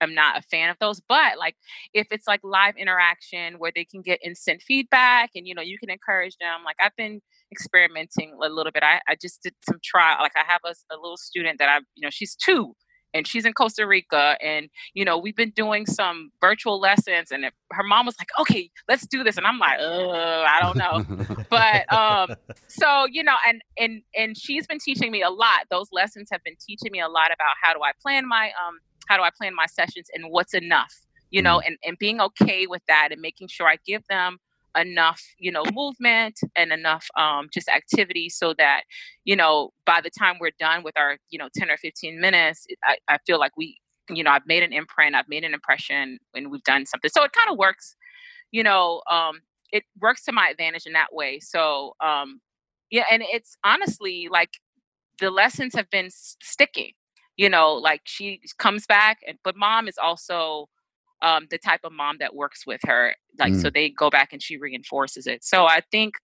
am 0.01 0.15
not 0.15 0.37
a 0.37 0.41
fan 0.41 0.69
of 0.69 0.77
those. 0.79 0.99
But 1.07 1.37
like 1.37 1.55
if 1.93 2.07
it's 2.11 2.27
like 2.27 2.41
live 2.43 2.75
interaction 2.75 3.55
where 3.59 3.71
they 3.73 3.85
can 3.85 4.01
get 4.01 4.19
instant 4.25 4.61
feedback 4.61 5.29
and 5.35 5.47
you 5.47 5.55
know 5.55 5.61
you 5.61 5.77
can 5.79 5.89
encourage 5.89 6.35
them. 6.41 6.63
Like 6.65 6.77
I've 6.81 6.95
been 6.97 7.21
experimenting 7.51 8.33
a 8.33 8.49
little 8.49 8.71
bit. 8.71 8.83
I, 8.83 8.99
I 9.07 9.15
just 9.21 9.41
did 9.43 9.53
some 9.67 9.79
trial. 9.83 10.17
Like 10.19 10.35
I 10.35 10.43
have 10.51 10.61
a, 10.65 10.73
a 10.93 10.97
little 10.97 11.17
student 11.17 11.59
that 11.59 11.69
I 11.69 11.77
you 11.95 12.01
know 12.01 12.09
she's 12.11 12.35
two 12.35 12.75
and 13.13 13.27
she's 13.27 13.45
in 13.45 13.53
Costa 13.53 13.85
Rica. 13.85 14.37
And, 14.41 14.69
you 14.93 15.05
know, 15.05 15.17
we've 15.17 15.35
been 15.35 15.51
doing 15.51 15.85
some 15.85 16.31
virtual 16.39 16.79
lessons. 16.79 17.31
And 17.31 17.45
her 17.71 17.83
mom 17.83 18.05
was 18.05 18.15
like, 18.19 18.29
okay, 18.39 18.69
let's 18.87 19.05
do 19.07 19.23
this. 19.23 19.37
And 19.37 19.45
I'm 19.45 19.59
like, 19.59 19.79
I 19.79 20.59
don't 20.61 20.77
know. 20.77 21.45
but 21.49 21.91
um, 21.93 22.35
so, 22.67 23.05
you 23.09 23.23
know, 23.23 23.35
and 23.47 23.61
and 23.77 24.01
and 24.15 24.37
she's 24.37 24.67
been 24.67 24.79
teaching 24.79 25.11
me 25.11 25.21
a 25.21 25.29
lot. 25.29 25.67
Those 25.69 25.87
lessons 25.91 26.29
have 26.31 26.43
been 26.43 26.55
teaching 26.59 26.91
me 26.91 26.99
a 26.99 27.09
lot 27.09 27.27
about 27.27 27.55
how 27.61 27.73
do 27.73 27.79
I 27.83 27.91
plan 28.01 28.27
my 28.27 28.47
um 28.47 28.79
how 29.07 29.17
do 29.17 29.23
I 29.23 29.29
plan 29.29 29.53
my 29.55 29.65
sessions 29.65 30.07
and 30.13 30.25
what's 30.29 30.53
enough, 30.53 30.93
you 31.31 31.41
know, 31.41 31.57
mm. 31.57 31.67
and, 31.67 31.77
and 31.85 31.97
being 31.97 32.21
okay 32.21 32.67
with 32.67 32.81
that 32.87 33.09
and 33.11 33.19
making 33.19 33.47
sure 33.49 33.67
I 33.67 33.77
give 33.85 34.03
them 34.07 34.37
enough, 34.77 35.21
you 35.37 35.51
know, 35.51 35.63
movement 35.73 36.39
and 36.55 36.71
enough 36.71 37.07
um, 37.17 37.47
just 37.53 37.67
activity 37.67 38.29
so 38.29 38.53
that, 38.57 38.83
you 39.25 39.35
know, 39.35 39.71
by 39.85 39.99
the 40.03 40.09
time 40.09 40.37
we're 40.39 40.51
done 40.59 40.83
with 40.83 40.97
our, 40.97 41.17
you 41.29 41.39
know, 41.39 41.49
10 41.55 41.69
or 41.69 41.77
15 41.77 42.19
minutes, 42.19 42.65
I, 42.83 42.97
I 43.07 43.17
feel 43.25 43.39
like 43.39 43.51
we, 43.57 43.77
you 44.09 44.23
know, 44.23 44.31
I've 44.31 44.45
made 44.45 44.63
an 44.63 44.73
imprint, 44.73 45.15
I've 45.15 45.29
made 45.29 45.43
an 45.43 45.53
impression 45.53 46.19
and 46.33 46.51
we've 46.51 46.63
done 46.63 46.85
something. 46.85 47.11
So 47.13 47.23
it 47.23 47.31
kind 47.33 47.49
of 47.49 47.57
works, 47.57 47.95
you 48.51 48.63
know, 48.63 49.01
um, 49.09 49.41
it 49.71 49.83
works 49.99 50.23
to 50.25 50.31
my 50.31 50.49
advantage 50.49 50.85
in 50.85 50.93
that 50.93 51.13
way. 51.13 51.39
So, 51.39 51.93
um, 52.03 52.41
yeah, 52.89 53.05
and 53.09 53.23
it's 53.25 53.57
honestly 53.63 54.27
like 54.29 54.51
the 55.19 55.31
lessons 55.31 55.75
have 55.75 55.89
been 55.89 56.09
sticking 56.09 56.91
you 57.37 57.49
know 57.49 57.73
like 57.73 58.01
she 58.03 58.41
comes 58.57 58.85
back 58.85 59.19
and 59.27 59.37
but 59.43 59.55
mom 59.55 59.87
is 59.87 59.97
also 59.97 60.67
um, 61.21 61.47
the 61.49 61.57
type 61.57 61.81
of 61.83 61.91
mom 61.91 62.17
that 62.19 62.35
works 62.35 62.65
with 62.65 62.81
her 62.83 63.15
like 63.39 63.53
mm. 63.53 63.61
so 63.61 63.69
they 63.69 63.89
go 63.89 64.09
back 64.09 64.33
and 64.33 64.41
she 64.41 64.57
reinforces 64.57 65.27
it. 65.27 65.43
So 65.43 65.65
i 65.65 65.81
think 65.91 66.15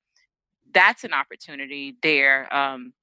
that's 0.74 1.04
an 1.04 1.14
opportunity 1.14 1.96
there 2.02 2.54
um, 2.54 2.94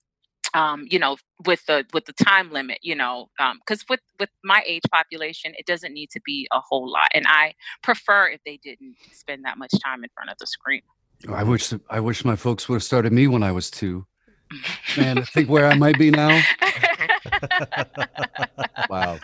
um, 0.55 0.87
you 0.91 0.99
know 0.99 1.17
with 1.47 1.65
the 1.67 1.85
with 1.93 2.05
the 2.05 2.13
time 2.13 2.53
limit 2.53 2.79
you 2.83 2.95
know 2.95 3.29
because 3.61 3.81
um, 3.81 3.87
with 3.89 4.01
with 4.21 4.29
my 4.43 4.63
age 4.67 4.83
population 4.91 5.53
it 5.59 5.67
doesn't 5.67 5.93
need 5.93 6.11
to 6.11 6.21
be 6.25 6.47
a 6.53 6.61
whole 6.61 6.91
lot 6.91 7.09
and 7.15 7.27
i 7.29 7.53
prefer 7.83 8.29
if 8.29 8.41
they 8.45 8.59
didn't 8.63 8.97
spend 9.13 9.45
that 9.45 9.59
much 9.59 9.73
time 9.85 10.05
in 10.05 10.11
front 10.15 10.31
of 10.31 10.37
the 10.39 10.47
screen. 10.47 10.83
I 11.29 11.43
wish 11.43 11.73
i 11.91 12.01
wish 12.01 12.25
my 12.25 12.37
folks 12.37 12.69
would 12.69 12.77
have 12.77 12.83
started 12.83 13.13
me 13.13 13.27
when 13.27 13.43
i 13.43 13.53
was 13.53 13.71
two 13.71 14.07
man 14.97 15.19
i 15.19 15.23
think 15.23 15.49
where 15.49 15.67
i 15.67 15.75
might 15.75 15.99
be 15.99 16.11
now 16.11 16.41
wow. 18.91 19.19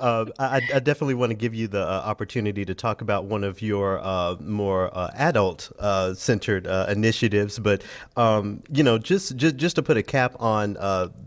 Uh, 0.00 0.26
I, 0.38 0.60
I, 0.74 0.80
definitely 0.80 1.14
want 1.14 1.30
to 1.30 1.34
give 1.34 1.54
you 1.54 1.68
the 1.68 1.82
uh, 1.82 2.02
opportunity 2.04 2.64
to 2.64 2.74
talk 2.74 3.00
about 3.00 3.24
one 3.24 3.44
of 3.44 3.62
your 3.62 4.00
uh, 4.02 4.36
more 4.40 4.96
uh, 4.96 5.10
adult 5.14 5.70
uh, 5.78 6.14
centered 6.14 6.66
uh, 6.66 6.86
initiatives, 6.88 7.58
but 7.58 7.82
um, 8.16 8.62
you 8.72 8.82
know, 8.82 8.98
just, 8.98 9.36
just 9.36 9.56
just 9.56 9.76
to 9.76 9.82
put 9.82 9.96
a 9.96 10.02
cap 10.02 10.34
on 10.40 10.74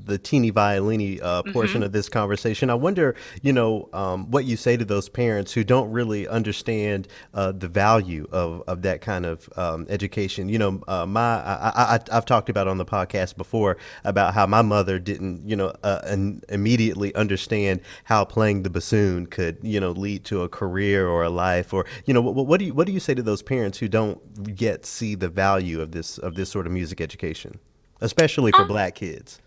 the 0.05 0.17
teeny 0.17 0.51
violini 0.51 1.19
portion 1.51 1.77
mm-hmm. 1.77 1.83
of 1.83 1.91
this 1.91 2.09
conversation, 2.09 2.69
I 2.69 2.75
wonder, 2.75 3.15
you 3.41 3.53
know, 3.53 3.89
um, 3.93 4.29
what 4.31 4.45
you 4.45 4.57
say 4.57 4.77
to 4.77 4.85
those 4.85 5.09
parents 5.09 5.53
who 5.53 5.63
don't 5.63 5.89
really 5.91 6.27
understand 6.27 7.07
the 7.33 7.69
value 7.69 8.27
of, 8.31 8.63
of 8.67 8.81
that 8.83 9.01
kind 9.01 9.25
of 9.25 9.49
um, 9.57 9.85
education. 9.89 10.49
You 10.49 10.59
know, 10.59 11.05
my 11.07 11.39
I, 11.41 11.95
I, 11.95 11.99
I've 12.11 12.25
talked 12.25 12.49
about 12.49 12.67
on 12.67 12.77
the 12.77 12.85
podcast 12.85 13.37
before 13.39 13.77
about 14.03 14.35
how 14.35 14.45
my 14.45 14.61
mother 14.61 14.99
didn't, 14.99 15.49
you 15.49 15.55
know, 15.55 15.73
and 15.83 16.45
immediately 16.49 17.15
understand 17.15 17.81
how 18.03 18.23
playing 18.23 18.61
the 18.61 18.69
bassoon 18.69 19.25
could 19.25 19.57
you 19.61 19.79
know 19.79 19.91
lead 19.91 20.23
to 20.25 20.43
a 20.43 20.49
career 20.49 21.07
or 21.07 21.23
a 21.23 21.29
life 21.29 21.73
or 21.73 21.85
you 22.05 22.13
know 22.13 22.21
what, 22.21 22.45
what 22.45 22.59
do 22.59 22.65
you 22.65 22.73
what 22.73 22.85
do 22.85 22.93
you 22.93 22.99
say 22.99 23.13
to 23.13 23.23
those 23.23 23.41
parents 23.41 23.77
who 23.77 23.87
don't 23.87 24.21
yet 24.57 24.85
see 24.85 25.15
the 25.15 25.29
value 25.29 25.81
of 25.81 25.91
this 25.91 26.17
of 26.19 26.35
this 26.35 26.49
sort 26.49 26.67
of 26.67 26.71
music 26.71 27.01
education 27.01 27.59
especially 28.01 28.51
for 28.51 28.61
um, 28.61 28.67
black 28.67 28.95
kids? 28.95 29.39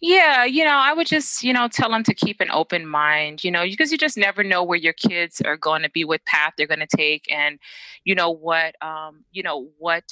yeah, 0.00 0.44
you 0.44 0.64
know, 0.64 0.76
I 0.76 0.92
would 0.92 1.08
just, 1.08 1.42
you 1.42 1.52
know, 1.52 1.66
tell 1.66 1.90
them 1.90 2.04
to 2.04 2.14
keep 2.14 2.40
an 2.40 2.50
open 2.52 2.86
mind, 2.86 3.42
you 3.42 3.50
know, 3.50 3.64
because 3.64 3.90
you 3.90 3.98
just 3.98 4.16
never 4.16 4.44
know 4.44 4.62
where 4.62 4.78
your 4.78 4.92
kids 4.92 5.40
are 5.40 5.56
going 5.56 5.82
to 5.82 5.90
be, 5.90 6.04
what 6.04 6.24
path 6.24 6.52
they're 6.56 6.68
going 6.68 6.86
to 6.86 6.96
take, 6.96 7.24
and, 7.28 7.58
you 8.04 8.14
know, 8.14 8.30
what, 8.30 8.80
um, 8.80 9.24
you 9.32 9.42
know, 9.42 9.68
what 9.78 10.04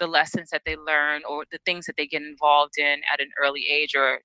the 0.00 0.08
lessons 0.08 0.50
that 0.50 0.62
they 0.66 0.76
learn 0.76 1.22
or 1.28 1.44
the 1.52 1.60
things 1.66 1.86
that 1.86 1.96
they 1.98 2.06
get 2.06 2.22
involved 2.22 2.78
in 2.78 3.02
at 3.12 3.20
an 3.20 3.30
early 3.40 3.66
age 3.70 3.94
or 3.96 4.20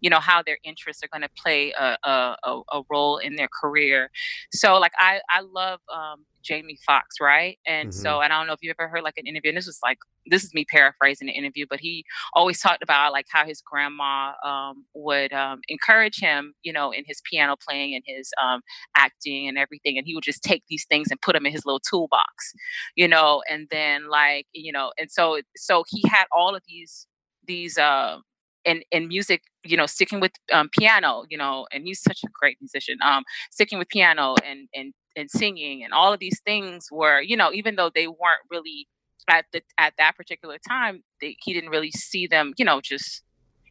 you 0.00 0.10
know 0.10 0.20
how 0.20 0.42
their 0.42 0.58
interests 0.64 1.02
are 1.02 1.08
going 1.08 1.22
to 1.22 1.42
play 1.42 1.72
a, 1.78 1.96
a, 2.04 2.36
a, 2.72 2.82
role 2.90 3.18
in 3.18 3.36
their 3.36 3.48
career. 3.48 4.10
So 4.52 4.78
like 4.78 4.92
i 4.98 5.20
i 5.30 5.40
love 5.40 5.80
um, 5.94 6.24
jamie 6.42 6.78
foxx 6.86 7.16
right? 7.20 7.58
And 7.66 7.90
mm-hmm. 7.90 8.00
so 8.00 8.18
i 8.18 8.28
don't 8.28 8.46
know 8.46 8.52
if 8.52 8.60
you 8.62 8.70
ever 8.70 8.88
heard 8.88 9.02
like 9.02 9.18
an 9.18 9.26
interview 9.26 9.50
and 9.50 9.58
this 9.58 9.66
was 9.66 9.78
like 9.82 9.98
this 10.26 10.44
is 10.44 10.52
me 10.54 10.64
paraphrasing 10.64 11.26
the 11.26 11.32
interview 11.32 11.66
but 11.68 11.80
he 11.80 12.04
always 12.34 12.60
talked 12.60 12.82
about 12.82 13.10
like 13.10 13.26
how 13.30 13.44
his 13.44 13.62
grandma 13.62 14.32
um, 14.44 14.84
would 14.94 15.32
um, 15.32 15.60
encourage 15.68 16.18
him 16.20 16.54
you 16.62 16.72
know 16.72 16.90
in 16.90 17.04
his 17.06 17.20
piano 17.30 17.56
playing 17.56 17.94
and 17.94 18.04
his 18.06 18.30
um, 18.42 18.60
acting 18.96 19.48
and 19.48 19.58
everything 19.58 19.96
and 19.96 20.06
he 20.06 20.14
would 20.14 20.24
just 20.24 20.42
take 20.42 20.62
these 20.68 20.86
things 20.86 21.10
and 21.10 21.20
put 21.20 21.34
them 21.34 21.46
in 21.46 21.52
his 21.52 21.64
little 21.64 21.80
toolbox 21.80 22.52
you 22.96 23.08
know? 23.08 23.42
And 23.50 23.68
then 23.70 24.08
like 24.08 24.46
you 24.52 24.72
know 24.72 24.92
and 24.98 25.10
so 25.10 25.40
so 25.56 25.84
he 25.88 26.02
had 26.08 26.24
all 26.32 26.54
of 26.54 26.62
these 26.68 27.06
these 27.46 27.78
uh 27.78 28.18
in 28.64 28.82
in 28.90 29.08
music 29.08 29.42
you 29.64 29.76
know 29.76 29.86
sticking 29.86 30.20
with 30.20 30.32
um, 30.52 30.68
piano 30.76 31.24
you 31.28 31.38
know 31.38 31.66
and 31.72 31.84
he's 31.84 32.00
such 32.00 32.20
a 32.24 32.28
great 32.38 32.56
musician 32.60 32.98
um 33.02 33.24
sticking 33.50 33.78
with 33.78 33.88
piano 33.88 34.34
and 34.44 34.68
and 34.74 34.92
and 35.16 35.30
singing 35.30 35.82
and 35.82 35.92
all 35.92 36.12
of 36.12 36.20
these 36.20 36.40
things 36.44 36.88
were 36.90 37.20
you 37.20 37.36
know 37.36 37.52
even 37.52 37.76
though 37.76 37.90
they 37.94 38.06
weren't 38.06 38.42
really 38.50 38.86
at 39.28 39.44
the 39.52 39.62
at 39.78 39.94
that 39.98 40.16
particular 40.16 40.56
time 40.68 41.02
they, 41.20 41.36
he 41.42 41.52
didn't 41.52 41.70
really 41.70 41.90
see 41.90 42.26
them 42.26 42.52
you 42.56 42.64
know 42.64 42.80
just 42.80 43.22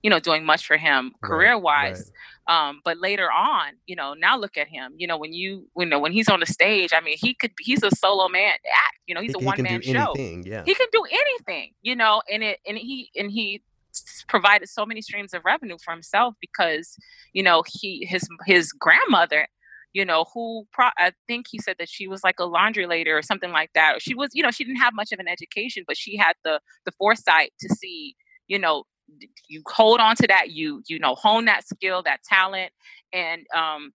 you 0.02 0.10
know 0.10 0.20
doing 0.20 0.46
much 0.46 0.66
for 0.66 0.78
him 0.78 1.12
career 1.24 1.58
wise 1.58 2.12
right. 2.48 2.70
um 2.70 2.82
but 2.86 2.98
later 3.00 3.30
on 3.32 3.74
you 3.86 3.96
know 3.96 4.14
now 4.14 4.38
look 4.38 4.58
at 4.58 4.68
him 4.68 4.94
you 4.98 5.08
know 5.08 5.18
when 5.18 5.34
you 5.34 5.68
you 5.78 5.86
know 5.86 6.00
when 6.00 6.12
he's 6.12 6.30
on 6.30 6.40
the 6.40 6.46
stage 6.46 6.92
i 6.94 7.02
mean 7.02 7.18
he 7.20 7.34
could 7.34 7.52
he's 7.60 7.84
a 7.84 7.92
solo 7.92 8.28
man 8.30 8.54
act 8.54 8.98
you 9.08 9.16
know 9.16 9.22
he's 9.22 9.36
he, 9.38 9.44
a 9.44 9.46
one 9.46 9.62
man 9.62 9.82
show 9.82 10.14
anything, 10.14 10.44
yeah 10.46 10.64
he 10.66 10.74
can 10.74 10.88
do 10.92 11.04
anything 11.12 11.72
you 11.82 11.96
know 11.96 12.22
and 12.32 12.44
it 12.44 12.60
and 12.66 12.78
he 12.78 13.10
and 13.16 13.32
he 13.32 13.62
provided 14.28 14.70
so 14.70 14.86
many 14.86 15.02
streams 15.02 15.34
of 15.34 15.44
revenue 15.46 15.78
for 15.84 15.92
himself 15.92 16.36
because 16.40 16.96
you 17.34 17.44
know 17.44 17.64
he 17.68 18.06
his 18.06 18.28
his 18.46 18.72
grandmother 18.72 19.48
you 19.94 20.06
know 20.06 20.26
who 20.34 20.66
pro- 20.72 20.90
i 20.98 21.12
think 21.28 21.48
he 21.50 21.58
said 21.58 21.76
that 21.80 21.90
she 21.90 22.08
was 22.08 22.24
like 22.24 22.40
a 22.40 22.46
laundry 22.46 22.86
lady 22.86 23.10
or 23.10 23.22
something 23.22 23.52
like 23.52 23.72
that. 23.74 24.02
She 24.02 24.14
was 24.14 24.30
you 24.34 24.44
know 24.44 24.52
she 24.52 24.64
didn't 24.64 24.80
have 24.80 24.94
much 24.94 25.12
of 25.12 25.20
an 25.20 25.28
education 25.28 25.84
but 25.88 25.98
she 25.98 26.16
had 26.16 26.34
the 26.44 26.60
the 26.86 26.92
foresight 26.94 27.52
to 27.62 27.70
see 27.76 28.16
you 28.48 28.60
know 28.60 28.84
you 29.48 29.64
hold 29.68 30.00
on 30.00 30.16
to 30.18 30.28
that 30.28 30.52
you 30.52 30.84
you 30.88 31.00
know 31.00 31.16
hone 31.16 31.46
that 31.46 31.68
skill 31.68 32.04
that 32.04 32.22
talent 32.24 32.72
and 33.12 33.46
um 33.56 33.92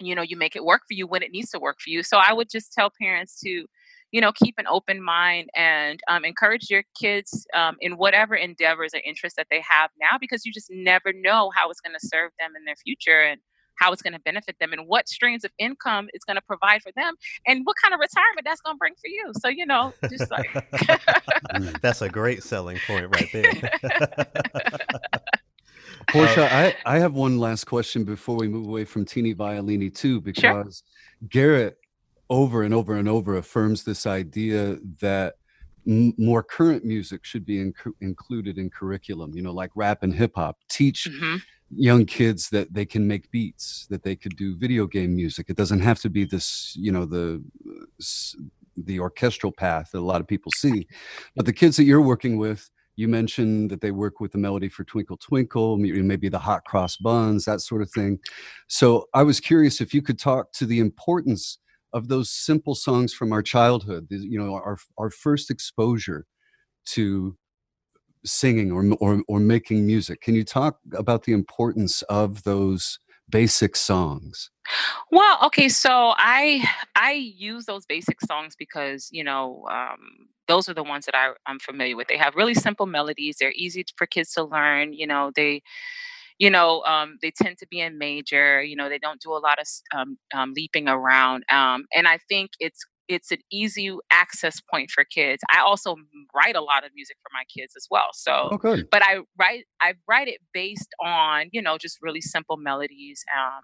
you 0.00 0.14
know 0.14 0.22
you 0.22 0.36
make 0.36 0.56
it 0.56 0.64
work 0.64 0.82
for 0.86 0.94
you 0.94 1.06
when 1.06 1.22
it 1.22 1.30
needs 1.30 1.50
to 1.50 1.58
work 1.58 1.78
for 1.80 1.90
you. 1.90 2.02
So 2.02 2.18
i 2.18 2.32
would 2.32 2.50
just 2.50 2.72
tell 2.72 2.90
parents 3.00 3.40
to 3.40 3.66
you 4.12 4.20
know, 4.20 4.30
keep 4.32 4.54
an 4.58 4.66
open 4.68 5.02
mind 5.02 5.48
and 5.56 6.00
um, 6.06 6.24
encourage 6.24 6.70
your 6.70 6.84
kids 6.98 7.46
um, 7.54 7.76
in 7.80 7.96
whatever 7.96 8.34
endeavors 8.34 8.94
or 8.94 9.00
interests 9.04 9.36
that 9.36 9.46
they 9.50 9.62
have 9.66 9.90
now, 10.00 10.18
because 10.20 10.44
you 10.44 10.52
just 10.52 10.70
never 10.70 11.12
know 11.12 11.50
how 11.56 11.70
it's 11.70 11.80
going 11.80 11.96
to 11.98 12.06
serve 12.06 12.30
them 12.38 12.52
in 12.56 12.64
their 12.64 12.76
future 12.76 13.22
and 13.22 13.40
how 13.76 13.90
it's 13.90 14.02
going 14.02 14.12
to 14.12 14.20
benefit 14.20 14.54
them 14.60 14.72
and 14.72 14.86
what 14.86 15.08
streams 15.08 15.44
of 15.44 15.50
income 15.58 16.08
it's 16.12 16.26
going 16.26 16.36
to 16.36 16.42
provide 16.42 16.82
for 16.82 16.92
them 16.94 17.14
and 17.46 17.62
what 17.64 17.74
kind 17.82 17.94
of 17.94 18.00
retirement 18.00 18.44
that's 18.44 18.60
going 18.60 18.76
to 18.76 18.78
bring 18.78 18.92
for 18.94 19.08
you. 19.08 19.32
So, 19.40 19.48
you 19.48 19.66
know, 19.66 19.94
just 20.10 20.30
like. 20.30 20.48
Mm, 21.52 21.80
that's 21.80 22.02
a 22.02 22.08
great 22.08 22.42
selling 22.42 22.78
point 22.86 23.06
right 23.14 23.28
there. 23.32 23.52
Portia, 26.08 26.48
I, 26.52 26.74
I 26.84 26.98
have 26.98 27.14
one 27.14 27.38
last 27.38 27.64
question 27.64 28.04
before 28.04 28.36
we 28.36 28.48
move 28.48 28.66
away 28.66 28.84
from 28.84 29.04
Teeny 29.04 29.34
Violini 29.34 29.94
too, 29.94 30.20
because 30.20 30.40
sure. 30.40 31.28
Garrett 31.28 31.78
over 32.32 32.62
and 32.62 32.72
over 32.72 32.94
and 32.96 33.08
over 33.10 33.36
affirms 33.36 33.84
this 33.84 34.06
idea 34.06 34.78
that 35.00 35.34
m- 35.86 36.14
more 36.16 36.42
current 36.42 36.82
music 36.82 37.26
should 37.26 37.44
be 37.44 37.58
inc- 37.58 37.92
included 38.00 38.56
in 38.56 38.70
curriculum 38.70 39.32
you 39.34 39.42
know 39.42 39.52
like 39.52 39.70
rap 39.74 40.02
and 40.02 40.14
hip 40.14 40.32
hop 40.34 40.56
teach 40.70 41.06
mm-hmm. 41.10 41.36
young 41.76 42.06
kids 42.06 42.48
that 42.48 42.72
they 42.72 42.86
can 42.86 43.06
make 43.06 43.30
beats 43.30 43.86
that 43.90 44.02
they 44.02 44.16
could 44.16 44.34
do 44.36 44.56
video 44.56 44.86
game 44.86 45.14
music 45.14 45.50
it 45.50 45.58
doesn't 45.58 45.80
have 45.80 46.00
to 46.00 46.08
be 46.08 46.24
this 46.24 46.74
you 46.74 46.90
know 46.90 47.04
the 47.04 47.44
the 48.78 48.98
orchestral 48.98 49.52
path 49.52 49.90
that 49.92 49.98
a 49.98 50.10
lot 50.12 50.22
of 50.22 50.26
people 50.26 50.50
see 50.56 50.86
but 51.36 51.44
the 51.44 51.52
kids 51.52 51.76
that 51.76 51.84
you're 51.84 52.00
working 52.00 52.38
with 52.38 52.70
you 52.96 53.08
mentioned 53.08 53.70
that 53.70 53.82
they 53.82 53.90
work 53.90 54.20
with 54.20 54.32
the 54.32 54.38
melody 54.38 54.68
for 54.68 54.84
Twinkle 54.84 55.16
Twinkle, 55.16 55.78
maybe 55.78 56.28
the 56.28 56.38
hot 56.38 56.62
cross 56.66 56.98
buns, 56.98 57.46
that 57.46 57.62
sort 57.62 57.80
of 57.80 57.90
thing. 57.90 58.18
So 58.68 59.08
I 59.14 59.22
was 59.22 59.40
curious 59.40 59.80
if 59.80 59.94
you 59.94 60.02
could 60.02 60.18
talk 60.18 60.52
to 60.52 60.66
the 60.66 60.78
importance 60.78 61.56
of 61.92 62.08
those 62.08 62.30
simple 62.30 62.74
songs 62.74 63.12
from 63.12 63.32
our 63.32 63.42
childhood 63.42 64.06
you 64.10 64.38
know 64.38 64.54
our 64.54 64.78
our 64.98 65.10
first 65.10 65.50
exposure 65.50 66.26
to 66.84 67.36
singing 68.24 68.70
or, 68.70 68.84
or 69.00 69.22
or 69.28 69.40
making 69.40 69.86
music. 69.86 70.20
Can 70.20 70.34
you 70.34 70.44
talk 70.44 70.78
about 70.94 71.24
the 71.24 71.32
importance 71.32 72.02
of 72.02 72.44
those 72.44 72.98
basic 73.28 73.76
songs? 73.76 74.50
Well 75.10 75.38
okay 75.44 75.68
so 75.68 76.14
i 76.16 76.64
i 76.94 77.12
use 77.12 77.64
those 77.66 77.86
basic 77.86 78.20
songs 78.20 78.54
because 78.56 79.08
you 79.10 79.24
know 79.24 79.66
um, 79.70 80.28
those 80.48 80.68
are 80.68 80.74
the 80.74 80.82
ones 80.82 81.06
that 81.06 81.16
I, 81.16 81.32
i'm 81.46 81.58
familiar 81.58 81.96
with. 81.96 82.08
They 82.08 82.16
have 82.16 82.36
really 82.36 82.54
simple 82.54 82.86
melodies. 82.86 83.36
They're 83.38 83.52
easy 83.56 83.84
for 83.96 84.06
kids 84.06 84.32
to 84.34 84.44
learn 84.44 84.92
you 84.92 85.06
know 85.06 85.32
they 85.34 85.62
you 86.38 86.50
know, 86.50 86.82
um, 86.82 87.18
they 87.22 87.30
tend 87.30 87.58
to 87.58 87.66
be 87.70 87.80
in 87.80 87.98
major. 87.98 88.62
You 88.62 88.76
know, 88.76 88.88
they 88.88 88.98
don't 88.98 89.20
do 89.20 89.32
a 89.32 89.38
lot 89.38 89.58
of 89.58 89.66
um, 89.94 90.18
um, 90.34 90.52
leaping 90.54 90.88
around, 90.88 91.44
um, 91.50 91.84
and 91.94 92.08
I 92.08 92.18
think 92.28 92.50
it's 92.58 92.84
it's 93.08 93.30
an 93.30 93.38
easy 93.50 93.94
access 94.10 94.60
point 94.60 94.90
for 94.90 95.04
kids. 95.04 95.42
I 95.52 95.60
also 95.60 95.96
write 96.34 96.56
a 96.56 96.62
lot 96.62 96.84
of 96.84 96.90
music 96.94 97.16
for 97.22 97.28
my 97.32 97.42
kids 97.54 97.74
as 97.76 97.86
well. 97.90 98.08
So, 98.12 98.58
oh, 98.64 98.82
but 98.90 99.02
I 99.02 99.20
write 99.38 99.64
I 99.80 99.94
write 100.08 100.28
it 100.28 100.40
based 100.52 100.94
on 101.00 101.48
you 101.52 101.62
know 101.62 101.78
just 101.78 101.98
really 102.00 102.20
simple 102.20 102.56
melodies. 102.56 103.24
Um, 103.36 103.62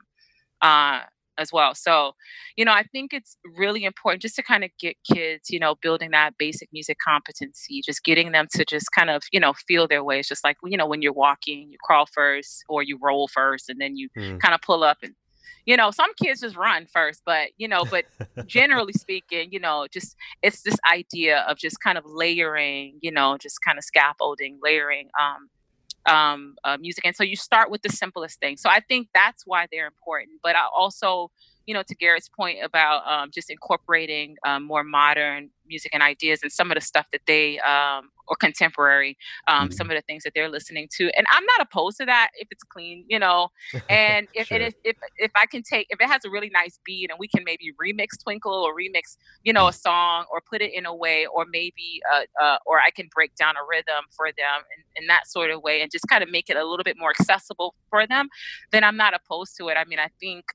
uh, 0.61 1.01
as 1.39 1.52
well. 1.52 1.74
So, 1.74 2.12
you 2.56 2.65
know, 2.65 2.73
I 2.73 2.82
think 2.82 3.12
it's 3.12 3.36
really 3.56 3.85
important 3.85 4.23
just 4.23 4.36
to 4.36 4.43
kind 4.43 4.65
of 4.65 4.70
get 4.78 4.97
kids, 5.10 5.51
you 5.51 5.59
know, 5.59 5.77
building 5.81 6.10
that 6.10 6.36
basic 6.39 6.69
music 6.73 6.98
competency, 7.02 7.81
just 7.85 8.05
getting 8.05 8.32
them 8.32 8.47
to 8.55 8.65
just 8.65 8.86
kind 8.93 9.10
of, 9.10 9.23
you 9.32 9.40
know, 9.40 9.55
feel 9.66 9.86
their 9.86 10.05
way. 10.05 10.19
It's 10.19 10.28
just 10.28 10.44
like, 10.44 10.56
you 10.65 10.77
know, 10.77 10.86
when 10.86 11.02
you're 11.02 11.12
walking, 11.12 11.70
you 11.70 11.78
crawl 11.82 12.06
first 12.06 12.65
or 12.69 12.82
you 12.82 12.98
roll 13.01 13.28
first 13.28 13.69
and 13.69 13.81
then 13.81 13.97
you 13.97 14.09
mm. 14.16 14.40
kind 14.40 14.55
of 14.55 14.60
pull 14.62 14.82
up 14.82 14.98
and 15.02 15.15
you 15.66 15.77
know, 15.77 15.90
some 15.90 16.10
kids 16.15 16.40
just 16.40 16.56
run 16.56 16.86
first, 16.90 17.20
but 17.27 17.51
you 17.59 17.69
know, 17.69 17.85
but 17.90 18.06
generally 18.47 18.94
speaking, 18.94 19.51
you 19.52 19.60
know, 19.60 19.86
just 19.93 20.16
it's 20.40 20.62
this 20.62 20.77
idea 20.90 21.40
of 21.40 21.59
just 21.59 21.78
kind 21.81 21.98
of 21.98 22.05
layering, 22.06 22.98
you 23.02 23.12
know, 23.12 23.36
just 23.36 23.59
kind 23.62 23.77
of 23.77 23.85
scaffolding, 23.85 24.59
layering 24.62 25.10
um 25.20 25.51
um, 26.06 26.56
uh, 26.64 26.76
music. 26.78 27.04
And 27.04 27.14
so 27.16 27.24
you 27.24 27.36
start 27.36 27.70
with 27.70 27.82
the 27.82 27.90
simplest 27.90 28.40
thing. 28.40 28.56
So 28.56 28.70
I 28.70 28.80
think 28.80 29.08
that's 29.14 29.44
why 29.46 29.66
they're 29.70 29.86
important. 29.86 30.40
But 30.42 30.56
I 30.56 30.66
also, 30.76 31.30
you 31.69 31.74
know, 31.74 31.82
to 31.82 31.95
Garrett's 31.95 32.31
point 32.31 32.57
about 32.65 33.07
um, 33.07 33.31
just 33.31 33.51
incorporating 33.51 34.36
um, 34.47 34.65
more 34.65 34.82
modern 34.82 35.51
music 35.69 35.90
and 35.93 36.03
ideas 36.03 36.40
and 36.43 36.51
some 36.51 36.70
of 36.70 36.77
the 36.77 36.81
stuff 36.81 37.05
that 37.12 37.20
they 37.27 37.59
um, 37.59 38.09
or 38.27 38.36
contemporary, 38.36 39.19
um, 39.49 39.65
mm-hmm. 39.65 39.73
some 39.73 39.90
of 39.90 39.95
the 39.95 40.01
things 40.01 40.23
that 40.23 40.32
they're 40.35 40.49
listening 40.49 40.89
to. 40.97 41.11
And 41.15 41.27
I'm 41.31 41.45
not 41.45 41.61
opposed 41.61 41.99
to 41.99 42.07
that 42.07 42.31
if 42.36 42.49
it's 42.51 42.62
clean, 42.62 43.05
you 43.07 43.19
know. 43.19 43.49
And 43.90 44.28
if 44.35 44.47
sure. 44.47 44.57
if, 44.57 44.73
if 44.82 44.97
if 45.19 45.31
I 45.35 45.45
can 45.45 45.62
take 45.62 45.89
if 45.90 46.01
it 46.01 46.07
has 46.07 46.24
a 46.24 46.31
really 46.31 46.49
nice 46.49 46.78
beat 46.86 47.11
and 47.11 47.19
we 47.19 47.28
can 47.28 47.45
maybe 47.45 47.70
remix 47.78 48.19
Twinkle 48.23 48.51
or 48.55 48.74
remix, 48.74 49.19
you 49.45 49.53
know, 49.53 49.66
a 49.66 49.70
mm. 49.70 49.78
song 49.78 50.24
or 50.32 50.40
put 50.40 50.62
it 50.62 50.73
in 50.73 50.86
a 50.86 50.95
way, 50.95 51.27
or 51.27 51.45
maybe 51.51 52.01
uh, 52.11 52.43
uh, 52.43 52.57
or 52.65 52.81
I 52.81 52.90
can 52.90 53.11
break 53.15 53.35
down 53.35 53.57
a 53.57 53.61
rhythm 53.69 54.05
for 54.16 54.28
them 54.28 54.62
in, 54.74 55.03
in 55.03 55.09
that 55.09 55.28
sort 55.28 55.51
of 55.51 55.62
way 55.62 55.82
and 55.82 55.90
just 55.90 56.09
kind 56.09 56.23
of 56.23 56.31
make 56.31 56.49
it 56.49 56.57
a 56.57 56.65
little 56.65 56.85
bit 56.85 56.97
more 56.99 57.11
accessible 57.11 57.74
for 57.90 58.07
them, 58.07 58.31
then 58.73 58.85
I'm 58.85 58.97
not 58.97 59.12
opposed 59.12 59.55
to 59.59 59.69
it. 59.69 59.77
I 59.77 59.85
mean, 59.85 59.99
I 59.99 60.09
think 60.19 60.47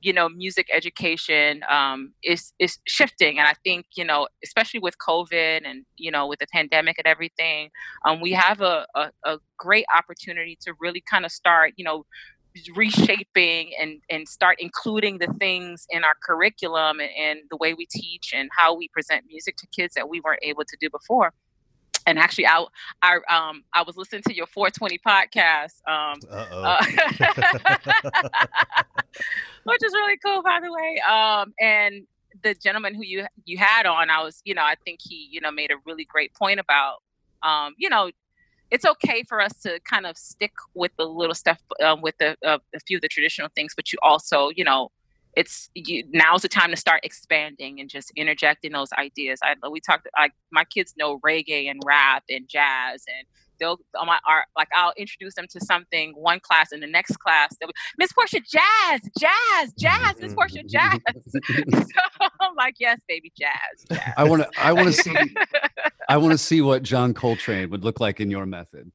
you 0.00 0.12
know 0.12 0.28
music 0.28 0.68
education 0.72 1.62
um, 1.68 2.12
is 2.22 2.52
is 2.58 2.78
shifting 2.86 3.38
and 3.38 3.48
i 3.48 3.54
think 3.64 3.86
you 3.96 4.04
know 4.04 4.28
especially 4.44 4.80
with 4.80 4.94
covid 4.98 5.62
and 5.64 5.84
you 5.96 6.10
know 6.10 6.26
with 6.26 6.38
the 6.38 6.46
pandemic 6.52 6.96
and 6.98 7.06
everything 7.06 7.70
um, 8.06 8.20
we 8.20 8.32
have 8.32 8.60
a, 8.60 8.86
a, 8.94 9.10
a 9.24 9.38
great 9.56 9.86
opportunity 9.96 10.56
to 10.60 10.72
really 10.80 11.02
kind 11.10 11.24
of 11.24 11.32
start 11.32 11.72
you 11.76 11.84
know 11.84 12.04
reshaping 12.74 13.70
and 13.80 14.00
and 14.10 14.28
start 14.28 14.56
including 14.58 15.18
the 15.18 15.32
things 15.38 15.86
in 15.90 16.02
our 16.02 16.14
curriculum 16.24 16.98
and, 17.00 17.10
and 17.18 17.40
the 17.50 17.56
way 17.56 17.74
we 17.74 17.86
teach 17.86 18.32
and 18.34 18.48
how 18.56 18.74
we 18.74 18.88
present 18.88 19.24
music 19.28 19.56
to 19.56 19.66
kids 19.68 19.94
that 19.94 20.08
we 20.08 20.20
weren't 20.20 20.40
able 20.42 20.64
to 20.64 20.76
do 20.80 20.88
before 20.90 21.32
and 22.08 22.18
actually 22.18 22.46
I 22.46 22.64
I 23.02 23.16
um 23.28 23.62
I 23.74 23.82
was 23.82 23.96
listening 23.96 24.22
to 24.28 24.34
your 24.34 24.46
420 24.46 24.98
podcast 25.06 25.86
um 25.86 26.18
uh, 26.30 26.84
which 29.64 29.84
is 29.84 29.92
really 29.92 30.16
cool 30.24 30.42
by 30.42 30.58
the 30.62 30.72
way. 30.72 31.00
Um 31.08 31.52
and 31.60 32.06
the 32.42 32.54
gentleman 32.54 32.94
who 32.94 33.02
you 33.04 33.26
you 33.44 33.58
had 33.58 33.84
on 33.86 34.10
I 34.10 34.22
was 34.22 34.40
you 34.44 34.54
know 34.54 34.62
I 34.62 34.74
think 34.84 35.00
he 35.02 35.28
you 35.30 35.40
know 35.40 35.50
made 35.50 35.70
a 35.70 35.76
really 35.84 36.06
great 36.06 36.34
point 36.34 36.58
about 36.58 37.02
um 37.42 37.74
you 37.76 37.90
know 37.90 38.10
it's 38.70 38.84
okay 38.84 39.22
for 39.22 39.40
us 39.40 39.54
to 39.62 39.80
kind 39.80 40.06
of 40.06 40.16
stick 40.16 40.52
with 40.74 40.92
the 40.98 41.04
little 41.04 41.34
stuff 41.34 41.58
um, 41.82 42.02
with 42.02 42.14
the 42.18 42.36
uh, 42.44 42.58
a 42.74 42.80
few 42.86 42.98
of 42.98 43.02
the 43.02 43.08
traditional 43.08 43.48
things 43.54 43.74
but 43.74 43.92
you 43.92 43.98
also 44.02 44.50
you 44.54 44.64
know 44.64 44.90
it's 45.38 45.70
you, 45.74 46.02
now's 46.12 46.42
the 46.42 46.48
time 46.48 46.70
to 46.70 46.76
start 46.76 47.00
expanding 47.04 47.78
and 47.78 47.88
just 47.88 48.10
interjecting 48.16 48.72
those 48.72 48.92
ideas. 48.98 49.38
I 49.40 49.54
we 49.70 49.80
talked 49.80 50.08
like 50.18 50.32
my 50.50 50.64
kids 50.64 50.94
know 50.98 51.20
reggae 51.20 51.70
and 51.70 51.80
rap 51.86 52.24
and 52.28 52.48
jazz 52.48 53.04
and 53.06 53.24
they'll 53.60 53.78
on 53.96 54.08
my 54.08 54.18
art 54.26 54.46
like 54.56 54.66
I'll 54.74 54.92
introduce 54.96 55.34
them 55.34 55.46
to 55.50 55.60
something 55.64 56.12
one 56.16 56.40
class 56.40 56.72
and 56.72 56.82
the 56.82 56.88
next 56.88 57.18
class 57.18 57.56
they'll 57.60 57.68
be 57.68 57.74
Miss 57.98 58.12
Portia 58.12 58.40
jazz 58.40 59.00
jazz 59.18 59.72
jazz 59.78 60.14
Miss 60.20 60.34
Portia 60.34 60.62
mm-hmm. 60.64 60.68
jazz 60.68 61.84
so 62.20 62.28
I'm 62.40 62.54
like 62.56 62.74
yes 62.78 63.00
baby 63.08 63.32
jazz, 63.38 63.86
jazz. 63.90 64.12
I 64.16 64.24
want 64.24 64.42
to 64.42 64.48
I 64.60 64.72
want 64.72 64.86
to 64.88 64.92
see 64.92 65.14
I 66.08 66.16
want 66.16 66.32
to 66.32 66.38
see 66.38 66.60
what 66.62 66.82
John 66.82 67.14
Coltrane 67.14 67.70
would 67.70 67.84
look 67.84 68.00
like 68.00 68.20
in 68.20 68.30
your 68.30 68.46
method. 68.46 68.90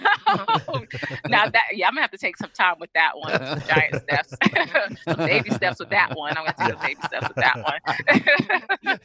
Now 1.28 1.48
that 1.48 1.62
yeah, 1.72 1.86
I'm 1.86 1.92
gonna 1.92 2.02
have 2.02 2.10
to 2.10 2.18
take 2.18 2.36
some 2.36 2.50
time 2.50 2.76
with 2.78 2.92
that 2.94 3.16
one. 3.16 3.32
Some 3.32 3.60
giant 3.68 4.02
steps, 4.02 4.34
some 5.04 5.16
baby 5.16 5.50
steps 5.50 5.78
with 5.78 5.90
that 5.90 6.16
one. 6.16 6.36
I'm 6.36 6.46
gonna 6.46 6.54
take 6.58 6.70
some 6.70 6.80
baby 6.80 7.00
steps 7.04 7.28
with 7.28 7.36
that 7.36 7.56
one. 8.86 8.98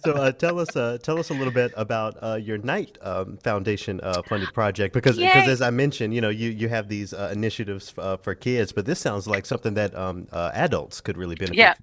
so 0.04 0.12
uh, 0.12 0.32
tell 0.32 0.58
us, 0.58 0.74
uh, 0.76 0.98
tell 1.02 1.18
us 1.18 1.30
a 1.30 1.34
little 1.34 1.52
bit 1.52 1.72
about 1.76 2.16
uh, 2.22 2.36
your 2.36 2.58
Knight 2.58 2.98
um, 3.02 3.36
Foundation 3.38 4.00
uh, 4.02 4.22
funded 4.22 4.52
project 4.52 4.94
because 4.94 5.16
because 5.16 5.48
as 5.48 5.62
I 5.62 5.70
mentioned, 5.70 6.14
you 6.14 6.20
know, 6.20 6.30
you 6.30 6.50
you 6.50 6.68
have 6.68 6.88
these 6.88 7.12
uh, 7.12 7.30
initiatives 7.32 7.92
uh, 7.98 8.16
for 8.16 8.34
kids, 8.34 8.72
but 8.72 8.86
this 8.86 9.00
sounds 9.00 9.26
like 9.26 9.46
something 9.46 9.74
that 9.74 9.94
um, 9.96 10.28
adults 10.32 11.00
could 11.00 11.16
really 11.16 11.34
benefit. 11.34 11.56
Yeah. 11.56 11.74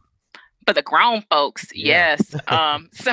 But 0.66 0.76
the 0.76 0.84
grown 0.84 1.24
folks, 1.30 1.68
yeah. 1.74 2.18
yes. 2.20 2.36
um, 2.48 2.90
so, 2.94 3.12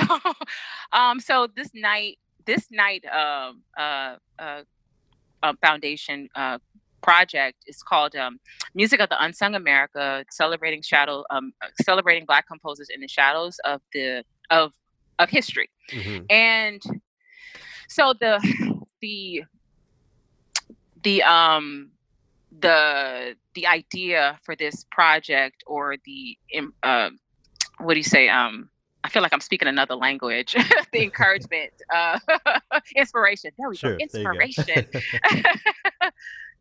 um, 0.93 1.19
so 1.19 1.49
this 1.55 1.71
Knight, 1.75 2.19
this 2.45 2.69
Knight, 2.71 3.05
um, 3.07 3.63
uh, 3.77 3.81
uh, 3.81 4.17
uh, 4.39 4.63
Foundation 5.61 6.29
uh, 6.35 6.59
project 7.03 7.59
is 7.67 7.83
called 7.83 8.15
um, 8.17 8.41
"Music 8.75 9.01
of 9.01 9.09
the 9.09 9.23
Unsung 9.23 9.55
America," 9.55 10.25
celebrating 10.31 10.83
shadow, 10.83 11.25
um, 11.31 11.53
celebrating 11.83 12.25
Black 12.27 12.47
composers 12.47 12.89
in 12.93 13.01
the 13.01 13.09
shadows 13.09 13.59
of 13.65 13.81
the 13.93 14.25
of 14.51 14.73
of 15.19 15.29
history, 15.31 15.69
mm-hmm. 15.91 16.25
and 16.31 16.83
so 17.89 18.15
the 18.21 18.41
the 19.01 19.45
the 21.03 21.23
um 21.23 21.91
the 22.61 23.37
the 23.55 23.67
idea 23.67 24.39
for 24.45 24.57
this 24.57 24.85
project 24.91 25.63
or 25.67 25.97
the 26.05 26.37
uh, 26.83 27.11
what 27.79 27.95
do 27.95 28.01
you 28.01 28.05
say 28.05 28.29
um 28.29 28.69
I 29.05 29.09
feel 29.09 29.23
like 29.23 29.33
I'm 29.33 29.41
speaking 29.41 29.69
another 29.69 29.95
language. 29.95 30.55
the 30.93 31.03
encouragement, 31.03 31.73
uh, 31.95 32.19
inspiration. 32.97 33.53
There 33.59 33.69
we 33.69 33.77
sure, 33.77 33.93
go. 33.93 33.99
Inspiration. 33.99 34.65
Go. 34.93 35.01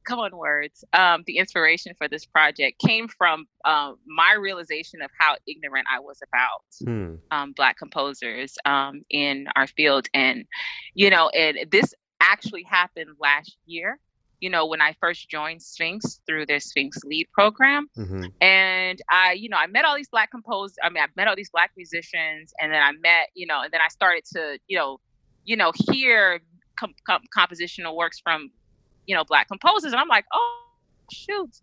Come 0.05 0.19
on, 0.19 0.37
words. 0.37 0.85
Um, 0.93 1.23
the 1.27 1.37
inspiration 1.37 1.93
for 1.97 2.07
this 2.07 2.23
project 2.25 2.79
came 2.79 3.09
from 3.09 3.45
um, 3.65 3.97
my 4.05 4.35
realization 4.39 5.01
of 5.01 5.11
how 5.17 5.35
ignorant 5.45 5.85
I 5.91 5.99
was 5.99 6.21
about 6.25 6.87
hmm. 6.89 7.15
um, 7.29 7.51
Black 7.51 7.77
composers 7.77 8.57
um, 8.63 9.03
in 9.09 9.47
our 9.57 9.67
field, 9.67 10.07
and 10.13 10.45
you 10.93 11.09
know, 11.09 11.27
and 11.29 11.69
this 11.71 11.93
actually 12.21 12.63
happened 12.63 13.09
last 13.19 13.57
year 13.65 13.99
you 14.39 14.49
know, 14.49 14.65
when 14.65 14.81
I 14.81 14.95
first 14.99 15.29
joined 15.29 15.61
Sphinx 15.61 16.21
through 16.27 16.45
their 16.45 16.59
Sphinx 16.59 17.03
Lead 17.03 17.27
program. 17.31 17.89
Mm-hmm. 17.97 18.25
And 18.41 19.01
I, 19.09 19.33
you 19.33 19.49
know, 19.49 19.57
I 19.57 19.67
met 19.67 19.85
all 19.85 19.95
these 19.95 20.09
black 20.09 20.31
composers. 20.31 20.77
I 20.83 20.89
mean, 20.89 21.03
I 21.03 21.07
met 21.15 21.27
all 21.27 21.35
these 21.35 21.49
black 21.49 21.71
musicians, 21.75 22.53
and 22.59 22.71
then 22.71 22.81
I 22.81 22.91
met, 22.91 23.29
you 23.33 23.47
know, 23.47 23.61
and 23.63 23.71
then 23.71 23.81
I 23.81 23.87
started 23.89 24.23
to, 24.33 24.59
you 24.67 24.77
know, 24.77 24.99
you 25.45 25.55
know, 25.55 25.71
hear 25.91 26.39
com- 26.75 26.95
com- 27.05 27.23
compositional 27.35 27.95
works 27.95 28.19
from, 28.19 28.51
you 29.07 29.15
know, 29.15 29.23
black 29.23 29.47
composers, 29.47 29.91
and 29.91 29.99
I'm 29.99 30.07
like, 30.07 30.25
oh, 30.33 30.61
shoot. 31.11 31.61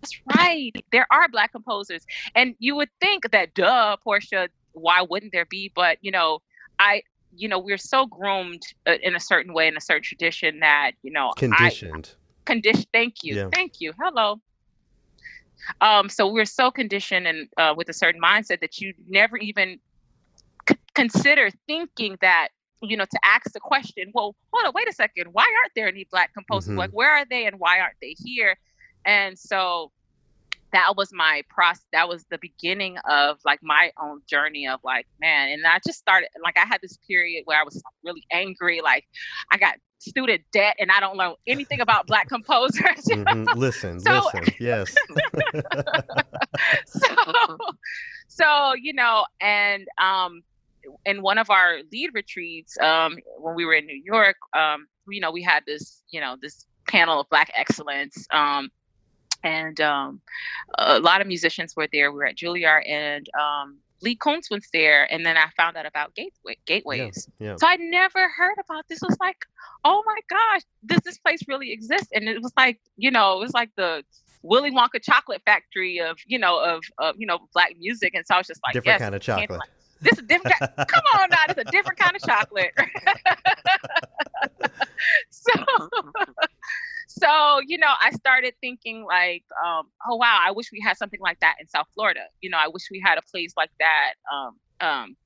That's 0.00 0.20
right. 0.36 0.72
There 0.92 1.06
are 1.10 1.28
black 1.28 1.52
composers. 1.52 2.06
And 2.34 2.54
you 2.58 2.76
would 2.76 2.90
think 3.00 3.30
that 3.32 3.54
duh, 3.54 3.96
Portia, 4.04 4.48
why 4.72 5.02
wouldn't 5.02 5.32
there 5.32 5.46
be? 5.46 5.72
But, 5.74 5.98
you 6.02 6.10
know, 6.10 6.40
I 6.78 7.02
you 7.36 7.48
know, 7.48 7.58
we're 7.58 7.78
so 7.78 8.06
groomed 8.06 8.62
uh, 8.86 8.94
in 9.02 9.14
a 9.16 9.20
certain 9.20 9.52
way 9.52 9.68
in 9.68 9.76
a 9.76 9.80
certain 9.80 10.02
tradition 10.02 10.60
that, 10.60 10.92
you 11.02 11.10
know, 11.10 11.32
conditioned. 11.36 12.14
I, 12.14 12.44
condition. 12.44 12.84
Thank 12.92 13.22
you. 13.22 13.36
Yeah. 13.36 13.48
Thank 13.52 13.80
you. 13.80 13.92
Hello. 14.00 14.40
Um, 15.80 16.08
so 16.08 16.30
we're 16.30 16.44
so 16.44 16.70
conditioned 16.70 17.26
and 17.26 17.48
uh, 17.56 17.74
with 17.76 17.88
a 17.88 17.92
certain 17.92 18.20
mindset 18.20 18.60
that 18.60 18.80
you 18.80 18.94
never 19.08 19.36
even 19.36 19.80
c- 20.68 20.76
consider 20.94 21.50
thinking 21.66 22.16
that 22.20 22.48
you 22.82 22.96
know 22.96 23.06
to 23.06 23.18
ask 23.24 23.52
the 23.52 23.60
question 23.60 24.10
well 24.12 24.36
hold 24.52 24.66
on 24.66 24.72
wait 24.74 24.86
a 24.86 24.92
second 24.92 25.28
why 25.32 25.42
aren't 25.42 25.72
there 25.74 25.88
any 25.88 26.06
black 26.10 26.32
composers 26.34 26.68
mm-hmm. 26.68 26.78
like 26.78 26.90
where 26.90 27.10
are 27.10 27.24
they 27.24 27.46
and 27.46 27.58
why 27.58 27.80
aren't 27.80 27.96
they 28.02 28.14
here 28.18 28.54
and 29.06 29.38
so 29.38 29.90
that 30.72 30.96
was 30.96 31.12
my 31.12 31.42
process 31.48 31.84
that 31.92 32.08
was 32.08 32.24
the 32.30 32.38
beginning 32.38 32.96
of 33.08 33.38
like 33.44 33.60
my 33.62 33.90
own 34.02 34.20
journey 34.26 34.66
of 34.66 34.80
like 34.84 35.06
man 35.20 35.48
and 35.50 35.66
i 35.66 35.78
just 35.86 35.98
started 35.98 36.28
like 36.42 36.56
i 36.58 36.66
had 36.66 36.80
this 36.82 36.98
period 37.08 37.42
where 37.44 37.58
i 37.58 37.62
was 37.62 37.82
really 38.04 38.24
angry 38.32 38.80
like 38.82 39.04
i 39.50 39.56
got 39.56 39.76
student 39.98 40.42
debt 40.52 40.76
and 40.78 40.90
i 40.90 41.00
don't 41.00 41.16
know 41.16 41.36
anything 41.46 41.80
about 41.80 42.06
black 42.06 42.28
composers. 42.36 42.82
Mm-hmm. 43.06 43.58
listen 43.58 43.98
so, 44.00 44.28
listen. 44.34 44.54
Yes. 44.60 44.94
So 46.86 47.56
so 48.28 48.74
you 48.80 48.92
know 48.92 49.24
and 49.40 49.86
um 50.00 50.42
in 51.04 51.22
one 51.22 51.38
of 51.38 51.50
our 51.50 51.78
lead 51.92 52.10
retreats 52.14 52.78
um 52.80 53.16
when 53.38 53.54
we 53.54 53.64
were 53.64 53.74
in 53.74 53.86
new 53.86 54.00
york 54.04 54.36
um 54.56 54.86
you 55.08 55.20
know 55.20 55.30
we 55.30 55.42
had 55.42 55.62
this 55.66 56.02
you 56.10 56.20
know 56.20 56.36
this 56.40 56.66
panel 56.88 57.20
of 57.20 57.28
black 57.30 57.50
excellence 57.56 58.26
um 58.32 58.70
and 59.42 59.80
um, 59.80 60.20
a 60.78 61.00
lot 61.00 61.20
of 61.20 61.26
musicians 61.26 61.74
were 61.76 61.88
there. 61.92 62.10
We 62.12 62.18
were 62.18 62.26
at 62.26 62.36
Juilliard, 62.36 62.88
and 62.88 63.28
um, 63.38 63.78
Lee 64.02 64.16
Koonce 64.16 64.50
was 64.50 64.66
there, 64.72 65.10
and 65.12 65.24
then 65.24 65.36
I 65.36 65.46
found 65.56 65.76
out 65.76 65.86
about 65.86 66.14
gateway, 66.14 66.56
gateways. 66.66 67.28
Yeah, 67.38 67.48
yeah. 67.48 67.56
So 67.58 67.66
I'd 67.66 67.80
never 67.80 68.28
heard 68.28 68.56
about 68.64 68.86
this. 68.88 69.02
It 69.02 69.08
was 69.08 69.18
like, 69.20 69.46
oh 69.84 70.02
my 70.06 70.18
gosh, 70.28 70.62
does 70.84 71.00
this 71.04 71.18
place 71.18 71.40
really 71.48 71.72
exist? 71.72 72.08
And 72.12 72.28
it 72.28 72.42
was 72.42 72.52
like, 72.56 72.80
you 72.96 73.10
know, 73.10 73.34
it 73.34 73.40
was 73.40 73.52
like 73.52 73.70
the 73.76 74.04
Willy 74.42 74.70
Wonka 74.70 75.02
chocolate 75.02 75.42
factory 75.44 76.00
of, 76.00 76.18
you 76.26 76.38
know, 76.38 76.58
of, 76.58 76.84
of 76.98 77.16
you 77.18 77.26
know, 77.26 77.38
black 77.52 77.74
music. 77.78 78.14
And 78.14 78.24
so 78.26 78.34
I 78.34 78.38
was 78.38 78.46
just 78.46 78.60
like, 78.62 78.74
different 78.74 79.00
yes, 79.00 79.00
kind 79.00 79.14
of 79.14 79.20
chocolate. 79.20 79.60
This 80.06 80.18
is 80.18 80.24
different. 80.26 80.58
Kind, 80.58 80.72
Come 80.88 81.02
on 81.18 81.28
now, 81.30 81.44
it's 81.48 81.58
a 81.58 81.64
different 81.64 81.98
kind 81.98 82.16
of 82.16 82.22
chocolate. 82.22 82.72
so 85.30 85.52
so 87.08 87.60
you 87.66 87.78
know 87.78 87.92
i 88.02 88.10
started 88.10 88.54
thinking 88.60 89.04
like 89.04 89.44
um, 89.64 89.86
oh 90.08 90.16
wow 90.16 90.40
i 90.44 90.50
wish 90.50 90.70
we 90.72 90.80
had 90.80 90.96
something 90.96 91.20
like 91.20 91.38
that 91.40 91.54
in 91.60 91.68
south 91.68 91.86
florida 91.94 92.20
you 92.40 92.50
know 92.50 92.58
i 92.58 92.68
wish 92.68 92.84
we 92.90 93.00
had 93.04 93.18
a 93.18 93.22
place 93.30 93.52
like 93.56 93.70
that 93.78 94.14
um, 94.32 94.56
um, 94.80 95.16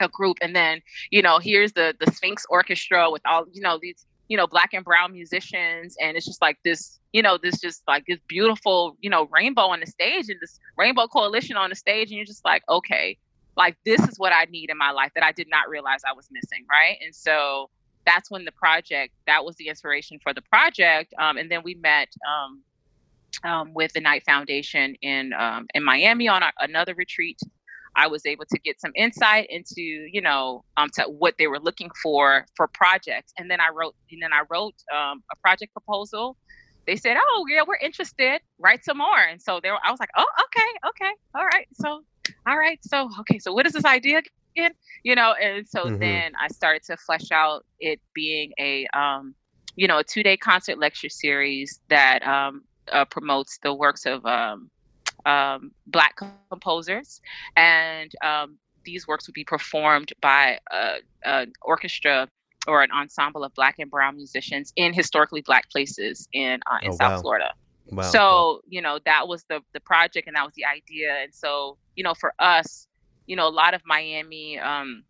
a 0.00 0.08
group 0.08 0.36
and 0.40 0.54
then 0.54 0.80
you 1.10 1.22
know 1.22 1.38
here's 1.38 1.72
the 1.72 1.94
the 2.00 2.10
sphinx 2.12 2.44
orchestra 2.48 3.10
with 3.10 3.22
all 3.26 3.44
you 3.52 3.60
know 3.60 3.78
these 3.80 4.06
you 4.28 4.36
know 4.36 4.46
black 4.46 4.70
and 4.72 4.84
brown 4.84 5.12
musicians 5.12 5.96
and 6.00 6.16
it's 6.16 6.26
just 6.26 6.42
like 6.42 6.58
this 6.64 6.98
you 7.12 7.22
know 7.22 7.38
this 7.42 7.60
just 7.60 7.82
like 7.88 8.04
this 8.06 8.18
beautiful 8.28 8.96
you 9.00 9.10
know 9.10 9.28
rainbow 9.32 9.62
on 9.62 9.80
the 9.80 9.86
stage 9.86 10.28
and 10.28 10.38
this 10.40 10.58
rainbow 10.76 11.06
coalition 11.06 11.56
on 11.56 11.70
the 11.70 11.76
stage 11.76 12.08
and 12.08 12.16
you're 12.16 12.24
just 12.24 12.44
like 12.44 12.62
okay 12.68 13.16
like 13.56 13.76
this 13.84 14.00
is 14.08 14.18
what 14.18 14.32
i 14.32 14.44
need 14.50 14.70
in 14.70 14.78
my 14.78 14.90
life 14.90 15.10
that 15.14 15.24
i 15.24 15.32
did 15.32 15.48
not 15.50 15.68
realize 15.68 16.00
i 16.08 16.12
was 16.12 16.28
missing 16.30 16.64
right? 16.70 16.96
And 17.04 17.14
so 17.14 17.70
that's 18.06 18.30
when 18.30 18.44
the 18.44 18.52
project 18.52 19.12
that 19.26 19.44
was 19.44 19.56
the 19.56 19.68
inspiration 19.68 20.18
for 20.22 20.32
the 20.32 20.42
project 20.42 21.12
um, 21.18 21.36
and 21.36 21.50
then 21.50 21.62
we 21.64 21.74
met 21.74 22.08
um, 22.28 22.62
um, 23.44 23.72
with 23.74 23.92
the 23.92 24.00
knight 24.00 24.22
foundation 24.24 24.94
in 25.02 25.32
um, 25.32 25.66
in 25.74 25.84
miami 25.84 26.28
on 26.28 26.42
a, 26.42 26.52
another 26.60 26.94
retreat. 26.94 27.38
I 27.98 28.08
was 28.08 28.26
able 28.26 28.44
to 28.52 28.58
get 28.58 28.80
some 28.80 28.92
insight 28.94 29.46
into 29.50 29.80
you 29.80 30.20
know 30.20 30.64
um, 30.76 30.90
to 30.94 31.04
what 31.04 31.34
they 31.38 31.46
were 31.46 31.60
looking 31.60 31.90
for 32.02 32.46
for 32.56 32.68
projects. 32.68 33.32
And 33.38 33.50
then 33.50 33.60
i 33.60 33.68
wrote 33.74 33.94
and 34.10 34.22
then 34.22 34.32
i 34.32 34.42
wrote 34.50 34.74
um, 34.94 35.22
a 35.32 35.36
project 35.42 35.72
proposal. 35.72 36.36
They 36.86 36.96
said 36.96 37.16
oh 37.20 37.46
yeah 37.48 37.62
we're 37.66 37.76
interested. 37.76 38.40
Write 38.58 38.84
some 38.84 38.98
more. 38.98 39.18
And 39.18 39.40
so 39.40 39.60
there 39.62 39.74
i 39.84 39.90
was 39.90 40.00
like 40.00 40.10
oh 40.16 40.26
okay 40.44 40.88
okay 40.88 41.12
all 41.34 41.46
right. 41.46 41.66
So 41.74 42.02
all 42.46 42.58
right 42.58 42.78
so 42.82 43.08
okay 43.20 43.38
so 43.38 43.52
what 43.52 43.66
is 43.66 43.72
this 43.72 43.84
idea 43.84 44.22
again? 44.56 44.72
you 45.02 45.14
know 45.14 45.34
and 45.42 45.66
so 45.68 45.84
mm-hmm. 45.84 45.98
then 45.98 46.32
i 46.40 46.48
started 46.48 46.82
to 46.82 46.96
flesh 46.96 47.30
out 47.30 47.64
it 47.80 48.00
being 48.14 48.52
a 48.58 48.86
um 48.94 49.34
you 49.74 49.86
know 49.86 49.98
a 49.98 50.04
two 50.04 50.22
day 50.22 50.36
concert 50.36 50.78
lecture 50.78 51.08
series 51.08 51.80
that 51.88 52.26
um 52.26 52.62
uh, 52.92 53.04
promotes 53.04 53.58
the 53.62 53.74
works 53.74 54.06
of 54.06 54.24
um, 54.26 54.70
um, 55.24 55.72
black 55.88 56.16
composers 56.50 57.20
and 57.56 58.12
um, 58.22 58.56
these 58.84 59.08
works 59.08 59.26
would 59.26 59.34
be 59.34 59.44
performed 59.44 60.12
by 60.20 60.58
an 61.24 61.52
orchestra 61.62 62.28
or 62.68 62.82
an 62.82 62.90
ensemble 62.92 63.44
of 63.44 63.52
black 63.54 63.76
and 63.78 63.90
brown 63.90 64.16
musicians 64.16 64.72
in 64.76 64.92
historically 64.92 65.40
black 65.40 65.68
places 65.70 66.28
in 66.32 66.60
uh, 66.70 66.78
in 66.82 66.92
oh, 66.92 66.96
South 66.96 67.12
wow. 67.12 67.20
Florida. 67.20 67.54
Wow. 67.90 68.02
So 68.02 68.60
you 68.68 68.80
know 68.80 68.98
that 69.04 69.28
was 69.28 69.44
the 69.48 69.60
the 69.72 69.80
project 69.80 70.26
and 70.26 70.36
that 70.36 70.44
was 70.44 70.54
the 70.54 70.64
idea. 70.64 71.16
And 71.22 71.34
so 71.34 71.76
you 71.96 72.04
know 72.04 72.14
for 72.14 72.32
us, 72.38 72.86
you 73.26 73.36
know, 73.36 73.48
a 73.48 73.50
lot 73.50 73.74
of 73.74 73.82
Miami 73.84 74.58
um, 74.58 75.04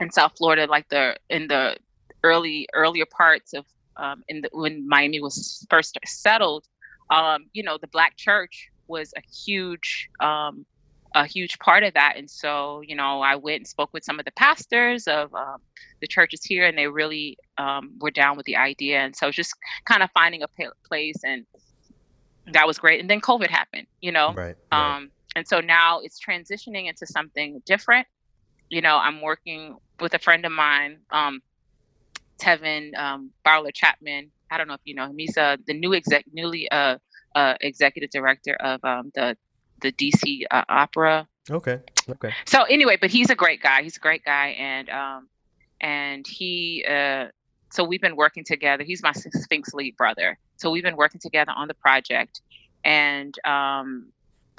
and 0.00 0.12
South 0.12 0.32
Florida, 0.36 0.66
like 0.66 0.88
the 0.88 1.16
in 1.28 1.48
the 1.48 1.76
early 2.24 2.68
earlier 2.74 3.06
parts 3.06 3.52
of 3.52 3.64
um, 3.96 4.22
in 4.28 4.42
the, 4.42 4.48
when 4.52 4.88
Miami 4.88 5.20
was 5.20 5.66
first 5.68 5.98
settled, 6.06 6.66
um, 7.10 7.46
you 7.52 7.62
know, 7.62 7.78
the 7.80 7.88
black 7.88 8.16
church 8.16 8.70
was 8.88 9.12
a 9.16 9.22
huge 9.44 10.08
um, 10.20 10.64
a 11.14 11.26
huge 11.26 11.58
part 11.58 11.82
of 11.82 11.94
that. 11.94 12.14
And 12.16 12.30
so, 12.30 12.82
you 12.82 12.94
know, 12.94 13.20
I 13.20 13.36
went 13.36 13.56
and 13.56 13.66
spoke 13.66 13.90
with 13.92 14.04
some 14.04 14.18
of 14.18 14.24
the 14.24 14.32
pastors 14.32 15.08
of 15.08 15.34
um, 15.34 15.58
the 16.00 16.06
churches 16.06 16.44
here, 16.44 16.66
and 16.66 16.78
they 16.78 16.86
really 16.86 17.36
um, 17.58 17.92
were 18.00 18.10
down 18.10 18.36
with 18.36 18.46
the 18.46 18.56
idea. 18.56 19.00
And 19.00 19.14
so, 19.14 19.30
just 19.30 19.54
kind 19.84 20.02
of 20.02 20.10
finding 20.12 20.42
a 20.42 20.48
place, 20.86 21.16
and 21.24 21.44
that 22.52 22.66
was 22.66 22.78
great. 22.78 23.00
And 23.00 23.10
then 23.10 23.20
COVID 23.20 23.48
happened, 23.48 23.86
you 24.00 24.12
know, 24.12 24.32
right, 24.34 24.56
right. 24.72 24.96
Um, 24.96 25.10
and 25.40 25.48
so 25.48 25.60
now 25.60 26.00
it's 26.00 26.20
transitioning 26.20 26.86
into 26.86 27.06
something 27.06 27.62
different. 27.64 28.06
You 28.68 28.82
know, 28.82 28.98
I'm 28.98 29.22
working 29.22 29.78
with 29.98 30.12
a 30.12 30.18
friend 30.18 30.44
of 30.44 30.52
mine, 30.52 30.98
um, 31.10 31.40
Tevin 32.38 32.94
um, 32.94 33.30
Barlow 33.42 33.70
Chapman. 33.70 34.30
I 34.50 34.58
don't 34.58 34.68
know 34.68 34.74
if 34.74 34.82
you 34.84 34.94
know 34.94 35.06
him. 35.06 35.16
He's 35.16 35.38
uh, 35.38 35.56
the 35.66 35.72
new 35.72 35.94
exec, 35.94 36.26
newly 36.30 36.70
uh, 36.70 36.98
uh, 37.34 37.54
executive 37.62 38.10
director 38.10 38.54
of 38.56 38.84
um, 38.84 39.12
the 39.14 39.34
the 39.80 39.92
DC 39.92 40.42
uh, 40.50 40.62
Opera. 40.68 41.26
Okay. 41.50 41.80
Okay. 42.06 42.34
So 42.44 42.64
anyway, 42.64 42.98
but 43.00 43.10
he's 43.10 43.30
a 43.30 43.34
great 43.34 43.62
guy. 43.62 43.82
He's 43.82 43.96
a 43.96 44.00
great 44.00 44.22
guy, 44.22 44.48
and 44.48 44.90
um, 44.90 45.28
and 45.80 46.26
he 46.26 46.84
uh, 46.86 47.28
so 47.70 47.82
we've 47.82 48.02
been 48.02 48.16
working 48.16 48.44
together. 48.44 48.84
He's 48.84 49.02
my 49.02 49.12
Sphinx 49.12 49.72
lead 49.72 49.96
brother. 49.96 50.38
So 50.58 50.70
we've 50.70 50.84
been 50.84 50.96
working 50.96 51.18
together 51.18 51.52
on 51.56 51.66
the 51.66 51.74
project, 51.74 52.42
and 52.84 53.34
um, 53.46 54.12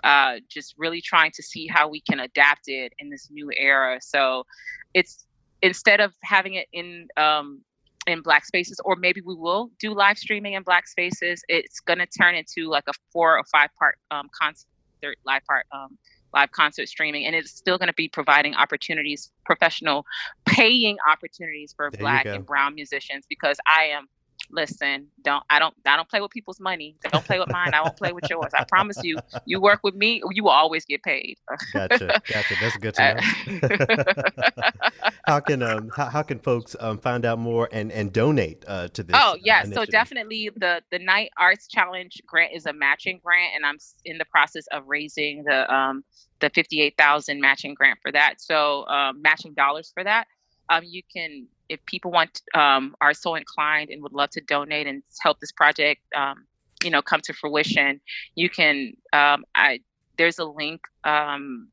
uh, 0.04 0.36
just 0.50 0.76
really 0.78 1.02
trying 1.02 1.32
to 1.32 1.44
see 1.44 1.68
how 1.68 1.88
we 1.88 2.02
can 2.02 2.20
adapt 2.20 2.68
it 2.68 2.94
in 3.00 3.10
this 3.10 3.30
new 3.32 3.52
era. 3.56 4.00
So 4.02 4.46
it's 4.94 5.26
instead 5.62 6.00
of 6.00 6.14
having 6.24 6.56
it 6.56 6.68
in 6.74 7.08
um, 7.18 7.62
in 8.08 8.22
black 8.22 8.46
spaces 8.46 8.80
or 8.84 8.96
maybe 8.96 9.22
we 9.22 9.36
will 9.36 9.70
do 9.80 9.94
live 9.94 10.18
streaming 10.18 10.54
in 10.54 10.64
black 10.64 10.88
spaces 10.88 11.44
it's 11.48 11.80
going 11.80 12.00
to 12.00 12.08
turn 12.08 12.34
into 12.34 12.68
like 12.68 12.84
a 12.88 12.94
four 13.12 13.38
or 13.38 13.44
five 13.52 13.70
part 13.78 13.98
um, 14.10 14.28
concert 14.40 15.18
live 15.26 15.46
part 15.46 15.66
um, 15.72 15.98
live 16.34 16.52
concert 16.52 16.88
streaming 16.88 17.26
and 17.26 17.36
it's 17.36 17.52
still 17.52 17.78
going 17.78 17.88
to 17.88 17.94
be 17.94 18.08
providing 18.08 18.56
opportunities 18.56 19.32
professional 19.46 20.04
paying 20.48 20.98
opportunities 21.12 21.74
for 21.76 21.92
there 21.92 22.00
black 22.00 22.26
and 22.26 22.46
brown 22.46 22.74
musicians 22.74 23.26
because 23.30 23.58
i 23.68 23.84
am 23.84 24.08
listen, 24.50 25.08
don't 25.24 25.44
I 25.50 25.60
don't 25.60 25.74
I 25.86 25.96
don't 25.96 26.10
play 26.10 26.22
with 26.22 26.32
people's 26.32 26.60
money. 26.60 26.96
Don't 27.12 27.26
play 27.26 27.40
with 27.40 27.50
mine. 27.50 27.74
I 27.74 27.82
won't 27.82 27.98
play 27.98 28.12
with 28.14 28.30
yours. 28.30 28.52
I 28.54 28.64
promise 28.64 29.02
you. 29.04 29.18
You 29.46 29.62
work 29.62 29.82
with 29.84 29.96
me, 29.96 30.22
you 30.32 30.44
will 30.44 30.52
always 30.52 30.86
get 30.86 31.04
paid. 31.04 31.38
gotcha, 31.74 32.22
gotcha. 32.28 32.56
That's 32.60 32.78
good 32.78 32.96
to 32.96 33.14
know. 34.56 34.86
how 35.26 35.40
can 35.40 35.64
um 35.64 35.90
how, 35.96 36.06
how 36.06 36.22
can 36.22 36.40
folks 36.40 36.76
um 36.80 36.98
find 36.98 37.26
out 37.26 37.40
more 37.40 37.70
and 37.72 37.92
and 37.92 38.12
donate 38.12 38.64
uh, 38.68 38.88
to 38.90 39.04
this? 39.04 39.16
Oh 39.20 39.38
yeah, 39.42 39.64
uh, 39.66 39.72
so 39.72 39.86
definitely 39.86 40.50
the 40.56 40.82
the 40.92 41.00
Knight 41.00 41.32
Arts 41.38 41.68
Challenge 41.68 42.22
grant 42.26 42.54
is 42.54 42.66
a 42.66 42.74
matching 42.74 43.20
grant, 43.24 43.54
and 43.56 43.66
I'm 43.66 43.78
in 44.06 44.18
the 44.18 44.26
process 44.26 44.66
of 44.72 44.84
raising 44.88 45.44
the 45.44 45.72
um 45.74 46.04
the 46.40 46.50
fifty 46.50 46.82
eight 46.82 46.96
thousand 46.98 47.40
matching 47.42 47.74
grant 47.74 48.00
for 48.02 48.12
that. 48.12 48.36
So 48.40 48.86
um, 48.88 49.22
matching 49.22 49.54
dollars 49.54 49.92
for 49.94 50.04
that. 50.04 50.28
Um, 50.72 50.84
you 50.86 51.04
can 51.14 51.48
if 51.68 51.86
people 51.86 52.12
want 52.12 52.42
um, 52.56 52.96
are 53.02 53.14
so 53.14 53.36
inclined 53.36 53.90
and 53.90 54.02
would 54.02 54.14
love 54.14 54.30
to 54.32 54.42
donate 54.42 54.88
and 54.88 55.04
help 55.22 55.40
this 55.40 55.52
project 55.52 56.02
um, 56.16 56.46
you 56.84 56.90
know 56.90 57.02
come 57.02 57.22
to 57.22 57.34
fruition 57.34 58.00
you 58.36 58.50
can 58.50 58.94
um, 59.14 59.44
I, 59.54 59.82
there's 60.18 60.40
a 60.40 60.46
link 60.46 60.82
um, 61.04 61.68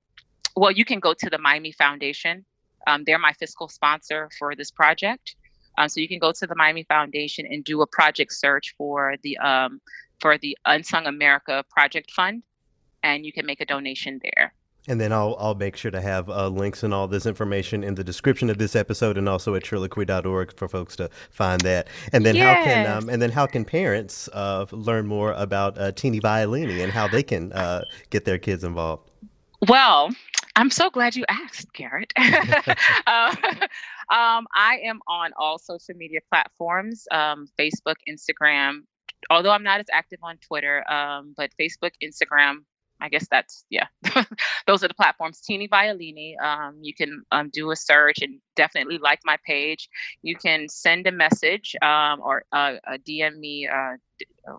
well 0.56 0.72
you 0.72 0.84
can 0.84 0.98
go 0.98 1.14
to 1.14 1.30
the 1.30 1.38
miami 1.38 1.72
foundation. 1.72 2.44
Um, 2.86 3.04
they're 3.04 3.18
my 3.18 3.34
fiscal 3.34 3.68
sponsor 3.68 4.30
for 4.38 4.54
this 4.54 4.70
project. 4.70 5.36
Um, 5.76 5.88
so 5.88 6.00
you 6.00 6.08
can 6.08 6.18
go 6.18 6.32
to 6.32 6.46
the 6.46 6.56
miami 6.56 6.84
foundation 6.84 7.46
and 7.46 7.62
do 7.62 7.82
a 7.82 7.86
project 7.86 8.32
search 8.32 8.74
for 8.76 9.14
the 9.22 9.38
for 10.20 10.36
the 10.36 10.58
unsung 10.64 11.06
america 11.06 11.64
project 11.70 12.10
fund 12.10 12.42
and 13.04 13.24
you 13.24 13.32
can 13.32 13.46
make 13.46 13.60
a 13.60 13.66
donation 13.66 14.20
there 14.22 14.52
and 14.88 15.00
then 15.00 15.12
I'll 15.12 15.36
I'll 15.38 15.54
make 15.54 15.76
sure 15.76 15.90
to 15.90 16.00
have 16.00 16.28
uh, 16.28 16.48
links 16.48 16.82
and 16.82 16.92
all 16.92 17.06
this 17.06 17.26
information 17.26 17.84
in 17.84 17.94
the 17.94 18.04
description 18.04 18.50
of 18.50 18.58
this 18.58 18.74
episode, 18.74 19.18
and 19.18 19.28
also 19.28 19.54
at 19.54 19.62
triloquy.org 19.62 20.56
for 20.56 20.68
folks 20.68 20.96
to 20.96 21.10
find 21.30 21.60
that. 21.60 21.88
And 22.12 22.24
then 22.24 22.34
yes. 22.34 22.56
how 22.56 22.64
can 22.64 22.96
um, 22.96 23.08
and 23.08 23.22
then 23.22 23.30
how 23.30 23.46
can 23.46 23.64
parents 23.64 24.28
uh, 24.32 24.66
learn 24.72 25.06
more 25.06 25.32
about 25.32 25.78
uh, 25.78 25.92
Teeny 25.92 26.20
Violini 26.20 26.82
and 26.82 26.92
how 26.92 27.06
they 27.06 27.22
can 27.22 27.52
uh, 27.52 27.84
get 28.10 28.24
their 28.24 28.38
kids 28.38 28.64
involved? 28.64 29.10
Well, 29.68 30.10
I'm 30.56 30.70
so 30.70 30.90
glad 30.90 31.16
you 31.16 31.24
asked, 31.28 31.72
Garrett. 31.72 32.12
uh, 32.16 33.34
um, 34.10 34.46
I 34.54 34.80
am 34.84 35.00
on 35.06 35.32
all 35.36 35.58
social 35.58 35.94
media 35.94 36.20
platforms: 36.28 37.06
um, 37.10 37.48
Facebook, 37.58 37.96
Instagram. 38.08 38.80
Although 39.30 39.50
I'm 39.50 39.64
not 39.64 39.80
as 39.80 39.86
active 39.92 40.20
on 40.22 40.38
Twitter, 40.38 40.88
um, 40.90 41.34
but 41.36 41.50
Facebook, 41.60 41.90
Instagram, 42.02 42.58
I 43.00 43.08
guess 43.08 43.26
that's 43.30 43.64
yeah. 43.70 43.86
Those 44.66 44.82
are 44.82 44.88
the 44.88 44.94
platforms. 44.94 45.40
Teeny 45.40 45.68
Violini. 45.68 46.34
Um, 46.42 46.78
you 46.82 46.94
can 46.94 47.22
um, 47.30 47.50
do 47.52 47.70
a 47.70 47.76
search 47.76 48.18
and 48.22 48.40
definitely 48.56 48.98
like 48.98 49.20
my 49.24 49.36
page. 49.46 49.88
You 50.22 50.36
can 50.36 50.68
send 50.68 51.06
a 51.06 51.12
message 51.12 51.76
um, 51.82 52.20
or 52.22 52.42
uh, 52.52 52.74
DM 53.06 53.38
me. 53.38 53.68
Uh, 53.68 53.96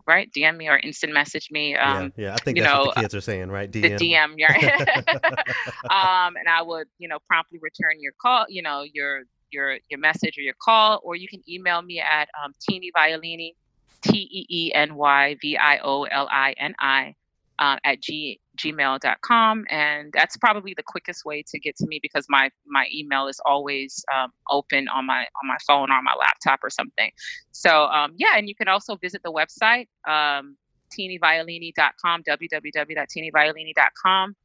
right, 0.07 0.31
DM 0.31 0.57
me 0.57 0.69
or 0.69 0.77
instant 0.77 1.13
message 1.13 1.49
me. 1.51 1.75
Um, 1.75 2.13
yeah, 2.15 2.27
yeah, 2.27 2.33
I 2.33 2.37
think 2.37 2.59
that's 2.59 2.73
know, 2.73 2.85
what 2.85 2.95
the 2.95 3.01
kids 3.01 3.15
are 3.15 3.21
saying, 3.21 3.49
right? 3.49 3.69
DM. 3.69 3.97
The 3.97 4.13
DM, 4.13 4.33
yeah. 4.37 4.55
um, 6.27 6.35
and 6.37 6.47
I 6.47 6.61
would, 6.61 6.87
you 6.97 7.07
know, 7.07 7.19
promptly 7.27 7.59
return 7.61 7.99
your 7.99 8.13
call. 8.21 8.45
You 8.47 8.61
know, 8.61 8.83
your 8.93 9.23
your 9.51 9.77
your 9.89 9.99
message 9.99 10.37
or 10.37 10.41
your 10.41 10.55
call, 10.61 11.01
or 11.03 11.15
you 11.15 11.27
can 11.27 11.41
email 11.49 11.81
me 11.81 11.99
at 11.99 12.29
um, 12.43 12.53
Teeny 12.61 12.91
Violini, 12.95 13.55
T 14.01 14.17
E 14.17 14.45
E 14.49 14.73
N 14.73 14.95
Y 14.95 15.35
V 15.41 15.57
I 15.57 15.79
O 15.79 16.03
L 16.03 16.27
I 16.31 16.53
N 16.57 16.73
I 16.79 17.15
uh, 17.59 17.77
at 17.83 18.01
g, 18.01 18.39
gmail.com. 18.57 19.65
And 19.69 20.11
that's 20.13 20.37
probably 20.37 20.73
the 20.75 20.83
quickest 20.83 21.25
way 21.25 21.43
to 21.47 21.59
get 21.59 21.75
to 21.77 21.87
me 21.87 21.99
because 22.01 22.25
my, 22.29 22.49
my 22.65 22.87
email 22.93 23.27
is 23.27 23.39
always 23.45 24.03
um, 24.15 24.31
open 24.49 24.87
on 24.87 25.05
my, 25.05 25.19
on 25.19 25.47
my 25.47 25.57
phone 25.67 25.91
or 25.91 25.95
on 25.95 26.03
my 26.03 26.15
laptop 26.17 26.61
or 26.63 26.69
something. 26.69 27.11
So 27.51 27.85
um, 27.85 28.13
yeah, 28.17 28.37
and 28.37 28.47
you 28.47 28.55
can 28.55 28.67
also 28.67 28.95
visit 28.95 29.21
the 29.23 29.31
website, 29.31 29.87
um, 30.07 30.55
teenyviolini.com, 30.97 32.23
www.teenyviolini.com 32.23 34.35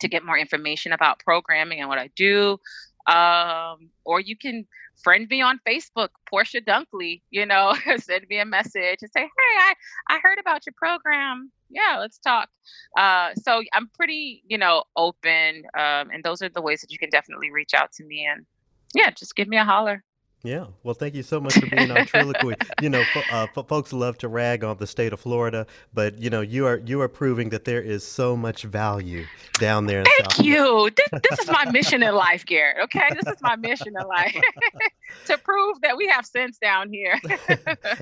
to 0.00 0.08
get 0.08 0.24
more 0.24 0.38
information 0.38 0.92
about 0.92 1.18
programming 1.20 1.80
and 1.80 1.88
what 1.88 1.98
I 1.98 2.10
do. 2.14 2.58
Um, 3.06 3.90
or 4.04 4.20
you 4.20 4.36
can 4.36 4.66
friend 5.02 5.26
me 5.30 5.40
on 5.40 5.60
Facebook, 5.66 6.08
Portia 6.28 6.60
Dunkley, 6.60 7.22
you 7.30 7.46
know, 7.46 7.74
send 7.98 8.26
me 8.28 8.38
a 8.38 8.44
message 8.44 8.98
and 9.02 9.10
say, 9.10 9.22
Hey, 9.22 9.28
I, 9.28 9.74
I 10.08 10.18
heard 10.22 10.38
about 10.38 10.66
your 10.66 10.74
program. 10.76 11.50
Yeah, 11.70 11.98
let's 11.98 12.18
talk. 12.18 12.48
Uh, 12.96 13.30
so 13.34 13.62
I'm 13.72 13.88
pretty, 13.94 14.42
you 14.46 14.58
know, 14.58 14.84
open. 14.96 15.64
Um, 15.76 16.10
and 16.10 16.24
those 16.24 16.42
are 16.42 16.48
the 16.48 16.62
ways 16.62 16.80
that 16.80 16.90
you 16.90 16.98
can 16.98 17.10
definitely 17.10 17.50
reach 17.50 17.74
out 17.74 17.92
to 17.92 18.04
me 18.04 18.26
and 18.30 18.46
yeah, 18.94 19.10
just 19.10 19.36
give 19.36 19.48
me 19.48 19.58
a 19.58 19.64
holler. 19.64 20.02
Yeah. 20.44 20.66
Well, 20.84 20.94
thank 20.94 21.14
you 21.14 21.24
so 21.24 21.40
much 21.40 21.54
for 21.54 21.66
being 21.66 21.90
on 21.90 22.06
Triloquy. 22.06 22.54
you 22.80 22.88
know, 22.88 23.02
uh, 23.32 23.48
folks 23.64 23.92
love 23.92 24.18
to 24.18 24.28
rag 24.28 24.62
on 24.62 24.76
the 24.76 24.86
state 24.86 25.12
of 25.12 25.18
Florida, 25.18 25.66
but 25.92 26.16
you 26.18 26.30
know, 26.30 26.42
you 26.42 26.64
are 26.64 26.78
you 26.78 27.00
are 27.00 27.08
proving 27.08 27.48
that 27.50 27.64
there 27.64 27.82
is 27.82 28.06
so 28.06 28.36
much 28.36 28.62
value 28.62 29.24
down 29.54 29.86
there. 29.86 30.04
thank 30.04 30.32
South 30.32 30.44
you. 30.44 30.90
This, 30.96 31.22
this 31.28 31.38
is 31.40 31.50
my 31.50 31.68
mission 31.72 32.04
in 32.04 32.14
life, 32.14 32.46
Garrett. 32.46 32.84
Okay, 32.84 33.08
this 33.10 33.34
is 33.34 33.42
my 33.42 33.56
mission 33.56 33.88
in 33.88 34.06
life 34.06 34.40
to 35.26 35.38
prove 35.38 35.80
that 35.80 35.96
we 35.96 36.06
have 36.06 36.24
sense 36.24 36.58
down 36.58 36.92
here. 36.92 37.18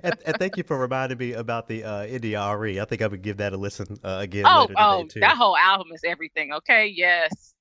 and, 0.03 0.17
and, 0.27 0.37
thank 0.39 0.59
you 0.59 0.63
for 0.63 0.79
reminding 0.79 1.17
me 1.17 1.33
about 1.33 1.69
the 1.69 1.85
uh, 1.85 2.05
India.Arie. 2.05 2.81
I 2.81 2.85
think 2.85 3.01
I 3.01 3.07
would 3.07 3.23
give 3.23 3.39
that 3.39 3.55
a 3.55 3.57
listen 3.57 3.99
uh, 4.05 4.19
again. 4.21 4.45
Oh, 4.47 4.69
oh, 4.77 5.09
that 5.17 5.37
whole 5.37 5.57
album 5.57 5.89
is 5.95 6.03
everything. 6.05 6.53
Okay, 6.53 6.87
yes. 6.95 7.55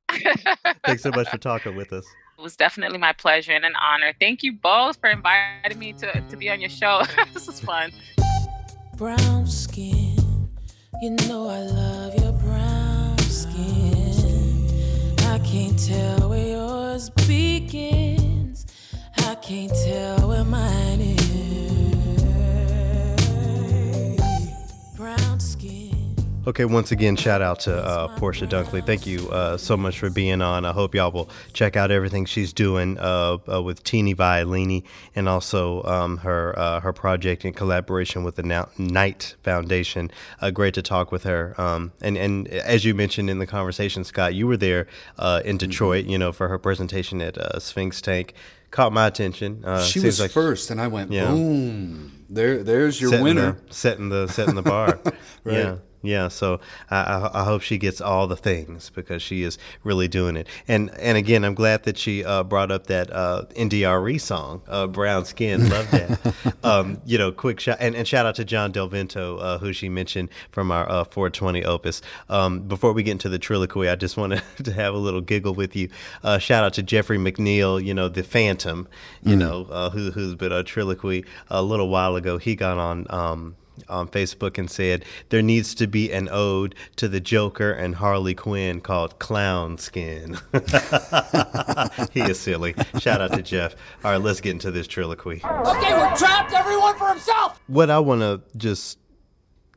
Thanks 0.86 1.04
so 1.04 1.12
much 1.12 1.30
for 1.30 1.38
talking 1.38 1.76
with 1.76 1.94
us. 1.94 2.06
It 2.38 2.42
was 2.42 2.58
definitely 2.58 2.98
my 2.98 3.14
pleasure 3.14 3.54
and 3.54 3.64
an 3.64 3.76
honor. 3.82 4.12
Thank 4.20 4.44
you 4.44 4.52
both 4.52 5.00
for 5.00 5.10
inviting 5.10 5.80
me 5.80 5.94
to, 5.94 6.20
to 6.20 6.36
be 6.36 6.50
on 6.50 6.60
your 6.60 6.70
show. 6.70 7.04
this 7.34 7.48
was 7.48 7.62
fun. 7.62 7.94
Brown 8.98 9.48
skin, 9.48 10.50
you 11.02 11.12
know 11.28 11.48
I 11.48 11.60
love 11.60 12.16
your 12.22 12.34
brown 12.34 13.18
skin. 13.20 14.68
I 15.20 15.40
can't 15.40 15.80
tell 15.80 16.30
where 16.30 16.48
yours 16.48 17.10
begins. 17.10 18.66
I 19.18 19.36
can't 19.36 19.72
tell 19.86 20.28
where 20.28 20.44
mine 20.44 21.00
is. 21.02 21.16
Brown. 24.98 25.35
Okay, 26.48 26.66
once 26.66 26.92
again, 26.92 27.16
shout 27.16 27.42
out 27.42 27.62
to 27.62 27.76
uh, 27.76 28.08
Portia 28.20 28.46
Dunkley. 28.46 28.86
Thank 28.86 29.08
you 29.08 29.28
uh, 29.32 29.58
so 29.58 29.76
much 29.76 29.98
for 29.98 30.12
being 30.12 30.44
on. 30.44 30.64
I 30.64 30.74
hope 30.74 30.94
y'all 30.94 31.12
will 31.12 31.28
check 31.54 31.76
out 31.76 31.90
everything 31.90 32.26
she's 32.26 32.54
doing 32.54 33.00
uh, 33.00 33.40
uh 33.52 33.64
with 33.64 33.84
Teeny 33.84 34.14
Violini 34.14 34.84
and 35.16 35.28
also 35.28 35.82
um, 35.86 36.18
her 36.18 36.54
uh, 36.56 36.82
her 36.82 36.94
project 36.94 37.46
in 37.46 37.54
collaboration 37.54 38.24
with 38.24 38.36
the 38.36 38.68
Knight 38.78 39.36
Foundation. 39.42 40.12
Uh, 40.40 40.52
great 40.52 40.76
to 40.76 40.84
talk 40.84 41.12
with 41.12 41.24
her. 41.24 41.60
Um, 41.60 41.94
and 42.00 42.16
and 42.16 42.48
as 42.50 42.86
you 42.86 42.94
mentioned 42.94 43.32
in 43.32 43.40
the 43.40 43.48
conversation, 43.48 44.04
Scott, 44.04 44.36
you 44.36 44.46
were 44.46 44.58
there 44.58 44.82
in 44.82 44.86
mm-hmm. 45.26 45.58
Detroit, 45.58 46.04
mm-hmm. 46.04 46.12
you 46.12 46.18
know, 46.20 46.32
for 46.32 46.48
her 46.48 46.60
presentation 46.60 47.22
at 47.22 47.60
Sphinx 47.60 48.02
Tank. 48.02 48.36
Caught 48.70 48.94
my 48.94 49.08
attention. 49.08 49.64
she 49.84 50.00
was 50.00 50.20
like, 50.20 50.30
first, 50.30 50.70
and 50.70 50.80
I 50.80 50.90
went, 50.90 51.12
yeah. 51.12 51.28
boom. 51.28 52.26
There, 52.30 52.62
there's 52.62 53.02
your 53.02 53.12
setting 53.12 53.24
winner. 53.24 53.52
The, 53.68 53.74
setting 53.74 54.10
the 54.10 54.28
setting 54.28 54.56
the 54.56 54.62
bar. 54.62 55.00
right. 55.44 55.58
Yeah. 55.58 55.76
Yeah, 56.06 56.28
so 56.28 56.60
I, 56.90 57.30
I, 57.34 57.44
hope 57.44 57.62
she 57.62 57.78
gets 57.78 58.02
all 58.02 58.28
the 58.28 58.36
things 58.36 58.90
because 58.90 59.22
she 59.22 59.44
is 59.44 59.58
really 59.84 60.08
doing 60.08 60.38
it. 60.38 60.48
And 60.68 60.92
and 61.00 61.18
again, 61.18 61.44
I'm 61.44 61.56
glad 61.56 61.84
that 61.84 61.98
she 61.98 62.24
uh, 62.24 62.44
brought 62.44 62.72
up 62.72 62.88
that 62.88 63.12
uh, 63.12 63.46
India.Arie 63.56 64.18
song, 64.18 64.62
uh, 64.68 64.88
"Brown 64.88 65.26
Skin." 65.26 65.70
Love 65.70 65.90
that. 65.92 66.56
um, 66.64 67.02
you 67.06 67.18
know, 67.18 67.32
quick 67.32 67.60
shout 67.60 67.78
and, 67.80 67.96
and 67.96 68.08
shout 68.08 68.26
out 68.26 68.36
to 68.36 68.46
John 68.46 68.72
Del 68.72 68.88
Vento, 68.88 69.38
uh, 69.38 69.58
who 69.58 69.74
she 69.74 69.90
mentioned 69.90 70.30
from 70.52 70.72
our 70.72 70.90
uh, 70.90 71.04
420 71.04 71.66
opus. 71.66 72.02
Um, 72.30 72.62
before 72.62 72.94
we 72.94 73.04
get 73.04 73.12
into 73.12 73.30
the 73.30 73.40
triloquy, 73.40 73.92
I 73.92 73.96
just 73.96 74.18
wanted 74.18 74.44
to 74.64 74.72
have 74.74 74.94
a 74.94 74.98
little 74.98 75.22
giggle 75.22 75.56
with 75.56 75.76
you. 75.76 75.90
Uh, 76.24 76.38
shout 76.38 76.64
out 76.64 76.74
to 76.76 76.84
Jeffrey 76.84 77.18
McNeil, 77.18 77.84
you 77.84 77.94
know, 77.94 78.10
the 78.10 78.24
Phantom, 78.24 78.88
you 79.24 79.36
mm. 79.36 79.40
know, 79.40 79.90
who 79.90 80.12
who's 80.12 80.36
been 80.36 80.52
a 80.52 80.64
triloquy 80.64 81.26
a 81.50 81.62
little 81.62 81.90
while 81.90 82.16
ago. 82.16 82.38
He 82.38 82.56
got 82.56 82.78
on. 82.78 83.08
Um, 83.10 83.56
on 83.90 84.08
Facebook 84.08 84.58
and 84.58 84.70
said 84.70 85.06
there 85.30 85.42
needs 85.42 85.76
to 85.76 85.88
be 85.88 86.12
an 86.12 86.30
ode 86.32 86.76
to 86.96 87.08
the 87.08 87.20
Joker 87.20 87.72
and 87.72 87.96
Harley 87.96 88.34
Quinn 88.34 88.82
called 88.82 89.20
Clown 89.20 89.78
Skin. 89.78 90.38
he 92.12 92.22
is 92.22 92.40
silly. 92.40 92.76
Shout 93.00 93.22
out 93.22 93.34
to 93.34 93.42
Jeff. 93.42 93.76
All 94.04 94.12
right, 94.12 94.22
let's 94.22 94.42
get 94.42 94.52
into 94.52 94.72
this 94.72 94.88
triloquy. 94.88 95.44
Okay, 95.44 95.94
we're 95.94 96.16
trapped. 96.16 96.54
Everyone 96.54 96.98
for 96.98 97.10
himself. 97.10 97.60
What 97.68 97.90
I 97.90 98.00
want 98.00 98.22
to 98.22 98.42
just, 98.58 98.98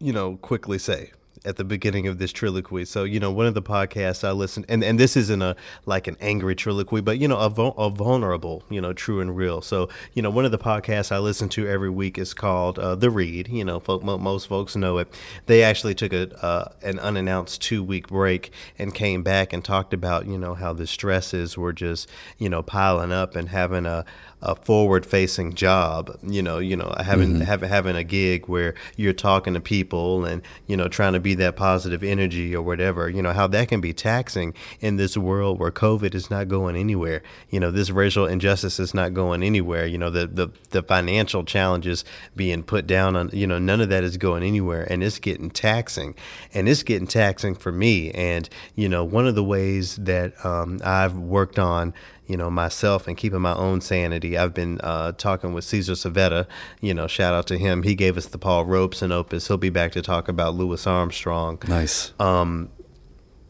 you 0.00 0.12
know, 0.12 0.36
quickly 0.36 0.78
say 0.78 1.12
at 1.44 1.56
the 1.56 1.64
beginning 1.64 2.06
of 2.06 2.18
this 2.18 2.32
triloquy. 2.32 2.86
So, 2.86 3.04
you 3.04 3.20
know, 3.20 3.30
one 3.30 3.46
of 3.46 3.54
the 3.54 3.62
podcasts 3.62 4.26
I 4.26 4.32
listen, 4.32 4.64
and, 4.68 4.82
and 4.82 4.98
this 4.98 5.16
isn't 5.16 5.42
a 5.42 5.56
like 5.86 6.06
an 6.06 6.16
angry 6.20 6.54
triloquy, 6.54 7.04
but, 7.04 7.18
you 7.18 7.28
know, 7.28 7.38
a, 7.38 7.46
a 7.46 7.90
vulnerable, 7.90 8.64
you 8.70 8.80
know, 8.80 8.92
true 8.92 9.20
and 9.20 9.36
real. 9.36 9.62
So, 9.62 9.88
you 10.14 10.22
know, 10.22 10.30
one 10.30 10.44
of 10.44 10.50
the 10.50 10.58
podcasts 10.58 11.12
I 11.12 11.18
listen 11.18 11.48
to 11.50 11.66
every 11.66 11.90
week 11.90 12.18
is 12.18 12.34
called 12.34 12.78
uh, 12.78 12.94
The 12.94 13.10
Read. 13.10 13.48
You 13.48 13.64
know, 13.64 13.80
folk, 13.80 14.02
most 14.02 14.46
folks 14.48 14.76
know 14.76 14.98
it. 14.98 15.08
They 15.46 15.62
actually 15.62 15.94
took 15.94 16.12
a 16.12 16.28
uh, 16.44 16.72
an 16.82 16.98
unannounced 16.98 17.62
two 17.62 17.82
week 17.82 18.08
break 18.08 18.52
and 18.78 18.94
came 18.94 19.22
back 19.22 19.52
and 19.52 19.64
talked 19.64 19.92
about, 19.92 20.26
you 20.26 20.38
know, 20.38 20.54
how 20.54 20.72
the 20.72 20.86
stresses 20.86 21.56
were 21.56 21.72
just, 21.72 22.08
you 22.38 22.48
know, 22.48 22.62
piling 22.62 23.12
up 23.12 23.36
and 23.36 23.48
having 23.48 23.86
a, 23.86 24.04
a 24.42 24.54
forward 24.54 25.04
facing 25.04 25.52
job 25.54 26.16
you 26.22 26.42
know 26.42 26.58
you 26.58 26.76
know 26.76 26.94
having 27.04 27.34
mm-hmm. 27.34 27.42
having 27.42 27.68
having 27.68 27.96
a 27.96 28.04
gig 28.04 28.46
where 28.46 28.74
you're 28.96 29.12
talking 29.12 29.54
to 29.54 29.60
people 29.60 30.24
and 30.24 30.42
you 30.66 30.76
know 30.76 30.88
trying 30.88 31.12
to 31.12 31.20
be 31.20 31.34
that 31.34 31.56
positive 31.56 32.02
energy 32.02 32.54
or 32.54 32.62
whatever 32.62 33.08
you 33.08 33.22
know 33.22 33.32
how 33.32 33.46
that 33.46 33.68
can 33.68 33.80
be 33.80 33.92
taxing 33.92 34.54
in 34.80 34.96
this 34.96 35.16
world 35.16 35.58
where 35.58 35.70
covid 35.70 36.14
is 36.14 36.30
not 36.30 36.48
going 36.48 36.76
anywhere. 36.76 37.22
You 37.50 37.60
know 37.60 37.70
this 37.70 37.90
racial 37.90 38.26
injustice 38.26 38.78
is 38.78 38.94
not 38.94 39.14
going 39.14 39.42
anywhere. 39.42 39.86
You 39.86 39.98
know 39.98 40.10
the 40.10 40.26
the, 40.26 40.48
the 40.70 40.82
financial 40.82 41.44
challenges 41.44 42.04
being 42.36 42.62
put 42.62 42.86
down 42.86 43.16
on 43.16 43.30
you 43.32 43.46
know 43.46 43.58
none 43.58 43.80
of 43.80 43.88
that 43.88 44.04
is 44.04 44.16
going 44.16 44.42
anywhere 44.42 44.86
and 44.90 45.02
it's 45.02 45.18
getting 45.18 45.50
taxing. 45.50 46.14
And 46.52 46.68
it's 46.68 46.82
getting 46.82 47.06
taxing 47.06 47.54
for 47.54 47.72
me. 47.72 48.10
And 48.10 48.48
you 48.74 48.88
know 48.88 49.04
one 49.04 49.26
of 49.26 49.34
the 49.34 49.44
ways 49.44 49.96
that 49.96 50.44
um, 50.44 50.80
I've 50.84 51.16
worked 51.16 51.58
on 51.58 51.94
you 52.28 52.36
know, 52.36 52.50
myself 52.50 53.08
and 53.08 53.16
keeping 53.16 53.40
my 53.40 53.54
own 53.54 53.80
sanity. 53.80 54.38
I've 54.38 54.54
been 54.54 54.80
uh, 54.82 55.12
talking 55.12 55.54
with 55.54 55.64
Cesar 55.64 55.94
Savetta, 55.94 56.46
you 56.80 56.94
know, 56.94 57.06
shout 57.06 57.34
out 57.34 57.46
to 57.48 57.58
him. 57.58 57.82
He 57.82 57.94
gave 57.94 58.16
us 58.16 58.26
the 58.26 58.38
Paul 58.38 58.66
Robeson 58.66 59.10
opus. 59.10 59.48
He'll 59.48 59.56
be 59.56 59.70
back 59.70 59.92
to 59.92 60.02
talk 60.02 60.28
about 60.28 60.54
Louis 60.54 60.86
Armstrong. 60.86 61.58
Nice. 61.66 62.12
Um, 62.20 62.68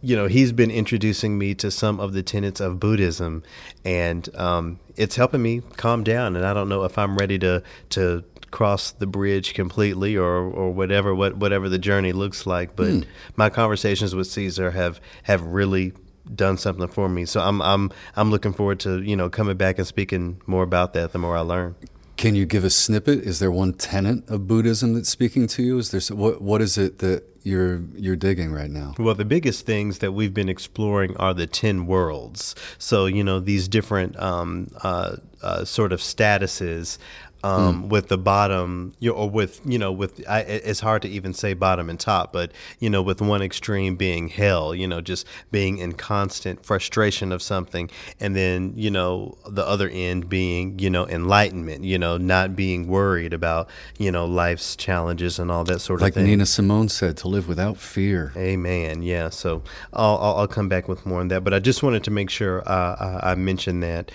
you 0.01 0.15
know, 0.15 0.27
he's 0.27 0.53
been 0.53 0.71
introducing 0.71 1.39
me 1.39 1.57
to 1.57 1.73
some 1.73 1.99
of 1.99 2.13
the 2.13 2.23
tenets 2.23 2.61
of 2.61 2.79
Buddhism, 2.79 3.43
and 3.85 4.33
um, 4.37 4.79
it's 4.97 5.17
helping 5.17 5.43
me 5.43 5.63
calm 5.77 6.05
down. 6.05 6.37
And 6.37 6.47
I 6.47 6.55
don't 6.55 6.69
know 6.69 6.85
if 6.85 6.97
I'm 6.97 7.17
ready 7.17 7.39
to 7.41 7.65
to 7.91 8.23
cross 8.53 8.93
the 8.93 9.09
bridge 9.09 9.55
completely 9.55 10.17
or 10.17 10.37
or 10.37 10.71
whatever 10.71 11.15
what 11.15 11.37
whatever 11.37 11.69
the 11.69 11.79
journey 11.79 12.13
looks 12.13 12.47
like. 12.47 12.77
But 12.77 12.89
mm. 12.89 13.07
my 13.35 13.51
conversations 13.51 14.15
with 14.15 14.29
Caesar 14.29 14.71
have 14.71 15.01
have 15.25 15.43
really 15.43 15.95
done 16.35 16.57
something 16.59 16.89
for 16.89 17.09
me. 17.09 17.25
So 17.25 17.41
I'm 17.41 17.61
I'm 17.63 17.91
I'm 18.17 18.31
looking 18.31 18.53
forward 18.53 18.81
to 18.81 19.03
you 19.03 19.17
know 19.17 19.29
coming 19.29 19.57
back 19.57 19.79
and 19.79 19.87
speaking 19.87 20.41
more 20.47 20.63
about 20.63 20.93
that. 20.95 21.13
The 21.13 21.19
more 21.19 21.37
I 21.37 21.41
learn. 21.41 21.75
Can 22.17 22.35
you 22.35 22.47
give 22.47 22.65
a 22.65 22.71
snippet? 22.71 23.21
Is 23.21 23.39
there 23.39 23.51
one 23.51 23.75
tenet 23.75 24.29
of 24.29 24.49
Buddhism 24.49 24.95
that's 24.95 25.09
speaking 25.09 25.47
to 25.49 25.63
you? 25.63 25.79
Is 25.79 25.93
there 25.93 26.17
what 26.17 26.43
what 26.43 26.61
is 26.61 26.77
it 26.77 26.99
that 26.99 27.23
you're 27.45 27.81
you're 27.95 28.17
digging 28.17 28.53
right 28.53 28.71
now? 28.71 28.95
Well, 28.99 29.15
the 29.15 29.25
biggest 29.25 29.67
things 29.67 29.99
that 29.99 30.13
we've 30.13 30.35
been 30.35 30.49
exploring 30.49 31.17
are 31.17 31.33
the 31.33 31.47
ten 31.47 31.87
worlds. 31.87 32.55
So 32.79 33.07
you 33.07 33.23
know 33.23 33.39
these 33.41 33.69
different 33.69 34.19
um, 34.19 34.69
uh, 34.83 35.17
uh, 35.43 35.65
sort 35.65 35.93
of 35.93 36.01
statuses 36.01 36.99
um, 37.45 37.85
mm. 37.85 37.89
with 37.89 38.09
the 38.09 38.19
bottom, 38.19 38.95
you 38.99 39.11
know, 39.11 39.17
or 39.17 39.31
with 39.31 39.61
you 39.65 39.79
know, 39.79 39.93
with 39.93 40.25
I, 40.29 40.41
it's 40.41 40.81
hard 40.81 41.03
to 41.03 41.09
even 41.09 41.35
say 41.35 41.55
bottom 41.55 41.89
and 41.89 41.99
top, 41.99 42.33
but 42.33 42.53
you 42.81 42.91
know, 42.91 43.03
with 43.03 43.21
one 43.21 43.43
extreme 43.43 43.97
being 43.97 44.29
hell, 44.29 44.75
you 44.75 44.87
know, 44.87 45.01
just 45.01 45.27
being 45.51 45.79
in 45.79 45.93
constant 45.93 46.65
frustration 46.65 47.33
of 47.33 47.43
something, 47.43 47.91
and 48.19 48.35
then 48.35 48.73
you 48.77 48.91
know, 48.91 49.37
the 49.49 49.67
other 49.67 49.89
end 49.89 50.29
being 50.29 50.79
you 50.79 50.91
know, 50.91 51.07
enlightenment, 51.07 51.85
you 51.85 51.99
know, 51.99 52.17
not 52.17 52.57
being 52.57 52.89
worried 52.89 53.33
about 53.33 53.69
you 53.99 54.11
know, 54.11 54.27
life's 54.27 54.77
challenges 54.77 55.39
and 55.39 55.51
all 55.51 55.65
that 55.65 55.81
sort 55.81 56.01
like 56.01 56.11
of 56.11 56.15
thing. 56.15 56.25
Like 56.25 56.31
Nina 56.31 56.47
Simone 56.47 56.89
said, 56.89 57.17
to 57.19 57.29
live 57.29 57.49
without 57.49 57.77
fear. 57.77 58.33
Amen. 58.37 59.03
Yeah. 59.03 59.29
So 59.29 59.63
I'll 59.93 60.19
I'll, 60.19 60.35
I'll 60.39 60.49
come 60.49 60.69
back 60.69 60.89
with 60.89 61.07
more 61.07 61.21
on 61.21 61.29
that, 61.29 61.45
but 61.45 61.55
I 61.55 61.59
just 61.59 61.83
wanted 61.83 62.05
to 62.05 62.11
make 62.11 62.31
sure 62.31 62.63
uh, 62.69 63.21
I, 63.23 63.33
I 63.33 63.35
mentioned 63.35 63.83
that. 63.83 64.11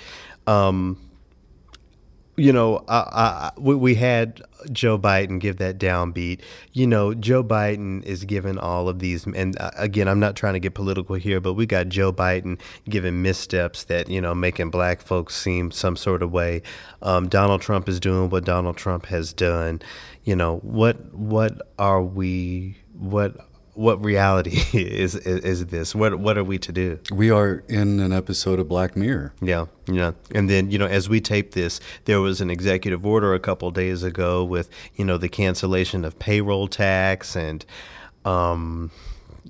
Um, 0.46 0.98
you 2.36 2.52
know, 2.52 2.84
I, 2.88 3.52
I, 3.56 3.60
we 3.60 3.96
had 3.96 4.42
Joe 4.72 4.98
Biden 4.98 5.40
give 5.40 5.58
that 5.58 5.78
downbeat. 5.78 6.42
You 6.72 6.88
know, 6.88 7.14
Joe 7.14 7.44
Biden 7.44 8.04
is 8.04 8.26
giving 8.26 8.58
all 8.58 8.90
of 8.90 9.00
these, 9.00 9.26
and 9.26 9.60
uh, 9.60 9.72
again, 9.76 10.08
I'm 10.08 10.20
not 10.20 10.36
trying 10.36 10.54
to 10.54 10.60
get 10.60 10.74
political 10.74 11.16
here, 11.16 11.40
but 11.40 11.54
we 11.54 11.66
got 11.66 11.90
Joe 11.90 12.12
Biden 12.12 12.60
giving 12.90 13.22
missteps 13.22 13.84
that 13.86 14.10
you 14.10 14.20
know 14.20 14.34
making 14.34 14.72
black 14.72 15.02
folks 15.02 15.36
seem 15.36 15.70
some 15.70 15.96
sort 15.96 16.24
of 16.24 16.32
way. 16.32 16.64
Um, 17.02 17.28
Donald 17.28 17.62
Trump 17.62 17.88
is 17.88 18.00
doing 18.00 18.30
what 18.30 18.46
Donald 18.46 18.78
Trump 18.78 19.06
has 19.08 19.32
done. 19.32 19.82
You 20.24 20.36
know, 20.36 20.58
what 20.60 21.14
what 21.14 21.62
are 21.78 22.02
we? 22.02 22.78
What 22.98 23.38
what 23.74 24.04
reality 24.04 24.52
is, 24.74 25.16
is, 25.16 25.44
is 25.44 25.66
this? 25.68 25.96
What 25.96 26.20
what 26.20 26.38
are 26.38 26.44
we 26.44 26.58
to 26.60 26.72
do? 26.72 27.00
We 27.12 27.30
are 27.30 27.64
in 27.68 28.00
an 28.00 28.14
episode 28.14 28.60
of 28.60 28.68
Black 28.68 28.96
Mirror. 28.96 29.34
Yeah, 29.42 29.66
yeah. 29.88 30.12
And 30.32 30.50
then 30.50 30.72
you 30.72 30.78
know, 30.78 30.88
as 30.88 31.10
we 31.10 31.22
tape 31.22 31.52
this, 31.52 31.80
there 32.06 32.22
was 32.22 32.42
an 32.42 32.50
executive 32.50 33.06
order 33.06 33.34
a 33.34 33.40
couple 33.40 33.70
days 33.72 34.04
ago 34.04 34.44
with 34.44 34.70
you 34.96 35.06
know 35.06 35.18
the 35.18 35.30
cancellation 35.30 36.06
of 36.06 36.18
payroll 36.20 36.68
tax 36.68 37.36
and, 37.36 37.66
um, 38.26 38.92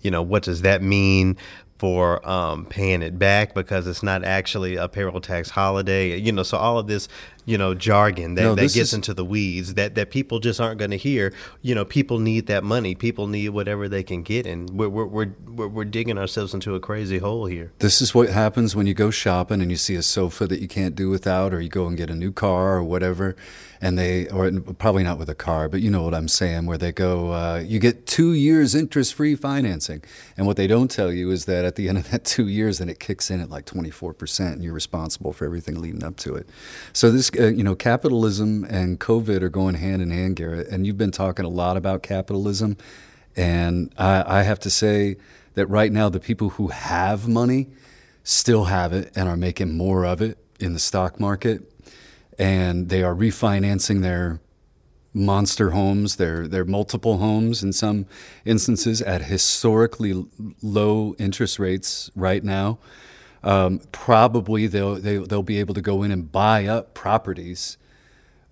you 0.01 0.11
know, 0.11 0.21
what 0.21 0.43
does 0.43 0.61
that 0.61 0.81
mean? 0.81 1.37
for 1.79 2.25
um, 2.25 2.65
paying 2.65 3.01
it 3.01 3.19
back 3.19 3.53
because 3.53 3.87
it's 3.87 4.03
not 4.03 4.23
actually 4.23 4.77
a 4.77 4.87
payroll 4.87 5.19
tax 5.19 5.49
holiday. 5.49 6.17
You 6.17 6.31
know, 6.31 6.43
so 6.43 6.57
all 6.57 6.79
of 6.79 6.87
this 6.87 7.09
you 7.45 7.57
know 7.57 7.73
jargon 7.73 8.35
that, 8.35 8.43
no, 8.43 8.55
that 8.55 8.61
gets 8.61 8.75
is... 8.75 8.93
into 8.93 9.13
the 9.13 9.25
weeds 9.25 9.73
that, 9.75 9.95
that 9.95 10.11
people 10.11 10.39
just 10.39 10.59
aren't 10.59 10.79
going 10.79 10.91
to 10.91 10.97
hear. 10.97 11.33
You 11.61 11.75
know 11.75 11.85
people 11.85 12.19
need 12.19 12.47
that 12.47 12.63
money. 12.63 12.95
People 12.95 13.27
need 13.27 13.49
whatever 13.49 13.87
they 13.87 14.03
can 14.03 14.23
get 14.23 14.45
and 14.45 14.69
we're, 14.69 14.89
we're, 14.89 15.05
we're, 15.05 15.67
we're, 15.67 15.85
digging 15.85 16.17
ourselves 16.17 16.53
into 16.53 16.75
a 16.75 16.79
crazy 16.79 17.19
hole 17.19 17.45
here. 17.45 17.71
This 17.79 18.01
is 18.01 18.15
what 18.15 18.29
happens 18.29 18.75
when 18.75 18.87
you 18.87 18.93
go 18.93 19.11
shopping 19.11 19.61
and 19.61 19.69
you 19.69 19.77
see 19.77 19.95
a 19.95 20.01
sofa 20.01 20.47
that 20.47 20.59
you 20.59 20.67
can't 20.67 20.95
do 20.95 21.09
without 21.09 21.53
or 21.53 21.61
you 21.61 21.69
go 21.69 21.85
and 21.87 21.97
get 21.97 22.09
a 22.09 22.15
new 22.15 22.31
car 22.31 22.77
or 22.77 22.83
whatever 22.83 23.35
and 23.81 23.99
they 23.99 24.27
or 24.29 24.49
probably 24.79 25.03
not 25.03 25.19
with 25.19 25.29
a 25.29 25.35
car 25.35 25.67
but 25.67 25.81
you 25.81 25.91
know 25.91 26.03
what 26.03 26.13
i'm 26.13 26.29
saying 26.29 26.65
where 26.65 26.77
they 26.77 26.91
go 26.91 27.31
uh, 27.31 27.59
you 27.59 27.79
get 27.79 28.05
two 28.05 28.33
years 28.33 28.73
interest 28.75 29.13
free 29.13 29.35
financing. 29.35 30.03
And 30.37 30.45
what 30.45 30.57
they 30.57 30.67
don't 30.67 30.89
tell 30.89 31.11
you 31.11 31.31
is 31.31 31.45
that 31.45 31.65
at 31.65 31.75
the 31.75 31.89
end 31.89 31.97
of 31.97 32.09
that 32.11 32.23
two 32.35 32.47
years 32.47 32.77
then 32.77 32.89
it 32.89 32.99
kicks 32.99 33.29
in 33.29 33.41
at 33.41 33.49
like 33.49 33.65
24% 33.65 34.53
and 34.53 34.63
you're 34.63 34.73
responsible 34.73 35.33
for 35.33 35.45
everything 35.45 35.81
leading 35.81 36.03
up 36.03 36.17
to 36.17 36.35
it. 36.35 36.47
So 36.93 37.11
this 37.11 37.29
uh, 37.39 37.47
you 37.47 37.63
know, 37.63 37.75
capitalism 37.75 38.63
and 38.65 38.99
COVID 38.99 39.41
are 39.41 39.49
going 39.49 39.75
hand 39.75 40.01
in 40.01 40.11
hand, 40.11 40.35
Garrett. 40.35 40.67
And 40.67 40.85
you've 40.85 40.97
been 40.97 41.11
talking 41.11 41.45
a 41.45 41.49
lot 41.49 41.77
about 41.77 42.03
capitalism. 42.03 42.77
And 43.35 43.93
I, 43.97 44.39
I 44.39 44.43
have 44.43 44.59
to 44.61 44.69
say 44.69 45.17
that 45.55 45.67
right 45.67 45.91
now, 45.91 46.09
the 46.09 46.19
people 46.19 46.49
who 46.49 46.67
have 46.67 47.27
money 47.27 47.67
still 48.23 48.65
have 48.65 48.93
it 48.93 49.11
and 49.15 49.27
are 49.27 49.37
making 49.37 49.75
more 49.75 50.05
of 50.05 50.21
it 50.21 50.37
in 50.59 50.73
the 50.73 50.79
stock 50.79 51.19
market. 51.19 51.61
And 52.39 52.89
they 52.89 53.03
are 53.03 53.13
refinancing 53.13 54.01
their 54.01 54.39
monster 55.13 55.71
homes, 55.71 56.15
their, 56.15 56.47
their 56.47 56.65
multiple 56.65 57.17
homes 57.17 57.61
in 57.63 57.71
some 57.71 58.07
instances 58.45 59.01
at 59.01 59.23
historically 59.23 60.25
low 60.61 61.15
interest 61.19 61.59
rates 61.59 62.09
right 62.15 62.43
now. 62.43 62.79
Um, 63.43 63.81
probably 63.91 64.67
they'll 64.67 64.95
they, 64.95 65.17
they 65.17 65.35
will 65.35 65.43
be 65.43 65.59
able 65.59 65.73
to 65.73 65.81
go 65.81 66.03
in 66.03 66.11
and 66.11 66.31
buy 66.31 66.65
up 66.65 66.93
properties 66.93 67.77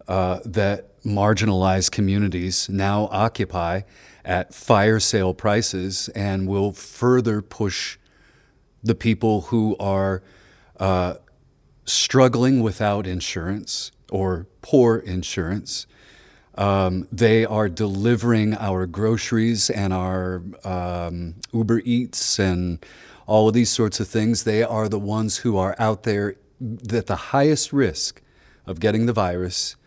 uh, 0.08 0.40
that 0.44 1.02
marginalized 1.04 1.92
communities 1.92 2.70
now 2.70 3.08
occupy 3.12 3.82
at 4.24 4.54
fire 4.54 5.00
sale 5.00 5.34
prices, 5.34 6.10
and 6.10 6.48
will 6.48 6.72
further 6.72 7.42
push 7.42 7.98
the 8.84 8.96
people 8.96 9.42
who 9.42 9.76
are 9.80 10.22
uh, 10.80 11.16
struggling 11.86 12.62
without 12.62 13.08
insurance 13.08 13.92
or 14.12 14.48
poor 14.62 14.98
insurance. 14.98 15.88
Um, 16.56 17.08
they 17.12 17.46
are 17.46 17.70
delivering 17.70 18.56
our 18.56 18.86
groceries 18.86 19.70
and 19.70 19.94
our 19.94 20.44
um, 20.64 21.36
Uber 21.54 21.82
Eats 21.86 22.40
and 22.40 22.86
all 23.32 23.48
of 23.48 23.54
these 23.54 23.70
sorts 23.70 24.02
of 24.02 24.10
things. 24.10 24.44
They 24.44 24.62
are 24.62 24.90
the 24.90 25.00
ones 25.00 25.38
who 25.38 25.58
are 25.58 25.74
out 25.80 26.04
there 26.04 26.36
at 26.94 27.08
the 27.08 27.16
highest 27.16 27.72
risk 27.72 28.22
of 28.66 28.82
getting 28.82 29.06
the 29.06 29.14
virus. 29.14 29.78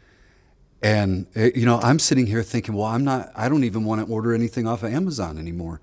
And 0.82 1.26
eh, 1.34 1.50
you 1.54 1.66
know, 1.66 1.78
I'm 1.80 1.98
sitting 1.98 2.26
here 2.26 2.42
thinking, 2.42 2.74
well, 2.74 2.86
I'm 2.86 3.04
not. 3.04 3.30
I 3.36 3.50
don't 3.50 3.64
even 3.64 3.84
want 3.84 4.00
to 4.06 4.10
order 4.10 4.32
anything 4.32 4.66
off 4.66 4.82
of 4.82 4.94
Amazon 4.94 5.36
anymore. 5.38 5.82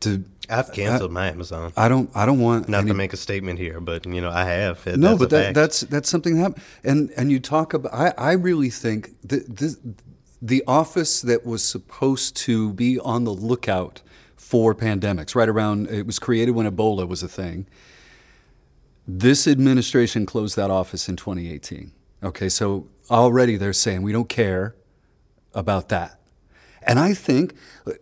To 0.00 0.24
I've 0.50 0.72
canceled 0.72 1.12
my 1.12 1.28
Amazon. 1.28 1.72
I 1.76 1.88
don't. 1.88 2.10
I 2.14 2.26
don't 2.26 2.40
want 2.40 2.68
Not 2.68 2.80
any- 2.80 2.88
to 2.88 2.94
make 2.94 3.12
a 3.12 3.16
statement 3.16 3.60
here, 3.60 3.80
but 3.80 4.04
you 4.04 4.20
know 4.20 4.30
I 4.30 4.44
have. 4.44 4.82
That- 4.84 4.98
no, 4.98 5.10
that's 5.10 5.18
but 5.20 5.30
that, 5.30 5.54
that's 5.54 5.80
that's 5.82 6.10
something 6.10 6.34
that 6.34 6.40
happened. 6.42 6.64
And 6.82 7.10
and 7.16 7.30
you 7.30 7.38
talk 7.38 7.72
about. 7.72 7.94
I 7.94 8.12
I 8.18 8.32
really 8.32 8.70
think 8.70 9.10
that 9.22 9.56
this, 9.56 9.78
the 10.42 10.64
office 10.66 11.22
that 11.22 11.46
was 11.46 11.62
supposed 11.64 12.36
to 12.46 12.72
be 12.72 12.98
on 12.98 13.22
the 13.24 13.32
lookout 13.32 14.02
for 14.46 14.76
pandemics, 14.76 15.34
right 15.34 15.48
around 15.48 15.88
it 15.90 16.06
was 16.06 16.20
created 16.20 16.52
when 16.52 16.70
Ebola 16.70 17.08
was 17.08 17.20
a 17.20 17.26
thing. 17.26 17.66
This 19.04 19.48
administration 19.48 20.24
closed 20.24 20.54
that 20.54 20.70
office 20.70 21.08
in 21.08 21.16
2018. 21.16 21.90
Okay, 22.22 22.48
so 22.48 22.86
already 23.10 23.56
they're 23.56 23.72
saying 23.72 24.02
we 24.02 24.12
don't 24.12 24.28
care 24.28 24.76
about 25.52 25.88
that. 25.88 26.20
And 26.84 27.00
I 27.00 27.12
think, 27.12 27.54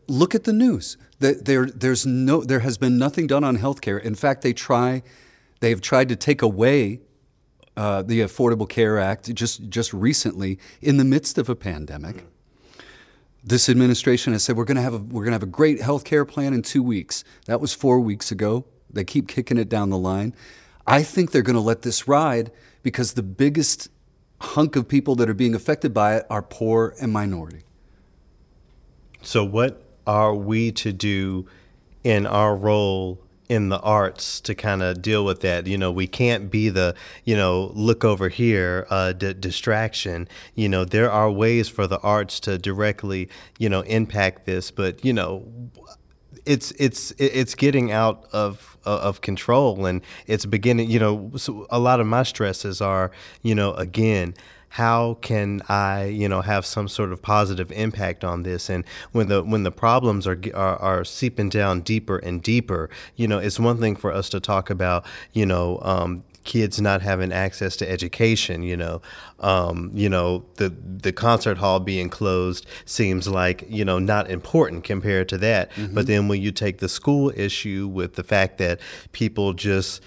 look 0.06 0.34
at 0.34 0.44
the 0.44 0.52
news. 0.52 0.98
There, 1.18 1.64
there's 1.64 2.04
no, 2.04 2.44
there 2.44 2.60
has 2.60 2.76
been 2.76 2.98
nothing 2.98 3.26
done 3.26 3.42
on 3.42 3.56
healthcare. 3.56 3.98
In 3.98 4.14
fact, 4.14 4.42
they 4.42 4.52
try, 4.52 5.02
they 5.60 5.70
have 5.70 5.80
tried 5.80 6.10
to 6.10 6.16
take 6.16 6.42
away 6.42 7.00
uh, 7.74 8.02
the 8.02 8.20
Affordable 8.20 8.68
Care 8.68 8.98
Act 8.98 9.34
just 9.34 9.70
just 9.70 9.94
recently 9.94 10.58
in 10.82 10.98
the 10.98 11.04
midst 11.04 11.38
of 11.38 11.48
a 11.48 11.56
pandemic. 11.56 12.26
This 13.46 13.68
administration 13.68 14.32
has 14.32 14.42
said 14.42 14.56
we're 14.56 14.64
going 14.64 14.76
to 14.76 14.82
have 14.82 14.94
a 14.94 14.98
we're 14.98 15.22
going 15.22 15.32
to 15.32 15.34
have 15.34 15.42
a 15.42 15.46
great 15.46 15.80
health 15.80 16.04
care 16.04 16.24
plan 16.24 16.54
in 16.54 16.62
two 16.62 16.82
weeks. 16.82 17.24
That 17.46 17.60
was 17.60 17.74
four 17.74 18.00
weeks 18.00 18.32
ago. 18.32 18.64
They 18.90 19.04
keep 19.04 19.28
kicking 19.28 19.58
it 19.58 19.68
down 19.68 19.90
the 19.90 19.98
line. 19.98 20.34
I 20.86 21.02
think 21.02 21.30
they're 21.30 21.42
going 21.42 21.54
to 21.54 21.60
let 21.60 21.82
this 21.82 22.08
ride 22.08 22.50
because 22.82 23.12
the 23.14 23.22
biggest 23.22 23.88
hunk 24.40 24.76
of 24.76 24.88
people 24.88 25.14
that 25.16 25.28
are 25.28 25.34
being 25.34 25.54
affected 25.54 25.92
by 25.92 26.16
it 26.16 26.26
are 26.30 26.42
poor 26.42 26.94
and 27.00 27.12
minority. 27.12 27.62
So, 29.22 29.44
what 29.44 29.82
are 30.06 30.34
we 30.34 30.72
to 30.72 30.92
do 30.92 31.46
in 32.02 32.26
our 32.26 32.54
role 32.54 33.23
in 33.48 33.68
the 33.68 33.80
arts 33.80 34.40
to 34.40 34.54
kind 34.54 34.82
of 34.82 35.02
deal 35.02 35.24
with 35.24 35.40
that? 35.42 35.66
You 35.66 35.78
know, 35.78 35.92
we 35.92 36.06
can't 36.06 36.50
be 36.50 36.68
the, 36.68 36.94
you 37.24 37.36
know, 37.36 37.72
look 37.74 38.04
over 38.04 38.28
here 38.28 38.86
uh, 38.90 39.12
d- 39.12 39.34
distraction. 39.34 40.28
You 40.54 40.68
know, 40.68 40.84
there 40.84 41.10
are 41.10 41.30
ways 41.30 41.68
for 41.68 41.86
the 41.86 41.98
arts 42.00 42.40
to 42.40 42.58
directly, 42.58 43.28
you 43.58 43.68
know, 43.68 43.80
impact 43.82 44.46
this, 44.46 44.70
but, 44.70 45.04
you 45.04 45.12
know, 45.12 45.46
it's 46.46 46.72
it's 46.72 47.12
it's 47.12 47.54
getting 47.54 47.90
out 47.90 48.26
of 48.32 48.76
of 48.84 49.20
control 49.22 49.86
and 49.86 50.02
it's 50.26 50.44
beginning 50.44 50.90
you 50.90 50.98
know 50.98 51.30
so 51.36 51.66
a 51.70 51.78
lot 51.78 52.00
of 52.00 52.06
my 52.06 52.22
stresses 52.22 52.82
are 52.82 53.10
you 53.42 53.54
know 53.54 53.72
again 53.74 54.34
how 54.74 55.18
can 55.20 55.62
I, 55.68 56.06
you 56.06 56.28
know, 56.28 56.40
have 56.40 56.66
some 56.66 56.88
sort 56.88 57.12
of 57.12 57.22
positive 57.22 57.70
impact 57.70 58.24
on 58.24 58.42
this? 58.42 58.68
And 58.68 58.82
when 59.12 59.28
the 59.28 59.40
when 59.44 59.62
the 59.62 59.70
problems 59.70 60.26
are 60.26 60.40
are, 60.52 60.76
are 60.78 61.04
seeping 61.04 61.48
down 61.48 61.82
deeper 61.82 62.18
and 62.18 62.42
deeper, 62.42 62.90
you 63.14 63.28
know, 63.28 63.38
it's 63.38 63.60
one 63.60 63.78
thing 63.78 63.94
for 63.94 64.12
us 64.12 64.28
to 64.30 64.40
talk 64.40 64.70
about, 64.70 65.06
you 65.32 65.46
know, 65.46 65.78
um, 65.82 66.24
kids 66.42 66.80
not 66.80 67.02
having 67.02 67.32
access 67.32 67.76
to 67.76 67.88
education, 67.88 68.64
you 68.64 68.76
know, 68.76 69.00
um, 69.38 69.92
you 69.94 70.08
know, 70.08 70.44
the 70.56 70.70
the 70.70 71.12
concert 71.12 71.58
hall 71.58 71.78
being 71.78 72.08
closed 72.08 72.66
seems 72.84 73.28
like 73.28 73.64
you 73.68 73.84
know 73.84 74.00
not 74.00 74.28
important 74.28 74.82
compared 74.82 75.28
to 75.28 75.38
that. 75.38 75.70
But 75.94 76.08
then 76.08 76.26
when 76.26 76.42
you 76.42 76.50
take 76.50 76.78
the 76.78 76.88
school 76.88 77.32
issue 77.36 77.86
with 77.86 78.14
the 78.14 78.24
fact 78.24 78.58
that 78.58 78.80
people 79.12 79.52
just 79.52 80.02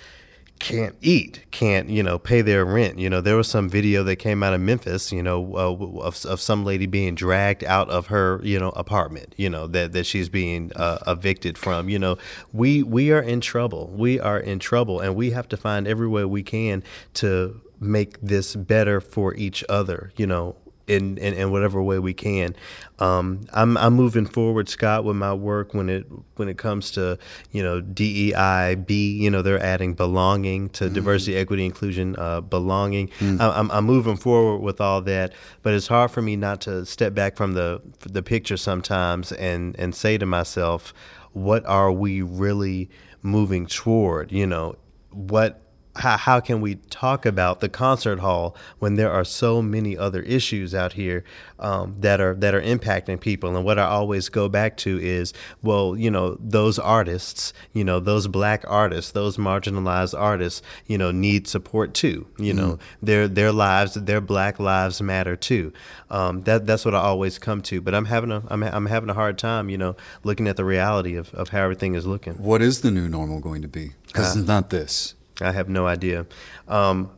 can't 0.59 0.95
eat, 1.01 1.45
can't 1.51 1.89
you 1.89 2.03
know 2.03 2.19
pay 2.19 2.41
their 2.41 2.65
rent. 2.65 2.99
You 2.99 3.09
know, 3.09 3.21
there 3.21 3.35
was 3.35 3.47
some 3.47 3.69
video 3.69 4.03
that 4.03 4.17
came 4.17 4.43
out 4.43 4.53
of 4.53 4.61
Memphis, 4.61 5.11
you 5.11 5.23
know, 5.23 5.55
uh, 5.55 6.01
of, 6.01 6.25
of 6.25 6.41
some 6.41 6.65
lady 6.65 6.85
being 6.85 7.15
dragged 7.15 7.63
out 7.63 7.89
of 7.89 8.07
her 8.07 8.39
you 8.43 8.59
know 8.59 8.69
apartment, 8.69 9.33
you 9.37 9.49
know 9.49 9.67
that 9.67 9.93
that 9.93 10.05
she's 10.05 10.29
being 10.29 10.71
uh, 10.75 10.99
evicted 11.07 11.57
from. 11.57 11.89
You 11.89 11.99
know, 11.99 12.17
we 12.53 12.83
we 12.83 13.11
are 13.11 13.21
in 13.21 13.41
trouble. 13.41 13.91
We 13.95 14.19
are 14.19 14.39
in 14.39 14.59
trouble, 14.59 14.99
and 14.99 15.15
we 15.15 15.31
have 15.31 15.47
to 15.49 15.57
find 15.57 15.87
every 15.87 16.07
way 16.07 16.25
we 16.25 16.43
can 16.43 16.83
to 17.15 17.61
make 17.79 18.19
this 18.21 18.55
better 18.55 18.99
for 18.99 19.35
each 19.35 19.63
other. 19.69 20.11
You 20.17 20.27
know, 20.27 20.55
in, 20.87 21.17
in, 21.17 21.33
in 21.33 21.51
whatever 21.51 21.81
way 21.83 21.99
we 21.99 22.13
can. 22.13 22.55
Um, 22.99 23.41
I'm, 23.53 23.77
I'm 23.77 23.93
moving 23.93 24.25
forward, 24.25 24.69
Scott, 24.69 25.03
with 25.03 25.15
my 25.17 25.33
work 25.33 25.73
when 25.73 25.89
it 25.89 26.07
when 26.35 26.49
it 26.49 26.57
comes 26.57 26.91
to 26.91 27.19
you 27.51 27.61
know 27.61 27.81
DEI, 27.81 28.75
B. 28.75 29.11
You 29.21 29.29
know 29.29 29.41
they're 29.41 29.61
adding 29.61 29.93
belonging 29.93 30.69
to 30.69 30.89
diversity, 30.89 31.35
equity, 31.37 31.65
inclusion, 31.65 32.15
uh, 32.17 32.41
belonging. 32.41 33.11
I, 33.21 33.49
I'm, 33.49 33.69
I'm 33.71 33.85
moving 33.85 34.17
forward 34.17 34.59
with 34.59 34.81
all 34.81 35.01
that, 35.01 35.33
but 35.61 35.73
it's 35.73 35.87
hard 35.87 36.09
for 36.11 36.21
me 36.21 36.35
not 36.35 36.61
to 36.61 36.85
step 36.85 37.13
back 37.13 37.35
from 37.35 37.53
the 37.53 37.81
the 37.99 38.23
picture 38.23 38.57
sometimes 38.57 39.31
and 39.33 39.75
and 39.77 39.93
say 39.93 40.17
to 40.17 40.25
myself, 40.25 40.93
what 41.33 41.65
are 41.65 41.91
we 41.91 42.21
really 42.21 42.89
moving 43.21 43.67
toward? 43.67 44.31
You 44.31 44.47
know, 44.47 44.77
what 45.11 45.61
how, 45.97 46.17
how 46.17 46.39
can 46.39 46.61
we 46.61 46.75
talk 46.89 47.25
about 47.25 47.59
the 47.59 47.69
concert 47.69 48.19
hall 48.19 48.55
when 48.79 48.95
there 48.95 49.11
are 49.11 49.23
so 49.23 49.61
many 49.61 49.97
other 49.97 50.21
issues 50.21 50.73
out 50.73 50.93
here 50.93 51.23
um, 51.59 51.95
that 51.99 52.21
are 52.21 52.33
that 52.35 52.53
are 52.53 52.61
impacting 52.61 53.19
people? 53.19 53.55
And 53.55 53.65
what 53.65 53.79
I 53.79 53.85
always 53.85 54.29
go 54.29 54.49
back 54.49 54.77
to 54.77 54.99
is 54.99 55.33
well 55.61 55.97
you 55.97 56.11
know 56.11 56.37
those 56.39 56.79
artists 56.79 57.53
you 57.73 57.83
know 57.83 57.99
those 57.99 58.27
black 58.27 58.63
artists 58.67 59.11
those 59.11 59.37
marginalized 59.37 60.17
artists 60.17 60.61
you 60.85 60.97
know 60.97 61.11
need 61.11 61.47
support 61.47 61.93
too 61.93 62.27
you 62.37 62.53
know? 62.53 62.79
Their 63.01 63.27
their 63.27 63.51
lives 63.51 63.95
their 63.95 64.21
black 64.21 64.59
lives 64.59 65.01
matter 65.01 65.35
too. 65.35 65.73
Um, 66.09 66.41
that 66.43 66.65
that's 66.65 66.85
what 66.85 66.95
I 66.95 66.99
always 66.99 67.39
come 67.39 67.61
to 67.63 67.81
but 67.81 67.93
I'm 67.93 68.05
having 68.05 68.31
a 68.31 68.43
I'm, 68.47 68.63
I'm 68.63 68.85
having 68.85 69.09
a 69.09 69.13
hard 69.13 69.37
time 69.37 69.69
you 69.69 69.77
know 69.77 69.95
looking 70.23 70.47
at 70.47 70.57
the 70.57 70.65
reality 70.65 71.15
of, 71.15 71.33
of 71.33 71.49
how 71.49 71.63
everything 71.63 71.95
is 71.95 72.05
looking. 72.05 72.33
What 72.35 72.61
is 72.61 72.81
the 72.81 72.91
new 72.91 73.07
normal 73.07 73.39
going 73.39 73.61
to 73.61 73.67
be? 73.67 73.93
Because 74.07 74.35
it's 74.35 74.47
not 74.47 74.69
this. 74.69 75.15
I 75.41 75.51
have 75.51 75.69
no 75.69 75.85
idea. 75.87 76.25
Um, 76.67 77.11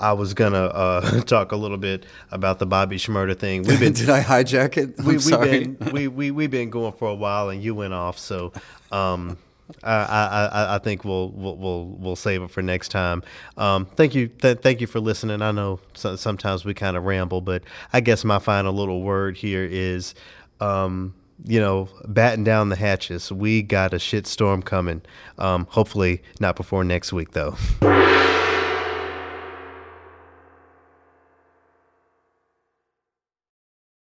I 0.00 0.12
was 0.12 0.34
gonna 0.34 0.64
uh, 0.64 1.20
talk 1.22 1.52
a 1.52 1.56
little 1.56 1.76
bit 1.76 2.04
about 2.30 2.58
the 2.58 2.66
Bobby 2.66 2.96
Shmurda 2.96 3.38
thing. 3.38 3.62
We've 3.62 3.78
been 3.80 3.92
Did 3.94 4.10
I 4.10 4.22
hijack 4.22 4.76
it? 4.76 4.94
I'm 4.98 5.04
we, 5.06 5.12
we've 5.14 5.22
sorry. 5.22 5.66
been 5.68 5.92
we, 5.92 6.08
we 6.08 6.30
we've 6.30 6.50
been 6.50 6.70
going 6.70 6.92
for 6.92 7.08
a 7.08 7.14
while, 7.14 7.48
and 7.48 7.62
you 7.62 7.74
went 7.74 7.94
off. 7.94 8.18
So 8.18 8.52
um, 8.90 9.38
I, 9.82 9.92
I 9.94 10.46
I- 10.46 10.74
I 10.74 10.78
think 10.78 11.04
we'll 11.04 11.30
we'll 11.30 11.56
we'll, 11.56 11.84
we'll 11.86 12.16
save 12.16 12.42
it 12.42 12.50
for 12.50 12.60
next 12.60 12.88
time. 12.88 13.22
Um, 13.56 13.86
thank 13.86 14.14
you 14.14 14.26
th- 14.28 14.58
thank 14.58 14.80
you 14.80 14.86
for 14.88 14.98
listening. 15.00 15.40
I 15.42 15.52
know 15.52 15.78
so, 15.94 16.16
sometimes 16.16 16.64
we 16.64 16.74
kind 16.74 16.96
of 16.96 17.04
ramble, 17.04 17.40
but 17.40 17.62
I 17.92 18.00
guess 18.00 18.24
my 18.24 18.40
final 18.40 18.72
little 18.74 19.02
word 19.02 19.36
here 19.36 19.64
is. 19.64 20.14
Um, 20.60 21.14
you 21.42 21.60
know, 21.60 21.88
batten 22.06 22.44
down 22.44 22.68
the 22.68 22.76
hatches. 22.76 23.32
We 23.32 23.62
got 23.62 23.92
a 23.94 23.98
shit 23.98 24.26
storm 24.26 24.62
coming. 24.62 25.02
Um, 25.38 25.66
hopefully, 25.70 26.22
not 26.40 26.56
before 26.56 26.84
next 26.84 27.12
week, 27.12 27.32
though. 27.32 27.56